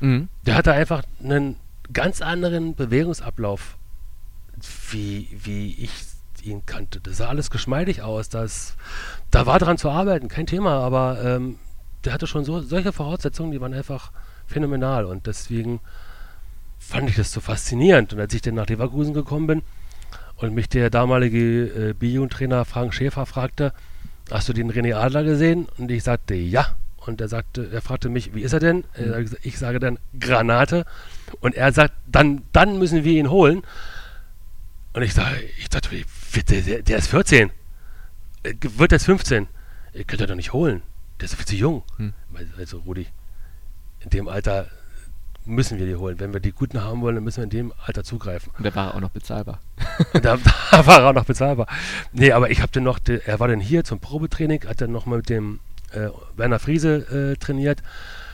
Mhm. 0.00 0.28
Der 0.44 0.54
hatte 0.54 0.72
einfach 0.72 1.02
einen 1.24 1.56
ganz 1.94 2.20
anderen 2.20 2.74
Bewegungsablauf, 2.74 3.78
wie, 4.90 5.28
wie 5.32 5.82
ich 5.82 5.92
ihn 6.42 6.66
kannte. 6.66 7.00
Das 7.00 7.16
sah 7.16 7.28
alles 7.28 7.48
geschmeidig 7.48 8.02
aus. 8.02 8.28
Das, 8.28 8.76
da 9.30 9.46
war 9.46 9.58
dran 9.58 9.78
zu 9.78 9.88
arbeiten, 9.88 10.28
kein 10.28 10.46
Thema, 10.46 10.80
aber 10.80 11.24
ähm, 11.24 11.56
der 12.04 12.12
hatte 12.12 12.26
schon 12.26 12.44
so, 12.44 12.60
solche 12.60 12.92
Voraussetzungen, 12.92 13.50
die 13.50 13.62
waren 13.62 13.72
einfach 13.72 14.12
phänomenal 14.46 15.06
und 15.06 15.26
deswegen 15.26 15.80
fand 16.78 17.10
ich 17.10 17.16
das 17.16 17.32
so 17.32 17.40
faszinierend. 17.40 18.12
Und 18.12 18.20
als 18.20 18.34
ich 18.34 18.42
dann 18.42 18.54
nach 18.54 18.66
Leverkusen 18.66 19.14
gekommen 19.14 19.46
bin 19.46 19.62
und 20.36 20.54
mich 20.54 20.68
der 20.68 20.90
damalige 20.90 21.88
äh, 21.90 21.92
B-Jugendtrainer 21.92 22.64
Frank 22.64 22.94
Schäfer 22.94 23.26
fragte, 23.26 23.72
hast 24.30 24.48
du 24.48 24.52
den 24.52 24.70
René 24.72 24.94
Adler 24.94 25.24
gesehen? 25.24 25.66
Und 25.78 25.90
ich 25.90 26.02
sagte, 26.02 26.34
ja. 26.34 26.76
Und 26.96 27.20
er 27.22 27.28
sagte, 27.28 27.70
er 27.72 27.80
fragte 27.80 28.10
mich, 28.10 28.34
wie 28.34 28.42
ist 28.42 28.52
er 28.52 28.60
denn? 28.60 28.84
Äh, 28.94 29.24
Ich 29.42 29.58
sage 29.58 29.78
dann, 29.78 29.98
Granate. 30.18 30.84
Und 31.40 31.54
er 31.54 31.72
sagt, 31.72 31.94
dann, 32.06 32.42
dann 32.52 32.78
müssen 32.78 33.04
wir 33.04 33.12
ihn 33.12 33.30
holen. 33.30 33.62
Und 34.92 35.02
ich 35.02 35.14
sage, 35.14 35.36
ich 35.58 35.68
dachte, 35.68 35.90
der, 36.50 36.82
der 36.82 36.98
ist 36.98 37.08
14. 37.08 37.50
Äh, 38.42 38.54
Wird 38.60 38.92
jetzt 38.92 39.04
15. 39.06 39.46
Ihr 39.94 40.04
könnt 40.04 40.20
ihr 40.20 40.26
doch 40.26 40.34
nicht 40.34 40.52
holen. 40.52 40.82
Der 41.18 41.24
ist 41.24 41.34
viel 41.34 41.46
zu 41.46 41.56
jung. 41.56 41.82
Hm. 41.96 42.12
Also, 42.58 42.80
Rudi, 42.80 43.06
in 44.00 44.10
dem 44.10 44.28
Alter 44.28 44.68
müssen 45.48 45.78
wir 45.78 45.86
die 45.86 45.96
holen. 45.96 46.20
Wenn 46.20 46.32
wir 46.32 46.40
die 46.40 46.52
Guten 46.52 46.82
haben 46.82 47.00
wollen, 47.00 47.16
dann 47.16 47.24
müssen 47.24 47.38
wir 47.38 47.44
in 47.44 47.50
dem 47.50 47.72
Alter 47.84 48.04
zugreifen. 48.04 48.52
Und 48.56 48.64
da 48.64 48.74
war 48.74 48.94
auch 48.94 49.00
noch 49.00 49.10
bezahlbar. 49.10 49.58
Da, 50.12 50.36
da 50.70 50.86
war 50.86 51.00
er 51.00 51.08
auch 51.08 51.12
noch 51.14 51.24
bezahlbar. 51.24 51.66
Nee, 52.12 52.30
aber 52.32 52.50
ich 52.50 52.60
habe 52.62 52.70
den 52.70 52.84
noch, 52.84 52.98
de- 53.00 53.20
er 53.26 53.40
war 53.40 53.48
dann 53.48 53.58
hier 53.60 53.82
zum 53.82 53.98
Probetraining, 53.98 54.64
hat 54.68 54.80
dann 54.80 54.92
noch 54.92 55.06
mal 55.06 55.16
mit 55.16 55.28
dem 55.28 55.58
äh, 55.92 56.08
Werner 56.36 56.60
Friese 56.60 57.32
äh, 57.32 57.36
trainiert. 57.36 57.82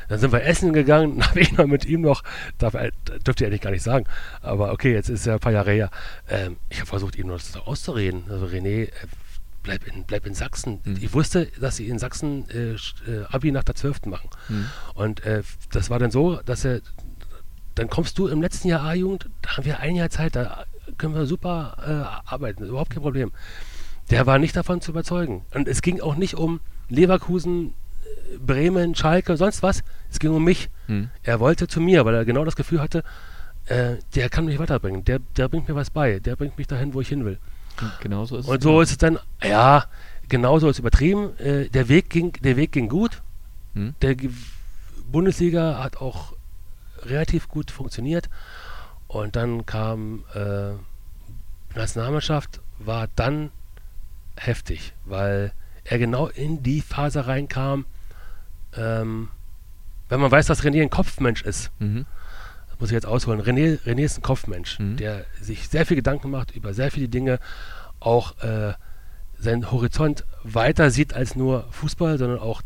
Dann 0.08 0.18
sind 0.18 0.32
wir 0.32 0.42
essen 0.44 0.74
gegangen, 0.74 1.18
dann 1.20 1.28
habe 1.30 1.40
ich 1.40 1.52
noch 1.56 1.66
mit 1.66 1.86
ihm 1.86 2.02
noch, 2.02 2.22
darf, 2.58 2.74
er- 2.74 2.90
dürfte 3.26 3.44
ich 3.44 3.48
eigentlich 3.48 3.62
gar 3.62 3.70
nicht 3.70 3.82
sagen, 3.82 4.04
aber 4.42 4.72
okay, 4.72 4.92
jetzt 4.92 5.08
ist 5.08 5.26
er 5.26 5.34
ein 5.34 5.40
paar 5.40 5.52
Jahre 5.52 5.72
her. 5.72 5.90
Ähm, 6.28 6.56
ich 6.68 6.78
habe 6.80 6.86
versucht, 6.88 7.16
ihm 7.16 7.28
noch 7.28 7.38
das 7.38 7.56
auszureden. 7.56 8.24
Also 8.28 8.44
René, 8.46 8.88
äh, 8.88 8.90
bleib 9.62 9.86
in, 9.86 10.04
bleib 10.04 10.26
in 10.26 10.34
Sachsen. 10.34 10.80
Mhm. 10.84 10.98
Ich 11.00 11.14
wusste, 11.14 11.46
dass 11.58 11.76
sie 11.76 11.88
in 11.88 11.98
Sachsen 11.98 12.46
äh, 12.50 12.72
äh, 13.10 13.24
Abi 13.30 13.50
nach 13.52 13.64
der 13.64 13.74
12. 13.74 14.04
machen. 14.06 14.28
Mhm. 14.50 14.66
Und 14.94 15.24
äh, 15.24 15.42
das 15.72 15.88
war 15.88 15.98
dann 15.98 16.10
so, 16.10 16.36
dass 16.44 16.66
er, 16.66 16.80
dann 17.74 17.88
kommst 17.88 18.18
du 18.18 18.28
im 18.28 18.40
letzten 18.40 18.68
Jahr 18.68 18.82
A-Jugend, 18.82 19.28
da 19.42 19.56
haben 19.56 19.64
wir 19.64 19.80
ein 19.80 19.96
Jahr 19.96 20.10
Zeit, 20.10 20.36
da 20.36 20.64
können 20.98 21.14
wir 21.14 21.26
super 21.26 21.76
äh, 22.26 22.30
arbeiten, 22.30 22.64
überhaupt 22.64 22.90
kein 22.90 23.02
Problem. 23.02 23.32
Der 24.10 24.26
war 24.26 24.38
nicht 24.38 24.54
davon 24.54 24.80
zu 24.80 24.90
überzeugen. 24.90 25.44
Und 25.54 25.66
es 25.66 25.82
ging 25.82 26.00
auch 26.00 26.16
nicht 26.16 26.34
um 26.34 26.60
Leverkusen, 26.88 27.68
äh, 28.32 28.38
Bremen, 28.38 28.94
Schalke, 28.94 29.36
sonst 29.36 29.62
was. 29.62 29.82
Es 30.10 30.18
ging 30.18 30.30
um 30.30 30.44
mich. 30.44 30.68
Mhm. 30.88 31.08
Er 31.22 31.40
wollte 31.40 31.68
zu 31.68 31.80
mir, 31.80 32.04
weil 32.04 32.14
er 32.14 32.24
genau 32.24 32.44
das 32.44 32.54
Gefühl 32.54 32.80
hatte, 32.80 33.02
äh, 33.66 33.94
der 34.14 34.28
kann 34.28 34.44
mich 34.44 34.58
weiterbringen. 34.58 35.04
Der, 35.04 35.20
der 35.36 35.48
bringt 35.48 35.68
mir 35.68 35.74
was 35.74 35.90
bei. 35.90 36.18
Der 36.20 36.36
bringt 36.36 36.58
mich 36.58 36.66
dahin, 36.66 36.92
wo 36.92 37.00
ich 37.00 37.08
hin 37.08 37.24
will. 37.24 37.38
Und 37.80 37.92
genauso 38.00 38.36
ist 38.36 38.46
Und 38.46 38.58
es. 38.58 38.62
so 38.62 38.80
ist 38.82 38.90
es 38.90 38.98
dann, 38.98 39.18
ja, 39.42 39.86
genauso 40.28 40.68
ist 40.68 40.78
übertrieben. 40.78 41.36
Äh, 41.38 41.70
der, 41.70 41.88
Weg 41.88 42.10
ging, 42.10 42.32
der 42.42 42.56
Weg 42.56 42.72
ging 42.72 42.88
gut. 42.88 43.22
Mhm. 43.72 43.94
Der 44.02 44.16
Bundesliga 45.10 45.82
hat 45.82 45.96
auch 45.96 46.33
relativ 47.06 47.48
gut 47.48 47.70
funktioniert. 47.70 48.28
Und 49.08 49.36
dann 49.36 49.64
kam 49.66 50.24
äh, 50.34 50.72
Nationalmannschaft, 51.76 52.60
war 52.78 53.08
dann 53.16 53.50
heftig, 54.36 54.92
weil 55.04 55.52
er 55.84 55.98
genau 55.98 56.28
in 56.28 56.62
die 56.62 56.80
Phase 56.80 57.26
reinkam. 57.26 57.84
Ähm, 58.76 59.28
wenn 60.08 60.20
man 60.20 60.30
weiß, 60.30 60.46
dass 60.46 60.62
René 60.62 60.82
ein 60.82 60.90
Kopfmensch 60.90 61.42
ist, 61.42 61.70
Mhm. 61.78 62.06
das 62.70 62.80
muss 62.80 62.88
ich 62.90 62.94
jetzt 62.94 63.06
ausholen. 63.06 63.40
René, 63.40 63.78
René 63.84 64.04
ist 64.04 64.18
ein 64.18 64.22
Kopfmensch, 64.22 64.78
Mhm. 64.78 64.96
der 64.96 65.24
sich 65.40 65.68
sehr 65.68 65.86
viel 65.86 65.96
Gedanken 65.96 66.30
macht 66.30 66.50
über 66.56 66.74
sehr 66.74 66.90
viele 66.90 67.08
Dinge, 67.08 67.38
auch 68.00 68.38
äh, 68.42 68.74
seinen 69.38 69.70
Horizont 69.70 70.24
weiter 70.42 70.90
sieht 70.90 71.14
als 71.14 71.36
nur 71.36 71.66
Fußball, 71.70 72.18
sondern 72.18 72.38
auch 72.38 72.62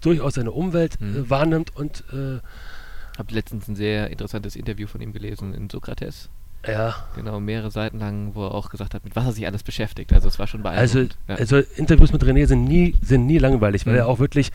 durchaus 0.00 0.34
seine 0.34 0.50
Umwelt 0.52 1.00
Mhm. 1.00 1.16
äh, 1.16 1.30
wahrnimmt 1.30 1.74
und 1.76 2.04
äh, 2.12 2.40
Hab 3.18 3.30
letztens 3.30 3.68
ein 3.68 3.76
sehr 3.76 4.10
interessantes 4.10 4.56
Interview 4.56 4.86
von 4.86 5.00
ihm 5.00 5.12
gelesen 5.12 5.54
in 5.54 5.70
Sokrates. 5.70 6.28
ja, 6.66 6.94
Genau, 7.14 7.38
mehrere 7.40 7.70
Seiten 7.70 7.98
lang, 7.98 8.34
wo 8.34 8.44
er 8.44 8.52
auch 8.54 8.68
gesagt 8.70 8.92
hat, 8.94 9.04
mit 9.04 9.14
was 9.16 9.24
er 9.26 9.32
sich 9.32 9.46
alles 9.46 9.62
beschäftigt. 9.62 10.12
Also 10.12 10.28
es 10.28 10.38
war 10.38 10.46
schon 10.46 10.64
also, 10.66 10.98
beeindruckend. 10.98 11.18
ja. 11.28 11.34
also 11.36 11.56
Interviews 11.76 12.12
mit 12.12 12.22
René 12.24 12.46
sind 12.46 12.64
nie, 12.64 12.94
sind 13.02 13.26
nie 13.26 13.38
langweilig, 13.38 13.86
weil 13.86 13.94
Mhm. 13.94 13.98
er 14.00 14.08
auch 14.08 14.18
wirklich 14.18 14.50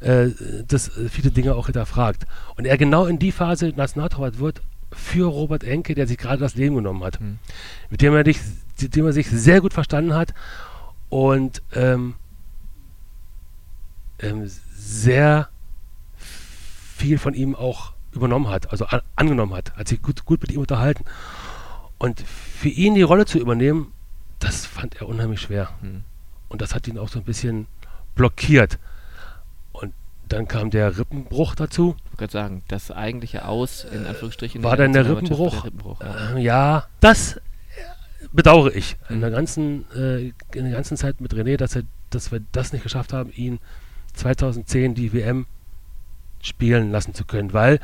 äh, 0.00 0.28
das, 0.68 0.96
äh, 0.96 1.08
viele 1.08 1.30
Dinge 1.30 1.54
auch 1.54 1.66
hinterfragt. 1.66 2.24
Und 2.56 2.66
er 2.66 2.76
genau 2.78 3.06
in 3.06 3.18
die 3.18 3.32
Phase 3.32 3.72
Nationaltorwart 3.74 4.38
wird 4.38 4.60
für 4.92 5.26
Robert 5.26 5.64
Enke, 5.64 5.94
der 5.96 6.06
sich 6.06 6.18
gerade 6.18 6.38
das 6.38 6.54
Leben 6.54 6.76
genommen 6.76 7.02
hat. 7.02 7.20
Mhm. 7.20 7.38
mit 7.90 8.00
dem 8.02 8.14
er, 8.14 8.22
dich, 8.24 8.38
mit 8.80 8.94
dem 8.94 9.06
er 9.06 9.12
sich 9.12 9.28
sehr 9.28 9.60
gut 9.60 9.72
verstanden 9.72 10.14
hat 10.14 10.34
und 11.08 11.62
ähm, 11.74 12.14
ähm, 14.20 14.48
sehr 14.76 15.48
viel 16.96 17.18
von 17.18 17.34
ihm 17.34 17.54
auch 17.56 17.93
übernommen 18.14 18.48
hat, 18.48 18.70
also 18.70 18.86
an, 18.86 19.00
angenommen 19.16 19.54
hat, 19.54 19.76
hat 19.76 19.88
sich 19.88 20.02
gut, 20.02 20.24
gut 20.24 20.40
mit 20.42 20.52
ihm 20.52 20.60
unterhalten. 20.60 21.04
Und 21.98 22.20
für 22.20 22.68
ihn 22.68 22.94
die 22.94 23.02
Rolle 23.02 23.26
zu 23.26 23.38
übernehmen, 23.38 23.92
das 24.38 24.66
fand 24.66 24.96
er 24.96 25.08
unheimlich 25.08 25.40
schwer. 25.40 25.70
Mhm. 25.80 26.04
Und 26.48 26.60
das 26.60 26.74
hat 26.74 26.86
ihn 26.88 26.98
auch 26.98 27.08
so 27.08 27.18
ein 27.18 27.24
bisschen 27.24 27.66
blockiert. 28.14 28.78
Und 29.72 29.92
dann 30.28 30.48
kam 30.48 30.70
der 30.70 30.98
Rippenbruch 30.98 31.54
dazu. 31.54 31.96
Ich 31.96 32.04
wollte 32.04 32.16
gerade 32.16 32.32
sagen, 32.32 32.62
das 32.68 32.90
eigentliche 32.90 33.46
Aus, 33.46 33.84
in 33.84 34.06
Anführungsstrichen. 34.06 34.62
War 34.62 34.76
der 34.76 34.86
dann 34.86 34.92
der 34.92 35.08
Rippenbruch? 35.08 35.52
Der 35.52 35.64
Rippenbruch 35.64 36.00
ja. 36.00 36.34
Äh, 36.36 36.42
ja, 36.42 36.86
das 37.00 37.40
bedauere 38.32 38.74
ich 38.74 38.96
in 39.08 39.16
Mhm. 39.16 39.20
der 39.20 39.30
ganzen, 39.30 39.84
äh, 39.94 40.28
in 40.28 40.64
der 40.64 40.72
ganzen 40.72 40.96
Zeit 40.96 41.20
mit 41.20 41.34
René, 41.34 41.56
dass, 41.56 41.76
er, 41.76 41.82
dass 42.10 42.32
wir 42.32 42.40
das 42.52 42.72
nicht 42.72 42.82
geschafft 42.82 43.12
haben, 43.12 43.32
ihn 43.32 43.58
2010 44.14 44.94
die 44.94 45.12
WM 45.12 45.46
spielen 46.42 46.90
lassen 46.90 47.14
zu 47.14 47.24
können, 47.24 47.52
weil 47.52 47.80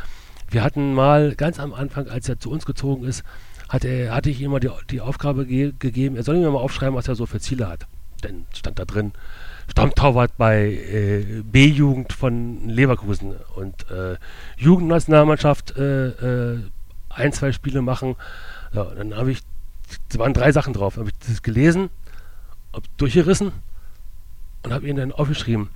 wir 0.51 0.63
hatten 0.63 0.95
mal 0.95 1.35
ganz 1.35 1.59
am 1.61 1.73
Anfang, 1.73 2.09
als 2.09 2.29
er 2.29 2.39
zu 2.39 2.51
uns 2.51 2.67
gezogen 2.67 3.05
ist, 3.05 3.25
hat 3.69 3.85
er, 3.85 4.15
hatte 4.15 4.31
ich 4.31 4.41
ihm 4.41 4.51
mal 4.51 4.61
die, 4.61 4.71
die 4.91 5.01
Aufgabe 5.01 5.47
ge 5.47 5.73
gegeben, 5.79 6.17
er 6.17 6.25
soll 6.25 6.39
mir 6.39 6.51
mal 6.51 6.59
aufschreiben, 6.59 6.97
was 6.97 7.09
er 7.09 7.15
so 7.15 7.27
für 7.27 7.41
Ziele 7.41 7.69
hat. 7.69 7.87
Denn 8.25 8.45
stand 8.53 8.79
da 8.79 8.85
drin, 8.85 9.13
Stammtorwart 9.71 10.37
bei 10.37 10.73
äh, 10.73 11.43
B-Jugend 11.45 12.13
von 12.13 12.69
Leverkusen 12.69 13.35
und 13.55 13.91
äh, 13.91 14.17
Jugendnationalmannschaft 14.57 15.77
äh, 15.77 16.09
äh, 16.09 16.59
ein, 17.09 17.33
zwei 17.33 17.53
Spiele 17.53 17.81
machen. 17.81 18.17
Ja, 18.73 18.85
dann 18.85 19.15
habe 19.15 19.31
ich, 19.31 19.41
es 20.11 20.19
waren 20.19 20.35
drei 20.35 20.51
Sachen 20.53 20.73
drauf, 20.73 20.97
habe 20.97 21.11
ich 21.11 21.29
das 21.29 21.43
gelesen, 21.43 21.91
hab 22.73 22.83
durchgerissen 22.99 23.53
und 24.65 24.73
habe 24.73 24.89
ihn 24.89 24.97
dann 24.97 25.13
aufgeschrieben. 25.13 25.71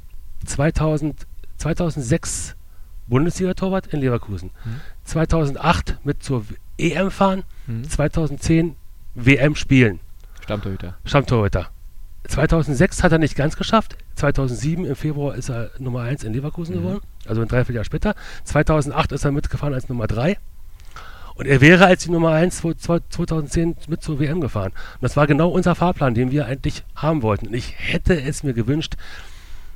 2000, 0.44 1.26
2006 1.58 2.56
Bundesliga-Torwart 3.08 3.86
in 3.88 4.00
Leverkusen. 4.00 4.50
Mhm. 4.64 4.80
2008 5.04 5.98
mit 6.04 6.22
zur 6.22 6.44
EM 6.78 7.10
fahren, 7.10 7.42
Mhm. 7.66 7.88
2010 7.88 8.76
WM 9.14 9.54
spielen. 9.56 10.00
Stammtorhüter. 10.42 10.94
Stammtorhüter. 11.04 11.68
2006 12.28 13.02
hat 13.02 13.12
er 13.12 13.18
nicht 13.18 13.36
ganz 13.36 13.56
geschafft. 13.56 13.96
2007 14.16 14.84
im 14.86 14.96
Februar 14.96 15.34
ist 15.34 15.50
er 15.50 15.70
Nummer 15.78 16.00
1 16.02 16.24
in 16.24 16.32
Leverkusen 16.32 16.74
Mhm. 16.76 16.80
geworden, 16.80 17.00
also 17.26 17.42
ein 17.42 17.48
Dreivierteljahr 17.48 17.84
später. 17.84 18.14
2008 18.44 19.12
ist 19.12 19.24
er 19.24 19.32
mitgefahren 19.32 19.74
als 19.74 19.88
Nummer 19.88 20.06
3. 20.06 20.38
Und 21.36 21.46
er 21.46 21.60
wäre 21.60 21.86
als 21.86 22.04
die 22.04 22.10
Nummer 22.12 22.30
1 22.30 22.62
zwo- 22.62 22.74
zwo- 22.78 23.00
2010 23.10 23.76
mit 23.88 24.02
zur 24.02 24.20
WM 24.20 24.40
gefahren. 24.40 24.70
Und 24.70 25.02
das 25.02 25.16
war 25.16 25.26
genau 25.26 25.48
unser 25.48 25.74
Fahrplan, 25.74 26.14
den 26.14 26.30
wir 26.30 26.46
eigentlich 26.46 26.84
haben 26.94 27.22
wollten. 27.22 27.48
Und 27.48 27.54
ich 27.54 27.74
hätte 27.76 28.20
es 28.22 28.42
mir 28.44 28.54
gewünscht, 28.54 28.94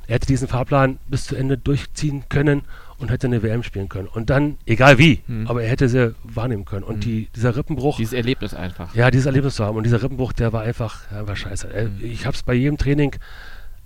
er 0.07 0.15
hätte 0.15 0.27
diesen 0.27 0.47
Fahrplan 0.47 0.99
bis 1.07 1.25
zu 1.25 1.35
Ende 1.35 1.57
durchziehen 1.57 2.23
können 2.29 2.63
und 2.99 3.09
hätte 3.11 3.27
eine 3.27 3.41
WM 3.41 3.63
spielen 3.63 3.89
können. 3.89 4.07
Und 4.07 4.29
dann, 4.29 4.57
egal 4.65 4.97
wie, 4.97 5.21
Mhm. 5.27 5.47
aber 5.47 5.63
er 5.63 5.69
hätte 5.69 5.89
sie 5.89 6.13
wahrnehmen 6.23 6.65
können. 6.65 6.83
Und 6.83 6.97
Mhm. 6.97 7.01
die, 7.01 7.29
dieser 7.35 7.55
Rippenbruch, 7.55 7.97
Dieses 7.97 8.13
Erlebnis 8.13 8.53
einfach. 8.53 8.93
ja, 8.93 9.09
dieses 9.09 9.25
Erlebnis 9.25 9.55
zu 9.55 9.65
haben. 9.65 9.77
Und 9.77 9.83
dieser 9.83 10.01
Rippenbruch, 10.03 10.33
der 10.33 10.53
war 10.53 10.61
einfach, 10.61 11.01
der 11.11 11.27
war 11.27 11.35
scheiße. 11.35 11.67
Mhm. 11.67 12.05
Ich 12.05 12.25
habe 12.25 12.35
es 12.35 12.43
bei 12.43 12.53
jedem 12.53 12.77
Training, 12.77 13.15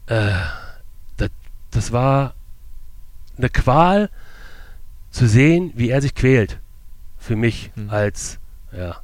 äh, 0.07 0.31
das, 1.17 1.29
das 1.71 1.91
war 1.91 2.33
eine 3.37 3.49
Qual 3.49 4.09
zu 5.11 5.27
sehen, 5.27 5.71
wie 5.75 5.89
er 5.89 6.01
sich 6.01 6.15
quält. 6.15 6.59
Für 7.17 7.35
mich 7.35 7.71
Mhm. 7.75 7.89
als 7.89 8.39
ja, 8.75 8.97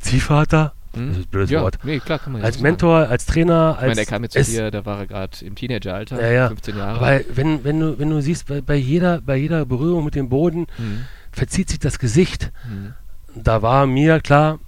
Ziehvater 0.00 0.72
Hm? 0.94 1.08
Das 1.08 1.18
ist 1.18 1.24
ein 1.24 1.30
blödes 1.30 1.50
ja, 1.50 1.62
Wort. 1.62 1.78
Nee, 1.84 2.00
klar, 2.00 2.18
kann 2.18 2.32
man 2.32 2.42
als 2.42 2.60
Mentor, 2.60 3.08
als 3.08 3.26
Trainer, 3.26 3.76
als. 3.78 3.82
Ich 3.82 3.82
meine, 3.82 3.94
der 3.94 4.06
kam 4.06 4.22
jetzt 4.22 4.32
zu 4.32 4.44
dir, 4.44 4.70
da 4.70 4.84
war 4.84 5.00
er 5.00 5.06
gerade 5.06 5.44
im 5.44 5.54
Teenageralter, 5.54 6.20
ja, 6.20 6.32
ja. 6.32 6.48
15 6.48 6.76
Jahre. 6.76 6.98
Aber 6.98 7.20
wenn, 7.34 7.64
wenn, 7.64 7.80
du, 7.80 7.98
wenn 7.98 8.10
du 8.10 8.20
siehst, 8.20 8.46
bei, 8.46 8.60
bei, 8.60 8.76
jeder, 8.76 9.20
bei 9.20 9.36
jeder 9.36 9.64
Berührung 9.64 10.04
mit 10.04 10.14
dem 10.14 10.28
Boden 10.28 10.66
mhm. 10.78 11.04
verzieht 11.30 11.70
sich 11.70 11.78
das 11.78 11.98
Gesicht. 11.98 12.52
Mhm. 12.68 12.94
Da 13.34 13.62
war 13.62 13.86
mir 13.86 14.20
klar, 14.20 14.58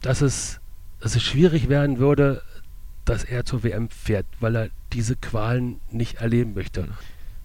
dass 0.00 0.22
es, 0.22 0.60
dass 1.00 1.14
es 1.14 1.22
schwierig 1.22 1.68
werden 1.68 1.98
würde, 1.98 2.42
dass 3.04 3.24
er 3.24 3.44
zur 3.44 3.62
WM 3.62 3.90
fährt, 3.90 4.26
weil 4.40 4.56
er 4.56 4.68
diese 4.92 5.16
Qualen 5.16 5.80
nicht 5.90 6.20
erleben 6.20 6.54
möchte. 6.54 6.82
Mhm. 6.82 6.88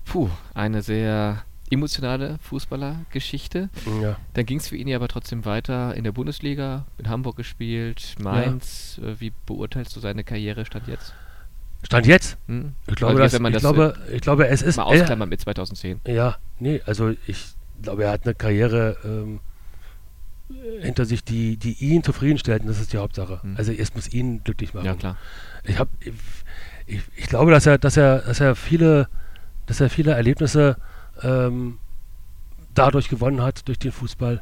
Puh, 0.05 0.29
eine 0.53 0.81
sehr 0.81 1.43
emotionale 1.71 2.37
Fußballergeschichte. 2.43 3.69
Ja. 4.01 4.17
Dann 4.33 4.45
ging 4.45 4.59
es 4.59 4.67
für 4.67 4.75
ihn 4.75 4.87
ja 4.87 4.97
aber 4.97 5.07
trotzdem 5.07 5.45
weiter 5.45 5.95
in 5.95 6.03
der 6.03 6.11
Bundesliga, 6.11 6.85
in 6.97 7.09
Hamburg 7.09 7.37
gespielt, 7.37 8.15
Mainz. 8.19 8.99
Ja. 9.01 9.09
Äh, 9.09 9.19
wie 9.19 9.31
beurteilst 9.45 9.95
du 9.95 9.99
seine 9.99 10.23
Karriere 10.23 10.65
Stand 10.65 10.87
jetzt? 10.87 11.13
Stand 11.83 12.05
jetzt? 12.05 12.37
Hm? 12.47 12.73
Ich, 12.87 12.95
glaube, 12.95 13.19
dass, 13.19 13.33
ich, 13.33 13.39
glaube, 13.39 13.95
ich 14.11 14.21
glaube, 14.21 14.47
es 14.47 14.61
ist. 14.61 14.77
Mal 14.77 14.83
ausklammern 14.83 15.29
mit 15.29 15.41
2010. 15.41 16.01
Ja, 16.05 16.37
nee, 16.59 16.81
also 16.85 17.13
ich 17.25 17.53
glaube, 17.81 18.03
er 18.03 18.11
hat 18.11 18.25
eine 18.25 18.35
Karriere 18.35 18.97
ähm, 19.03 19.39
hinter 20.81 21.05
sich, 21.05 21.23
die, 21.23 21.57
die 21.57 21.73
ihn 21.73 22.03
zufriedenstellt 22.03 22.61
und 22.61 22.67
das 22.67 22.79
ist 22.79 22.93
die 22.93 22.97
Hauptsache. 22.97 23.41
Hm. 23.41 23.55
Also 23.57 23.71
es 23.71 23.95
muss 23.95 24.11
ihn 24.13 24.43
glücklich 24.43 24.73
machen. 24.73 24.85
Ja, 24.85 24.95
klar. 24.95 25.17
Ich, 25.63 25.79
hab, 25.79 25.87
ich, 25.99 26.13
ich, 26.85 27.01
ich 27.15 27.27
glaube, 27.27 27.51
dass 27.51 27.65
er, 27.65 27.77
dass 27.77 27.97
er, 27.97 28.19
dass 28.19 28.39
er 28.39 28.55
viele, 28.55 29.07
dass 29.65 29.79
er 29.79 29.89
viele 29.89 30.11
Erlebnisse 30.11 30.77
ähm, 31.23 31.77
dadurch 32.73 33.09
gewonnen 33.09 33.41
hat, 33.41 33.67
durch 33.67 33.79
den 33.79 33.91
Fußball. 33.91 34.41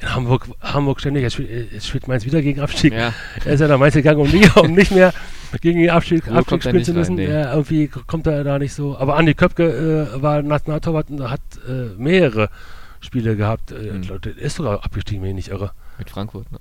In 0.00 0.14
Hamburg, 0.14 0.48
Hamburg 0.60 1.00
ständig, 1.00 1.22
jetzt 1.22 1.34
spielt, 1.34 1.72
jetzt 1.72 1.88
spielt 1.88 2.06
Mainz 2.06 2.24
wieder 2.24 2.40
gegen 2.40 2.60
Abstieg. 2.60 2.92
Ja. 2.92 3.12
Er 3.44 3.54
ist 3.54 3.60
ja 3.60 3.68
nach 3.68 3.78
Mainz 3.78 3.94
gegangen, 3.94 4.20
um 4.20 4.30
nicht, 4.30 4.56
um 4.56 4.72
nicht 4.72 4.92
mehr 4.92 5.12
gegen 5.60 5.80
den 5.80 5.90
Abstieg, 5.90 6.28
Abstieg 6.28 6.62
spielen 6.62 6.84
zu 6.84 6.94
müssen. 6.94 7.18
Rein, 7.18 7.26
nee. 7.26 7.32
ja, 7.32 7.52
irgendwie 7.52 7.88
kommt 7.88 8.26
er 8.26 8.44
da 8.44 8.58
nicht 8.58 8.74
so. 8.74 8.96
Aber 8.96 9.16
Andi 9.16 9.34
Köpke 9.34 10.10
äh, 10.14 10.22
war 10.22 10.42
Nationaltorwart 10.42 11.10
und 11.10 11.28
hat 11.28 11.40
äh, 11.68 11.90
mehrere 11.96 12.48
Spiele 13.00 13.34
gehabt. 13.34 13.72
Äh, 13.72 13.92
mhm. 13.92 14.20
ist 14.36 14.56
sogar 14.56 14.84
abgestiegen, 14.84 15.22
wenn 15.22 15.30
ich 15.30 15.36
nicht 15.36 15.48
irre. 15.48 15.72
Mit 15.98 16.10
Frankfurt, 16.10 16.50
ne? 16.52 16.58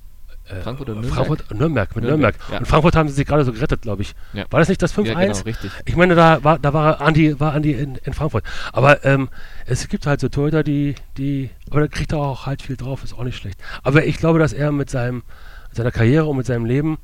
Äh, 0.50 0.62
Frankfurt 0.62 0.90
oder 0.90 1.02
Nürnberg? 1.02 1.14
Frankfurt, 1.14 1.60
Nürnberg, 1.60 1.96
mit 1.96 2.06
Nürnberg. 2.06 2.36
Nürnberg. 2.36 2.52
Ja. 2.52 2.60
Und 2.60 2.68
Frankfurt 2.68 2.96
haben 2.96 3.10
sie 3.10 3.16
sich 3.16 3.26
gerade 3.26 3.44
so 3.44 3.52
gerettet, 3.52 3.82
glaube 3.82 4.02
ich. 4.02 4.16
Ja. 4.34 4.46
War 4.50 4.60
das 4.60 4.70
nicht 4.70 4.82
das 4.82 4.96
5-1? 4.96 5.06
Ja, 5.08 5.20
genau, 5.20 5.40
richtig. 5.42 5.72
Ich 5.86 5.96
meine, 5.96 6.16
da 6.16 6.44
war, 6.44 6.60
da 6.60 6.74
war 6.74 7.02
Andi, 7.02 7.40
war 7.40 7.54
Andi 7.54 7.74
in, 7.74 7.96
in 7.96 8.14
Frankfurt. 8.14 8.44
Aber 8.72 9.04
ähm, 9.06 9.30
es 9.66 9.88
gibt 9.88 10.06
halt 10.06 10.22
so 10.22 10.30
Torhüter, 10.30 10.64
die, 10.64 10.96
die, 11.18 11.50
aber 11.70 11.82
da 11.82 11.88
kriegt 11.88 12.14
er 12.14 12.20
auch 12.20 12.46
halt 12.46 12.62
viel 12.62 12.78
drauf, 12.78 13.04
ist 13.04 13.14
auch 13.14 13.24
nicht 13.24 13.38
schlecht. 13.38 13.60
Aber 13.84 14.06
ich 14.06 14.18
glaube, 14.18 14.40
dass 14.40 14.54
er 14.54 14.72
mit 14.72 14.90
seinem, 14.90 15.24
seiner 15.72 15.92
Karriere 15.92 16.26
und 16.26 16.38
mit 16.38 16.46
seinem 16.46 16.66
Leben 16.66 16.98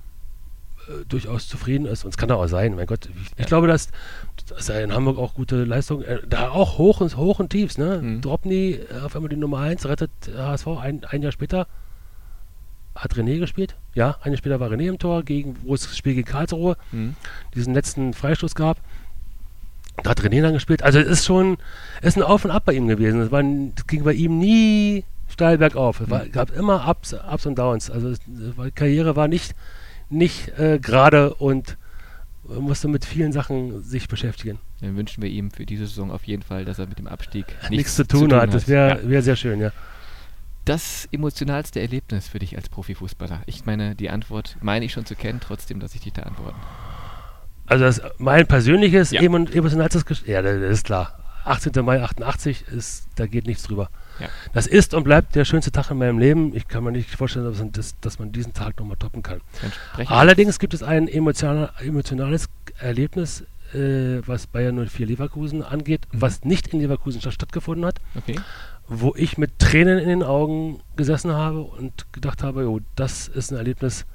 äh, 0.88 1.06
durchaus 1.08 1.48
zufrieden 1.48 1.86
ist. 1.86 2.06
Und 2.06 2.12
es 2.12 2.18
kann 2.18 2.30
er 2.30 2.38
auch 2.38 2.48
sein, 2.48 2.76
mein 2.76 2.88
Gott. 2.88 3.10
Ich, 3.22 3.32
ich 3.38 3.46
glaube, 3.46 3.68
dass, 3.68 3.89
dass 4.48 4.70
er 4.70 4.84
in 4.84 4.94
Hamburg 4.94 5.18
auch 5.18 5.34
gute 5.34 5.64
Leistungen, 5.66 6.04
äh, 6.04 6.20
da 6.28 6.50
auch 6.50 6.78
hoch 6.78 7.02
und, 7.02 7.18
hoch 7.18 7.39
und 7.39 7.50
tiefs, 7.50 7.78
ne? 7.78 8.00
Mhm. 8.02 8.22
Dropny 8.22 8.80
äh, 8.89 9.02
auf 9.04 9.16
einmal 9.16 9.30
die 9.30 9.36
Nummer 9.36 9.60
1, 9.60 9.86
rettet 9.86 10.12
HSV 10.36 10.68
ein, 10.82 11.04
ein 11.06 11.22
Jahr 11.22 11.32
später 11.32 11.68
hat 12.96 13.16
René 13.16 13.39
gespielt. 13.39 13.76
Ja, 13.94 14.18
ein 14.22 14.32
Jahr 14.32 14.38
später 14.38 14.60
war 14.60 14.70
René 14.70 14.88
im 14.88 15.00
Tor, 15.00 15.24
gegen, 15.24 15.56
wo 15.64 15.74
es 15.74 15.82
das 15.82 15.98
Spiel 15.98 16.16
gegen 16.16 16.28
Karlsruhe 16.28 16.78
mhm. 16.91 17.16
diesen 17.56 17.74
letzten 17.74 18.14
Freistoß 18.14 18.56
gab. 18.56 18.78
Da 20.04 20.12
hat 20.12 20.22
René 20.22 20.41
dann 20.41 20.54
gespielt. 20.54 20.84
Also 20.84 21.00
es 21.00 21.08
ist 21.08 21.26
schon, 21.26 21.58
es 22.02 22.10
ist 22.10 22.18
ein 22.18 22.24
Auf 22.24 22.46
und 22.46 22.52
Ab 22.52 22.64
bei 22.66 22.74
ihm 22.74 22.88
gewesen. 22.88 23.22
Es, 23.22 23.32
war, 23.32 23.41
es 23.41 23.88
ging 23.88 24.04
bei 24.04 24.14
ihm 24.14 24.39
nie 24.39 25.06
steil 25.28 25.58
bergauf. 25.58 26.02
Es 26.02 26.10
war, 26.10 26.26
mhm. 26.26 26.32
gab 26.32 26.56
immer 26.56 26.88
Ups, 26.88 27.14
Ups 27.14 27.46
und 27.46 27.58
Downs. 27.58 27.89
Also 27.89 28.10
es, 28.10 28.20
die 28.26 28.72
Karriere 28.72 29.16
war 29.16 29.28
nicht, 29.28 29.56
nicht 30.10 30.58
äh, 30.60 30.80
gerade 30.80 31.34
und 31.36 31.78
musste 32.44 32.88
mit 32.88 33.06
vielen 33.06 33.32
Sachen 33.32 33.84
sich 33.84 34.08
beschäftigen. 34.08 34.60
Dann 34.82 34.98
wünschen 34.98 35.24
wir 35.24 35.30
ihm 35.30 35.50
für 35.50 35.66
diese 35.66 35.88
Saison 35.88 36.12
auf 36.12 36.26
jeden 36.26 36.44
Fall, 36.44 36.66
dass 36.66 36.78
er 36.78 36.88
mit 36.88 37.00
dem 37.00 37.08
Abstieg 37.08 37.46
nichts, 37.48 37.70
nichts 37.70 37.96
zu, 37.96 38.06
tun 38.06 38.20
zu 38.20 38.28
tun 38.28 38.38
hat. 38.38 38.54
Das 38.54 38.68
wäre 38.68 39.02
ja. 39.02 39.10
wär 39.10 39.22
sehr 39.22 39.36
schön, 39.36 39.62
ja 39.62 39.72
das 40.66 41.07
emotionalste 41.11 41.82
Erlebnis 41.82 42.28
für 42.28 42.39
dich 42.39 42.55
als 42.55 42.70
Profifußballer? 42.70 43.41
Ich 43.45 43.66
meine, 43.66 43.95
die 43.95 44.09
Antwort 44.09 44.57
meine 44.61 44.86
ich 44.86 44.93
schon 44.93 45.05
zu 45.05 45.16
kennen, 45.16 45.39
trotzdem, 45.41 45.80
dass 45.80 45.95
ich 45.95 46.01
dich 46.01 46.14
da 46.14 46.24
antworten. 46.24 46.59
Also 47.66 47.86
das, 47.86 48.01
mein 48.18 48.47
persönliches 48.47 49.11
ja. 49.11 49.22
emotionalstes 49.22 50.05
Gesch 50.05 50.24
Ja, 50.26 50.41
das 50.41 50.55
ist 50.61 50.86
klar. 50.86 51.20
18. 51.45 51.84
Mai 51.84 52.01
88 52.01 52.68
ist, 52.70 53.07
da 53.16 53.28
geht 53.28 53.47
nichts 53.47 53.64
drüber. 53.64 53.89
Ja. 54.20 54.28
Das 54.53 54.68
ist 54.68 54.93
und 54.93 55.03
bleibt 55.03 55.36
der 55.36 55.43
schönste 55.43 55.72
Tag 55.72 55.91
in 55.91 55.97
meinem 55.97 56.20
Leben. 56.20 56.55
Ich 56.55 56.68
kann 56.68 56.84
mir 56.84 56.91
nicht 56.91 57.09
vorstellen, 57.09 57.45
dass, 57.45 57.61
das, 57.72 57.99
dass 57.99 58.20
man 58.20 58.32
diesen 58.32 58.53
Tag 58.53 58.80
nochmal 58.80 58.97
toppen 58.97 59.24
kann. 59.24 59.41
Allerdings 60.05 60.59
gibt 60.59 60.74
es 60.74 60.84
ein 60.84 61.07
emotional, 61.07 61.72
emotionales 61.80 62.47
Erlebnis, 62.80 63.43
äh, 63.74 64.21
was 64.26 64.47
Bayern 64.47 64.88
04 64.88 65.05
Leverkusen 65.05 65.63
angeht, 65.63 66.07
mhm. 66.11 66.21
was 66.21 66.43
nicht 66.43 66.67
in 66.69 66.80
Leverkusen 66.80 67.21
stattgefunden 67.21 67.86
hat. 67.86 67.99
Okay 68.15 68.36
wo 68.88 69.13
ich 69.15 69.38
mit 69.38 69.59
Tränen 69.59 69.97
in 69.97 70.09
den 70.09 70.24
Augen 70.24 70.82
gesessen 70.95 71.32
habe 71.32 71.61
und 71.61 72.11
gedacht 72.11 72.43
habe, 72.43 72.63
jo, 72.63 72.82
das 72.95 73.28
ist 73.28 73.51
ein 73.51 73.57
Erlebnis, 73.57 74.05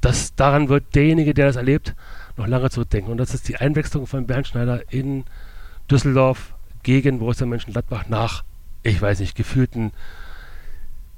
das 0.00 0.34
daran 0.34 0.68
wird 0.68 0.94
derjenige, 0.94 1.34
der 1.34 1.46
das 1.46 1.56
erlebt, 1.56 1.94
noch 2.36 2.46
lange 2.46 2.68
zurückdenken. 2.70 3.10
Und 3.10 3.18
das 3.18 3.32
ist 3.32 3.48
die 3.48 3.56
Einwechslung 3.56 4.06
von 4.06 4.26
Bernd 4.26 4.48
Schneider 4.48 4.92
in 4.92 5.24
Düsseldorf 5.90 6.54
gegen 6.82 7.20
Borussia 7.20 7.46
Mönchengladbach 7.46 8.08
nach, 8.08 8.44
ich 8.82 9.00
weiß 9.00 9.20
nicht, 9.20 9.34
gefühlten 9.34 9.92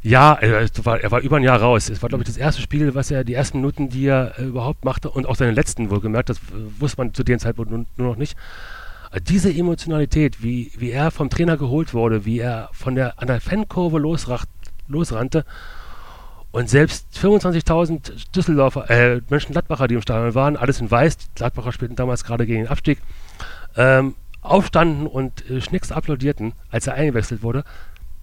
ja, 0.02 0.34
er 0.34 0.68
war, 0.84 1.00
er 1.00 1.10
war 1.10 1.20
über 1.20 1.36
ein 1.36 1.42
Jahr 1.42 1.60
raus. 1.60 1.88
Es 1.88 2.00
war, 2.02 2.08
glaube 2.08 2.22
ich, 2.22 2.28
das 2.28 2.36
erste 2.36 2.62
Spiel, 2.62 2.94
was 2.94 3.10
er, 3.10 3.24
die 3.24 3.34
ersten 3.34 3.58
Minuten, 3.58 3.88
die 3.88 4.06
er 4.06 4.38
äh, 4.38 4.44
überhaupt 4.44 4.84
machte 4.84 5.10
und 5.10 5.26
auch 5.26 5.36
seine 5.36 5.52
letzten 5.52 5.90
wohlgemerkt, 5.90 6.28
das 6.28 6.38
äh, 6.38 6.80
wusste 6.80 6.98
man 6.98 7.14
zu 7.14 7.24
dem 7.24 7.38
Zeitpunkt 7.38 7.70
nur, 7.70 7.86
nur 7.96 8.08
noch 8.08 8.16
nicht 8.16 8.36
diese 9.28 9.52
Emotionalität, 9.52 10.42
wie, 10.42 10.72
wie 10.76 10.90
er 10.90 11.10
vom 11.10 11.30
Trainer 11.30 11.56
geholt 11.56 11.94
wurde, 11.94 12.24
wie 12.24 12.38
er 12.38 12.68
von 12.72 12.94
der, 12.94 13.20
an 13.20 13.28
der 13.28 13.40
Fankurve 13.40 13.98
losracht, 13.98 14.48
losrannte 14.88 15.44
und 16.50 16.70
selbst 16.70 17.06
25.000 17.18 18.34
Düsseldorfer, 18.34 18.90
äh, 18.90 19.20
Mönchengladbacher, 19.28 19.88
die 19.88 19.94
im 19.94 20.02
Stadion 20.02 20.34
waren, 20.34 20.56
alles 20.56 20.80
in 20.80 20.90
Weiß, 20.90 21.18
die 21.18 21.26
Gladbacher 21.34 21.72
spielten 21.72 21.96
damals 21.96 22.24
gerade 22.24 22.46
gegen 22.46 22.62
den 22.62 22.68
Abstieg, 22.68 22.98
ähm, 23.76 24.14
aufstanden 24.40 25.06
und 25.06 25.48
äh, 25.50 25.60
schnicks 25.60 25.92
applaudierten, 25.92 26.52
als 26.70 26.86
er 26.86 26.94
eingewechselt 26.94 27.42
wurde. 27.42 27.64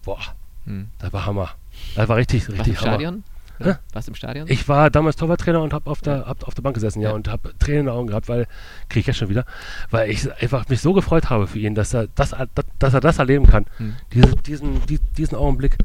Boah, 0.03 0.19
hm. 0.65 0.87
das 0.99 1.13
war 1.13 1.25
Hammer. 1.25 1.51
Das 1.95 2.07
war 2.09 2.17
richtig, 2.17 2.49
richtig 2.49 2.77
Hammer. 2.81 2.91
Stadion? 2.91 3.23
Ja? 3.59 3.79
Warst 3.93 4.07
du 4.07 4.11
im 4.11 4.15
Stadion? 4.15 4.47
Ich 4.49 4.67
war 4.67 4.89
damals 4.89 5.15
Torwarttrainer 5.15 5.61
und 5.61 5.73
habe 5.73 5.89
auf 5.89 6.01
der, 6.01 6.25
hab 6.25 6.47
auf 6.47 6.53
der 6.53 6.61
Bank 6.61 6.73
gesessen, 6.73 7.01
ja, 7.01 7.09
ja 7.09 7.15
und 7.15 7.27
habe 7.27 7.53
Tränen 7.59 7.81
in 7.81 7.85
den 7.85 7.95
Augen 7.95 8.07
gehabt, 8.07 8.27
weil, 8.27 8.47
kriege 8.89 9.01
ich 9.01 9.07
jetzt 9.07 9.17
schon 9.17 9.29
wieder, 9.29 9.45
weil 9.91 10.09
ich 10.09 10.31
einfach 10.41 10.67
mich 10.69 10.81
so 10.81 10.93
gefreut 10.93 11.29
habe 11.29 11.47
für 11.47 11.59
ihn, 11.59 11.75
dass 11.75 11.93
er 11.93 12.07
das, 12.15 12.35
dass 12.79 12.93
er 12.93 12.99
das 12.99 13.19
erleben 13.19 13.47
kann. 13.47 13.65
Hm. 13.77 13.95
Diese, 14.11 14.35
diesen, 14.35 14.85
die, 14.87 14.99
diesen 15.17 15.37
Augenblick, 15.37 15.77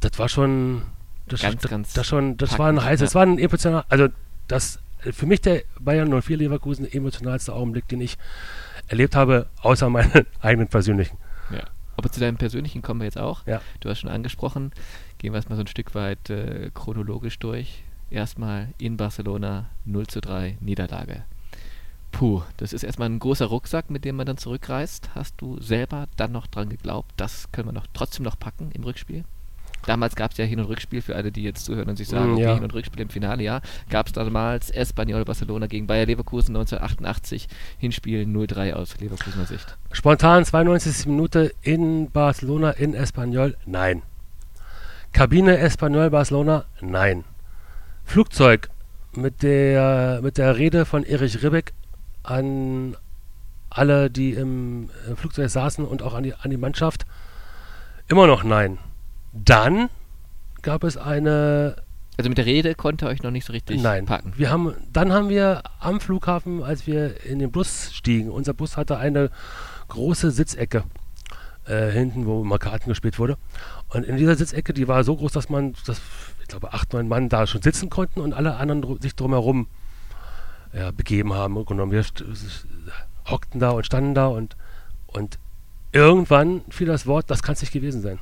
das 0.00 0.18
war 0.18 0.28
schon, 0.28 0.82
das, 1.28 1.42
ganz, 1.42 1.60
das, 1.62 1.70
ganz 1.70 1.92
das 1.92 2.06
schon, 2.06 2.36
das 2.36 2.58
war 2.58 2.68
ein 2.68 2.82
heißes, 2.82 3.00
ja. 3.00 3.06
das 3.06 3.14
war 3.14 3.22
ein 3.22 3.38
emotionaler, 3.38 3.84
also 3.88 4.08
das, 4.48 4.78
für 4.98 5.26
mich 5.26 5.40
der 5.40 5.62
Bayern 5.78 6.10
04 6.22 6.36
Leverkusen 6.38 6.90
emotionalste 6.90 7.52
Augenblick, 7.52 7.88
den 7.88 8.00
ich 8.00 8.16
erlebt 8.88 9.14
habe, 9.14 9.46
außer 9.60 9.90
meinen 9.90 10.26
eigenen 10.40 10.68
persönlichen. 10.68 11.18
Ja. 11.50 11.62
Aber 11.96 12.10
zu 12.10 12.20
deinem 12.20 12.36
persönlichen 12.36 12.82
kommen 12.82 13.00
wir 13.00 13.06
jetzt 13.06 13.18
auch. 13.18 13.46
Ja. 13.46 13.60
Du 13.80 13.88
hast 13.88 14.00
schon 14.00 14.10
angesprochen, 14.10 14.72
Gehen 15.26 15.32
wir 15.32 15.38
erstmal 15.38 15.56
so 15.56 15.64
ein 15.64 15.66
Stück 15.66 15.96
weit 15.96 16.30
äh, 16.30 16.70
chronologisch 16.72 17.40
durch. 17.40 17.82
Erstmal 18.10 18.68
in 18.78 18.96
Barcelona 18.96 19.66
0 19.84 20.06
zu 20.06 20.20
3 20.20 20.56
Niederlage. 20.60 21.24
Puh, 22.12 22.42
das 22.58 22.72
ist 22.72 22.84
erstmal 22.84 23.08
ein 23.08 23.18
großer 23.18 23.46
Rucksack, 23.46 23.90
mit 23.90 24.04
dem 24.04 24.14
man 24.14 24.26
dann 24.26 24.36
zurückreist. 24.36 25.10
Hast 25.16 25.34
du 25.38 25.60
selber 25.60 26.06
dann 26.16 26.30
noch 26.30 26.46
dran 26.46 26.68
geglaubt, 26.68 27.10
das 27.16 27.50
können 27.50 27.66
wir 27.66 27.72
noch 27.72 27.88
trotzdem 27.92 28.22
noch 28.22 28.38
packen 28.38 28.70
im 28.72 28.84
Rückspiel? 28.84 29.24
Damals 29.84 30.14
gab 30.14 30.30
es 30.30 30.36
ja 30.36 30.44
Hin- 30.44 30.60
und 30.60 30.66
Rückspiel 30.66 31.02
für 31.02 31.16
alle, 31.16 31.32
die 31.32 31.42
jetzt 31.42 31.64
zuhören 31.64 31.88
und 31.88 31.96
sich 31.96 32.06
sagen, 32.06 32.34
mm, 32.34 32.38
ja. 32.38 32.50
okay, 32.50 32.54
Hin- 32.54 32.64
und 32.64 32.74
Rückspiel 32.74 33.02
im 33.02 33.08
Finale, 33.08 33.42
ja. 33.42 33.62
Gab 33.90 34.06
es 34.06 34.12
damals 34.12 34.70
Espanyol 34.70 35.24
Barcelona 35.24 35.66
gegen 35.66 35.88
Bayer 35.88 36.06
Leverkusen 36.06 36.54
1988, 36.54 37.48
Hinspiel 37.78 38.26
0-3 38.26 38.74
aus 38.74 38.96
Leverkusener 39.00 39.46
Sicht. 39.46 39.76
Spontan 39.90 40.44
92. 40.44 41.06
Minute 41.06 41.52
in 41.62 42.12
Barcelona 42.12 42.70
in 42.70 42.94
Espanyol, 42.94 43.56
nein. 43.66 44.02
Kabine 45.16 45.56
Espanyol 45.56 46.10
Barcelona? 46.10 46.66
Nein. 46.82 47.24
Flugzeug 48.04 48.68
mit 49.14 49.42
der, 49.42 50.20
mit 50.22 50.36
der 50.36 50.58
Rede 50.58 50.84
von 50.84 51.04
Erich 51.04 51.42
Ribbeck 51.42 51.72
an 52.22 52.98
alle, 53.70 54.10
die 54.10 54.32
im 54.32 54.90
Flugzeug 55.16 55.48
saßen 55.48 55.86
und 55.86 56.02
auch 56.02 56.12
an 56.12 56.22
die, 56.22 56.34
an 56.34 56.50
die 56.50 56.58
Mannschaft? 56.58 57.06
Immer 58.08 58.26
noch 58.26 58.44
nein. 58.44 58.76
Dann 59.32 59.88
gab 60.60 60.84
es 60.84 60.98
eine. 60.98 61.76
Also 62.18 62.28
mit 62.28 62.36
der 62.36 62.44
Rede 62.44 62.74
konnte 62.74 63.06
euch 63.06 63.22
noch 63.22 63.30
nicht 63.30 63.46
so 63.46 63.54
richtig 63.54 63.80
nein. 63.80 64.04
packen. 64.04 64.34
Wir 64.36 64.50
haben, 64.50 64.74
dann 64.92 65.14
haben 65.14 65.30
wir 65.30 65.62
am 65.80 65.98
Flughafen, 65.98 66.62
als 66.62 66.86
wir 66.86 67.24
in 67.24 67.38
den 67.38 67.50
Bus 67.50 67.90
stiegen, 67.94 68.30
unser 68.30 68.52
Bus 68.52 68.76
hatte 68.76 68.98
eine 68.98 69.30
große 69.88 70.30
Sitzecke 70.30 70.84
äh, 71.66 71.90
hinten, 71.90 72.26
wo 72.26 72.44
mal 72.44 72.58
Karten 72.58 72.88
gespielt 72.88 73.18
wurde. 73.18 73.36
Und 73.88 74.04
in 74.04 74.16
dieser 74.16 74.36
Sitzecke, 74.36 74.72
die 74.72 74.88
war 74.88 75.04
so 75.04 75.16
groß, 75.16 75.32
dass 75.32 75.48
man, 75.48 75.74
dass, 75.86 76.00
ich 76.40 76.48
glaube, 76.48 76.72
acht, 76.72 76.92
neun 76.92 77.08
Mann 77.08 77.28
da 77.28 77.46
schon 77.46 77.62
sitzen 77.62 77.90
konnten 77.90 78.20
und 78.20 78.32
alle 78.32 78.56
anderen 78.56 78.82
dr 78.82 79.00
sich 79.00 79.14
drumherum 79.14 79.66
ja, 80.72 80.90
begeben 80.90 81.32
haben. 81.32 81.56
Und 81.56 81.90
wir 81.90 82.04
hockten 83.28 83.60
da 83.60 83.70
und 83.70 83.86
standen 83.86 84.14
da 84.14 84.28
und, 84.28 84.56
und 85.06 85.38
irgendwann 85.92 86.62
fiel 86.68 86.86
das 86.86 87.06
Wort, 87.06 87.30
das 87.30 87.42
kann 87.42 87.54
es 87.54 87.60
nicht 87.60 87.72
gewesen 87.72 88.02
sein. 88.02 88.18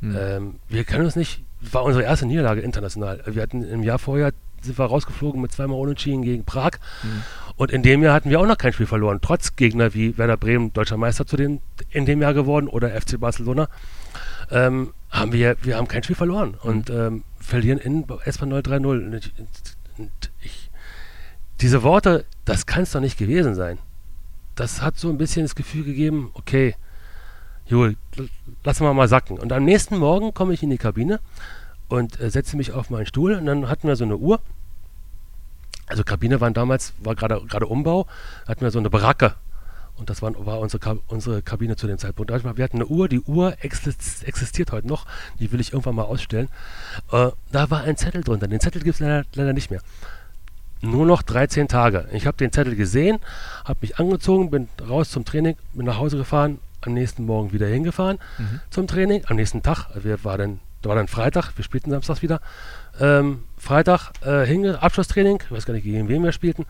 Hm. 0.00 0.16
Ähm, 0.16 0.54
wir 0.68 0.84
können 0.84 1.04
uns 1.04 1.16
nicht, 1.16 1.42
war 1.60 1.84
unsere 1.84 2.04
erste 2.04 2.26
Niederlage 2.26 2.60
international. 2.60 3.22
Wir 3.26 3.42
hatten 3.42 3.62
im 3.62 3.82
Jahr 3.82 3.98
vorher 3.98 4.32
sind 4.62 4.78
wir 4.78 4.84
rausgeflogen 4.84 5.40
mit 5.40 5.52
zweimal 5.52 5.78
Unentschieden 5.78 6.22
gegen 6.22 6.44
Prag. 6.44 6.72
Hm. 7.02 7.22
Und 7.56 7.70
in 7.70 7.82
dem 7.82 8.02
Jahr 8.02 8.14
hatten 8.14 8.30
wir 8.30 8.40
auch 8.40 8.46
noch 8.46 8.58
kein 8.58 8.72
Spiel 8.72 8.86
verloren, 8.86 9.18
trotz 9.20 9.56
Gegner 9.56 9.94
wie 9.94 10.16
Werder 10.16 10.36
Bremen, 10.36 10.72
deutscher 10.72 10.96
Meister 10.96 11.26
zu 11.26 11.36
dem, 11.36 11.60
in 11.90 12.06
dem 12.06 12.22
Jahr 12.22 12.34
geworden 12.34 12.68
oder 12.68 12.90
FC 12.90 13.18
Barcelona. 13.18 13.68
Ähm, 14.50 14.92
haben 15.10 15.32
wir, 15.32 15.56
wir 15.62 15.76
haben 15.76 15.88
kein 15.88 16.02
Spiel 16.02 16.16
verloren 16.16 16.54
und 16.62 16.90
ähm, 16.90 17.24
verlieren 17.40 17.78
in 17.78 18.04
Espanyol 18.24 18.60
3-0. 18.60 18.86
Und 18.86 19.14
ich, 19.14 19.32
und 19.98 20.30
ich, 20.40 20.70
diese 21.60 21.82
Worte, 21.82 22.24
das 22.44 22.66
kann 22.66 22.82
es 22.82 22.92
doch 22.92 23.00
nicht 23.00 23.18
gewesen 23.18 23.54
sein. 23.54 23.78
Das 24.54 24.82
hat 24.82 24.98
so 24.98 25.08
ein 25.08 25.18
bisschen 25.18 25.42
das 25.42 25.54
Gefühl 25.54 25.84
gegeben, 25.84 26.30
okay, 26.34 26.74
Jo, 27.68 27.90
lassen 28.64 28.84
wir 28.84 28.94
mal 28.94 29.08
sacken. 29.08 29.38
Und 29.38 29.52
am 29.52 29.64
nächsten 29.64 29.98
Morgen 29.98 30.32
komme 30.32 30.54
ich 30.54 30.62
in 30.62 30.70
die 30.70 30.78
Kabine 30.78 31.20
und 31.88 32.20
äh, 32.20 32.30
setze 32.30 32.56
mich 32.56 32.72
auf 32.72 32.90
meinen 32.90 33.06
Stuhl 33.06 33.34
und 33.34 33.46
dann 33.46 33.68
hatten 33.68 33.88
wir 33.88 33.96
so 33.96 34.04
eine 34.04 34.16
Uhr. 34.16 34.40
Also 35.86 36.04
Kabine 36.04 36.40
waren 36.40 36.54
damals, 36.54 36.92
war 36.98 37.14
gerade 37.14 37.66
Umbau, 37.66 38.06
hatten 38.46 38.60
wir 38.60 38.70
so 38.70 38.78
eine 38.78 38.90
Baracke. 38.90 39.34
Und 39.96 40.10
das 40.10 40.22
war, 40.22 40.32
war 40.46 40.60
unsere, 40.60 41.00
unsere 41.08 41.42
Kabine 41.42 41.74
zu 41.74 41.86
dem 41.86 41.98
Zeitpunkt. 41.98 42.30
Wir 42.30 42.64
hatten 42.64 42.76
eine 42.76 42.86
Uhr, 42.86 43.08
die 43.08 43.20
Uhr 43.20 43.56
existiert 43.62 44.70
heute 44.70 44.86
noch, 44.86 45.06
die 45.40 45.50
will 45.50 45.60
ich 45.60 45.72
irgendwann 45.72 45.96
mal 45.96 46.04
ausstellen. 46.04 46.48
Äh, 47.10 47.30
da 47.50 47.70
war 47.70 47.82
ein 47.82 47.96
Zettel 47.96 48.22
drunter. 48.22 48.46
Den 48.46 48.60
Zettel 48.60 48.82
gibt 48.82 48.94
es 48.94 49.00
leider, 49.00 49.24
leider 49.34 49.52
nicht 49.52 49.70
mehr. 49.70 49.80
Nur 50.80 51.06
noch 51.06 51.22
13 51.22 51.66
Tage. 51.66 52.06
Ich 52.12 52.26
habe 52.26 52.36
den 52.36 52.52
Zettel 52.52 52.76
gesehen, 52.76 53.18
habe 53.64 53.78
mich 53.82 53.98
angezogen, 53.98 54.50
bin 54.50 54.68
raus 54.88 55.10
zum 55.10 55.24
Training, 55.24 55.56
bin 55.72 55.86
nach 55.86 55.98
Hause 55.98 56.16
gefahren, 56.16 56.60
am 56.82 56.94
nächsten 56.94 57.26
Morgen 57.26 57.52
wieder 57.52 57.66
hingefahren 57.66 58.18
mhm. 58.38 58.60
zum 58.70 58.86
Training. 58.86 59.22
Am 59.26 59.36
nächsten 59.36 59.62
Tag, 59.62 59.88
wir 59.94 60.22
war 60.22 60.38
dann, 60.38 60.60
war 60.82 60.94
dann 60.94 61.08
Freitag, 61.08 61.56
wir 61.56 61.64
spielten 61.64 61.90
samstags 61.90 62.22
wieder. 62.22 62.40
Ähm, 63.00 63.44
Freitag 63.56 64.12
äh, 64.24 64.44
hinge, 64.44 64.80
Abschlusstraining, 64.82 65.40
ich 65.44 65.50
weiß 65.50 65.66
gar 65.66 65.74
nicht, 65.74 65.84
gegen 65.84 66.08
wen 66.08 66.22
wir 66.22 66.32
spielten. 66.32 66.66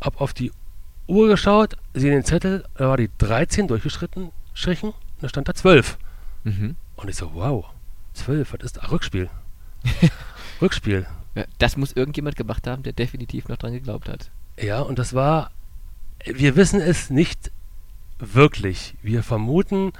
Hab 0.00 0.20
auf 0.20 0.32
die 0.32 0.52
Uhr 1.06 1.28
geschaut, 1.28 1.76
sehe 1.94 2.10
den 2.10 2.24
Zettel, 2.24 2.64
da 2.74 2.88
war 2.88 2.96
die 2.96 3.10
13 3.18 3.68
durchgeschritten, 3.68 4.30
strichen, 4.54 4.90
und 4.90 5.22
da 5.22 5.28
stand 5.28 5.48
da 5.48 5.54
12. 5.54 5.98
Mhm. 6.44 6.76
Und 6.96 7.08
ich 7.08 7.16
so, 7.16 7.32
wow, 7.34 7.66
12, 8.14 8.52
was 8.52 8.60
ist 8.60 8.76
da? 8.76 8.88
Rückspiel. 8.88 9.30
Rückspiel. 10.60 11.06
Ja, 11.34 11.44
das 11.58 11.76
muss 11.76 11.92
irgendjemand 11.92 12.36
gemacht 12.36 12.66
haben, 12.66 12.82
der 12.82 12.92
definitiv 12.92 13.48
noch 13.48 13.56
dran 13.56 13.72
geglaubt 13.72 14.08
hat. 14.08 14.30
Ja, 14.58 14.80
und 14.80 14.98
das 14.98 15.12
war, 15.14 15.50
wir 16.24 16.56
wissen 16.56 16.80
es 16.80 17.10
nicht 17.10 17.50
wirklich. 18.18 18.94
Wir 19.02 19.22
vermuten, 19.22 19.92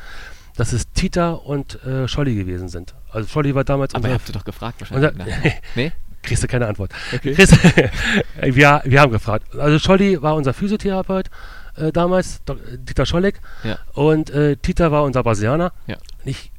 dass 0.57 0.73
es 0.73 0.91
Tita 0.93 1.33
und 1.33 1.83
äh, 1.85 2.09
Scholli 2.09 2.35
gewesen 2.35 2.69
sind. 2.69 2.95
Also 3.17 3.29
Scholli 3.29 3.55
war 3.55 3.65
damals 3.65 3.95
Aber 3.95 4.09
ihr 4.09 4.15
habt 4.15 4.35
doch 4.35 4.45
gefragt 4.45 4.81
wahrscheinlich. 4.81 5.11
Unser, 5.11 5.25
nee? 5.75 5.93
Kriegst 6.23 6.43
du 6.43 6.49
keine 6.49 6.67
Antwort. 6.67 6.93
Okay. 7.15 7.33
Kriegst, 7.35 7.57
wir, 8.43 8.83
wir 8.85 9.01
haben 9.01 9.11
gefragt. 9.11 9.57
Also 9.57 9.79
Scholli 9.79 10.21
war 10.21 10.35
unser 10.35 10.53
Physiotherapeut 10.53 11.31
äh, 11.77 11.93
damals, 11.93 12.43
Dieter 12.79 13.07
Scholleck. 13.07 13.41
Ja. 13.65 13.79
Und 13.95 14.29
äh, 14.31 14.57
Tita 14.57 14.91
war 14.91 15.05
unser 15.05 15.23
Brasilianer. 15.23 15.73
Ja. 15.87 15.97
Ich 16.25 16.53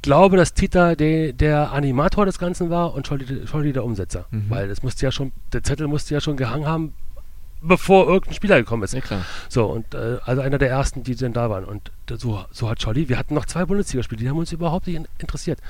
glaube, 0.00 0.38
dass 0.38 0.54
Tita 0.54 0.94
de, 0.94 1.34
der 1.34 1.72
Animator 1.72 2.24
des 2.24 2.38
Ganzen 2.38 2.70
war 2.70 2.94
und 2.94 3.06
Scholli, 3.06 3.46
Scholli 3.46 3.74
der 3.74 3.84
Umsetzer. 3.84 4.24
Mhm. 4.30 4.46
Weil 4.48 4.68
das 4.68 4.82
musste 4.82 5.04
ja 5.04 5.12
schon, 5.12 5.32
der 5.52 5.62
Zettel 5.62 5.86
musste 5.86 6.14
ja 6.14 6.22
schon 6.22 6.38
gehangen 6.38 6.66
haben, 6.66 6.94
bevor 7.62 8.06
irgendein 8.06 8.34
Spieler 8.34 8.58
gekommen 8.58 8.82
ist. 8.82 8.94
Ja, 8.94 9.00
klar. 9.00 9.24
So, 9.48 9.66
und 9.66 9.94
äh, 9.94 10.18
also 10.24 10.42
einer 10.42 10.58
der 10.58 10.70
ersten, 10.70 11.02
die 11.02 11.14
denn 11.14 11.32
da 11.32 11.50
waren. 11.50 11.64
Und 11.64 11.92
so, 12.10 12.44
so 12.50 12.70
hat 12.70 12.80
Scholli, 12.82 13.08
wir 13.08 13.18
hatten 13.18 13.34
noch 13.34 13.46
zwei 13.46 13.64
Bundesligaspiele, 13.64 14.20
die 14.20 14.28
haben 14.28 14.38
uns 14.38 14.52
überhaupt 14.52 14.86
nicht 14.86 15.02
interessiert. 15.18 15.60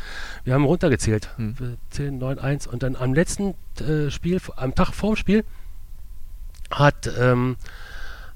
Wir 0.45 0.55
haben 0.55 0.65
runtergezählt. 0.65 1.31
Hm. 1.37 1.77
10, 1.91 2.19
9, 2.19 2.39
1. 2.39 2.67
Und 2.67 2.83
dann 2.83 2.97
am 2.97 3.15
letzten 3.15 3.55
äh, 3.81 4.11
Spiel, 4.11 4.41
am 4.57 4.75
Tag 4.75 4.93
vorm 4.93 5.17
Spiel, 5.17 5.45
hat, 6.71 7.11
ähm, 7.19 7.57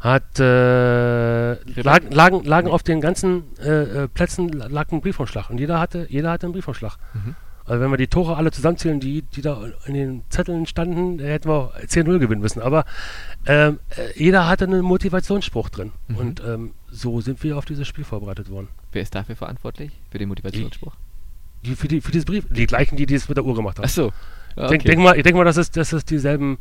hat 0.01 0.39
äh, 0.41 1.55
lagen, 1.81 2.11
lagen, 2.11 2.45
lagen 2.45 2.69
auf 2.69 2.83
den 2.83 3.01
ganzen 3.01 3.45
äh, 3.59 4.05
äh, 4.05 4.09
Plätzen 4.09 4.49
lag 4.49 4.91
ein 4.91 5.01
Briefumschlag. 5.01 5.51
Und 5.51 5.59
jeder 5.59 5.79
hatte, 5.79 6.07
jeder 6.11 6.31
hatte 6.31 6.47
einen 6.47 6.53
Briefumschlag. 6.53 6.97
Mhm. 7.15 7.37
Also 7.67 7.81
wenn 7.81 7.91
wir 7.91 7.97
die 7.97 8.09
Tore 8.09 8.37
alle 8.37 8.51
zusammenzählen, 8.51 9.01
die, 9.01 9.23
die 9.23 9.41
da 9.41 9.63
in 9.87 9.95
den 9.95 10.23
Zetteln 10.29 10.67
standen, 10.67 11.19
hätten 11.19 11.49
wir 11.49 11.73
10-0 11.87 12.19
gewinnen 12.19 12.43
müssen. 12.43 12.61
Aber 12.61 12.85
ähm, 13.47 13.79
äh, 13.97 14.19
jeder 14.23 14.47
hatte 14.49 14.65
einen 14.65 14.83
Motivationsspruch 14.83 15.71
drin. 15.71 15.93
Mhm. 16.09 16.17
Und 16.17 16.43
ähm, 16.47 16.73
so 16.91 17.21
sind 17.23 17.43
wir 17.43 17.57
auf 17.57 17.65
dieses 17.65 17.89
Spiel 17.89 18.05
vorbereitet 18.05 18.51
worden. 18.51 18.69
Wer 18.93 19.03
ist 19.03 19.15
dafür 19.15 19.37
verantwortlich? 19.37 19.93
Für 20.11 20.19
den 20.19 20.29
Motivationsspruch? 20.29 20.95
Die, 21.63 21.71
die 21.71 21.77
für, 21.77 21.89
die, 21.89 22.01
für 22.03 22.13
dieses 22.13 22.27
Brief. 22.27 22.45
Die 22.51 22.67
gleichen, 22.67 22.97
die, 22.97 23.07
die 23.07 23.15
es 23.15 23.29
mit 23.29 23.39
der 23.39 23.45
Uhr 23.45 23.55
gemacht 23.55 23.79
haben. 23.79 23.87
Ach 23.87 23.91
so. 23.91 24.13
Okay. 24.57 24.79
denk, 24.79 25.01
mal, 25.01 25.17
ich 25.17 25.25
denke 25.25 25.39
mal, 25.39 25.45
dass 25.45 25.57
es, 25.57 25.71
dass 25.71 25.93
es 25.93 26.05
dieselben, 26.05 26.59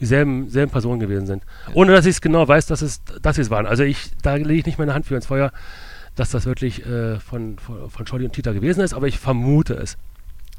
dieselben, 0.00 0.46
dieselben 0.46 0.72
Personen 0.72 0.98
gewesen 0.98 1.26
sind. 1.26 1.44
Ja. 1.68 1.74
Ohne 1.74 1.92
dass 1.92 2.06
ich 2.06 2.16
es 2.16 2.20
genau 2.20 2.48
weiß, 2.48 2.66
dass 2.66 2.82
es, 2.82 3.02
dass 3.22 3.38
es 3.38 3.50
waren. 3.50 3.66
Also 3.66 3.84
ich, 3.84 4.10
da 4.22 4.34
lege 4.34 4.54
ich 4.54 4.66
nicht 4.66 4.78
meine 4.78 4.94
Hand 4.94 5.06
für 5.06 5.14
ins 5.14 5.26
Feuer, 5.26 5.52
dass 6.16 6.30
das 6.30 6.46
wirklich 6.46 6.84
äh, 6.86 7.20
von, 7.20 7.58
von, 7.58 7.88
von 7.90 8.06
Scholli 8.06 8.24
und 8.24 8.32
Tita 8.32 8.52
gewesen 8.52 8.80
ist, 8.80 8.94
aber 8.94 9.06
ich 9.06 9.18
vermute 9.18 9.74
es. 9.74 9.96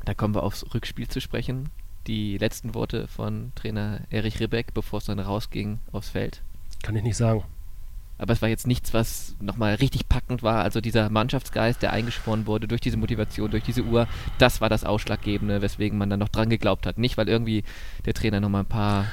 Da 0.08 0.14
kommen 0.14 0.34
wir 0.34 0.44
aufs 0.44 0.66
Rückspiel 0.74 1.10
zu 1.10 1.20
sprechen. 1.20 1.70
Die 2.08 2.38
letzten 2.38 2.74
Worte 2.74 3.10
von 3.10 3.52
Trainer 3.56 4.00
Erich 4.10 4.40
Ribbeck, 4.40 4.74
bevor 4.74 5.00
es 5.00 5.06
dann 5.06 5.20
rausging 5.20 5.80
aufs 5.92 6.08
Feld. 6.08 6.42
Kann 6.82 6.96
ich 6.96 7.04
nicht 7.04 7.18
sagen. 7.18 7.44
Aber 8.18 8.32
es 8.32 8.42
war 8.42 8.48
jetzt 8.48 8.68
nichts, 8.68 8.94
was 8.94 9.36
nochmal 9.42 9.76
richtig 9.76 10.08
packend 10.08 10.44
war. 10.44 10.64
Also 10.64 10.80
dieser 10.80 11.10
Mannschaftsgeist, 11.10 11.82
der 11.82 11.92
eingeschworen 11.92 12.48
wurde 12.48 12.70
durch 12.70 12.80
diese 12.80 12.96
Motivation, 12.96 13.52
durch 13.52 13.66
diese 13.66 13.84
Uhr, 13.84 14.08
das 14.38 14.62
war 14.62 14.70
das 14.70 14.86
Ausschlaggebende, 14.86 15.62
weswegen 15.62 15.98
man 15.98 16.10
dann 16.10 16.22
noch 16.22 16.30
dran 16.30 16.50
geglaubt 16.50 16.86
hat. 16.86 16.98
Nicht, 16.98 17.18
weil 17.18 17.28
irgendwie 17.28 17.66
der 18.06 18.14
Trainer 18.14 18.40
nochmal 18.40 18.62
ein 18.64 18.68
paar 18.68 19.08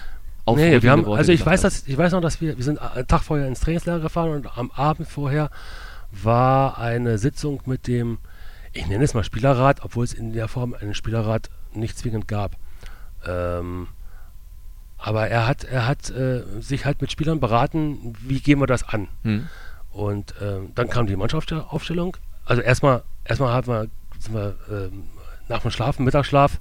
nee, 0.47 0.81
wir 0.81 0.93
haben, 0.93 1.13
Also 1.13 1.33
ich 1.33 1.45
weiß, 1.45 1.63
dass, 1.63 1.89
ich 1.89 1.99
weiß 1.99 2.13
noch, 2.13 2.21
dass 2.21 2.41
wir, 2.41 2.57
wir 2.57 2.65
sind 2.65 2.79
einen 2.79 3.09
Tag 3.09 3.23
vorher 3.23 3.49
ins 3.49 3.59
Trainingslager 3.59 4.01
gefahren 4.01 4.31
und 4.31 4.57
am 4.57 4.71
Abend 4.71 5.09
vorher 5.09 5.51
war 6.13 6.79
eine 6.79 7.19
Sitzung 7.19 7.63
mit 7.67 7.89
dem 7.89 8.19
ich 8.75 8.87
nenne 8.87 9.05
es 9.05 9.15
mal 9.15 9.25
Spielerrat, 9.25 9.85
obwohl 9.85 10.05
es 10.05 10.13
in 10.13 10.33
der 10.33 10.49
Form 10.49 10.75
einen 10.75 10.95
Spielerrat 10.95 11.49
nicht 11.73 11.97
zwingend 11.97 12.29
gab. 12.29 12.57
Ähm, 13.27 13.89
aber 14.99 15.29
er 15.29 15.47
hat, 15.47 15.65
er 15.65 15.87
hat 15.87 16.11
äh, 16.11 16.43
sich 16.61 16.85
halt 16.85 17.01
mit 17.01 17.13
Spielern 17.13 17.41
beraten, 17.41 18.15
wie 18.21 18.41
gehen 18.41 18.61
wir 18.61 18.67
das 18.67 18.83
an. 18.83 19.09
Hm. 19.23 19.49
Und 19.93 20.35
ähm, 20.43 20.73
dann 20.75 20.89
kam 20.89 21.07
die 21.07 21.17
Mannschaftsaufstellung. 21.17 22.17
Also 22.45 22.63
erstmal, 22.63 23.03
erstmal 23.25 23.53
haben 23.53 23.67
wir, 23.69 23.89
sind 24.19 24.35
wir 24.35 24.57
ähm, 24.71 25.05
nach 25.49 25.63
dem 25.63 25.71
Schlafen, 25.71 26.05
Mittagsschlaf, 26.05 26.59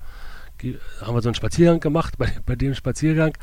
haben 1.01 1.15
wir 1.15 1.21
so 1.21 1.29
einen 1.29 1.35
Spaziergang 1.35 1.79
gemacht. 1.79 2.17
Bei, 2.17 2.31
bei 2.45 2.55
dem 2.55 2.75
Spaziergang 2.75 3.35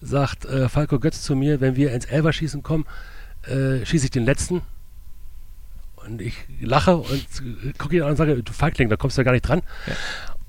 sagt 0.00 0.44
äh, 0.44 0.68
Falco 0.68 0.98
Götz 0.98 1.22
zu 1.22 1.34
mir, 1.34 1.60
wenn 1.60 1.76
wir 1.76 1.92
ins 1.92 2.04
Elberschießen 2.04 2.62
kommen, 2.62 2.86
äh, 3.46 3.84
schieße 3.84 4.06
ich 4.06 4.10
den 4.10 4.24
letzten 4.24 4.62
und 6.10 6.20
ich 6.20 6.34
lache 6.60 6.96
und 6.96 7.26
gucke 7.78 7.96
ihn 7.96 8.02
an 8.02 8.10
und 8.10 8.16
sage, 8.16 8.42
du 8.42 8.52
Feigling, 8.52 8.88
da 8.88 8.96
kommst 8.96 9.16
du 9.16 9.20
ja 9.20 9.24
gar 9.24 9.32
nicht 9.32 9.48
dran. 9.48 9.62
Ja. 9.86 9.94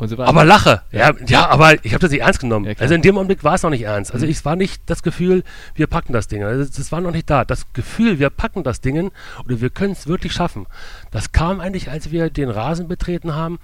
So 0.07 0.17
aber 0.17 0.45
lache. 0.45 0.81
Ja, 0.91 1.11
ja, 1.27 1.47
aber 1.49 1.85
ich 1.85 1.93
habe 1.93 2.01
das 2.01 2.09
nicht 2.09 2.21
ernst 2.21 2.39
genommen. 2.39 2.65
Ja, 2.65 2.73
also 2.79 2.95
in 2.95 3.03
dem 3.03 3.17
Augenblick 3.17 3.43
war 3.43 3.53
es 3.53 3.61
noch 3.61 3.69
nicht 3.69 3.83
ernst. 3.83 4.11
Also 4.11 4.25
mhm. 4.25 4.31
es 4.31 4.43
war 4.45 4.55
nicht 4.55 4.81
das 4.87 5.03
Gefühl, 5.03 5.43
wir 5.75 5.85
packen 5.85 6.11
das 6.11 6.27
Ding. 6.27 6.43
Also 6.43 6.65
das 6.65 6.91
war 6.91 7.01
noch 7.01 7.11
nicht 7.11 7.29
da. 7.29 7.45
Das 7.45 7.71
Gefühl, 7.73 8.17
wir 8.17 8.31
packen 8.31 8.63
das 8.63 8.81
Ding 8.81 9.11
oder 9.45 9.61
wir 9.61 9.69
können 9.69 9.93
es 9.93 10.07
wirklich 10.07 10.33
schaffen. 10.33 10.65
Das 11.11 11.33
kam 11.33 11.59
eigentlich, 11.59 11.91
als 11.91 12.11
wir 12.11 12.31
den 12.31 12.49
Rasen 12.49 12.87
betreten 12.87 13.35
haben 13.35 13.59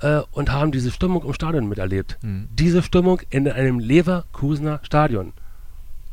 äh, 0.00 0.20
und 0.32 0.50
haben 0.50 0.72
diese 0.72 0.90
Stimmung 0.90 1.24
im 1.24 1.34
Stadion 1.34 1.68
miterlebt. 1.68 2.18
Mhm. 2.22 2.48
Diese 2.52 2.82
Stimmung 2.82 3.20
in 3.28 3.46
einem 3.46 3.78
Leverkusener 3.78 4.80
Stadion. 4.84 5.34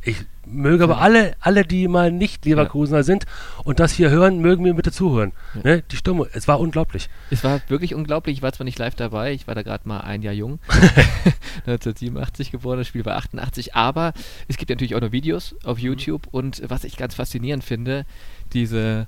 Ich 0.02 0.16
möge 0.46 0.84
aber 0.84 0.98
alle, 0.98 1.34
alle, 1.40 1.64
die 1.64 1.86
mal 1.86 2.10
nicht 2.10 2.44
Leverkusener 2.46 3.02
sind 3.02 3.26
und 3.64 3.80
das 3.80 3.92
hier 3.92 4.10
hören, 4.10 4.40
mögen 4.40 4.62
mir 4.62 4.74
bitte 4.74 4.92
zuhören. 4.92 5.32
Ne? 5.62 5.82
Die 5.90 5.96
Stimme, 5.96 6.26
es 6.32 6.48
war 6.48 6.58
unglaublich. 6.58 7.10
Es 7.30 7.44
war 7.44 7.60
wirklich 7.68 7.94
unglaublich. 7.94 8.38
Ich 8.38 8.42
war 8.42 8.52
zwar 8.52 8.64
nicht 8.64 8.78
live 8.78 8.94
dabei, 8.94 9.32
ich 9.32 9.46
war 9.46 9.54
da 9.54 9.62
gerade 9.62 9.86
mal 9.86 10.00
ein 10.00 10.22
Jahr 10.22 10.32
jung. 10.32 10.58
1987 11.66 12.50
geboren, 12.50 12.78
das 12.78 12.88
Spiel 12.88 13.04
war 13.04 13.16
88, 13.16 13.74
aber 13.74 14.12
es 14.48 14.56
gibt 14.56 14.70
natürlich 14.70 14.94
auch 14.94 15.00
noch 15.00 15.12
Videos 15.12 15.54
auf 15.64 15.78
mhm. 15.78 15.84
YouTube 15.84 16.28
und 16.30 16.62
was 16.68 16.84
ich 16.84 16.96
ganz 16.96 17.14
faszinierend 17.14 17.62
finde, 17.62 18.06
diese 18.52 19.06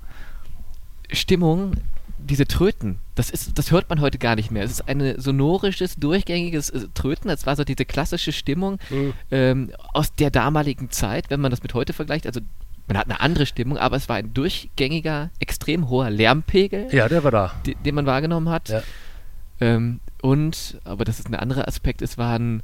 Stimmung 1.11 1.73
diese 2.23 2.45
Tröten, 2.47 2.99
das 3.15 3.29
ist, 3.29 3.57
das 3.57 3.71
hört 3.71 3.89
man 3.89 4.01
heute 4.01 4.17
gar 4.17 4.35
nicht 4.35 4.49
mehr. 4.51 4.63
Es 4.63 4.71
ist 4.71 4.87
ein 4.87 5.19
sonorisches, 5.19 5.95
durchgängiges 5.95 6.69
äh, 6.69 6.87
Tröten. 6.93 7.27
Das 7.27 7.45
war 7.45 7.55
so 7.55 7.63
diese 7.63 7.85
klassische 7.85 8.31
Stimmung 8.31 8.79
mhm. 8.89 9.13
ähm, 9.31 9.71
aus 9.93 10.13
der 10.15 10.31
damaligen 10.31 10.89
Zeit, 10.89 11.29
wenn 11.29 11.41
man 11.41 11.51
das 11.51 11.63
mit 11.63 11.73
heute 11.73 11.93
vergleicht. 11.93 12.25
Also 12.25 12.41
man 12.87 12.97
hat 12.97 13.05
eine 13.09 13.19
andere 13.19 13.45
Stimmung, 13.45 13.77
aber 13.77 13.95
es 13.97 14.09
war 14.09 14.17
ein 14.17 14.33
durchgängiger, 14.33 15.29
extrem 15.39 15.89
hoher 15.89 16.09
Lärmpegel, 16.09 16.87
Ja, 16.91 17.07
der 17.07 17.23
war 17.23 17.31
da. 17.31 17.53
die, 17.65 17.75
den 17.75 17.95
man 17.95 18.05
wahrgenommen 18.05 18.49
hat. 18.49 18.69
Ja. 18.69 18.83
Ähm, 19.59 19.99
und, 20.21 20.79
aber 20.83 21.05
das 21.05 21.19
ist 21.19 21.27
ein 21.27 21.35
anderer 21.35 21.67
Aspekt, 21.67 22.01
es 22.01 22.17
waren, 22.17 22.63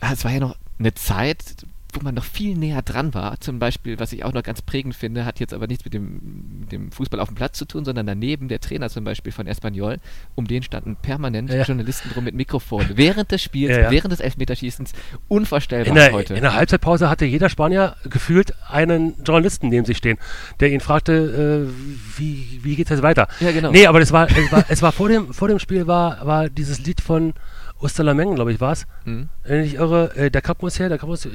ah, 0.00 0.12
es 0.12 0.24
war 0.24 0.32
ja 0.32 0.40
noch 0.40 0.56
eine 0.78 0.94
Zeit, 0.94 1.66
wo 1.92 2.00
man 2.02 2.14
noch 2.14 2.24
viel 2.24 2.56
näher 2.56 2.80
dran 2.82 3.12
war. 3.14 3.38
Zum 3.40 3.58
Beispiel, 3.58 3.98
was 4.00 4.12
ich 4.12 4.24
auch 4.24 4.32
noch 4.32 4.42
ganz 4.42 4.62
prägend 4.62 4.94
finde, 4.94 5.24
hat 5.26 5.40
jetzt 5.40 5.52
aber 5.52 5.66
nichts 5.66 5.84
mit 5.84 5.92
dem, 5.92 6.60
mit 6.60 6.72
dem 6.72 6.90
Fußball 6.90 7.20
auf 7.20 7.28
dem 7.28 7.34
Platz 7.34 7.58
zu 7.58 7.66
tun, 7.66 7.84
sondern 7.84 8.06
daneben 8.06 8.48
der 8.48 8.60
Trainer 8.60 8.88
zum 8.88 9.04
Beispiel 9.04 9.30
von 9.32 9.46
Espanyol, 9.46 9.98
um 10.34 10.46
den 10.46 10.62
standen 10.62 10.96
permanent 10.96 11.50
Ja. 11.50 11.64
Journalisten 11.64 12.10
drum 12.10 12.24
mit 12.24 12.34
Mikrofon. 12.34 12.86
Während 12.94 13.30
des 13.30 13.42
Spiels, 13.42 13.72
Ja, 13.76 13.82
ja. 13.82 13.90
während 13.90 14.10
des 14.12 14.20
Elfmeterschießens, 14.20 14.92
unvorstellbar 15.28 15.88
In 15.88 15.94
der, 15.94 16.12
heute. 16.12 16.34
in 16.34 16.42
der 16.42 16.54
Halbzeitpause 16.54 17.10
hatte 17.10 17.26
jeder 17.26 17.48
Spanier 17.50 17.96
gefühlt 18.08 18.54
einen 18.70 19.14
Journalisten 19.24 19.68
neben 19.68 19.84
sich 19.84 19.98
stehen, 19.98 20.18
der 20.60 20.70
ihn 20.72 20.80
fragte, 20.80 21.68
äh, 21.68 22.18
wie, 22.18 22.60
wie 22.62 22.74
geht 22.76 22.86
es 22.86 22.90
jetzt 22.90 23.02
weiter? 23.02 23.28
Ja, 23.40 23.52
genau. 23.52 23.70
Nee, 23.70 23.86
aber 23.86 24.00
das 24.00 24.12
war, 24.12 24.28
es 24.30 24.50
war, 24.52 24.64
es 24.68 24.82
war 24.82 24.92
vor, 24.92 25.08
dem, 25.08 25.32
vor 25.34 25.48
dem 25.48 25.58
Spiel 25.58 25.86
war, 25.86 26.24
war 26.26 26.48
dieses 26.48 26.80
Lied 26.80 27.00
von 27.00 27.34
Osterlamengen, 27.82 28.34
glaube 28.36 28.52
ich, 28.52 28.60
war 28.60 28.72
es. 28.72 28.86
Hm? 29.04 29.28
Wenn 29.44 29.62
ich 29.64 29.74
irre, 29.74 30.14
äh, 30.16 30.30
der 30.30 30.40
Cup 30.42 30.62
muss 30.62 30.78
her, 30.78 30.88
der 30.88 30.98
Cup 30.98 31.08
muss, 31.08 31.28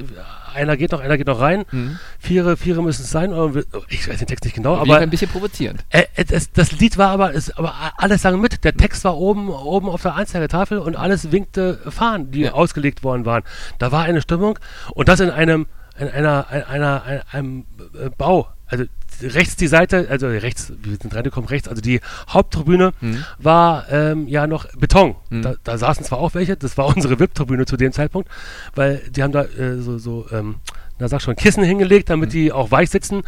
einer 0.54 0.76
geht 0.76 0.92
noch, 0.92 1.00
einer 1.00 1.16
geht 1.16 1.26
noch 1.26 1.40
rein. 1.40 1.64
Hm? 1.70 1.98
Viere, 2.18 2.56
Viere 2.56 2.82
müssen 2.82 3.02
es 3.02 3.10
sein. 3.10 3.32
Oder, 3.32 3.62
ich 3.88 4.08
weiß 4.08 4.18
den 4.18 4.26
Text 4.26 4.44
nicht 4.44 4.54
genau, 4.54 4.74
Aber 4.74 4.82
aber 4.82 4.98
ein 4.98 5.10
bisschen 5.10 5.30
provozierend. 5.30 5.84
äh, 5.90 6.04
es, 6.16 6.50
das 6.52 6.72
Lied 6.72 6.96
war 6.98 7.10
aber, 7.10 7.34
es, 7.34 7.56
aber 7.56 7.74
alles 7.98 8.22
sang 8.22 8.40
mit. 8.40 8.64
Der 8.64 8.74
Text 8.76 9.04
war 9.04 9.16
oben, 9.16 9.48
oben 9.50 9.88
auf 9.88 10.02
der 10.02 10.14
Anzeigetafel 10.14 10.78
und 10.78 10.96
alles 10.96 11.30
winkte 11.32 11.78
Fahnen, 11.88 12.30
die 12.30 12.40
Ja. 12.42 12.52
ausgelegt 12.52 13.02
worden 13.04 13.24
waren. 13.26 13.42
Da 13.78 13.92
war 13.92 14.04
eine 14.04 14.22
Stimmung 14.22 14.58
und 14.94 15.08
das 15.08 15.20
in 15.20 15.30
einem, 15.30 15.66
in 15.98 16.08
einer, 16.08 16.46
einer, 16.48 16.68
einer, 16.68 17.02
ein- 17.04 17.22
einem 17.32 17.64
äh, 18.00 18.10
Bau. 18.16 18.48
Also 18.68 18.84
rechts 19.22 19.56
die 19.56 19.66
Seite, 19.66 20.06
also 20.10 20.28
rechts, 20.28 20.72
wir 20.82 20.96
sind 20.96 21.14
reingekommen, 21.14 21.48
rechts, 21.48 21.68
also 21.68 21.80
die 21.82 22.00
Haupttribüne 22.28 22.92
Mhm. 23.00 23.24
war 23.38 23.88
ähm, 23.90 24.28
ja 24.28 24.46
noch 24.46 24.66
Beton. 24.76 25.16
Mhm. 25.30 25.42
Da, 25.42 25.54
da 25.64 25.78
saßen 25.78 26.04
zwar 26.04 26.18
auch 26.18 26.34
welche, 26.34 26.56
das 26.56 26.76
war 26.78 26.86
unsere 26.96 27.18
VIP-Tribüne 27.18 27.66
zu 27.66 27.76
dem 27.76 27.92
Zeitpunkt, 27.92 28.30
weil 28.74 29.02
die 29.10 29.22
haben 29.22 29.32
da 29.32 29.44
äh, 29.44 29.78
so, 29.80 29.98
so 29.98 30.26
ähm, 30.30 30.56
na 31.00 31.08
sag 31.08 31.22
schon, 31.22 31.36
Kissen 31.36 31.62
hingelegt, 31.62 32.10
damit 32.10 32.32
die 32.32 32.50
auch 32.50 32.70
weich 32.72 32.90
sitzen. 32.90 33.22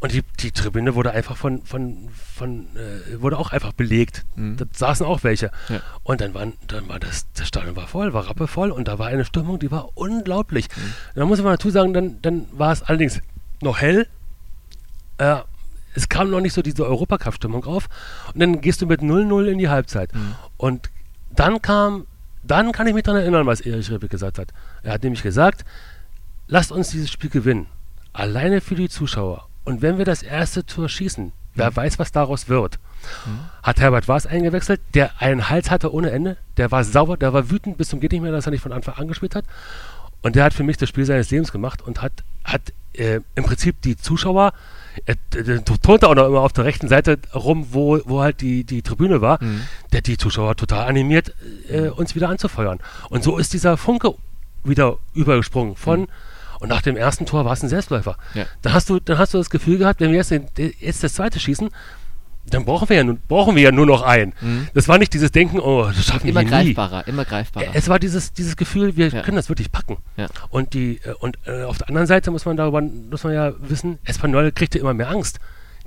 Und 0.00 0.12
die, 0.12 0.22
die 0.40 0.52
Tribüne 0.52 0.94
wurde 0.94 1.12
einfach 1.12 1.36
von, 1.36 1.62
von, 1.62 2.08
von 2.34 2.66
äh, 2.76 3.20
wurde 3.22 3.38
auch 3.38 3.52
einfach 3.52 3.72
belegt. 3.72 4.26
Mhm. 4.36 4.58
Da 4.58 4.66
saßen 4.70 5.06
auch 5.06 5.24
welche. 5.24 5.50
Ja. 5.70 5.80
Und 6.02 6.20
dann, 6.20 6.34
waren, 6.34 6.52
dann 6.68 6.88
war 6.88 7.00
das, 7.00 7.26
das 7.34 7.48
Stadion 7.48 7.74
war 7.74 7.86
voll, 7.86 8.12
war 8.12 8.28
rappevoll 8.28 8.70
und 8.70 8.88
da 8.88 8.98
war 8.98 9.06
eine 9.06 9.24
Stimmung, 9.24 9.58
die 9.58 9.70
war 9.70 9.88
unglaublich. 9.94 10.68
Da 11.14 11.24
muss 11.24 11.42
man 11.42 11.52
dazu 11.52 11.70
sagen, 11.70 11.94
dann, 11.94 12.20
dann 12.20 12.46
war 12.52 12.72
es 12.72 12.82
allerdings 12.82 13.22
noch 13.62 13.80
hell. 13.80 14.06
Äh, 15.18 15.36
es 15.94 16.08
kam 16.08 16.30
noch 16.30 16.40
nicht 16.40 16.52
so 16.52 16.62
diese 16.62 16.86
Europacup-Stimmung 16.86 17.64
auf. 17.64 17.88
Und 18.32 18.40
dann 18.40 18.60
gehst 18.60 18.82
du 18.82 18.86
mit 18.86 19.00
0-0 19.00 19.46
in 19.46 19.58
die 19.58 19.68
Halbzeit. 19.68 20.10
Und 20.58 20.90
dann 21.30 21.62
kam, 21.62 22.06
dann 22.42 22.72
kann 22.72 22.86
ich 22.86 22.94
mich 22.94 23.02
daran 23.02 23.20
erinnern, 23.20 23.46
was 23.46 23.62
Erich 23.62 23.90
Ribbeck 23.90 24.10
gesagt 24.10 24.38
hat. 24.38 24.52
Er 24.82 24.92
hat 24.92 25.02
nämlich 25.02 25.22
gesagt, 25.22 25.64
lasst 26.48 26.70
uns 26.70 26.90
dieses 26.90 27.10
Spiel 27.10 27.30
gewinnen. 27.30 27.66
Alleine 28.12 28.60
für 28.60 28.74
die 28.74 28.88
Zuschauer. 28.88 29.48
Und 29.64 29.82
wenn 29.82 29.98
wir 29.98 30.04
das 30.04 30.22
erste 30.22 30.64
Tor 30.64 30.88
schießen, 30.88 31.32
wer 31.54 31.74
weiß, 31.74 31.98
was 31.98 32.12
daraus 32.12 32.48
wird. 32.48 32.78
Hat 33.62 33.80
Herbert 33.80 34.08
Waas 34.08 34.26
eingewechselt, 34.26 34.80
der 34.94 35.20
einen 35.20 35.48
Hals 35.48 35.70
hatte 35.70 35.92
ohne 35.92 36.10
Ende. 36.10 36.36
Der 36.56 36.70
war 36.70 36.84
sauer, 36.84 37.16
der 37.16 37.32
war 37.32 37.50
wütend 37.50 37.78
bis 37.78 37.88
zum 37.88 38.00
geht 38.00 38.12
nicht 38.12 38.20
mehr, 38.20 38.32
dass 38.32 38.46
er 38.46 38.52
nicht 38.52 38.62
von 38.62 38.72
Anfang 38.72 38.94
an 38.94 39.08
gespielt 39.08 39.34
hat. 39.34 39.44
Und 40.22 40.36
der 40.36 40.44
hat 40.44 40.54
für 40.54 40.62
mich 40.62 40.76
das 40.76 40.88
Spiel 40.88 41.04
seines 41.04 41.30
Lebens 41.30 41.52
gemacht 41.52 41.82
und 41.82 42.02
hat, 42.02 42.24
hat 42.46 42.72
äh, 42.94 43.20
im 43.34 43.44
Prinzip 43.44 43.82
die 43.82 43.96
Zuschauer, 43.96 44.52
er 45.04 45.16
äh, 45.34 45.60
turnte 45.82 46.08
auch 46.08 46.14
noch 46.14 46.26
immer 46.26 46.40
auf 46.40 46.54
der 46.54 46.64
rechten 46.64 46.88
Seite 46.88 47.18
rum, 47.34 47.66
wo, 47.72 48.00
wo 48.06 48.22
halt 48.22 48.40
die, 48.40 48.64
die 48.64 48.80
Tribüne 48.80 49.20
war, 49.20 49.42
Mhm. 49.42 49.62
der 49.92 49.98
hat 49.98 50.06
die 50.06 50.16
Zuschauer 50.16 50.56
total 50.56 50.88
animiert, 50.88 51.34
äh, 51.68 51.88
uns 51.88 52.14
wieder 52.14 52.30
anzufeuern. 52.30 52.78
Und 53.10 53.22
so 53.22 53.36
ist 53.36 53.52
dieser 53.52 53.76
Funke 53.76 54.14
wieder 54.64 54.96
übergesprungen 55.14 55.76
von 55.76 56.08
und 56.58 56.70
nach 56.70 56.80
dem 56.80 56.96
ersten 56.96 57.26
Tor 57.26 57.44
war 57.44 57.52
es 57.52 57.62
ein 57.62 57.68
Selbstläufer. 57.68 58.16
Ja. 58.32 58.46
Dann 58.62 58.72
hast 58.72 58.88
du, 58.88 58.98
dann 58.98 59.18
hast 59.18 59.34
du 59.34 59.38
das 59.38 59.50
Gefühl 59.50 59.76
gehabt, 59.76 60.00
wenn 60.00 60.10
wir 60.10 60.16
jetzt, 60.16 60.30
den, 60.30 60.46
jetzt 60.80 61.04
das 61.04 61.12
zweite 61.14 61.38
schießen, 61.38 61.68
dann 62.50 62.64
brauchen 62.64 62.88
wir 62.88 62.96
ja, 62.96 63.04
nun, 63.04 63.18
brauchen 63.28 63.56
wir 63.56 63.62
ja 63.62 63.72
nur 63.72 63.86
noch 63.86 64.02
einen. 64.02 64.32
Mhm. 64.40 64.68
Das 64.74 64.88
war 64.88 64.98
nicht 64.98 65.12
dieses 65.14 65.32
Denken, 65.32 65.58
oh, 65.60 65.84
das 65.86 66.04
schaffen 66.06 66.28
Immer 66.28 66.40
wir 66.40 66.44
nie. 66.44 66.50
greifbarer, 66.74 67.06
immer 67.08 67.24
greifbarer. 67.24 67.66
Es 67.74 67.88
war 67.88 67.98
dieses, 67.98 68.32
dieses 68.32 68.56
Gefühl, 68.56 68.96
wir 68.96 69.08
Ja. 69.08 69.22
können 69.22 69.36
das 69.36 69.48
wirklich 69.48 69.72
packen. 69.72 69.98
Ja. 70.16 70.28
Und 70.50 70.74
die 70.74 71.00
äh, 71.04 71.12
und 71.20 71.38
äh, 71.46 71.62
auf 71.64 71.78
der 71.78 71.88
anderen 71.88 72.06
Seite 72.06 72.30
muss 72.30 72.44
man 72.44 72.56
darüber 72.56 72.80
muss 72.82 73.24
man 73.24 73.32
ja 73.34 73.52
wissen, 73.58 73.98
Espanyol 74.04 74.52
kriegte 74.52 74.78
immer 74.78 74.94
mehr 74.94 75.10
Angst. 75.10 75.38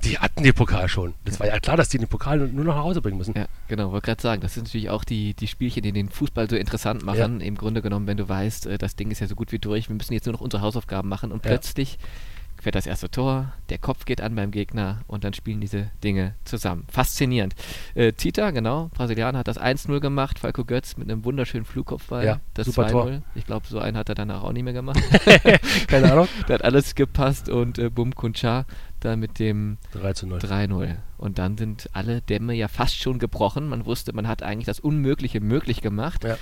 Die 0.04 0.18
hatten 0.18 0.42
den 0.42 0.54
Pokal 0.54 0.88
schon. 0.88 1.12
Das 1.26 1.38
war 1.40 1.46
ja 1.46 1.58
klar, 1.60 1.76
dass 1.76 1.90
die 1.90 1.98
den 1.98 2.08
Pokal 2.08 2.38
nur 2.38 2.64
noch 2.64 2.74
nach 2.74 2.82
Hause 2.82 3.02
bringen 3.02 3.18
müssen. 3.18 3.34
Ja, 3.36 3.44
genau, 3.68 3.92
wollte 3.92 4.06
gerade 4.06 4.22
sagen, 4.22 4.40
das 4.40 4.54
sind 4.54 4.64
natürlich 4.64 4.88
auch 4.88 5.04
die, 5.04 5.34
die 5.34 5.46
Spielchen, 5.46 5.82
die 5.82 5.92
den 5.92 6.08
Fußball 6.08 6.48
so 6.48 6.56
interessant 6.56 7.04
machen. 7.04 7.42
Im 7.42 7.54
Grunde 7.54 7.82
genommen, 7.82 8.06
wenn 8.06 8.16
du 8.16 8.26
weißt, 8.26 8.66
äh, 8.66 8.78
das 8.78 8.96
Ding 8.96 9.10
ist 9.10 9.20
ja 9.20 9.26
so 9.26 9.34
gut 9.34 9.52
wie 9.52 9.58
durch, 9.58 9.90
wir 9.90 9.96
müssen 9.96 10.14
jetzt 10.14 10.24
nur 10.24 10.32
noch 10.32 10.40
unsere 10.40 10.62
Hausaufgaben 10.62 11.06
machen 11.06 11.30
und 11.32 11.44
Ja. 11.44 11.50
plötzlich 11.50 11.98
fährt 12.60 12.74
das 12.74 12.86
erste 12.86 13.10
Tor, 13.10 13.52
der 13.68 13.78
Kopf 13.78 14.04
geht 14.04 14.20
an 14.20 14.34
beim 14.34 14.50
Gegner 14.50 15.00
und 15.06 15.24
dann 15.24 15.32
spielen 15.34 15.60
diese 15.60 15.90
Dinge 16.04 16.34
zusammen. 16.44 16.84
Faszinierend. 16.90 17.54
Äh, 17.94 18.12
Tita, 18.12 18.50
genau, 18.50 18.90
Brasilianer, 18.94 19.38
hat 19.38 19.48
das 19.48 19.60
1-0 19.60 20.00
gemacht, 20.00 20.38
Falco 20.38 20.64
Götz 20.64 20.96
mit 20.96 21.10
einem 21.10 21.24
wunderschönen 21.24 21.64
Flugkopfball, 21.64 22.24
Ja, 22.24 22.40
das 22.54 22.66
super 22.66 22.88
Tor. 22.88 23.06
2-0. 23.06 23.22
Ich 23.34 23.46
glaube, 23.46 23.66
so 23.66 23.78
einen 23.78 23.96
hat 23.96 24.08
er 24.08 24.14
danach 24.14 24.42
auch 24.42 24.52
nicht 24.52 24.64
mehr 24.64 24.72
gemacht. 24.72 25.00
Keine 25.88 26.12
Ahnung. 26.12 26.28
da 26.46 26.54
hat 26.54 26.64
alles 26.64 26.94
gepasst 26.94 27.48
und 27.48 27.78
äh, 27.78 27.90
Bum 27.90 28.14
Kuncha 28.14 28.66
dann 29.00 29.18
mit 29.18 29.38
dem 29.38 29.78
3 29.92 30.12
zu 30.12 30.26
0. 30.26 30.38
3-0. 30.38 30.96
Und 31.16 31.38
dann 31.38 31.56
sind 31.56 31.88
alle 31.92 32.20
Dämme 32.20 32.54
ja 32.54 32.68
fast 32.68 32.96
schon 32.96 33.18
gebrochen. 33.18 33.68
Man 33.68 33.86
wusste, 33.86 34.12
man 34.12 34.28
hat 34.28 34.42
eigentlich 34.42 34.66
das 34.66 34.80
Unmögliche 34.80 35.40
möglich 35.40 35.80
gemacht. 35.80 36.24
Ja. 36.24 36.36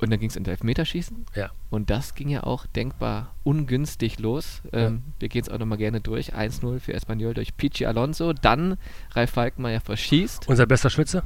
Und 0.00 0.10
dann 0.10 0.20
ging 0.20 0.30
es 0.30 0.36
in 0.36 0.44
Elfmeterschießen. 0.44 1.26
Ja. 1.34 1.50
Und 1.70 1.90
das 1.90 2.14
ging 2.14 2.28
ja 2.28 2.44
auch 2.44 2.66
denkbar 2.66 3.34
ungünstig 3.42 4.20
los. 4.20 4.62
Ähm, 4.72 5.02
Wir 5.18 5.28
gehen 5.28 5.42
es 5.42 5.48
auch 5.48 5.58
nochmal 5.58 5.78
gerne 5.78 6.00
durch. 6.00 6.34
1-0 6.34 6.78
für 6.78 6.92
Espanyol 6.92 7.34
durch 7.34 7.56
Pichi 7.56 7.84
Alonso. 7.84 8.32
Dann 8.32 8.76
Ralf 9.12 9.30
Falkmeier 9.30 9.80
verschießt. 9.80 10.48
Unser 10.48 10.66
bester 10.66 10.90
Schütze? 10.90 11.24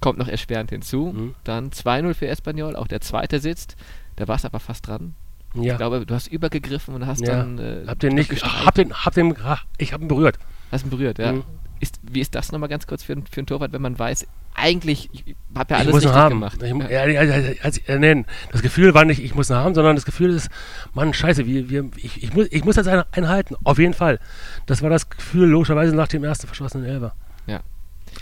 Kommt 0.00 0.18
noch 0.18 0.28
erschwerend 0.28 0.70
hinzu. 0.70 1.12
Mhm. 1.14 1.34
Dann 1.44 1.70
2-0 1.70 2.14
für 2.14 2.28
Espanyol. 2.28 2.76
Auch 2.76 2.88
der 2.88 3.02
zweite 3.02 3.40
sitzt. 3.40 3.76
Da 4.16 4.26
war 4.26 4.36
es 4.36 4.44
aber 4.44 4.58
fast 4.58 4.86
dran. 4.86 5.14
Ja. 5.54 5.72
Ich 5.72 5.76
glaube, 5.76 6.06
du 6.06 6.14
hast 6.14 6.28
übergegriffen 6.28 6.94
und 6.94 7.06
hast 7.06 7.20
ja. 7.20 7.36
dann. 7.36 7.58
Äh, 7.58 7.84
hab 7.86 7.98
den 7.98 8.14
nicht, 8.14 8.32
hab 8.42 8.74
den, 8.74 8.92
hab 8.94 9.14
den, 9.14 9.34
ich 9.76 9.92
hab 9.92 10.00
ihn 10.00 10.08
berührt. 10.08 10.38
Hast 10.70 10.84
ihn 10.84 10.90
berührt, 10.90 11.18
ja. 11.18 11.32
Mhm. 11.32 11.44
Ist, 11.82 11.98
wie 12.02 12.20
ist 12.20 12.36
das 12.36 12.52
nochmal 12.52 12.68
ganz 12.68 12.86
kurz 12.86 13.02
für, 13.02 13.16
für 13.28 13.38
einen 13.38 13.46
Torwart, 13.46 13.72
wenn 13.72 13.82
man 13.82 13.98
weiß, 13.98 14.24
eigentlich, 14.54 15.10
ich 15.12 15.34
habe 15.52 15.74
ja 15.74 15.80
alles 15.80 15.96
richtig 15.96 16.12
haben. 16.12 16.36
gemacht. 16.36 16.62
Ich, 16.62 16.70
ja. 16.70 17.06
ja, 17.06 17.22
ja, 17.24 17.34
äh, 17.34 17.98
nein, 17.98 18.24
das 18.52 18.62
Gefühl 18.62 18.94
war 18.94 19.04
nicht, 19.04 19.20
ich 19.20 19.34
muss 19.34 19.50
ihn 19.50 19.56
haben, 19.56 19.74
sondern 19.74 19.96
das 19.96 20.04
Gefühl 20.04 20.30
ist, 20.30 20.48
Mann, 20.94 21.12
scheiße, 21.12 21.44
wir, 21.44 21.70
wir, 21.70 21.90
ich, 21.96 22.22
ich, 22.22 22.32
muss, 22.34 22.46
ich 22.52 22.64
muss 22.64 22.76
jetzt 22.76 22.86
einen, 22.86 23.02
einen 23.10 23.28
halten, 23.28 23.56
auf 23.64 23.80
jeden 23.80 23.94
Fall. 23.94 24.20
Das 24.66 24.80
war 24.80 24.90
das 24.90 25.10
Gefühl, 25.10 25.48
logischerweise 25.48 25.96
nach 25.96 26.06
dem 26.06 26.22
ersten 26.22 26.46
verschossenen 26.46 26.86
Elber. 26.86 27.16
Ja. 27.48 27.62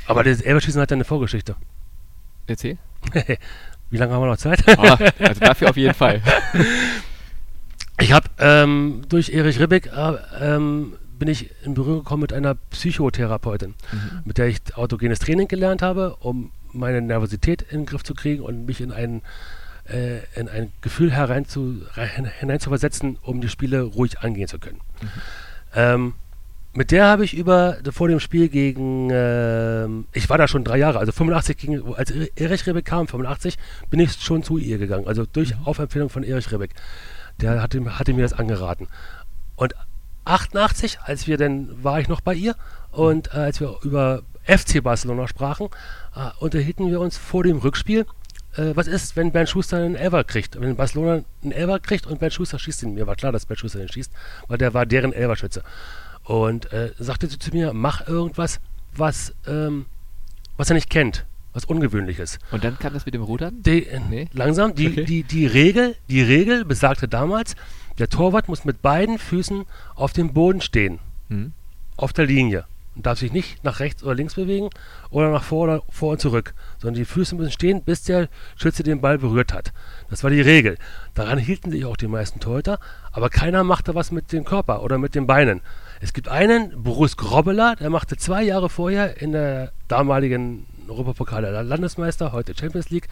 Aber 0.07 0.25
das 0.25 0.41
Elberschießen 0.41 0.81
hat 0.81 0.91
ja 0.91 0.95
eine 0.95 1.05
Vorgeschichte. 1.05 1.55
Erzähl. 2.47 2.79
Wie 3.91 3.99
lange 3.99 4.15
haben 4.15 4.23
wir 4.23 4.29
noch 4.29 4.39
Zeit? 4.39 4.63
Ah, 4.79 4.97
also 5.19 5.41
dafür 5.41 5.69
auf 5.69 5.77
jeden 5.77 5.95
Fall. 5.95 6.23
Ich 8.01 8.13
habe 8.13 8.29
ähm, 8.39 9.03
durch 9.09 9.29
Erich 9.29 9.61
Ribbeck 9.61 9.91
äh, 9.95 10.13
ähm, 10.41 10.95
bin 11.21 11.29
ich 11.29 11.51
in 11.65 11.75
Berührung 11.75 12.01
gekommen 12.01 12.23
mit 12.23 12.33
einer 12.33 12.57
Psychotherapeutin, 12.71 13.75
Mhm. 13.93 13.99
mit 14.25 14.39
der 14.39 14.49
ich 14.49 14.59
autogenes 14.75 15.21
Training 15.21 15.47
gelernt 15.47 15.83
habe, 15.83 16.17
um 16.19 16.51
meine 16.73 17.01
Nervosität 17.01 17.63
in 17.63 17.81
den 17.81 17.87
Griff 17.87 18.03
zu 18.03 18.15
kriegen 18.15 18.43
und 18.43 18.67
mich 18.67 18.81
in 18.81 18.91
ein, 18.91 19.23
äh, 19.89 20.19
in 20.35 20.49
ein 20.49 20.73
Gefühl 20.81 21.13
herein 21.13 21.45
zu, 21.47 21.83
hineinzuversetzen, 22.41 23.19
um 23.23 23.41
die 23.41 23.49
Spiele 23.49 23.83
ruhig 23.83 24.21
angehen 24.21 24.49
zu 24.49 24.59
können. 24.59 24.81
Ähm, 25.75 26.15
mit 26.73 26.93
der 26.93 27.07
habe 27.07 27.25
ich 27.25 27.37
über 27.37 27.79
vor 27.91 28.09
dem 28.09 28.21
Spiel 28.21 28.49
gegen, 28.49 29.11
ähm, 29.13 30.07
ich 30.13 30.31
war 30.31 30.39
da 30.39 30.47
schon 30.47 30.63
drei 30.65 30.79
Jahre, 30.79 30.99
also 31.01 31.11
85 31.13 31.57
gegen, 31.57 31.95
als 31.95 32.13
Erich 32.13 32.67
Ribbeck 32.67 32.85
kam, 32.85 33.09
85, 33.09 33.59
bin 33.91 34.01
ich 34.01 34.13
schon 34.13 34.43
zu 34.43 34.57
ihr 34.57 34.79
gegangen, 34.79 35.07
also 35.09 35.27
durch 35.27 35.55
Aufempfehlung 35.65 36.09
von 36.11 36.23
Erich 36.23 36.51
Ribbeck. 36.53 36.71
Der 37.41 37.61
hatte, 37.61 37.99
hatte 37.99 38.13
mir 38.15 38.23
das 38.23 38.33
angeraten. 38.33 38.87
Und 39.57 39.75
88, 40.25 41.01
als 41.01 41.27
wir 41.27 41.37
dann, 41.37 41.83
war 41.83 42.01
ich 42.01 42.09
noch 42.09 42.21
bei 42.21 42.35
ihr 42.35 42.55
und 42.91 43.29
äh, 43.29 43.39
als 43.39 43.61
wir 43.61 43.79
über 43.83 44.23
FC 44.45 44.83
Barcelona 44.83 45.29
sprachen, 45.29 45.69
äh, 46.15 46.31
unterhielten 46.39 46.91
wir 46.91 47.01
uns 47.01 47.17
vor 47.17 47.43
dem 47.43 47.59
Rückspiel, 47.59 48.07
äh, 48.57 48.73
was 48.75 48.87
ist, 48.87 49.17
wenn 49.17 49.33
Bernd 49.33 49.49
Schuster 49.49 49.79
einen 49.79 49.95
Elfer 49.95 50.25
kriegt? 50.25 50.61
Wenn 50.61 50.77
Barcelona 50.77 51.25
einen 51.43 51.53
Elfer 51.53 51.79
kriegt 51.79 52.07
und 52.07 52.19
Bernd 52.21 52.35
Schuster 52.35 52.59
schießt 52.59 52.83
ihn. 52.83 52.95
Mir 52.95 53.07
war 53.07 53.17
klar, 53.17 53.33
dass 53.33 53.47
Bernd 53.47 53.61
Schuster 53.61 53.79
den 53.79 53.89
schießt, 53.89 54.13
weil 54.49 54.59
der 54.59 54.75
war 54.75 54.87
deren 54.87 55.13
Elferschütze. 55.13 55.63
Und 56.25 56.73
äh, 56.73 56.93
sagte 56.99 57.29
sie 57.29 57.39
zu 57.39 57.51
mir, 57.51 57.73
mach 57.73 58.07
irgendwas, 58.07 58.61
was, 58.95 59.35
ähm, 59.47 59.87
was 60.57 60.71
er 60.71 60.75
nicht 60.75 60.91
kennt. 60.91 61.27
was 61.53 61.65
Ungewöhnliches. 61.65 62.39
Und 62.53 62.63
dann 62.65 62.79
kam 62.79 62.93
das 62.93 63.07
mit 63.07 63.15
dem 63.15 63.23
Rudern? 63.23 63.63
Die, 63.63 63.87
nee. 64.09 64.29
Langsam, 64.33 64.75
die, 64.75 64.89
okay. 64.89 65.05
die, 65.05 65.23
die, 65.25 65.47
Regel, 65.47 65.97
die 66.09 66.23
Regel 66.23 66.65
besagte 66.65 67.09
damals, 67.09 67.57
der 68.01 68.09
Torwart 68.09 68.49
muss 68.49 68.65
mit 68.65 68.81
beiden 68.81 69.19
Füßen 69.19 69.67
auf 69.95 70.13
dem 70.15 70.33
Boden 70.33 70.63
stehen. 70.63 70.99
Hm. 71.29 71.53
Auf 71.97 72.15
der 72.15 72.25
Linie. 72.25 72.65
Und 72.97 73.07
darf 73.07 73.19
sich 73.19 73.31
nicht 73.31 73.63
nach 73.63 73.79
rechts 73.79 74.03
oder 74.03 74.15
links 74.15 74.35
bewegen 74.35 74.71
oder 75.11 75.31
nach 75.31 75.45
vor 75.45 75.65
oder 75.65 75.83
vor 75.91 76.13
und 76.13 76.21
zurück. 76.21 76.55
Sondern 76.79 76.95
die 76.95 77.05
Füße 77.05 77.35
müssen 77.37 77.53
stehen, 77.53 77.83
bis 77.83 78.03
der 78.03 78.29
Schütze 78.57 78.83
den 78.83 79.03
Ball 79.03 79.19
berührt 79.19 79.53
hat. 79.53 79.73
Das 80.09 80.25
war 80.25 80.31
die 80.31 80.41
Regel. 80.41 80.79
Daran 81.15 81.39
hielten 81.39 81.71
sich 81.71 81.85
auch 81.85 81.97
die 81.97 82.09
meisten 82.09 82.41
Torhüter, 82.41 82.79
aber 83.13 83.29
keiner 83.29 83.65
machte 83.65 83.95
was 83.95 84.11
mit 84.11 84.33
dem 84.33 84.45
Körper 84.45 84.83
oder 84.83 84.97
mit 84.97 85.15
den 85.15 85.27
Beinen. 85.27 85.61
Es 86.01 86.15
gibt 86.15 86.29
einen, 86.29 86.83
Boris 86.83 87.19
Grobbeler, 87.19 87.77
der 87.77 87.91
machte 87.91 88.17
zwei 88.17 88.43
Jahre 88.43 88.71
vorher 88.71 89.21
in 89.21 89.33
der 89.33 89.73
damaligen 89.89 90.67
Europapokal 90.89 91.43
der 91.43 91.63
Landesmeister, 91.63 92.33
heute 92.33 92.55
Champions 92.59 92.89
League, 92.89 93.09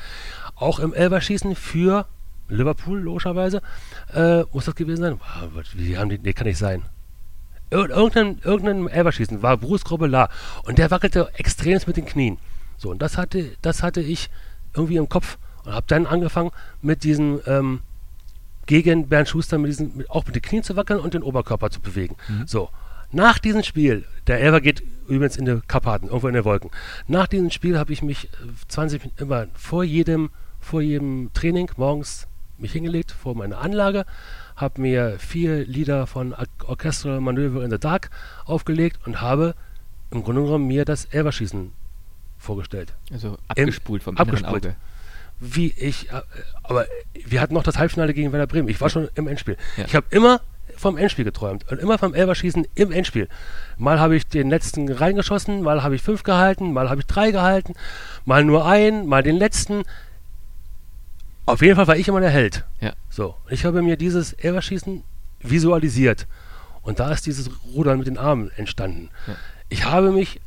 auch 0.56 0.80
im 0.80 0.94
Elberschießen 0.94 1.54
für 1.54 2.06
Liverpool, 2.48 3.00
logischerweise, 3.00 3.62
äh, 4.14 4.42
muss 4.52 4.64
das 4.64 4.74
gewesen 4.74 5.02
sein. 5.02 5.20
Wie 5.74 5.96
haben 5.96 6.08
die, 6.08 6.18
nee, 6.18 6.32
kann 6.32 6.46
nicht 6.46 6.58
sein. 6.58 6.82
Irgendein, 7.70 8.38
irgendein 8.42 8.88
Elberschießen 8.88 9.42
war 9.42 9.58
Bruce 9.58 9.84
Grobbelar 9.84 10.30
und 10.64 10.78
der 10.78 10.90
wackelte 10.90 11.30
extrem 11.34 11.78
mit 11.86 11.96
den 11.98 12.06
Knien. 12.06 12.38
So, 12.78 12.90
und 12.90 13.02
das 13.02 13.18
hatte, 13.18 13.56
das 13.60 13.82
hatte 13.82 14.00
ich 14.00 14.30
irgendwie 14.74 14.96
im 14.96 15.08
Kopf 15.08 15.36
und 15.64 15.74
habe 15.74 15.84
dann 15.88 16.06
angefangen 16.06 16.50
mit 16.80 17.04
diesen 17.04 17.40
ähm, 17.46 17.80
gegen 18.68 19.08
Bernd 19.08 19.28
Schuster 19.28 19.58
mit 19.58 19.70
diesen, 19.70 19.96
mit, 19.96 20.10
auch 20.10 20.24
mit 20.26 20.34
den 20.34 20.42
Knien 20.42 20.62
zu 20.62 20.76
wackeln 20.76 21.00
und 21.00 21.14
den 21.14 21.22
Oberkörper 21.22 21.70
zu 21.70 21.80
bewegen. 21.80 22.16
Mhm. 22.28 22.46
So, 22.46 22.70
nach 23.10 23.38
diesem 23.38 23.62
Spiel, 23.62 24.04
der 24.26 24.40
Elver 24.40 24.60
geht 24.60 24.82
übrigens 25.08 25.36
in 25.36 25.46
die 25.46 25.60
Karpaten, 25.66 26.06
irgendwo 26.06 26.28
in 26.28 26.34
den 26.34 26.44
Wolken. 26.44 26.70
Nach 27.06 27.26
diesem 27.26 27.50
Spiel 27.50 27.78
habe 27.78 27.92
ich 27.92 28.02
mich 28.02 28.28
20 28.68 29.00
äh, 29.00 29.04
Minuten 29.04 29.22
immer 29.22 29.46
vor 29.54 29.82
jedem, 29.84 30.30
vor 30.60 30.82
jedem 30.82 31.30
Training 31.32 31.70
morgens 31.76 32.28
mich 32.58 32.72
hingelegt 32.72 33.12
vor 33.12 33.34
meine 33.34 33.58
Anlage, 33.58 34.04
habe 34.56 34.80
mir 34.80 35.18
vier 35.18 35.64
Lieder 35.64 36.06
von 36.06 36.34
Orchestral 36.66 37.20
Manöver 37.20 37.64
in 37.64 37.70
the 37.70 37.78
Dark 37.78 38.10
aufgelegt 38.44 38.98
und 39.06 39.20
habe 39.20 39.54
im 40.10 40.22
Grunde 40.22 40.42
genommen 40.42 40.66
mir 40.66 40.84
das 40.84 41.04
Elverschießen 41.06 41.72
vorgestellt. 42.38 42.94
Also 43.12 43.36
abgespult 43.48 44.02
Im, 44.02 44.04
vom 44.04 44.16
abgespult. 44.16 44.66
Auge 44.66 44.76
wie 45.40 45.72
ich, 45.76 46.10
äh, 46.10 46.22
aber 46.62 46.86
wir 47.12 47.40
hatten 47.40 47.54
noch 47.54 47.62
das 47.62 47.78
Halbfinale 47.78 48.14
gegen 48.14 48.32
Werder 48.32 48.46
Bremen. 48.46 48.68
Ich 48.68 48.80
war 48.80 48.90
schon 48.90 49.08
im 49.14 49.28
Endspiel. 49.28 49.56
Ja. 49.76 49.84
Ich 49.84 49.94
habe 49.94 50.06
immer 50.10 50.40
vom 50.76 50.96
Endspiel 50.96 51.24
geträumt 51.24 51.70
und 51.70 51.78
immer 51.80 51.98
vom 51.98 52.14
Elberschießen 52.14 52.66
im 52.74 52.92
Endspiel. 52.92 53.28
Mal 53.76 53.98
habe 53.98 54.16
ich 54.16 54.26
den 54.26 54.48
letzten 54.48 54.90
reingeschossen, 54.90 55.62
mal 55.62 55.82
habe 55.82 55.94
ich 55.94 56.02
fünf 56.02 56.22
gehalten, 56.22 56.72
mal 56.72 56.88
habe 56.88 57.00
ich 57.00 57.06
drei 57.06 57.30
gehalten, 57.30 57.74
mal 58.24 58.44
nur 58.44 58.66
einen, 58.66 59.06
mal 59.06 59.22
den 59.22 59.36
letzten. 59.36 59.82
Auf 61.48 61.62
jeden 61.62 61.76
Fall 61.76 61.86
war 61.86 61.96
ich 61.96 62.08
immer 62.08 62.20
der 62.20 62.30
Held. 62.30 62.64
Ja. 62.80 62.92
So, 63.08 63.34
ich 63.48 63.64
habe 63.64 63.82
mir 63.82 63.96
dieses 63.96 64.32
Elberschießen 64.34 65.02
visualisiert 65.40 66.26
und 66.82 67.00
da 67.00 67.10
ist 67.12 67.26
dieses 67.26 67.50
Rudern 67.74 67.98
mit 67.98 68.06
den 68.06 68.18
Armen 68.18 68.50
entstanden. 68.56 69.10
Ja. 69.26 69.34
Ich 69.68 69.84
habe 69.84 70.12
mich 70.12 70.40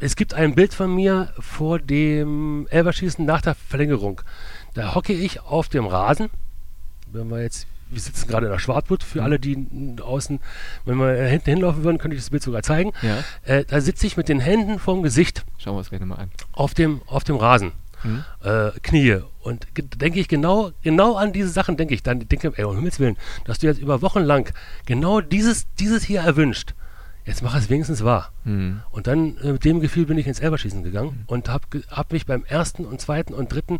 es 0.00 0.16
gibt 0.16 0.34
ein 0.34 0.54
Bild 0.54 0.74
von 0.74 0.94
mir 0.94 1.32
vor 1.38 1.78
dem 1.78 2.66
Elberschießen 2.70 3.24
nach 3.24 3.40
der 3.40 3.54
Verlängerung. 3.54 4.20
Da 4.74 4.94
hocke 4.94 5.12
ich 5.12 5.40
auf 5.40 5.68
dem 5.68 5.86
Rasen. 5.86 6.28
Wenn 7.12 7.28
wir 7.28 7.40
jetzt, 7.40 7.66
wir 7.90 8.00
sitzen 8.00 8.28
gerade 8.28 8.46
in 8.46 8.52
der 8.52 8.58
Schwartwood, 8.58 9.02
für 9.02 9.20
mhm. 9.20 9.24
alle, 9.24 9.38
die 9.38 9.66
außen, 10.02 10.40
wenn 10.84 10.98
wir 10.98 11.14
hinten 11.24 11.50
hinlaufen 11.50 11.84
würden, 11.84 11.98
könnte 11.98 12.16
ich 12.16 12.22
das 12.22 12.30
Bild 12.30 12.42
sogar 12.42 12.62
zeigen. 12.62 12.92
Ja. 13.02 13.24
Äh, 13.44 13.64
da 13.64 13.80
sitze 13.80 14.06
ich 14.06 14.16
mit 14.16 14.28
den 14.28 14.40
Händen 14.40 14.78
vorm 14.78 15.02
Gesicht. 15.02 15.44
Schauen 15.58 15.74
wir 15.74 15.78
uns 15.78 15.90
gleich 15.90 16.00
nochmal 16.00 16.18
an. 16.18 16.30
Auf 16.52 16.74
dem, 16.74 17.00
auf 17.06 17.24
dem 17.24 17.36
Rasen. 17.36 17.72
Mhm. 18.04 18.24
Äh, 18.42 18.70
Knie. 18.82 19.20
Und 19.40 19.66
denke 19.76 20.20
ich 20.20 20.28
genau, 20.28 20.70
genau 20.82 21.16
an 21.16 21.32
diese 21.32 21.48
Sachen 21.48 21.76
denke 21.76 21.94
ich 21.94 22.02
dann. 22.02 22.20
Denke, 22.20 22.52
ey, 22.56 22.64
um 22.64 22.76
Himmels 22.76 23.00
Willen, 23.00 23.16
dass 23.44 23.58
du 23.58 23.66
jetzt 23.66 23.80
über 23.80 24.02
Wochen 24.02 24.20
lang 24.20 24.52
genau 24.86 25.20
dieses, 25.20 25.66
dieses 25.74 26.04
hier 26.04 26.20
erwünscht 26.20 26.74
jetzt 27.24 27.42
mach 27.42 27.54
es 27.56 27.70
wenigstens 27.70 28.04
wahr. 28.04 28.32
Mhm. 28.44 28.82
Und 28.90 29.06
dann 29.06 29.36
äh, 29.38 29.52
mit 29.52 29.64
dem 29.64 29.80
Gefühl 29.80 30.06
bin 30.06 30.18
ich 30.18 30.26
ins 30.26 30.40
Elberschießen 30.40 30.82
gegangen 30.82 31.20
mhm. 31.20 31.24
und 31.26 31.48
habe 31.48 31.64
hab 31.88 32.12
mich 32.12 32.26
beim 32.26 32.44
ersten 32.44 32.84
und 32.84 33.00
zweiten 33.00 33.34
und 33.34 33.52
dritten 33.52 33.78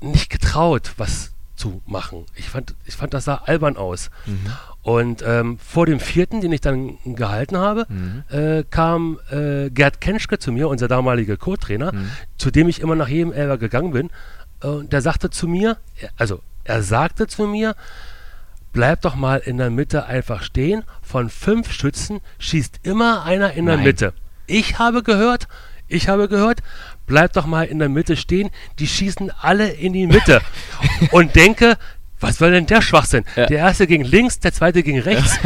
nicht 0.00 0.30
getraut, 0.30 0.94
was 0.96 1.31
zu 1.54 1.82
machen. 1.86 2.26
Ich 2.34 2.48
fand, 2.48 2.74
ich 2.84 2.94
fand 2.94 3.14
das 3.14 3.24
sah 3.24 3.42
albern 3.46 3.76
aus. 3.76 4.10
Mhm. 4.26 4.52
Und 4.82 5.22
ähm, 5.24 5.58
vor 5.58 5.86
dem 5.86 6.00
vierten, 6.00 6.40
den 6.40 6.52
ich 6.52 6.60
dann 6.60 6.98
gehalten 7.04 7.56
habe, 7.56 7.86
mhm. 7.88 8.24
äh, 8.30 8.64
kam 8.68 9.18
äh, 9.30 9.70
Gerd 9.70 10.00
Kenschke 10.00 10.38
zu 10.38 10.50
mir, 10.50 10.68
unser 10.68 10.88
damaliger 10.88 11.36
Co-Trainer, 11.36 11.92
mhm. 11.92 12.10
zu 12.36 12.50
dem 12.50 12.68
ich 12.68 12.80
immer 12.80 12.96
nach 12.96 13.08
jedem 13.08 13.32
Elber 13.32 13.58
gegangen 13.58 13.92
bin. 13.92 14.10
Und 14.60 14.92
der 14.92 15.02
sagte 15.02 15.30
zu 15.30 15.46
mir, 15.46 15.76
also 16.16 16.40
er 16.64 16.82
sagte 16.82 17.26
zu 17.26 17.46
mir, 17.46 17.74
bleib 18.72 19.02
doch 19.02 19.14
mal 19.14 19.38
in 19.38 19.58
der 19.58 19.70
Mitte 19.70 20.06
einfach 20.06 20.42
stehen. 20.42 20.84
Von 21.02 21.30
fünf 21.30 21.72
Schützen 21.72 22.20
schießt 22.38 22.80
immer 22.82 23.24
einer 23.24 23.52
in 23.52 23.66
der 23.66 23.76
Nein. 23.76 23.84
Mitte. 23.84 24.14
Ich 24.46 24.78
habe 24.78 25.02
gehört, 25.02 25.48
ich 25.88 26.08
habe 26.08 26.28
gehört, 26.28 26.62
bleib 27.06 27.32
doch 27.32 27.46
mal 27.46 27.64
in 27.64 27.78
der 27.78 27.88
Mitte 27.88 28.16
stehen. 28.16 28.50
Die 28.78 28.86
schießen 28.86 29.30
alle 29.40 29.68
in 29.70 29.92
die 29.92 30.06
Mitte. 30.06 30.40
und 31.10 31.34
denke, 31.34 31.76
was 32.20 32.38
soll 32.38 32.52
denn 32.52 32.66
der 32.66 32.82
Schwachsinn? 32.82 33.24
Ja. 33.36 33.46
Der 33.46 33.58
erste 33.58 33.86
ging 33.86 34.04
links, 34.04 34.38
der 34.38 34.52
zweite 34.52 34.82
ging 34.82 34.98
rechts, 34.98 35.38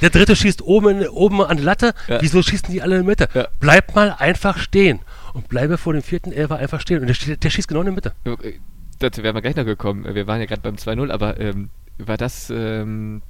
der 0.00 0.10
dritte 0.10 0.36
schießt 0.36 0.62
oben, 0.62 1.06
oben 1.08 1.42
an 1.42 1.56
die 1.56 1.62
Latte. 1.62 1.92
Ja. 2.06 2.22
Wieso 2.22 2.42
schießen 2.42 2.70
die 2.70 2.82
alle 2.82 2.96
in 2.96 3.02
die 3.02 3.08
Mitte? 3.08 3.28
Ja. 3.34 3.48
Bleib 3.58 3.94
mal 3.94 4.14
einfach 4.18 4.58
stehen 4.58 5.00
und 5.34 5.48
bleibe 5.48 5.76
vor 5.76 5.92
dem 5.92 6.02
vierten 6.02 6.32
Elfer 6.32 6.56
einfach 6.56 6.80
stehen. 6.80 7.00
Und 7.00 7.08
der, 7.08 7.36
der 7.36 7.50
schießt 7.50 7.68
genau 7.68 7.80
in 7.80 7.86
die 7.86 7.92
Mitte. 7.92 8.14
Dazu 9.00 9.22
wären 9.22 9.34
wir 9.34 9.42
gleich 9.42 9.56
noch 9.56 9.64
gekommen. 9.64 10.04
Wir 10.14 10.26
waren 10.26 10.40
ja 10.40 10.46
gerade 10.46 10.62
beim 10.62 10.76
2-0, 10.76 11.10
aber 11.10 11.40
ähm, 11.40 11.70
war 11.98 12.16
das 12.16 12.50
ähm, 12.50 13.22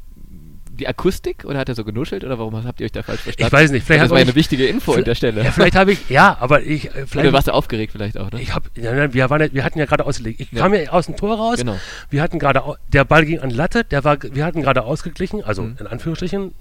die 0.81 0.89
Akustik 0.89 1.45
oder 1.45 1.59
hat 1.59 1.69
er 1.69 1.75
so 1.75 1.85
genuschelt 1.85 2.25
oder 2.25 2.39
warum 2.39 2.65
habt 2.65 2.81
ihr 2.81 2.87
euch 2.87 2.93
da 2.93 3.03
falsch 3.03 3.21
verstanden? 3.21 3.47
Ich 3.47 3.53
weiß 3.53 3.71
nicht. 3.71 3.87
Vielleicht 3.87 4.05
das 4.05 4.11
war 4.11 4.19
eine 4.19 4.35
wichtige 4.35 4.67
Info 4.67 4.95
an 4.95 5.05
der 5.05 5.15
Stelle. 5.15 5.45
Ja, 5.45 5.53
vielleicht 5.53 5.77
habe 5.77 5.93
ich, 5.93 6.09
ja, 6.09 6.37
aber 6.41 6.63
ich. 6.63 6.87
Äh, 6.87 7.07
vielleicht, 7.07 7.17
oder 7.17 7.33
warst 7.33 7.49
du 7.49 7.53
aufgeregt 7.53 7.93
vielleicht 7.93 8.19
auch, 8.19 8.31
ne? 8.31 8.41
Ich 8.41 8.55
hab, 8.55 8.65
ja, 8.77 9.13
wir, 9.13 9.31
waren, 9.31 9.53
wir 9.53 9.65
hatten 9.65 9.79
ja 9.79 9.85
gerade 9.85 10.05
ausgelegt. 10.05 10.41
Ich 10.41 10.51
ja. 10.53 10.63
kam 10.63 10.75
ja 10.75 10.91
aus 10.91 11.07
dem 11.07 11.17
Tor 11.17 11.37
raus. 11.37 11.59
Genau. 11.59 11.79
Wir 12.09 12.23
hatten 12.23 12.39
gerade, 12.39 12.63
der 12.89 13.05
Ball 13.05 13.25
ging 13.25 13.41
an 13.41 13.51
Latte, 13.51 13.85
der 13.85 14.03
war, 14.05 14.17
wir 14.23 14.45
hatten 14.45 14.63
gerade 14.63 14.83
ausgeglichen, 14.83 15.45
also 15.45 15.63
mhm. 15.63 15.77
in 15.79 15.87
Anführungsstrichen, 15.87 16.55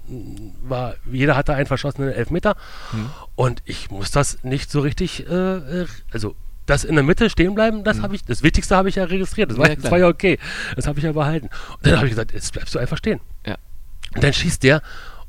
war, 0.62 0.94
jeder 1.10 1.36
hatte 1.36 1.54
einen 1.54 1.66
verschossenen 1.66 2.12
Elfmeter. 2.12 2.56
Mhm. 2.92 3.10
Und 3.34 3.62
ich 3.64 3.90
muss 3.90 4.10
das 4.10 4.44
nicht 4.44 4.70
so 4.70 4.80
richtig, 4.80 5.26
äh, 5.28 5.32
äh 5.32 5.86
also 6.12 6.36
das 6.70 6.84
in 6.84 6.94
der 6.94 7.04
Mitte 7.04 7.28
stehen 7.30 7.54
bleiben, 7.54 7.84
das 7.84 7.98
mhm. 7.98 8.02
habe 8.02 8.14
ich, 8.14 8.24
das 8.24 8.42
Wichtigste 8.42 8.76
habe 8.76 8.88
ich 8.88 8.94
ja 8.94 9.04
registriert. 9.04 9.50
Das 9.50 9.58
war 9.58 9.68
ja, 9.68 9.76
das 9.76 9.90
war 9.90 9.98
ja 9.98 10.06
okay. 10.06 10.38
Das 10.76 10.86
habe 10.86 10.98
ich 10.98 11.04
ja 11.04 11.12
behalten. 11.12 11.46
Und 11.76 11.86
dann 11.86 11.96
habe 11.96 12.06
ich 12.06 12.12
gesagt, 12.12 12.32
jetzt 12.32 12.52
bleibst 12.52 12.74
du 12.74 12.78
einfach 12.78 12.96
stehen. 12.96 13.20
Ja. 13.46 13.56
Und 14.14 14.24
dann 14.24 14.32
schießt 14.32 14.62
der 14.62 14.82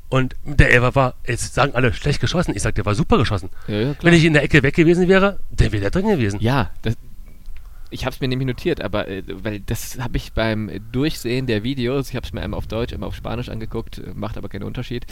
und 0.08 0.36
der 0.44 0.70
Elfer 0.70 0.94
war, 0.94 1.14
jetzt 1.26 1.54
sagen 1.54 1.74
alle, 1.74 1.94
schlecht 1.94 2.20
geschossen. 2.20 2.54
Ich 2.54 2.62
sage, 2.62 2.74
der 2.74 2.84
war 2.84 2.94
super 2.94 3.16
geschossen. 3.16 3.48
Ja, 3.66 3.80
ja, 3.80 3.94
Wenn 4.02 4.12
ich 4.12 4.24
in 4.24 4.34
der 4.34 4.42
Ecke 4.42 4.62
weg 4.62 4.74
gewesen 4.74 5.08
wäre, 5.08 5.38
der 5.50 5.72
wäre 5.72 5.80
der 5.80 5.90
drin 5.90 6.06
gewesen. 6.06 6.38
Ja, 6.40 6.70
das, 6.82 6.96
ich 7.92 8.04
habe 8.04 8.14
es 8.14 8.20
mir 8.20 8.28
nämlich 8.28 8.46
notiert, 8.46 8.80
aber 8.80 9.08
äh, 9.08 9.22
weil 9.26 9.60
das 9.60 9.98
habe 9.98 10.16
ich 10.16 10.32
beim 10.32 10.70
Durchsehen 10.92 11.46
der 11.46 11.62
Videos, 11.62 12.10
ich 12.10 12.16
habe 12.16 12.26
es 12.26 12.32
mir 12.32 12.42
einmal 12.42 12.58
auf 12.58 12.66
Deutsch, 12.66 12.92
einmal 12.92 13.08
auf 13.08 13.14
Spanisch 13.14 13.48
angeguckt, 13.48 13.98
äh, 13.98 14.12
macht 14.14 14.36
aber 14.36 14.48
keinen 14.48 14.64
Unterschied. 14.64 15.06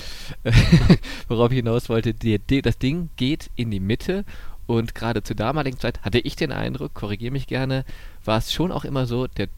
Worauf 1.28 1.50
ich 1.50 1.56
hinaus 1.56 1.88
wollte, 1.88 2.14
die, 2.14 2.38
die, 2.38 2.62
das 2.62 2.78
Ding 2.78 3.10
geht 3.16 3.50
in 3.54 3.70
die 3.70 3.80
Mitte 3.80 4.24
und 4.66 4.94
gerade 4.94 5.22
zur 5.22 5.36
damaligen 5.36 5.78
Zeit 5.78 6.02
hatte 6.02 6.18
ich 6.18 6.36
den 6.36 6.52
Eindruck, 6.52 6.94
korrigiere 6.94 7.32
mich 7.32 7.46
gerne, 7.46 7.84
war 8.24 8.38
es 8.38 8.52
schon 8.52 8.72
auch 8.72 8.84
immer 8.84 9.06
so, 9.06 9.26
der 9.26 9.48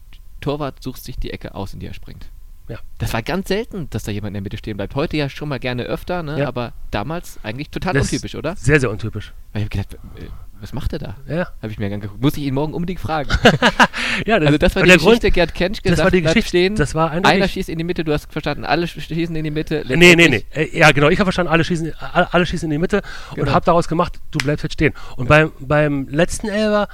Torwart 0.41 0.83
sucht 0.83 1.03
sich 1.03 1.17
die 1.17 1.31
Ecke 1.31 1.55
aus, 1.55 1.73
in 1.73 1.79
die 1.79 1.87
er 1.87 1.93
springt. 1.93 2.29
Ja. 2.69 2.77
Das 2.97 3.13
war 3.13 3.21
ganz 3.21 3.49
selten, 3.49 3.89
dass 3.89 4.03
da 4.03 4.11
jemand 4.11 4.29
in 4.29 4.35
der 4.35 4.41
Mitte 4.41 4.57
stehen 4.57 4.77
bleibt. 4.77 4.95
Heute 4.95 5.17
ja 5.17 5.29
schon 5.29 5.49
mal 5.49 5.59
gerne 5.59 5.83
öfter, 5.83 6.23
ne? 6.23 6.39
Ja. 6.39 6.47
aber 6.47 6.73
damals 6.91 7.39
eigentlich 7.43 7.69
total 7.69 7.93
das 7.93 8.03
untypisch, 8.03 8.35
oder? 8.35 8.55
Sehr, 8.55 8.79
sehr 8.79 8.89
untypisch. 8.89 9.33
Weil 9.51 9.63
ich 9.63 9.65
habe 9.65 9.83
gedacht, 9.83 9.93
äh, 10.17 10.27
was 10.63 10.71
macht 10.71 10.93
er 10.93 10.99
da? 10.99 11.15
Ja. 11.27 11.49
Habe 11.61 11.73
ich 11.73 11.77
mir 11.77 11.93
angeguckt. 11.93 12.21
Muss 12.21 12.37
ich 12.37 12.43
ihn 12.43 12.53
morgen 12.53 12.73
unbedingt 12.73 13.01
fragen. 13.01 13.29
ja, 14.25 14.39
das, 14.39 14.47
also 14.47 14.57
das 14.57 14.75
war 14.77 14.83
die 14.83 14.91
Geschichte, 14.91 15.19
Grund, 15.19 15.33
Gerd 15.33 15.53
Kenschke 15.53 15.89
das 15.89 15.97
sagt, 15.97 16.05
war 16.05 16.11
die 16.11 16.21
Geschichte, 16.21 16.47
stehen, 16.47 16.75
das 16.75 16.95
war 16.95 17.11
einer 17.11 17.47
schießt 17.49 17.67
in 17.67 17.77
die 17.77 17.83
Mitte, 17.83 18.05
du 18.05 18.13
hast 18.13 18.31
verstanden, 18.31 18.63
alle 18.63 18.87
schießen 18.87 19.35
in 19.35 19.43
die 19.43 19.51
Mitte. 19.51 19.83
Nee, 19.85 20.15
nee, 20.15 20.29
nee. 20.29 20.45
Äh, 20.53 20.77
ja, 20.77 20.91
genau, 20.91 21.09
ich 21.09 21.19
habe 21.19 21.25
verstanden, 21.25 21.51
alle 21.51 21.65
schießen, 21.65 21.93
alle, 21.99 22.33
alle, 22.33 22.45
schießen 22.45 22.67
in 22.67 22.71
die 22.71 22.77
Mitte 22.77 23.01
genau. 23.35 23.47
und 23.47 23.53
habe 23.53 23.65
daraus 23.65 23.89
gemacht, 23.89 24.21
du 24.31 24.37
bleibst 24.37 24.63
jetzt 24.63 24.73
stehen. 24.73 24.93
Und 25.17 25.25
ja. 25.25 25.29
beim, 25.29 25.51
beim 25.59 26.07
letzten 26.07 26.47
Elber, 26.47 26.87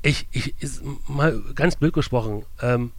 ich, 0.00 0.26
ich, 0.32 0.54
mal 1.06 1.42
ganz 1.54 1.76
blöd 1.76 1.92
gesprochen, 1.92 2.46
ähm, 2.62 2.92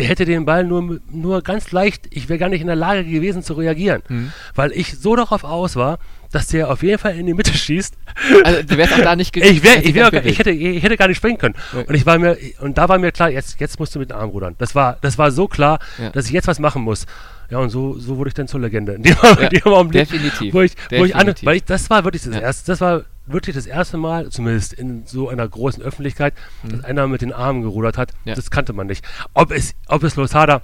der 0.00 0.08
hätte 0.08 0.24
den 0.24 0.46
Ball 0.46 0.64
nur, 0.64 0.98
nur 1.10 1.42
ganz 1.42 1.72
leicht, 1.72 2.06
ich 2.10 2.30
wäre 2.30 2.38
gar 2.38 2.48
nicht 2.48 2.62
in 2.62 2.68
der 2.68 2.76
Lage 2.76 3.04
gewesen 3.04 3.42
zu 3.42 3.52
reagieren, 3.52 4.02
mhm. 4.08 4.32
weil 4.54 4.72
ich 4.72 4.98
so 4.98 5.14
darauf 5.14 5.44
aus 5.44 5.76
war, 5.76 5.98
dass 6.32 6.46
der 6.46 6.70
auf 6.70 6.82
jeden 6.82 6.98
Fall 6.98 7.18
in 7.18 7.26
die 7.26 7.34
Mitte 7.34 7.52
schießt. 7.54 7.94
Also 8.44 8.62
du 8.62 8.76
wärst 8.78 8.94
auch 8.94 9.02
da 9.02 9.14
nicht 9.14 9.36
ich, 9.36 9.62
wär, 9.62 9.84
ich, 9.84 9.94
wär, 9.94 10.24
ich, 10.24 10.38
hätte, 10.38 10.50
ich 10.52 10.82
hätte 10.82 10.96
gar 10.96 11.08
nicht 11.08 11.18
springen 11.18 11.36
können. 11.36 11.54
Ja. 11.74 11.82
Und 11.82 11.94
ich 11.94 12.06
war 12.06 12.18
mir, 12.18 12.38
und 12.60 12.78
da 12.78 12.88
war 12.88 12.98
mir 12.98 13.12
klar, 13.12 13.30
jetzt, 13.30 13.60
jetzt 13.60 13.78
musst 13.78 13.94
du 13.94 13.98
mit 13.98 14.10
dem 14.10 14.16
Arm 14.16 14.30
rudern. 14.30 14.54
Das 14.56 14.74
war, 14.74 14.96
das 15.02 15.18
war 15.18 15.30
so 15.32 15.48
klar, 15.48 15.80
ja. 15.98 16.08
dass 16.10 16.26
ich 16.26 16.32
jetzt 16.32 16.48
was 16.48 16.58
machen 16.58 16.82
muss. 16.82 17.04
Ja, 17.50 17.58
und 17.58 17.68
so, 17.68 17.98
so 17.98 18.16
wurde 18.16 18.28
ich 18.28 18.34
dann 18.34 18.48
zur 18.48 18.60
Legende. 18.60 18.92
In 18.94 19.02
dem, 19.02 19.16
ja, 19.22 19.32
in 19.32 19.48
dem 19.50 19.72
Augenblick, 19.72 20.08
definitiv. 20.08 20.54
Wo 20.54 20.62
ich, 20.62 20.74
definitiv. 20.74 20.98
Wo 20.98 21.04
ich 21.04 21.16
an, 21.16 21.34
weil 21.42 21.56
ich, 21.56 21.64
das 21.64 21.90
war 21.90 22.04
wirklich 22.04 22.22
das 22.22 22.36
erste, 22.36 22.72
das 22.72 22.80
war 22.80 23.04
wirklich 23.26 23.54
das 23.54 23.66
erste 23.66 23.96
Mal, 23.96 24.30
zumindest 24.30 24.72
in 24.72 25.06
so 25.06 25.28
einer 25.28 25.46
großen 25.46 25.82
Öffentlichkeit, 25.82 26.34
mhm. 26.62 26.70
dass 26.70 26.84
einer 26.84 27.06
mit 27.06 27.22
den 27.22 27.32
Armen 27.32 27.62
gerudert 27.62 27.98
hat. 27.98 28.12
Ja. 28.24 28.34
Das 28.34 28.50
kannte 28.50 28.72
man 28.72 28.86
nicht. 28.86 29.04
Ob 29.34 29.50
es, 29.50 29.74
ob 29.88 30.02
es 30.02 30.16
Losada 30.16 30.62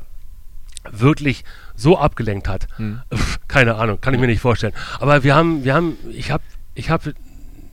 wirklich 0.90 1.44
so 1.74 1.98
abgelenkt 1.98 2.48
hat, 2.48 2.68
mhm. 2.78 3.02
keine 3.48 3.76
Ahnung, 3.76 4.00
kann 4.00 4.14
ich 4.14 4.20
mir 4.20 4.26
nicht 4.26 4.40
vorstellen. 4.40 4.74
Aber 5.00 5.24
wir 5.24 5.34
haben, 5.34 5.64
wir 5.64 5.74
haben, 5.74 5.96
ich 6.10 6.30
habe, 6.30 6.44
ich 6.74 6.90
habe 6.90 7.14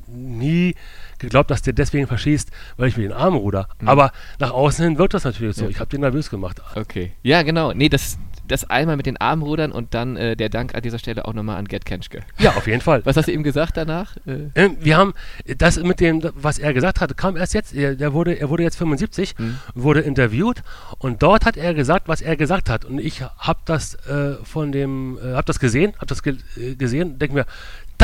nie 0.07 0.75
geglaubt, 1.19 1.49
dass 1.51 1.61
der 1.61 1.73
deswegen 1.73 2.07
verschießt, 2.07 2.51
weil 2.77 2.89
ich 2.89 2.97
mit 2.97 3.05
den 3.05 3.13
Armen 3.13 3.37
ruder. 3.37 3.67
Mhm. 3.79 3.89
Aber 3.89 4.11
nach 4.39 4.51
außen 4.51 4.83
hin 4.83 4.97
wirkt 4.97 5.13
das 5.13 5.23
natürlich 5.23 5.55
so. 5.55 5.65
Ja. 5.65 5.69
Ich 5.69 5.79
habe 5.79 5.89
den 5.89 6.01
nervös 6.01 6.29
gemacht. 6.29 6.61
Okay. 6.75 7.13
Ja, 7.23 7.43
genau. 7.43 7.73
Nee, 7.73 7.89
das, 7.89 8.17
das 8.47 8.69
einmal 8.69 8.97
mit 8.97 9.05
den 9.05 9.17
Armen 9.17 9.41
rudern 9.41 9.71
und 9.71 9.93
dann 9.93 10.17
äh, 10.17 10.35
der 10.35 10.49
Dank 10.49 10.75
an 10.75 10.81
dieser 10.81 10.99
Stelle 10.99 11.25
auch 11.25 11.33
nochmal 11.33 11.57
an 11.57 11.65
Gerd 11.65 11.85
Kenschke. 11.85 12.21
Ja, 12.39 12.51
auf 12.55 12.67
jeden 12.67 12.81
Fall. 12.81 13.05
Was 13.05 13.17
hast 13.17 13.27
du 13.27 13.31
ihm 13.31 13.43
gesagt 13.43 13.77
danach? 13.77 14.17
Äh? 14.25 14.49
Ähm, 14.55 14.77
wir 14.79 14.97
haben 14.97 15.13
das 15.57 15.81
mit 15.81 15.99
dem, 15.99 16.21
was 16.35 16.59
er 16.59 16.73
gesagt 16.73 17.01
hatte, 17.01 17.15
kam 17.15 17.37
erst 17.37 17.53
jetzt. 17.53 17.73
Er, 17.73 17.95
der 17.95 18.13
wurde, 18.13 18.33
er 18.33 18.49
wurde 18.49 18.63
jetzt 18.63 18.77
75, 18.77 19.37
mhm. 19.37 19.57
wurde 19.75 20.01
interviewt 20.01 20.63
und 20.99 21.23
dort 21.23 21.45
hat 21.45 21.57
er 21.57 21.73
gesagt, 21.73 22.07
was 22.07 22.21
er 22.21 22.35
gesagt 22.35 22.69
hat. 22.69 22.85
Und 22.85 22.99
ich 22.99 23.21
habe 23.21 23.59
das 23.65 23.95
äh, 24.07 24.35
von 24.43 24.71
dem, 24.71 25.17
äh, 25.17 25.33
habe 25.33 25.45
das 25.45 25.59
gesehen, 25.59 25.93
habe 25.95 26.07
das 26.07 26.23
ge 26.23 26.37
äh, 26.57 26.75
gesehen, 26.75 27.19
denke 27.19 27.35
mir, 27.35 27.45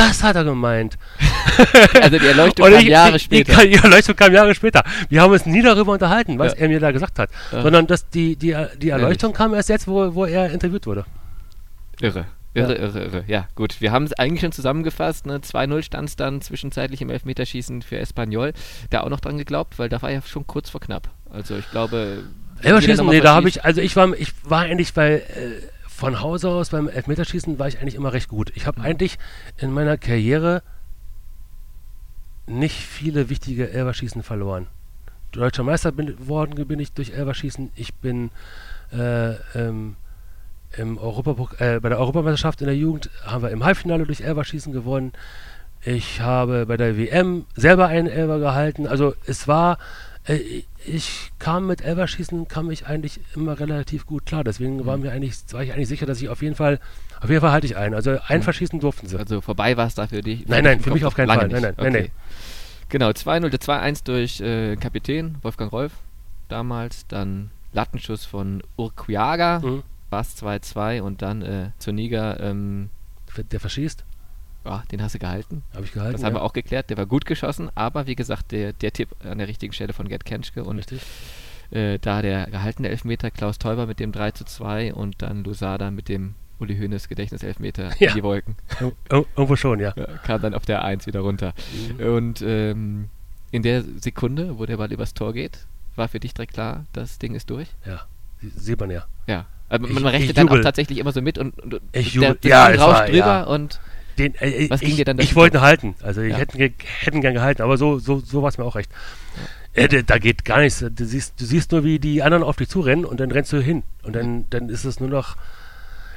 das 0.00 0.22
hat 0.22 0.36
er 0.36 0.44
gemeint. 0.44 0.96
also 2.00 2.18
die 2.18 2.26
Erleuchtung 2.26 2.66
kam 2.66 2.74
ich, 2.80 2.88
Jahre 2.88 3.18
später. 3.18 3.62
Die, 3.62 3.70
die, 3.70 3.74
Erleuchtung 3.76 4.16
kam 4.16 4.32
Jahre 4.32 4.54
später. 4.54 4.82
Wir 5.08 5.20
haben 5.20 5.32
uns 5.32 5.46
nie 5.46 5.62
darüber 5.62 5.92
unterhalten, 5.92 6.38
was 6.38 6.54
ja. 6.54 6.60
er 6.60 6.68
mir 6.68 6.80
da 6.80 6.90
gesagt 6.90 7.18
hat. 7.18 7.30
Ja. 7.52 7.62
Sondern 7.62 7.86
dass 7.86 8.08
die, 8.08 8.36
die, 8.36 8.56
die 8.78 8.88
Erleuchtung 8.88 9.32
ja, 9.32 9.36
kam 9.36 9.54
erst 9.54 9.68
jetzt, 9.68 9.86
wo, 9.86 10.14
wo 10.14 10.24
er 10.24 10.50
interviewt 10.50 10.86
wurde. 10.86 11.04
Irre. 12.00 12.26
Irre, 12.54 12.74
ja. 12.74 12.82
irre, 12.82 13.04
irre. 13.04 13.24
Ja, 13.28 13.48
gut. 13.54 13.80
Wir 13.80 13.92
haben 13.92 14.04
es 14.04 14.12
eigentlich 14.14 14.40
schon 14.40 14.52
zusammengefasst. 14.52 15.26
Ne? 15.26 15.38
2-0 15.38 15.82
stand 15.82 16.08
es 16.08 16.16
dann 16.16 16.40
zwischenzeitlich 16.40 17.02
im 17.02 17.10
Elfmeterschießen 17.10 17.82
für 17.82 17.98
Espanyol. 17.98 18.54
Da 18.88 19.02
auch 19.02 19.10
noch 19.10 19.20
dran 19.20 19.36
geglaubt, 19.36 19.78
weil 19.78 19.88
da 19.88 20.00
war 20.00 20.10
ja 20.10 20.22
schon 20.22 20.46
kurz 20.46 20.70
vor 20.70 20.80
knapp. 20.80 21.10
Also 21.30 21.56
ich 21.56 21.70
glaube. 21.70 22.24
Elfmeterschießen, 22.62 23.06
nee, 23.06 23.20
da 23.20 23.34
habe 23.34 23.48
ich, 23.48 23.64
also 23.64 23.80
ich 23.80 23.94
war, 23.96 24.12
ich 24.14 24.32
war 24.44 24.62
eigentlich 24.62 24.94
bei. 24.94 25.16
Äh, 25.16 25.22
von 26.00 26.22
Hause 26.22 26.48
aus 26.48 26.70
beim 26.70 26.88
Elfmeterschießen 26.88 27.58
war 27.58 27.68
ich 27.68 27.78
eigentlich 27.78 27.94
immer 27.94 28.14
recht 28.14 28.28
gut. 28.28 28.52
Ich 28.54 28.66
habe 28.66 28.80
mhm. 28.80 28.86
eigentlich 28.86 29.18
in 29.58 29.70
meiner 29.70 29.98
Karriere 29.98 30.62
nicht 32.46 32.76
viele 32.76 33.28
wichtige 33.28 33.70
Elverschießen 33.70 34.22
verloren. 34.22 34.66
Deutscher 35.32 35.62
Meister 35.62 35.92
geworden 35.92 36.54
bin, 36.54 36.68
bin 36.68 36.80
ich 36.80 36.92
durch 36.92 37.10
Elverschießen. 37.10 37.70
Ich 37.76 37.92
bin 37.92 38.30
äh, 38.92 39.32
ähm, 39.54 39.96
im 40.74 40.96
äh, 40.96 41.80
bei 41.80 41.88
der 41.90 41.98
Europameisterschaft 41.98 42.62
in 42.62 42.68
der 42.68 42.76
Jugend 42.76 43.10
haben 43.26 43.42
wir 43.42 43.50
im 43.50 43.62
Halbfinale 43.62 44.06
durch 44.06 44.22
Elverschießen 44.22 44.72
gewonnen. 44.72 45.12
Ich 45.82 46.22
habe 46.22 46.64
bei 46.64 46.78
der 46.78 46.96
WM 46.96 47.44
selber 47.56 47.88
einen 47.88 48.08
Elver 48.08 48.38
gehalten. 48.38 48.86
Also 48.86 49.14
es 49.26 49.46
war 49.48 49.76
ich 50.84 51.32
kam 51.38 51.66
mit 51.66 51.82
Elverschießen, 51.82 52.48
kam 52.48 52.70
ich 52.70 52.86
eigentlich 52.86 53.20
immer 53.34 53.58
relativ 53.58 54.06
gut 54.06 54.26
klar. 54.26 54.44
Deswegen 54.44 54.76
mhm. 54.76 54.86
war 54.86 54.96
mir 54.96 55.12
eigentlich, 55.12 55.34
war 55.52 55.62
ich 55.62 55.72
eigentlich 55.72 55.88
sicher, 55.88 56.06
dass 56.06 56.20
ich 56.20 56.28
auf 56.28 56.42
jeden 56.42 56.54
Fall, 56.54 56.78
auf 57.20 57.28
jeden 57.28 57.40
Fall 57.40 57.52
halte 57.52 57.66
ich 57.66 57.76
ein. 57.76 57.94
Also 57.94 58.18
ein 58.26 58.38
mhm. 58.38 58.42
verschießen 58.42 58.80
durften 58.80 59.08
sie. 59.08 59.18
Also 59.18 59.40
vorbei 59.40 59.76
war 59.76 59.86
es 59.86 59.94
da 59.94 60.06
für 60.06 60.20
dich? 60.20 60.46
Nein, 60.46 60.64
nein, 60.64 60.80
für 60.80 60.92
mich 60.92 61.04
auf 61.04 61.14
keinen 61.14 61.28
Fall. 61.28 61.48
Nein, 61.48 61.62
nein, 61.62 61.74
okay. 61.76 61.82
nein, 61.82 61.92
nein. 61.92 62.10
Genau, 62.88 63.10
2-0, 63.10 63.50
2-1 63.54 64.04
durch 64.04 64.40
äh, 64.40 64.76
Kapitän 64.76 65.36
Wolfgang 65.42 65.72
Rolf 65.72 65.92
damals, 66.48 67.06
dann 67.06 67.50
Lattenschuss 67.72 68.24
von 68.24 68.62
Urquiaga, 68.76 69.60
mhm. 69.60 69.82
war 70.10 70.22
es 70.22 70.36
2-2 70.42 71.00
und 71.00 71.22
dann 71.22 71.42
äh, 71.42 71.70
Zuniga. 71.78 72.36
Ähm, 72.40 72.90
der 73.52 73.60
verschießt? 73.60 74.04
Ja, 74.64 74.82
den 74.92 75.02
hast 75.02 75.14
du 75.14 75.18
gehalten. 75.18 75.62
Habe 75.74 75.84
ich 75.84 75.92
gehalten. 75.92 76.12
Das 76.12 76.24
haben 76.24 76.34
wir 76.34 76.42
auch 76.42 76.52
geklärt. 76.52 76.90
Der 76.90 76.96
war 76.96 77.06
gut 77.06 77.24
geschossen, 77.24 77.70
aber 77.74 78.06
wie 78.06 78.14
gesagt, 78.14 78.52
der, 78.52 78.72
der 78.72 78.92
Tipp 78.92 79.08
an 79.24 79.38
der 79.38 79.48
richtigen 79.48 79.72
Stelle 79.72 79.92
von 79.92 80.08
Gerd 80.08 80.24
Kenschke 80.24 80.64
und. 80.64 80.86
Äh, 81.72 82.00
da 82.00 82.20
der 82.20 82.46
gehaltene 82.46 82.88
Elfmeter, 82.88 83.30
Klaus 83.30 83.60
Teuber 83.60 83.86
mit 83.86 84.00
dem 84.00 84.10
3 84.10 84.32
zu 84.32 84.44
2 84.44 84.92
und 84.92 85.22
dann 85.22 85.44
Lusada 85.44 85.92
mit 85.92 86.08
dem 86.08 86.34
Uli 86.58 86.76
Hoeneß 86.76 87.08
Gedächtniselfmeter 87.08 87.90
ja. 87.98 88.08
in 88.08 88.16
die 88.16 88.22
Wolken. 88.22 88.56
Irgendwo 89.08 89.54
schon, 89.54 89.78
ja. 89.80 89.92
Kam 90.24 90.42
dann 90.42 90.54
auf 90.54 90.66
der 90.66 90.84
1 90.84 91.06
wieder 91.06 91.20
runter. 91.20 91.54
Mhm. 91.98 92.06
Und 92.06 92.42
ähm, 92.42 93.08
in 93.50 93.62
der 93.62 93.82
Sekunde, 93.82 94.58
wo 94.58 94.66
der 94.66 94.76
Ball 94.76 94.92
übers 94.92 95.14
Tor 95.14 95.32
geht, 95.32 95.66
war 95.96 96.08
für 96.08 96.20
dich 96.20 96.34
direkt 96.34 96.54
klar, 96.54 96.86
das 96.92 97.18
Ding 97.18 97.34
ist 97.34 97.50
durch? 97.50 97.68
Ja, 97.86 98.02
sieht 98.56 98.78
man 98.78 98.90
ja. 98.90 99.06
Ja. 99.26 99.46
Also 99.68 99.86
man 99.86 99.96
ich, 99.96 100.04
rechnet 100.04 100.30
ich 100.30 100.34
dann 100.34 100.48
auch 100.48 100.60
tatsächlich 100.60 100.98
immer 100.98 101.12
so 101.12 101.22
mit 101.22 101.38
und, 101.38 101.58
und 101.60 101.80
ich 101.92 102.18
der, 102.18 102.34
der 102.34 102.50
ja, 102.50 102.66
rauscht 102.66 103.08
drüber 103.08 103.16
ja. 103.16 103.42
und 103.44 103.80
den, 104.18 104.34
äh, 104.36 104.68
Was 104.70 104.80
ging 104.80 104.90
ich, 104.90 104.96
dir 104.96 105.04
dann 105.04 105.18
Ich 105.18 105.34
wollte 105.34 105.58
ihn 105.58 105.60
halten. 105.62 105.94
Also 106.02 106.20
ich 106.20 106.32
ja. 106.32 106.38
hätte, 106.38 106.58
hätten 106.58 107.20
gern 107.20 107.34
gehalten, 107.34 107.62
aber 107.62 107.76
so, 107.76 107.98
so, 107.98 108.18
so 108.20 108.42
war 108.42 108.48
es 108.48 108.58
mir 108.58 108.64
auch 108.64 108.76
recht. 108.76 108.90
Äh, 109.72 110.02
da 110.02 110.18
geht 110.18 110.44
gar 110.44 110.60
nichts. 110.60 110.80
Du 110.80 111.04
siehst, 111.04 111.40
du 111.40 111.44
siehst 111.44 111.72
nur, 111.72 111.84
wie 111.84 111.98
die 111.98 112.22
anderen 112.22 112.42
auf 112.42 112.56
dich 112.56 112.68
zurennen 112.68 113.04
und 113.04 113.20
dann 113.20 113.30
rennst 113.30 113.52
du 113.52 113.60
hin. 113.60 113.82
Und 114.02 114.16
dann, 114.16 114.46
dann 114.50 114.68
ist 114.68 114.84
es 114.84 115.00
nur 115.00 115.08
noch. 115.08 115.36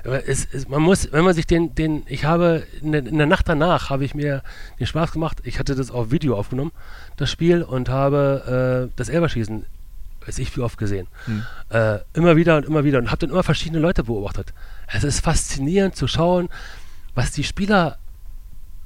Es, 0.04 0.46
es, 0.52 0.68
man 0.68 0.82
muss, 0.82 1.14
wenn 1.14 1.24
man 1.24 1.34
sich 1.34 1.48
den, 1.48 1.76
den, 1.76 2.04
ich 2.08 2.26
habe 2.26 2.64
in 2.82 2.92
der, 2.92 3.06
in 3.06 3.18
der, 3.18 3.28
Nacht 3.28 3.48
danach 3.48 3.90
habe 3.90 4.04
ich 4.04 4.14
mir 4.14 4.44
den 4.80 4.86
Spaß 4.86 5.14
gemacht. 5.14 5.38
Ich 5.44 5.60
hatte 5.60 5.76
das 5.76 5.92
auf 5.92 6.12
Video 6.12 6.36
aufgenommen, 6.36 6.74
das 7.16 7.32
Spiel 7.32 7.64
und 7.64 7.88
habe 7.88 8.90
äh, 8.90 8.94
das 8.98 9.08
Elberschießen, 9.08 9.66
weiß 10.26 10.40
ich 10.40 10.58
wie 10.58 10.62
oft 10.62 10.78
gesehen, 10.78 11.08
hm. 11.24 11.44
äh, 11.70 12.00
immer 12.14 12.36
wieder 12.36 12.58
und 12.58 12.66
immer 12.66 12.84
wieder 12.84 12.98
und 12.98 13.12
habe 13.12 13.20
dann 13.20 13.30
immer 13.30 13.44
verschiedene 13.44 13.80
Leute 13.80 14.04
beobachtet. 14.04 14.54
Es 14.94 15.06
ist 15.06 15.22
faszinierend 15.22 15.96
zu 15.96 16.08
schauen, 16.08 16.50
was 17.16 17.32
die 17.32 17.44
Spieler 17.44 17.98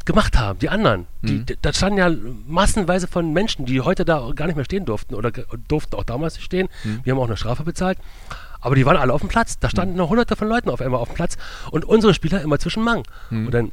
gemacht 0.06 0.38
haben, 0.38 0.58
die 0.60 0.70
anderen. 0.70 1.06
Mhm. 1.22 1.46
Die, 1.46 1.58
da 1.62 1.74
standen 1.74 1.98
ja 2.00 2.12
massenweise 2.48 3.08
von 3.08 3.34
Menschen, 3.34 3.66
die 3.66 3.82
heute 3.82 4.06
da 4.06 4.32
gar 4.36 4.48
nicht 4.48 4.56
mehr 4.56 4.66
stehen 4.66 4.86
durften 4.86 5.14
oder 5.16 5.32
durften 5.68 5.96
auch 5.96 6.04
damals 6.04 6.42
stehen. 6.42 6.70
Mhm. 6.84 7.02
Wir 7.04 7.14
haben 7.14 7.20
auch 7.20 7.28
eine 7.28 7.38
Strafe 7.38 7.64
bezahlt. 7.64 8.00
Aber 8.60 8.76
die 8.76 8.86
waren 8.86 8.98
alle 8.98 9.14
auf 9.14 9.22
dem 9.22 9.30
Platz. 9.30 9.60
Da 9.60 9.70
standen 9.70 9.94
mhm. 9.94 10.00
noch 10.00 10.10
hunderte 10.10 10.36
von 10.36 10.48
Leuten 10.48 10.70
auf 10.70 10.82
einmal 10.82 11.00
auf 11.00 11.10
dem 11.10 11.16
Platz 11.16 11.38
und 11.72 11.86
unsere 11.86 12.14
Spieler 12.14 12.42
immer 12.42 12.58
zwischen 12.58 12.84
Mang. 12.84 13.04
Mhm. 13.30 13.46
Und 13.46 13.54
dann 13.54 13.72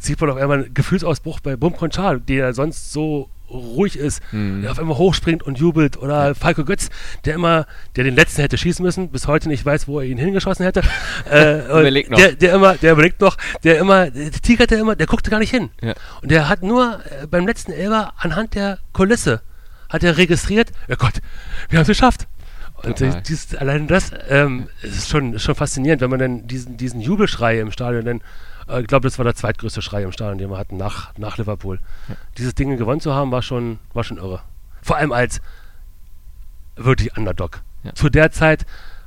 sieht 0.00 0.20
man 0.20 0.30
auf 0.30 0.36
einmal 0.36 0.64
einen 0.64 0.74
Gefühlsausbruch 0.74 1.40
bei 1.40 1.56
Bum 1.56 1.76
Conchal, 1.76 2.20
der 2.20 2.54
sonst 2.54 2.92
so 2.92 3.28
ruhig 3.50 3.98
ist, 3.98 4.22
mhm. 4.32 4.62
der 4.62 4.70
auf 4.70 4.78
einmal 4.78 4.98
hochspringt 4.98 5.42
und 5.42 5.58
jubelt. 5.58 5.96
Oder 5.96 6.34
Falco 6.34 6.64
Götz, 6.64 6.90
der 7.24 7.34
immer, 7.34 7.66
der 7.96 8.04
den 8.04 8.14
letzten 8.14 8.42
hätte 8.42 8.58
schießen 8.58 8.84
müssen, 8.84 9.10
bis 9.10 9.26
heute 9.26 9.48
nicht 9.48 9.64
weiß, 9.64 9.88
wo 9.88 10.00
er 10.00 10.06
ihn 10.06 10.18
hingeschossen 10.18 10.64
hätte. 10.64 10.82
äh, 11.30 11.64
überlegt 11.66 12.10
noch. 12.10 12.18
Der, 12.18 12.32
der 12.32 12.54
immer, 12.54 12.74
der 12.74 12.92
überlegt 12.92 13.20
noch, 13.20 13.36
der 13.64 13.78
immer, 13.78 14.10
der 14.10 14.30
tigerte 14.32 14.76
immer, 14.76 14.96
der 14.96 15.06
guckte 15.06 15.30
gar 15.30 15.38
nicht 15.38 15.50
hin. 15.50 15.70
Ja. 15.80 15.94
Und 16.22 16.30
der 16.30 16.48
hat 16.48 16.62
nur 16.62 17.00
äh, 17.04 17.26
beim 17.26 17.46
letzten 17.46 17.72
Elber 17.72 18.12
anhand 18.18 18.54
der 18.54 18.78
Kulisse 18.92 19.42
hat 19.88 20.04
er 20.04 20.16
registriert, 20.16 20.70
oh 20.88 20.94
Gott, 20.98 21.14
wir 21.68 21.78
haben 21.78 21.82
es 21.82 21.88
geschafft. 21.88 22.26
Und 22.82 23.00
äh, 23.00 23.22
dies, 23.26 23.54
allein 23.56 23.88
das 23.88 24.12
ähm, 24.28 24.68
ist 24.82 25.08
schon, 25.08 25.34
ist 25.34 25.42
schon 25.42 25.56
faszinierend, 25.56 26.00
wenn 26.00 26.10
man 26.10 26.20
dann 26.20 26.46
diesen, 26.46 26.76
diesen 26.76 27.00
Jubelschrei 27.00 27.58
im 27.58 27.72
Stadion 27.72 28.04
dann 28.04 28.20
ich 28.76 28.86
glaube, 28.86 29.08
das 29.08 29.18
war 29.18 29.24
der 29.24 29.34
zweitgrößte 29.34 29.82
Schrei 29.82 30.02
im 30.02 30.12
Stadion, 30.12 30.38
den 30.38 30.50
wir 30.50 30.58
hatten 30.58 30.76
nach, 30.76 31.16
nach 31.16 31.38
Liverpool. 31.38 31.80
Ja. 32.08 32.16
Dieses 32.36 32.54
Ding 32.54 32.76
gewonnen 32.76 33.00
zu 33.00 33.14
haben, 33.14 33.30
war 33.30 33.42
schon, 33.42 33.78
war 33.94 34.04
schon 34.04 34.18
irre. 34.18 34.42
Vor 34.82 34.96
allem 34.96 35.12
als 35.12 35.40
wirklich 36.76 37.16
Underdog. 37.16 37.62
Ja. 37.82 37.94
Zu 37.94 38.08
der 38.08 38.30
Zeit 38.30 38.66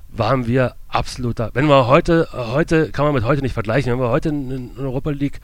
waren 0.09 0.47
wir 0.47 0.75
absoluter. 0.87 1.51
Wenn 1.53 1.67
wir 1.67 1.87
heute, 1.87 2.27
heute 2.33 2.91
kann 2.91 3.05
man 3.05 3.13
mit 3.13 3.23
heute 3.23 3.41
nicht 3.41 3.53
vergleichen, 3.53 3.91
wenn 3.91 3.99
wir 3.99 4.09
heute 4.09 4.29
in 4.29 4.71
Europa 4.77 5.11
League 5.11 5.39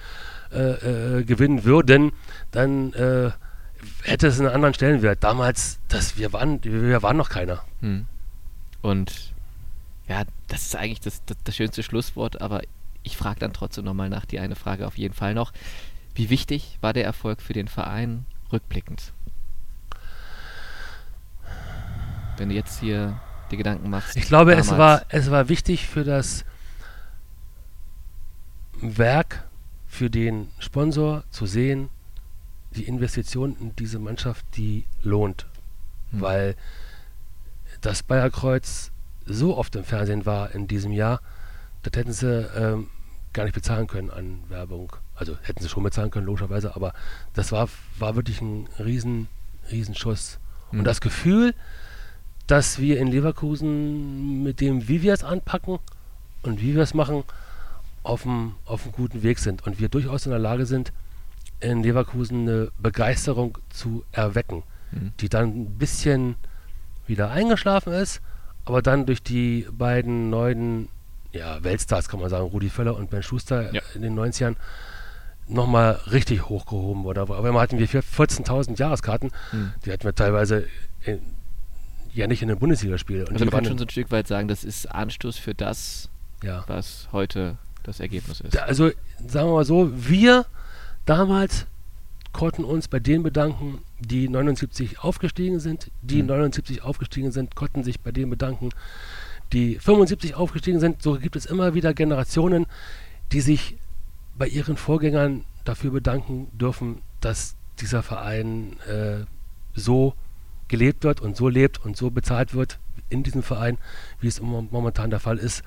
äh, 0.52 1.19
äh, 1.19 1.23
gewinnen 1.23 1.64
würden, 1.64 2.11
dann 2.52 2.94
äh, 2.94 3.31
hätte 4.03 4.27
es 4.27 4.39
einen 4.39 4.49
anderen 4.49 4.73
Stellenwert. 4.73 5.23
Damals, 5.23 5.80
das, 5.88 6.18
wir, 6.18 6.34
waren, 6.34 6.64
wir 6.64 7.03
waren 7.03 7.18
noch 7.18 7.30
keiner. 7.30 7.64
Hm. 7.81 8.06
Und 8.81 9.34
ja, 10.07 10.23
das 10.48 10.68
ist 10.68 10.76
eigentlich 10.76 11.02
das, 11.02 11.23
das, 11.26 11.38
das 11.44 11.56
schönste 11.56 11.84
Schlusswort, 11.84 12.41
aber 12.41 12.61
ich 13.07 13.17
frage 13.17 13.39
dann 13.39 13.53
trotzdem 13.53 13.85
nochmal 13.85 14.09
nach, 14.09 14.25
die 14.25 14.39
eine 14.39 14.55
Frage 14.55 14.85
auf 14.85 14.97
jeden 14.97 15.13
Fall 15.13 15.34
noch. 15.34 15.53
Wie 16.13 16.29
wichtig 16.29 16.77
war 16.81 16.91
der 16.91 17.05
Erfolg 17.05 17.41
für 17.41 17.53
den 17.53 17.69
Verein 17.69 18.25
rückblickend? 18.51 19.13
Wenn 22.38 22.49
du 22.49 22.55
jetzt 22.55 22.81
hier 22.81 23.19
die 23.49 23.57
Gedanken 23.57 23.89
machst. 23.89 24.17
Ich 24.17 24.25
glaube, 24.25 24.55
es 24.55 24.71
war, 24.71 25.05
es 25.07 25.31
war 25.31 25.47
wichtig 25.47 25.88
für 25.88 26.03
das 26.03 26.43
Werk, 28.81 29.47
für 29.88 30.09
den 30.09 30.49
Sponsor 30.59 31.23
zu 31.31 31.45
sehen, 31.45 31.89
die 32.71 32.84
Investition 32.84 33.55
in 33.61 33.73
diese 33.77 33.99
Mannschaft, 33.99 34.45
die 34.57 34.84
lohnt. 35.01 35.45
Hm. 36.11 36.21
Weil 36.21 36.55
das 37.79 38.03
Bayerkreuz 38.03 38.91
so 39.25 39.57
oft 39.57 39.77
im 39.77 39.85
Fernsehen 39.85 40.25
war 40.25 40.53
in 40.53 40.67
diesem 40.67 40.91
Jahr, 40.91 41.21
das 41.84 41.97
hätten 41.97 42.11
sie 42.11 42.45
ähm, 42.55 42.89
gar 43.38 43.45
nicht 43.45 43.53
bezahlen 43.53 43.88
können 43.88 44.09
an 44.09 44.39
Werbung. 44.49 44.93
Also 45.15 45.38
hätten 45.43 45.61
sie 45.61 45.69
schon 45.69 45.84
bezahlen 45.84 46.11
können, 46.11 46.26
logischerweise, 46.26 46.76
aber 46.76 46.93
das 47.34 47.51
war, 47.51 47.69
war 47.97 48.15
wirklich 48.15 48.41
ein 48.41 48.68
riesen, 48.80 49.27
riesen 49.72 49.95
Schuss. 49.95 50.39
Mhm. 50.72 50.80
Und 50.80 50.85
das 50.85 50.99
Gefühl, 50.99 51.53
dass 52.47 52.80
wir 52.80 52.99
in 52.99 53.07
Leverkusen 53.07 54.43
mit 54.43 54.59
dem, 54.59 54.88
wie 54.88 55.01
wir 55.01 55.14
es 55.14 55.23
anpacken 55.23 55.80
und 56.43 56.61
wie 56.61 56.76
wir 56.76 56.84
es 56.84 56.93
machen, 56.93 57.23
auf 58.03 58.26
einem, 58.26 58.55
auf 58.65 58.89
guten 58.91 59.23
Weg 59.23 59.39
sind 59.39 59.65
und 59.65 59.80
wir 59.80 59.89
durchaus 59.89 60.26
in 60.26 60.31
der 60.31 60.39
Lage 60.39 60.65
sind, 60.65 60.91
in 61.59 61.84
Leverkusen 61.84 62.41
eine 62.41 62.72
Begeisterung 62.80 63.57
zu 63.69 64.03
erwecken, 64.11 64.64
Mhm. 64.91 65.11
die 65.19 65.30
dann 65.30 65.49
ein 65.49 65.77
bisschen 65.77 66.35
wieder 67.07 67.31
eingeschlafen 67.31 67.93
ist, 67.93 68.22
aber 68.65 68.81
dann 68.81 69.05
durch 69.05 69.23
die 69.23 69.68
beiden 69.72 70.30
neuen 70.30 70.89
ja, 71.38 71.64
Weltstars, 71.64 72.09
kann 72.09 72.19
man 72.19 72.30
sagen, 72.30 72.45
Rudi 72.47 72.69
Völler 72.69 72.95
und 72.95 73.09
Ben 73.09 73.23
Schuster 73.23 73.73
Ja. 73.73 73.81
in 73.93 74.01
den 74.01 74.15
90ern, 74.15 74.55
nochmal 75.47 75.93
richtig 76.11 76.49
hochgehoben 76.49 77.03
wurde. 77.03 77.22
Aber 77.22 77.38
aber 77.38 77.61
hatten 77.61 77.80
wir 77.80 77.88
vier- 77.88 78.03
14.000 78.03 78.80
Jahreskarten, 78.80 79.31
Mhm. 79.51 79.73
die 79.85 79.91
hatten 79.91 80.03
wir 80.03 80.14
teilweise 80.15 80.65
in, 81.05 81.19
ja 82.14 82.27
nicht 82.27 82.41
in 82.41 82.49
einem 82.49 82.59
Bundesligaspiel. 82.59 83.22
Und 83.22 83.34
Also 83.34 83.45
man 83.45 83.51
kann 83.53 83.65
schon 83.65 83.77
so 83.77 83.85
ein 83.85 83.89
Stück 83.89 84.11
weit 84.11 84.27
sagen, 84.27 84.47
das 84.47 84.64
ist 84.64 84.88
Anstoß 84.91 85.38
für 85.38 85.53
das, 85.53 86.09
ja. 86.43 86.64
was 86.68 87.07
heute 87.11 87.57
das 87.84 87.99
Ergebnis 88.01 88.41
ist. 88.41 88.57
Also 88.57 88.89
sagen 89.26 89.47
wir 89.49 89.53
mal 89.53 89.65
so, 89.65 89.89
wir 89.95 90.45
damals 91.05 91.65
konnten 92.34 92.65
uns 92.65 92.88
bei 92.89 92.99
denen 92.99 93.23
bedanken, 93.23 93.80
die 93.99 94.27
79 94.27 94.99
aufgestiegen 94.99 95.59
sind. 95.61 95.89
Die 96.01 96.22
Mhm. 96.22 96.27
79 96.27 96.84
aufgestiegen 96.84 97.31
sind, 97.31 97.55
konnten 97.55 97.84
sich 97.84 98.01
bei 98.01 98.11
denen 98.11 98.30
bedanken, 98.30 98.69
die 99.53 99.79
75 99.79 100.35
aufgestiegen 100.35 100.79
sind. 100.79 101.01
So 101.01 101.17
gibt 101.17 101.35
es 101.35 101.45
immer 101.45 101.73
wieder 101.73 101.93
Generationen, 101.93 102.65
die 103.31 103.41
sich 103.41 103.77
bei 104.37 104.47
ihren 104.47 104.77
Vorgängern 104.77 105.45
dafür 105.63 105.91
bedanken 105.91 106.47
dürfen, 106.57 107.01
dass 107.21 107.55
dieser 107.79 108.03
Verein 108.03 108.79
äh, 108.87 109.25
so 109.73 110.13
gelebt 110.67 111.03
wird 111.03 111.21
und 111.21 111.35
so 111.35 111.47
lebt 111.47 111.83
und 111.83 111.97
so 111.97 112.09
bezahlt 112.09 112.53
wird 112.53 112.79
in 113.09 113.23
diesem 113.23 113.43
Verein, 113.43 113.77
wie 114.19 114.27
es 114.27 114.41
momentan 114.41 115.09
der 115.09 115.19
Fall 115.19 115.37
ist. 115.37 115.63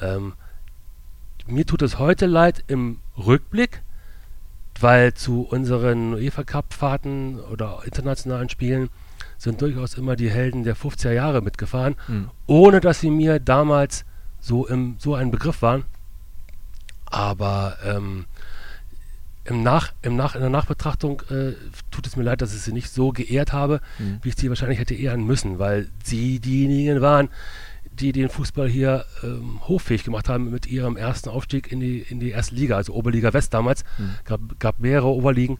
Ähm, 0.00 0.34
mir 1.46 1.66
tut 1.66 1.82
es 1.82 1.98
heute 1.98 2.26
leid 2.26 2.64
im 2.66 3.00
Rückblick, 3.16 3.82
weil 4.80 5.14
zu 5.14 5.42
unseren 5.42 6.14
UEFA 6.14 6.44
Cup 6.44 6.72
Fahrten 6.72 7.38
oder 7.40 7.82
internationalen 7.84 8.48
Spielen 8.48 8.88
sind 9.40 9.60
durchaus 9.62 9.94
immer 9.94 10.16
die 10.16 10.30
Helden 10.30 10.64
der 10.64 10.76
50er 10.76 11.12
Jahre 11.12 11.40
mitgefahren, 11.40 11.96
Mhm. 12.08 12.28
ohne 12.46 12.80
dass 12.80 13.00
sie 13.00 13.10
mir 13.10 13.40
damals 13.40 14.04
so 14.38 14.66
im 14.66 14.96
so 14.98 15.14
ein 15.14 15.30
Begriff 15.30 15.62
waren. 15.62 15.84
Aber 17.06 17.76
ähm, 17.84 18.26
im 19.44 19.62
Nach, 19.62 19.92
im 20.02 20.16
Nach, 20.16 20.34
in 20.34 20.42
der 20.42 20.50
Nachbetrachtung 20.50 21.22
äh, 21.30 21.52
tut 21.90 22.06
es 22.06 22.16
mir 22.16 22.22
leid, 22.22 22.40
dass 22.42 22.54
ich 22.54 22.60
sie 22.60 22.72
nicht 22.72 22.90
so 22.90 23.10
geehrt 23.10 23.52
habe, 23.52 23.80
Mhm. 23.98 24.18
wie 24.22 24.28
ich 24.28 24.36
sie 24.36 24.48
wahrscheinlich 24.48 24.78
hätte 24.78 24.94
ehren 24.94 25.24
müssen, 25.26 25.58
weil 25.58 25.88
sie 26.04 26.38
diejenigen 26.38 27.00
waren, 27.00 27.28
die 27.92 28.12
den 28.12 28.28
Fußball 28.28 28.68
hier 28.68 29.04
ähm, 29.22 29.60
hoffähig 29.66 30.04
gemacht 30.04 30.28
haben 30.28 30.50
mit 30.50 30.66
ihrem 30.66 30.96
ersten 30.96 31.28
Aufstieg 31.30 31.72
in 31.72 31.80
die, 31.80 31.98
in 32.00 32.20
die 32.20 32.30
erste 32.30 32.54
Liga, 32.54 32.76
also 32.76 32.92
Oberliga 32.94 33.32
West 33.32 33.52
damals. 33.54 33.84
Mhm. 33.98 34.10
gab, 34.24 34.40
gab 34.60 34.78
mehrere 34.80 35.08
Oberligen 35.08 35.58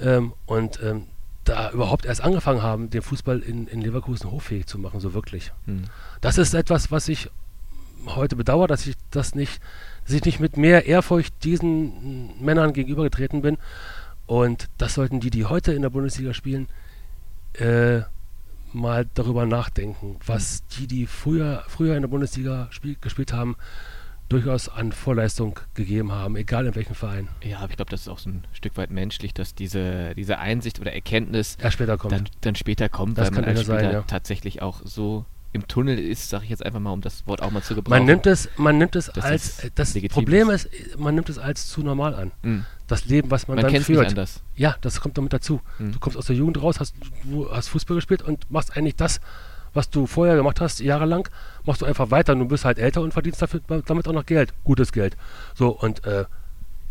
ähm, 0.00 0.32
und 0.46 0.80
ähm, 0.82 1.04
da 1.50 1.70
überhaupt 1.72 2.04
erst 2.04 2.22
angefangen 2.22 2.62
haben, 2.62 2.90
den 2.90 3.02
Fußball 3.02 3.40
in, 3.40 3.66
in 3.66 3.80
Leverkusen 3.80 4.30
hoffähig 4.30 4.66
zu 4.66 4.78
machen, 4.78 5.00
so 5.00 5.14
wirklich. 5.14 5.52
Mhm. 5.66 5.84
Das 6.20 6.38
ist 6.38 6.54
etwas, 6.54 6.90
was 6.90 7.08
ich 7.08 7.28
heute 8.06 8.36
bedauere, 8.36 8.68
dass 8.68 8.86
ich 8.86 8.94
das 9.10 9.34
nicht, 9.34 9.60
dass 10.04 10.14
ich 10.14 10.24
nicht 10.24 10.40
mit 10.40 10.56
mehr 10.56 10.86
Ehrfurcht 10.86 11.34
diesen 11.44 12.40
Männern 12.42 12.72
gegenübergetreten 12.72 13.42
bin. 13.42 13.58
Und 14.26 14.68
das 14.78 14.94
sollten 14.94 15.18
die, 15.18 15.30
die 15.30 15.44
heute 15.44 15.72
in 15.72 15.82
der 15.82 15.90
Bundesliga 15.90 16.34
spielen, 16.34 16.68
äh, 17.54 18.02
mal 18.72 19.06
darüber 19.14 19.44
nachdenken, 19.44 20.16
was 20.24 20.64
die, 20.68 20.86
die 20.86 21.06
früher, 21.06 21.64
früher 21.66 21.96
in 21.96 22.02
der 22.02 22.08
Bundesliga 22.08 22.68
spiel, 22.70 22.96
gespielt 23.00 23.32
haben, 23.32 23.56
durchaus 24.30 24.68
an 24.68 24.92
Vorleistung 24.92 25.58
gegeben 25.74 26.12
haben, 26.12 26.36
egal 26.36 26.66
in 26.66 26.74
welchem 26.74 26.94
Verein. 26.94 27.28
Ja, 27.42 27.58
aber 27.58 27.70
ich 27.70 27.76
glaube, 27.76 27.90
das 27.90 28.02
ist 28.02 28.08
auch 28.08 28.18
so 28.18 28.30
ein 28.30 28.44
Stück 28.52 28.76
weit 28.76 28.90
menschlich, 28.90 29.34
dass 29.34 29.54
diese, 29.54 30.14
diese 30.14 30.38
Einsicht 30.38 30.80
oder 30.80 30.92
Erkenntnis 30.92 31.56
Erst 31.60 31.74
später 31.74 31.98
kommt. 31.98 32.12
dann, 32.12 32.28
dann 32.40 32.54
später 32.54 32.88
kommt, 32.88 33.18
Das 33.18 33.26
weil 33.26 33.42
man 33.42 33.44
als 33.44 33.58
ja 33.58 33.64
Spieler 33.64 33.80
sein, 33.80 33.92
ja. 33.92 34.02
tatsächlich 34.02 34.62
auch 34.62 34.80
so 34.84 35.26
im 35.52 35.66
Tunnel 35.66 35.98
ist, 35.98 36.28
sage 36.28 36.44
ich 36.44 36.50
jetzt 36.50 36.64
einfach 36.64 36.78
mal, 36.78 36.92
um 36.92 37.00
das 37.00 37.26
Wort 37.26 37.42
auch 37.42 37.50
mal 37.50 37.60
zu 37.60 37.74
gebrauchen. 37.74 37.98
Man 37.98 38.06
nimmt 38.06 38.24
es, 38.26 38.48
man 38.56 38.78
nimmt 38.78 38.94
es 38.94 39.06
Dass 39.06 39.24
als, 39.24 39.56
das 39.74 39.94
das 39.94 40.02
Problem 40.08 40.48
ist, 40.48 40.68
man 40.96 41.16
nimmt 41.16 41.28
es 41.28 41.38
als 41.38 41.68
zu 41.68 41.82
normal 41.82 42.14
an. 42.14 42.30
Mhm. 42.42 42.66
Das 42.86 43.06
Leben, 43.06 43.32
was 43.32 43.48
man, 43.48 43.56
Man 43.60 43.72
dann 43.72 43.82
führt. 43.82 44.08
anders. 44.08 44.42
Ja, 44.54 44.76
das 44.80 45.00
kommt 45.00 45.18
damit 45.18 45.32
dazu. 45.32 45.60
Mhm. 45.80 45.92
Du 45.92 45.98
kommst 45.98 46.16
aus 46.16 46.26
der 46.26 46.36
Jugend 46.36 46.62
raus, 46.62 46.78
hast, 46.78 46.94
du 47.24 47.50
hast 47.50 47.66
Fußball 47.68 47.96
gespielt 47.96 48.22
und 48.22 48.48
machst 48.48 48.76
eigentlich 48.76 48.94
das, 48.94 49.20
was 49.74 49.90
du 49.90 50.06
vorher 50.06 50.36
gemacht 50.36 50.60
hast, 50.60 50.80
jahrelang, 50.80 51.28
machst 51.64 51.82
du 51.82 51.86
einfach 51.86 52.10
weiter. 52.10 52.32
Und 52.32 52.40
du 52.40 52.48
bist 52.48 52.64
halt 52.64 52.78
älter 52.78 53.02
und 53.02 53.12
verdienst 53.12 53.40
dafür, 53.42 53.60
damit 53.86 54.08
auch 54.08 54.12
noch 54.12 54.26
Geld, 54.26 54.52
gutes 54.64 54.92
Geld. 54.92 55.16
So, 55.54 55.68
und 55.70 56.04
äh, 56.04 56.24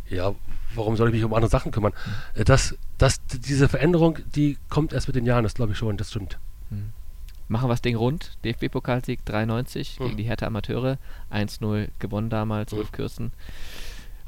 ja, 0.09 0.33
warum 0.75 0.95
soll 0.95 1.09
ich 1.09 1.15
mich 1.15 1.23
um 1.23 1.33
andere 1.33 1.49
Sachen 1.51 1.71
kümmern? 1.71 1.93
Mhm. 2.35 2.43
Das, 2.45 2.75
das, 2.97 3.21
diese 3.27 3.67
Veränderung, 3.69 4.19
die 4.35 4.57
kommt 4.69 4.93
erst 4.93 5.07
mit 5.07 5.15
den 5.15 5.25
Jahren, 5.25 5.43
das 5.43 5.53
glaube 5.55 5.73
ich 5.73 5.77
schon, 5.77 5.97
das 5.97 6.09
stimmt. 6.11 6.37
Machen 7.47 7.65
wir 7.67 7.73
das 7.73 7.81
Ding 7.81 7.95
rund. 7.95 8.37
DFB-Pokalsieg 8.45 9.25
93 9.25 9.99
Mhm. 9.99 10.03
gegen 10.03 10.17
die 10.17 10.23
Hertha 10.23 10.45
Amateure. 10.45 10.99
1-0 11.31 11.87
gewonnen 11.97 12.29
damals. 12.29 12.71
Mhm. 12.71 12.77
Ulf 12.77 12.91
Kürsten 12.91 13.31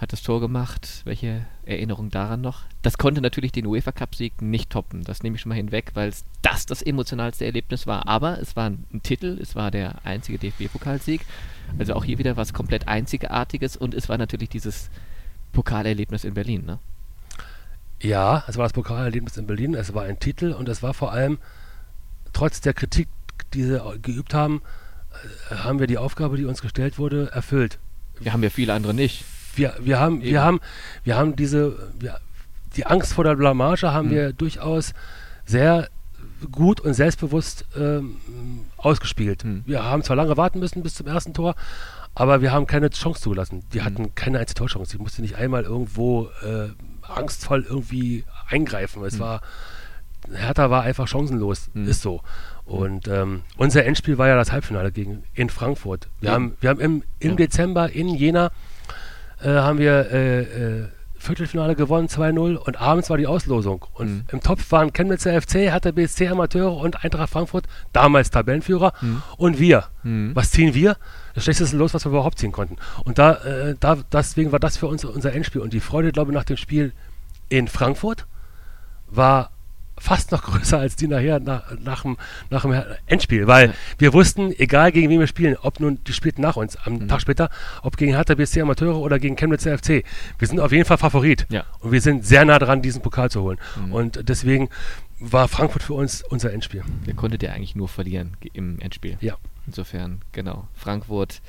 hat 0.02 0.12
das 0.12 0.24
Tor 0.24 0.42
gemacht. 0.42 1.02
Welche 1.06 1.46
Erinnerung 1.64 2.10
daran 2.10 2.42
noch? 2.42 2.64
Das 2.82 2.98
konnte 2.98 3.22
natürlich 3.22 3.52
den 3.52 3.68
UEFA-Cup-Sieg 3.68 4.42
nicht 4.42 4.72
toppen. 4.72 5.04
Das 5.04 5.22
nehme 5.22 5.36
ich 5.36 5.42
schon 5.42 5.50
mal 5.50 5.56
hinweg, 5.56 5.92
weil 5.94 6.10
es 6.10 6.26
das 6.42 6.66
das 6.66 6.82
emotionalste 6.82 7.46
Erlebnis 7.46 7.86
war. 7.86 8.08
Aber 8.08 8.40
es 8.40 8.56
war 8.56 8.72
ein, 8.72 8.86
ein 8.92 9.04
Titel. 9.04 9.38
Es 9.40 9.56
war 9.56 9.70
der 9.70 10.04
einzige 10.04 10.40
DFB-Pokalsieg. 10.40 11.22
Also 11.78 11.94
auch 11.94 12.04
hier 12.04 12.18
wieder 12.18 12.36
was 12.36 12.52
komplett 12.52 12.88
Einzigartiges. 12.88 13.78
Und 13.78 13.94
es 13.94 14.10
war 14.10 14.18
natürlich 14.18 14.50
dieses 14.50 14.90
Pokalerlebnis 15.52 16.24
in 16.24 16.34
Berlin. 16.34 16.66
Ne? 16.66 16.80
Ja, 18.02 18.44
es 18.48 18.58
war 18.58 18.66
das 18.66 18.74
Pokalerlebnis 18.74 19.38
in 19.38 19.46
Berlin, 19.46 19.76
es 19.76 19.94
war 19.94 20.04
ein 20.04 20.20
Titel 20.20 20.54
und 20.54 20.68
es 20.68 20.82
war 20.82 20.96
vor 20.96 21.12
allem, 21.12 21.38
trotz 22.34 22.60
der 22.60 22.74
Kritik, 22.74 23.08
die 23.54 23.64
sie 23.64 23.80
geübt 24.02 24.34
haben, 24.34 24.64
äh, 25.52 25.56
haben 25.56 25.80
wir 25.80 25.86
die 25.86 26.00
Aufgabe, 26.00 26.38
die 26.38 26.46
uns 26.46 26.62
gestellt 26.62 26.98
wurde, 26.98 27.30
erfüllt. 27.32 27.78
Wir 28.20 28.34
haben 28.34 28.42
ja 28.42 28.50
viele 28.50 28.74
andere 28.74 28.96
nicht. 28.96 29.24
Wir, 29.56 29.74
wir, 29.80 30.00
haben, 30.00 30.22
Eben. 30.22 30.32
wir, 30.32 30.44
haben, 30.44 30.60
wir 31.04 31.18
haben 31.18 31.36
diese, 31.36 31.78
wir, 32.00 32.18
die 32.76 32.86
Angst 32.86 33.14
vor 33.14 33.24
der 33.24 33.36
Blamage 33.36 33.92
haben 33.92 34.08
Mhm. 34.08 34.12
wir 34.12 34.34
durchaus 34.34 34.94
sehr 35.46 35.90
gut 36.52 36.80
und 36.80 36.94
selbstbewusst 36.94 37.66
ähm, 37.78 38.16
ausgespielt. 38.78 39.44
Mhm. 39.44 39.64
Wir 39.66 39.84
haben 39.84 40.04
zwar 40.04 40.16
lange 40.16 40.38
warten 40.38 40.60
müssen 40.60 40.82
bis 40.84 40.96
zum 40.96 41.08
ersten 41.08 41.34
Tor, 41.34 41.56
aber 42.16 42.42
wir 42.42 42.52
haben 42.52 42.66
keine 42.68 42.90
Chance 42.90 43.22
zugelassen. 43.22 43.64
Die 43.74 43.80
Mhm. 43.80 43.86
hatten 43.86 44.16
keine 44.16 44.40
einzige 44.40 44.58
Torchance. 44.60 44.96
Ich 44.96 45.02
musste 45.02 45.22
nicht 45.22 45.36
einmal 45.36 45.64
irgendwo 45.64 46.30
äh, 46.44 46.70
angstvoll 47.02 47.66
irgendwie 47.68 48.24
eingreifen. 48.50 49.04
Es 49.04 49.16
Mhm. 49.16 49.20
war, 49.20 49.42
Hertha 50.34 50.70
war 50.70 50.84
einfach 50.84 51.08
chancenlos, 51.08 51.70
Mhm. 51.74 51.88
ist 51.88 52.02
so. 52.02 52.22
Und 52.66 53.08
ähm, 53.08 53.42
unser 53.58 53.84
Endspiel 53.86 54.18
war 54.18 54.28
ja 54.28 54.36
das 54.36 54.52
Halbfinale 54.52 54.92
gegen 54.92 55.24
in 55.34 55.50
Frankfurt. 55.50 56.08
Wir 56.22 56.30
Ja. 56.30 56.36
haben, 56.36 56.56
wir 56.62 56.70
haben 56.70 56.80
im, 56.80 57.04
im 57.20 57.32
Ja. 57.32 57.36
Dezember 57.36 57.92
in 57.92 58.08
Jena 58.10 58.52
äh, 59.44 59.50
haben 59.50 59.80
wir 59.80 60.12
äh, 60.12 60.42
äh, 60.42 60.86
Viertelfinale 61.18 61.76
gewonnen, 61.76 62.08
2-0 62.08 62.56
und 62.56 62.82
abends 62.82 63.10
war 63.12 63.18
die 63.18 63.28
Auslosung. 63.28 63.86
Und 63.94 64.08
Mhm. 64.10 64.24
im 64.32 64.42
Topf 64.42 64.72
waren 64.72 64.92
Chemnitzer 64.92 65.40
FC, 65.40 65.70
Hertha 65.70 65.92
BSC 65.92 66.28
Amateure 66.30 66.76
und 66.78 67.04
Eintracht 67.04 67.30
Frankfurt, 67.30 67.66
damals 67.94 68.32
Tabellenführer 68.32 68.94
Mhm. 69.02 69.22
und 69.38 69.60
wir. 69.60 69.86
Mhm. 70.02 70.32
Was 70.36 70.50
ziehen 70.50 70.74
wir? 70.74 70.98
Das 71.36 71.44
schlechteste 71.44 71.78
Los, 71.78 71.94
was 71.94 72.06
wir 72.06 72.10
überhaupt 72.10 72.40
ziehen 72.40 72.52
konnten. 72.52 72.78
Und 73.06 73.20
da, 73.20 73.34
äh, 73.36 73.76
da 73.80 73.98
deswegen 74.12 74.52
war 74.52 74.60
das 74.60 74.78
für 74.78 74.88
uns 74.88 75.06
unser 75.06 75.32
Endspiel. 75.34 75.62
Und 75.62 75.74
die 75.74 75.80
Freude, 75.80 76.12
glaube 76.12 76.32
ich, 76.32 76.36
nach 76.36 76.44
dem 76.44 76.58
Spiel 76.58 76.92
in 77.50 77.68
Frankfurt 77.68 78.26
war 79.08 79.52
fast 80.02 80.32
noch 80.32 80.42
größer 80.44 80.80
als 80.80 80.96
die 80.96 81.08
nachher 81.08 81.40
nach, 81.40 81.64
nach, 81.80 82.02
dem, 82.02 82.18
nach 82.50 82.64
dem 82.64 82.82
Endspiel, 83.06 83.46
weil 83.48 83.68
Ja. 83.68 83.74
wir 84.00 84.14
wussten, 84.14 84.52
egal 84.58 84.92
gegen 84.92 85.10
wen 85.10 85.20
wir 85.20 85.28
spielen, 85.28 85.56
ob 85.62 85.80
nun 85.80 86.00
die 86.06 86.14
spielten 86.14 86.42
nach 86.42 86.56
uns 86.56 86.76
am 86.76 86.94
Mhm. 86.94 87.08
Tag 87.08 87.22
später, 87.22 87.50
ob 87.84 87.98
gegen 87.98 88.14
Hertha 88.16 88.34
BSC 88.36 88.62
Amateure 88.62 88.98
oder 88.98 89.20
gegen 89.20 89.36
Chemnitzer 89.36 89.78
FC, 89.78 90.04
wir 90.40 90.48
sind 90.48 90.60
auf 90.60 90.72
jeden 90.72 90.86
Fall 90.86 90.98
Favorit 90.98 91.46
Ja. 91.50 91.66
und 91.80 91.92
wir 91.92 92.02
sind 92.02 92.26
sehr 92.26 92.44
nah 92.46 92.58
dran, 92.60 92.82
diesen 92.82 93.02
Pokal 93.02 93.30
zu 93.30 93.42
holen. 93.44 93.60
Mhm. 93.86 93.94
Und 93.94 94.30
deswegen 94.30 94.70
war 95.20 95.48
Frankfurt 95.48 95.84
für 95.84 95.94
uns 95.94 96.24
unser 96.24 96.52
Endspiel. 96.52 96.84
Ihr 97.06 97.14
konntet 97.14 97.44
ja 97.44 97.52
eigentlich 97.52 97.76
nur 97.76 97.88
verlieren 97.88 98.36
im 98.54 98.80
Endspiel. 98.80 99.18
Ja. 99.22 99.36
Insofern, 99.68 100.22
genau. 100.32 100.68
Frankfurt 100.74 101.42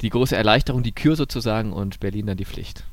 die 0.00 0.08
große 0.10 0.34
Erleichterung, 0.36 0.82
die 0.82 0.92
Kür 0.92 1.16
sozusagen 1.16 1.72
und 1.72 2.00
Berlin 2.00 2.26
dann 2.26 2.36
die 2.38 2.44
Pflicht. 2.46 2.84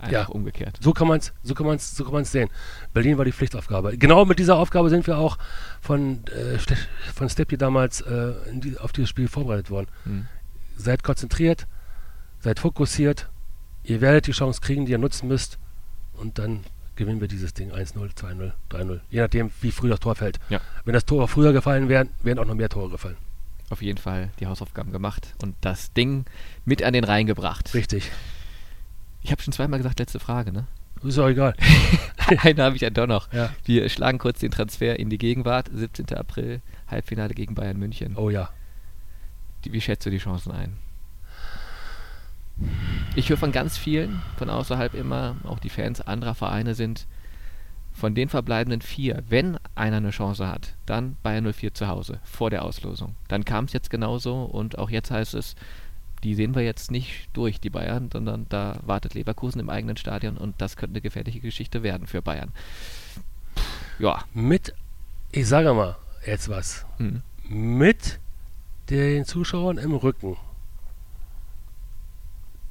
Einfach 0.00 0.12
Ja. 0.12 0.26
umgekehrt. 0.28 0.78
So 0.80 0.92
kann 0.92 1.08
man 1.08 1.18
es 1.18 1.32
so 1.42 1.54
kann 1.54 1.66
man's, 1.66 1.94
so 1.94 2.04
kann 2.04 2.14
man's 2.14 2.32
sehen. 2.32 2.48
Berlin 2.94 3.18
war 3.18 3.24
die 3.24 3.32
Pflichtaufgabe. 3.32 3.96
Genau 3.98 4.24
mit 4.24 4.38
dieser 4.38 4.56
Aufgabe 4.56 4.88
sind 4.90 5.06
wir 5.06 5.18
auch 5.18 5.36
von, 5.80 6.24
äh, 6.28 6.58
von 7.14 7.28
Steppi 7.28 7.56
damals 7.58 8.00
äh, 8.00 8.32
die, 8.52 8.78
auf 8.78 8.92
dieses 8.92 9.10
Spiel 9.10 9.28
vorbereitet 9.28 9.70
worden. 9.70 9.88
Mhm. 10.04 10.26
Seid 10.76 11.02
konzentriert, 11.02 11.66
seid 12.40 12.58
fokussiert, 12.60 13.28
ihr 13.84 14.00
werdet 14.00 14.26
die 14.26 14.32
Chance 14.32 14.60
kriegen, 14.60 14.86
die 14.86 14.92
ihr 14.92 14.98
nutzen 14.98 15.28
müsst 15.28 15.58
und 16.14 16.38
dann 16.38 16.64
gewinnen 16.96 17.20
wir 17.20 17.28
dieses 17.28 17.54
Ding 17.54 17.72
1-0, 17.72 18.14
2-0, 18.14 18.52
3-0. 18.70 19.00
Je 19.10 19.20
nachdem, 19.20 19.50
wie 19.60 19.70
früh 19.70 19.88
das 19.88 20.00
Tor 20.00 20.14
fällt. 20.14 20.38
Ja. 20.50 20.60
Wenn 20.84 20.92
das 20.94 21.04
Tor 21.06 21.28
früher 21.28 21.52
gefallen 21.52 21.88
wäre, 21.88 22.06
wären 22.22 22.38
auch 22.38 22.44
noch 22.44 22.54
mehr 22.54 22.68
Tore 22.68 22.90
gefallen. 22.90 23.16
Auf 23.70 23.80
jeden 23.82 23.98
Fall 23.98 24.30
die 24.40 24.46
Hausaufgaben 24.46 24.92
gemacht 24.92 25.34
und 25.42 25.54
das 25.60 25.92
Ding 25.92 26.24
mit 26.64 26.82
an 26.82 26.92
den 26.92 27.04
Rhein 27.04 27.26
gebracht. 27.26 27.72
Richtig. 27.72 28.10
Ich 29.22 29.32
habe 29.32 29.42
schon 29.42 29.52
zweimal 29.52 29.78
gesagt, 29.78 29.98
letzte 29.98 30.20
Frage, 30.20 30.52
ne? 30.52 30.66
Ist 31.02 31.18
auch 31.18 31.28
egal. 31.28 31.54
Einen 32.42 32.60
habe 32.60 32.76
ich 32.76 32.82
ja 32.82 32.90
doch 32.90 33.06
noch. 33.06 33.32
Ja. 33.32 33.50
Wir 33.64 33.88
schlagen 33.88 34.18
kurz 34.18 34.40
den 34.40 34.50
Transfer 34.50 34.98
in 34.98 35.08
die 35.08 35.18
Gegenwart. 35.18 35.70
17. 35.72 36.12
April, 36.14 36.60
Halbfinale 36.88 37.34
gegen 37.34 37.54
Bayern 37.54 37.78
München. 37.78 38.16
Oh 38.16 38.28
ja. 38.28 38.50
Die, 39.64 39.72
wie 39.72 39.80
schätzt 39.80 40.04
du 40.04 40.10
die 40.10 40.18
Chancen 40.18 40.52
ein? 40.52 40.76
Ich 43.16 43.30
höre 43.30 43.38
von 43.38 43.52
ganz 43.52 43.78
vielen, 43.78 44.20
von 44.36 44.50
außerhalb 44.50 44.92
immer, 44.92 45.36
auch 45.44 45.58
die 45.58 45.70
Fans 45.70 46.02
anderer 46.02 46.34
Vereine 46.34 46.74
sind 46.74 47.06
von 47.92 48.14
den 48.14 48.28
verbleibenden 48.28 48.80
vier, 48.80 49.22
wenn 49.28 49.58
einer 49.74 49.98
eine 49.98 50.10
Chance 50.10 50.46
hat, 50.46 50.74
dann 50.86 51.16
Bayern 51.22 51.50
04 51.52 51.74
zu 51.74 51.88
Hause, 51.88 52.20
vor 52.22 52.50
der 52.50 52.64
Auslosung. 52.64 53.16
Dann 53.28 53.44
kam 53.44 53.64
es 53.64 53.72
jetzt 53.72 53.90
genauso 53.90 54.44
und 54.44 54.78
auch 54.78 54.90
jetzt 54.90 55.10
heißt 55.10 55.34
es, 55.34 55.54
die 56.22 56.34
sehen 56.34 56.54
wir 56.54 56.62
jetzt 56.62 56.90
nicht 56.90 57.28
durch, 57.32 57.60
die 57.60 57.70
Bayern, 57.70 58.10
sondern 58.12 58.46
da 58.48 58.78
wartet 58.82 59.14
Leverkusen 59.14 59.60
im 59.60 59.70
eigenen 59.70 59.96
Stadion 59.96 60.36
und 60.36 60.60
das 60.60 60.76
könnte 60.76 60.94
eine 60.94 61.00
gefährliche 61.00 61.40
Geschichte 61.40 61.82
werden 61.82 62.06
für 62.06 62.22
Bayern. 62.22 62.52
Ja. 63.98 64.24
Mit, 64.32 64.74
ich 65.32 65.46
sage 65.46 65.72
mal 65.74 65.96
jetzt 66.26 66.48
was, 66.48 66.86
hm. 66.98 67.22
mit 67.48 68.20
den 68.90 69.24
Zuschauern 69.24 69.78
im 69.78 69.94
Rücken 69.94 70.36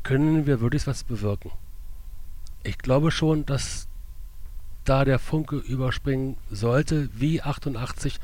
können 0.04 0.46
wir 0.46 0.60
wirklich 0.60 0.88
was 0.88 1.04
bewirken. 1.04 1.52
Ich 2.64 2.78
glaube 2.78 3.12
schon, 3.12 3.46
dass 3.46 3.88
da 4.84 5.06
der 5.06 5.20
Funke 5.20 5.58
überspringen 5.58 6.38
sollte, 6.50 7.10
wie 7.14 7.42
88 7.42 8.20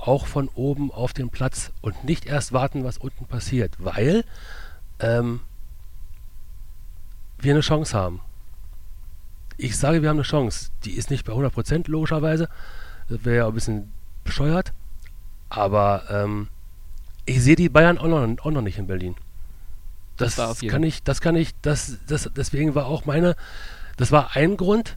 auch 0.00 0.26
von 0.26 0.48
oben 0.54 0.90
auf 0.90 1.12
den 1.12 1.30
Platz 1.30 1.72
und 1.80 2.04
nicht 2.04 2.26
erst 2.26 2.52
warten, 2.52 2.84
was 2.84 2.98
unten 2.98 3.26
passiert, 3.26 3.74
weil 3.78 4.24
ähm, 4.98 5.40
wir 7.38 7.52
eine 7.52 7.60
Chance 7.60 7.96
haben. 7.96 8.20
Ich 9.56 9.76
sage, 9.76 10.02
wir 10.02 10.08
haben 10.08 10.16
eine 10.16 10.24
Chance. 10.24 10.70
Die 10.84 10.92
ist 10.92 11.10
nicht 11.10 11.26
bei 11.26 11.32
100% 11.32 11.90
logischerweise. 11.90 12.48
Das 13.08 13.24
wäre 13.24 13.36
ja 13.36 13.46
ein 13.46 13.54
bisschen 13.54 13.92
bescheuert. 14.24 14.72
Aber 15.50 16.04
ähm, 16.08 16.48
ich 17.26 17.42
sehe 17.42 17.56
die 17.56 17.68
Bayern 17.68 17.98
auch 17.98 18.06
noch, 18.06 18.44
auch 18.44 18.50
noch 18.50 18.62
nicht 18.62 18.78
in 18.78 18.86
Berlin. 18.86 19.16
Das, 20.16 20.36
das 20.36 20.60
kann 20.60 20.82
ich, 20.82 21.02
das 21.02 21.20
kann 21.20 21.36
ich, 21.36 21.54
das, 21.62 21.98
das, 22.06 22.30
deswegen 22.34 22.74
war 22.74 22.86
auch 22.86 23.06
meine, 23.06 23.36
das 23.96 24.12
war 24.12 24.36
ein 24.36 24.56
Grund. 24.56 24.96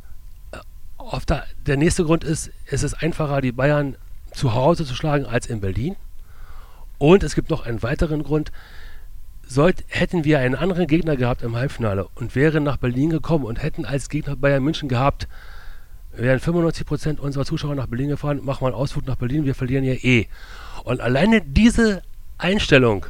Auf 0.98 1.26
der, 1.26 1.46
der 1.66 1.78
nächste 1.78 2.06
Grund 2.06 2.24
ist, 2.24 2.52
es 2.66 2.84
ist 2.84 2.94
einfacher, 2.94 3.42
die 3.42 3.52
Bayern 3.52 3.98
zu 4.34 4.54
Hause 4.54 4.86
zu 4.86 4.96
schlagen 4.96 5.26
als 5.26 5.48
in 5.48 5.62
Berlin. 5.62 5.96
Und 6.98 7.24
es 7.24 7.36
gibt 7.36 7.50
noch 7.50 7.66
einen 7.66 7.84
weiteren 7.84 8.24
Grund. 8.24 8.52
Sollt, 9.46 9.84
hätten 9.88 10.24
wir 10.24 10.40
einen 10.40 10.56
anderen 10.56 10.88
Gegner 10.88 11.18
gehabt 11.18 11.42
im 11.42 11.56
Halbfinale 11.56 12.08
und 12.16 12.36
wären 12.36 12.64
nach 12.64 12.78
Berlin 12.78 13.10
gekommen 13.10 13.46
und 13.46 13.62
hätten 13.62 13.86
als 13.86 14.10
Gegner 14.10 14.36
Bayern 14.36 14.64
München 14.64 14.88
gehabt, 14.88 15.28
wären 16.16 16.40
95% 16.40 17.20
unserer 17.20 17.46
Zuschauer 17.46 17.76
nach 17.76 17.88
Berlin 17.88 18.10
gefahren, 18.10 18.44
machen 18.44 18.62
wir 18.62 18.68
einen 18.68 18.76
Ausflug 18.76 19.06
nach 19.06 19.18
Berlin, 19.18 19.46
wir 19.46 19.56
verlieren 19.56 19.84
ja 19.84 19.94
eh. 19.94 20.28
Und 20.86 21.02
alleine 21.02 21.42
diese 21.42 22.04
Einstellung, 22.38 23.06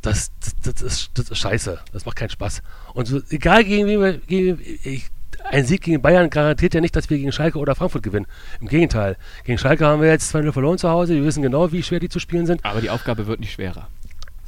das, 0.00 0.32
das, 0.40 0.74
das, 0.74 0.82
ist, 0.82 1.10
das 1.14 1.30
ist 1.30 1.38
scheiße. 1.38 1.78
Das 1.92 2.04
macht 2.04 2.16
keinen 2.16 2.30
Spaß. 2.30 2.62
Und 2.94 3.06
so, 3.06 3.20
egal 3.30 3.64
gegen 3.64 3.86
wen 3.86 4.00
wir, 4.00 4.18
gegen, 4.18 4.60
ich, 4.82 5.06
ein 5.52 5.66
Sieg 5.66 5.82
gegen 5.82 6.00
Bayern 6.00 6.30
garantiert 6.30 6.72
ja 6.72 6.80
nicht, 6.80 6.96
dass 6.96 7.10
wir 7.10 7.18
gegen 7.18 7.30
Schalke 7.30 7.58
oder 7.58 7.74
Frankfurt 7.74 8.02
gewinnen. 8.02 8.26
Im 8.60 8.68
Gegenteil. 8.68 9.16
Gegen 9.44 9.58
Schalke 9.58 9.86
haben 9.86 10.00
wir 10.00 10.08
jetzt 10.08 10.34
2-0 10.34 10.50
verloren 10.50 10.78
zu 10.78 10.88
Hause. 10.88 11.14
Wir 11.14 11.24
wissen 11.24 11.42
genau, 11.42 11.70
wie 11.72 11.82
schwer 11.82 12.00
die 12.00 12.08
zu 12.08 12.18
spielen 12.18 12.46
sind. 12.46 12.64
Aber 12.64 12.80
die 12.80 12.88
Aufgabe 12.88 13.26
wird 13.26 13.38
nicht 13.38 13.52
schwerer. 13.52 13.88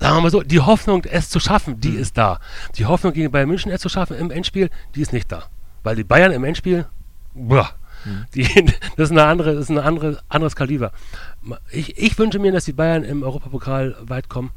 Sagen 0.00 0.16
wir 0.16 0.22
mal 0.22 0.30
so, 0.30 0.42
die 0.42 0.60
Hoffnung, 0.60 1.04
es 1.04 1.28
zu 1.28 1.40
schaffen, 1.40 1.78
die 1.78 1.90
mhm. 1.90 1.98
ist 1.98 2.16
da. 2.16 2.40
Die 2.76 2.86
Hoffnung 2.86 3.12
gegen 3.12 3.30
Bayern 3.30 3.48
München, 3.48 3.70
es 3.70 3.82
zu 3.82 3.90
schaffen 3.90 4.16
im 4.16 4.30
Endspiel, 4.30 4.70
die 4.94 5.02
ist 5.02 5.12
nicht 5.12 5.30
da. 5.30 5.44
Weil 5.82 5.96
die 5.96 6.04
Bayern 6.04 6.32
im 6.32 6.42
Endspiel, 6.42 6.86
boah, 7.34 7.70
mhm. 8.06 8.24
die, 8.34 8.44
das 8.96 9.10
ist 9.10 9.12
eine 9.12 9.24
andere, 9.24 9.54
das 9.54 9.64
ist 9.64 9.70
ein 9.70 9.78
andere, 9.78 10.20
anderes 10.30 10.56
Kaliber. 10.56 10.90
Ich, 11.70 11.98
ich 11.98 12.18
wünsche 12.18 12.38
mir, 12.38 12.50
dass 12.50 12.64
die 12.64 12.72
Bayern 12.72 13.04
im 13.04 13.22
Europapokal 13.22 13.94
weit 14.00 14.30
kommen 14.30 14.52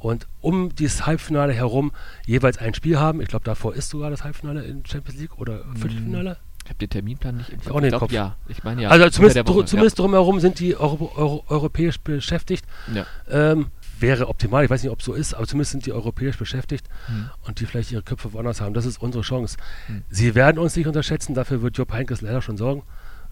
und 0.00 0.26
um 0.40 0.74
dieses 0.74 1.06
Halbfinale 1.06 1.52
herum 1.52 1.92
jeweils 2.26 2.58
ein 2.58 2.74
Spiel 2.74 2.98
haben. 2.98 3.20
Ich 3.20 3.28
glaube, 3.28 3.44
davor 3.44 3.74
ist 3.74 3.90
sogar 3.90 4.10
das 4.10 4.24
Halbfinale 4.24 4.64
in 4.64 4.84
Champions 4.84 5.20
League 5.20 5.38
oder 5.38 5.62
hm. 5.62 5.76
Viertelfinale. 5.76 6.36
Ich 6.64 6.70
habe 6.70 6.78
den 6.78 6.90
Terminplan 6.90 7.36
nicht 7.36 7.50
im 7.50 7.60
Kopf. 7.60 7.70
Auch 7.70 7.80
nicht 7.80 7.90
glaub, 7.90 8.00
Kopf. 8.00 8.12
Ja, 8.12 8.36
ich 8.48 8.64
meine 8.64 8.82
ja. 8.82 8.88
Also 8.88 9.08
zumindest, 9.10 9.46
Woche, 9.46 9.64
zumindest 9.66 9.98
ja. 9.98 10.02
drumherum 10.02 10.40
sind 10.40 10.58
die 10.58 10.76
Euro, 10.76 11.12
Euro, 11.16 11.44
europäisch 11.48 12.00
beschäftigt. 12.00 12.64
Ja. 12.94 13.06
Ähm, 13.28 13.68
wäre 13.98 14.28
optimal, 14.28 14.64
ich 14.64 14.70
weiß 14.70 14.82
nicht, 14.82 14.92
ob 14.92 15.00
es 15.00 15.04
so 15.04 15.12
ist, 15.12 15.34
aber 15.34 15.46
zumindest 15.46 15.72
sind 15.72 15.84
die 15.84 15.92
europäisch 15.92 16.38
beschäftigt 16.38 16.86
hm. 17.06 17.28
und 17.42 17.60
die 17.60 17.66
vielleicht 17.66 17.92
ihre 17.92 18.02
Köpfe 18.02 18.32
woanders 18.32 18.62
haben. 18.62 18.72
Das 18.72 18.86
ist 18.86 19.02
unsere 19.02 19.22
Chance. 19.22 19.58
Hm. 19.86 20.02
Sie 20.08 20.34
werden 20.34 20.58
uns 20.58 20.74
nicht 20.76 20.86
unterschätzen, 20.86 21.34
dafür 21.34 21.60
wird 21.60 21.76
Job 21.76 21.92
Heinkes 21.92 22.22
leider 22.22 22.40
schon 22.40 22.56
sorgen. 22.56 22.82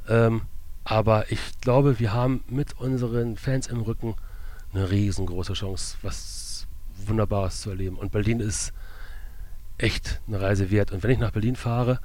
Ähm, 0.06 0.42
aber 0.84 1.30
ich 1.32 1.40
glaube, 1.60 1.98
wir 1.98 2.12
haben 2.12 2.44
mit 2.48 2.78
unseren 2.78 3.36
Fans 3.36 3.66
im 3.66 3.80
Rücken 3.80 4.14
eine 4.72 4.90
riesengroße 4.90 5.54
Chance, 5.54 5.96
was 6.02 6.37
Wunderbares 7.06 7.60
zu 7.60 7.70
erleben. 7.70 7.96
Und 7.96 8.12
Berlin 8.12 8.40
ist 8.40 8.72
echt 9.78 10.20
eine 10.26 10.40
Reise 10.40 10.70
wert. 10.70 10.90
Und 10.90 11.02
wenn 11.02 11.10
ich 11.10 11.18
nach 11.18 11.30
Berlin 11.30 11.56
fahre, 11.56 12.00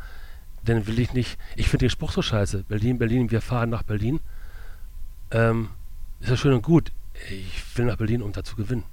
dann 0.64 0.88
will 0.88 1.00
ich 1.00 1.14
nicht, 1.14 1.38
ich 1.56 1.68
finde 1.68 1.86
den 1.86 1.90
Spruch 1.90 2.12
so 2.12 2.22
scheiße, 2.22 2.64
Berlin, 2.64 2.98
Berlin, 2.98 3.32
wir 3.32 3.42
fahren 3.42 3.70
nach 3.70 3.84
Berlin. 3.84 4.20
Ähm, 5.32 5.70
ist 6.22 6.30
ja 6.30 6.38
schön 6.38 6.54
und 6.54 6.62
gut. 6.62 6.92
Ich 7.30 7.78
will 7.78 7.86
nach 7.86 7.98
Berlin, 7.98 8.22
um 8.22 8.32
da 8.32 8.44
zu 8.44 8.56
gewinnen. 8.56 8.84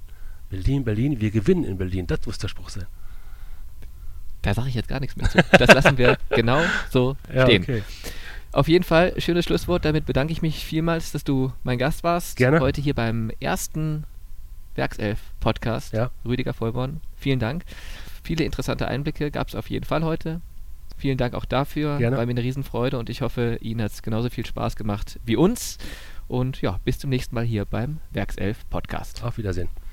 Berlin, 0.49 0.83
Berlin, 0.83 1.21
wir 1.21 1.31
gewinnen 1.31 1.63
in 1.63 1.77
Berlin. 1.77 2.07
Das 2.07 2.25
muss 2.25 2.37
der 2.37 2.49
Spruch 2.49 2.69
sein. 2.69 2.85
Da 4.41 4.53
sage 4.53 4.69
ich 4.69 4.75
jetzt 4.75 4.89
gar 4.89 4.99
nichts 4.99 5.15
mehr 5.15 5.29
zu. 5.29 5.37
Das 5.57 5.73
lassen 5.73 5.97
wir 5.97 6.17
genau 6.29 6.61
so 6.89 7.15
ja, 7.33 7.45
stehen. 7.45 7.63
Okay. 7.63 7.83
Auf 8.51 8.67
jeden 8.67 8.83
Fall, 8.83 9.13
schönes 9.21 9.45
Schlusswort. 9.45 9.85
Damit 9.85 10.05
bedanke 10.05 10.33
ich 10.33 10.41
mich 10.41 10.65
vielmals, 10.65 11.11
dass 11.13 11.23
du 11.23 11.53
mein 11.63 11.77
Gast 11.77 12.03
warst. 12.03 12.35
Gerne. 12.35 12.59
Heute 12.59 12.81
hier 12.81 12.93
beim 12.93 13.31
ersten 13.39 14.03
Werkself-Podcast. 14.75 15.93
Ja. 15.93 16.11
Rüdiger 16.25 16.53
Vollborn, 16.53 17.01
vielen 17.15 17.39
Dank. 17.39 17.63
Viele 18.23 18.43
interessante 18.43 18.87
Einblicke 18.87 19.31
gab 19.31 19.47
es 19.47 19.55
auf 19.55 19.69
jeden 19.69 19.85
Fall 19.85 20.03
heute. 20.03 20.41
Vielen 20.97 21.17
Dank 21.17 21.33
auch 21.33 21.45
dafür. 21.45 21.97
Gerne. 21.97 22.17
War 22.17 22.25
mir 22.25 22.31
eine 22.31 22.43
Riesenfreude 22.43 22.99
und 22.99 23.09
ich 23.09 23.21
hoffe, 23.21 23.57
Ihnen 23.61 23.81
hat 23.81 23.91
es 23.91 24.03
genauso 24.03 24.29
viel 24.29 24.45
Spaß 24.45 24.75
gemacht 24.75 25.19
wie 25.25 25.35
uns. 25.35 25.79
Und 26.27 26.61
ja, 26.61 26.79
bis 26.85 26.99
zum 26.99 27.09
nächsten 27.09 27.33
Mal 27.33 27.43
hier 27.43 27.65
beim 27.65 27.97
Werkself 28.11 28.69
Podcast. 28.69 29.23
Auf 29.23 29.37
Wiedersehen. 29.37 29.67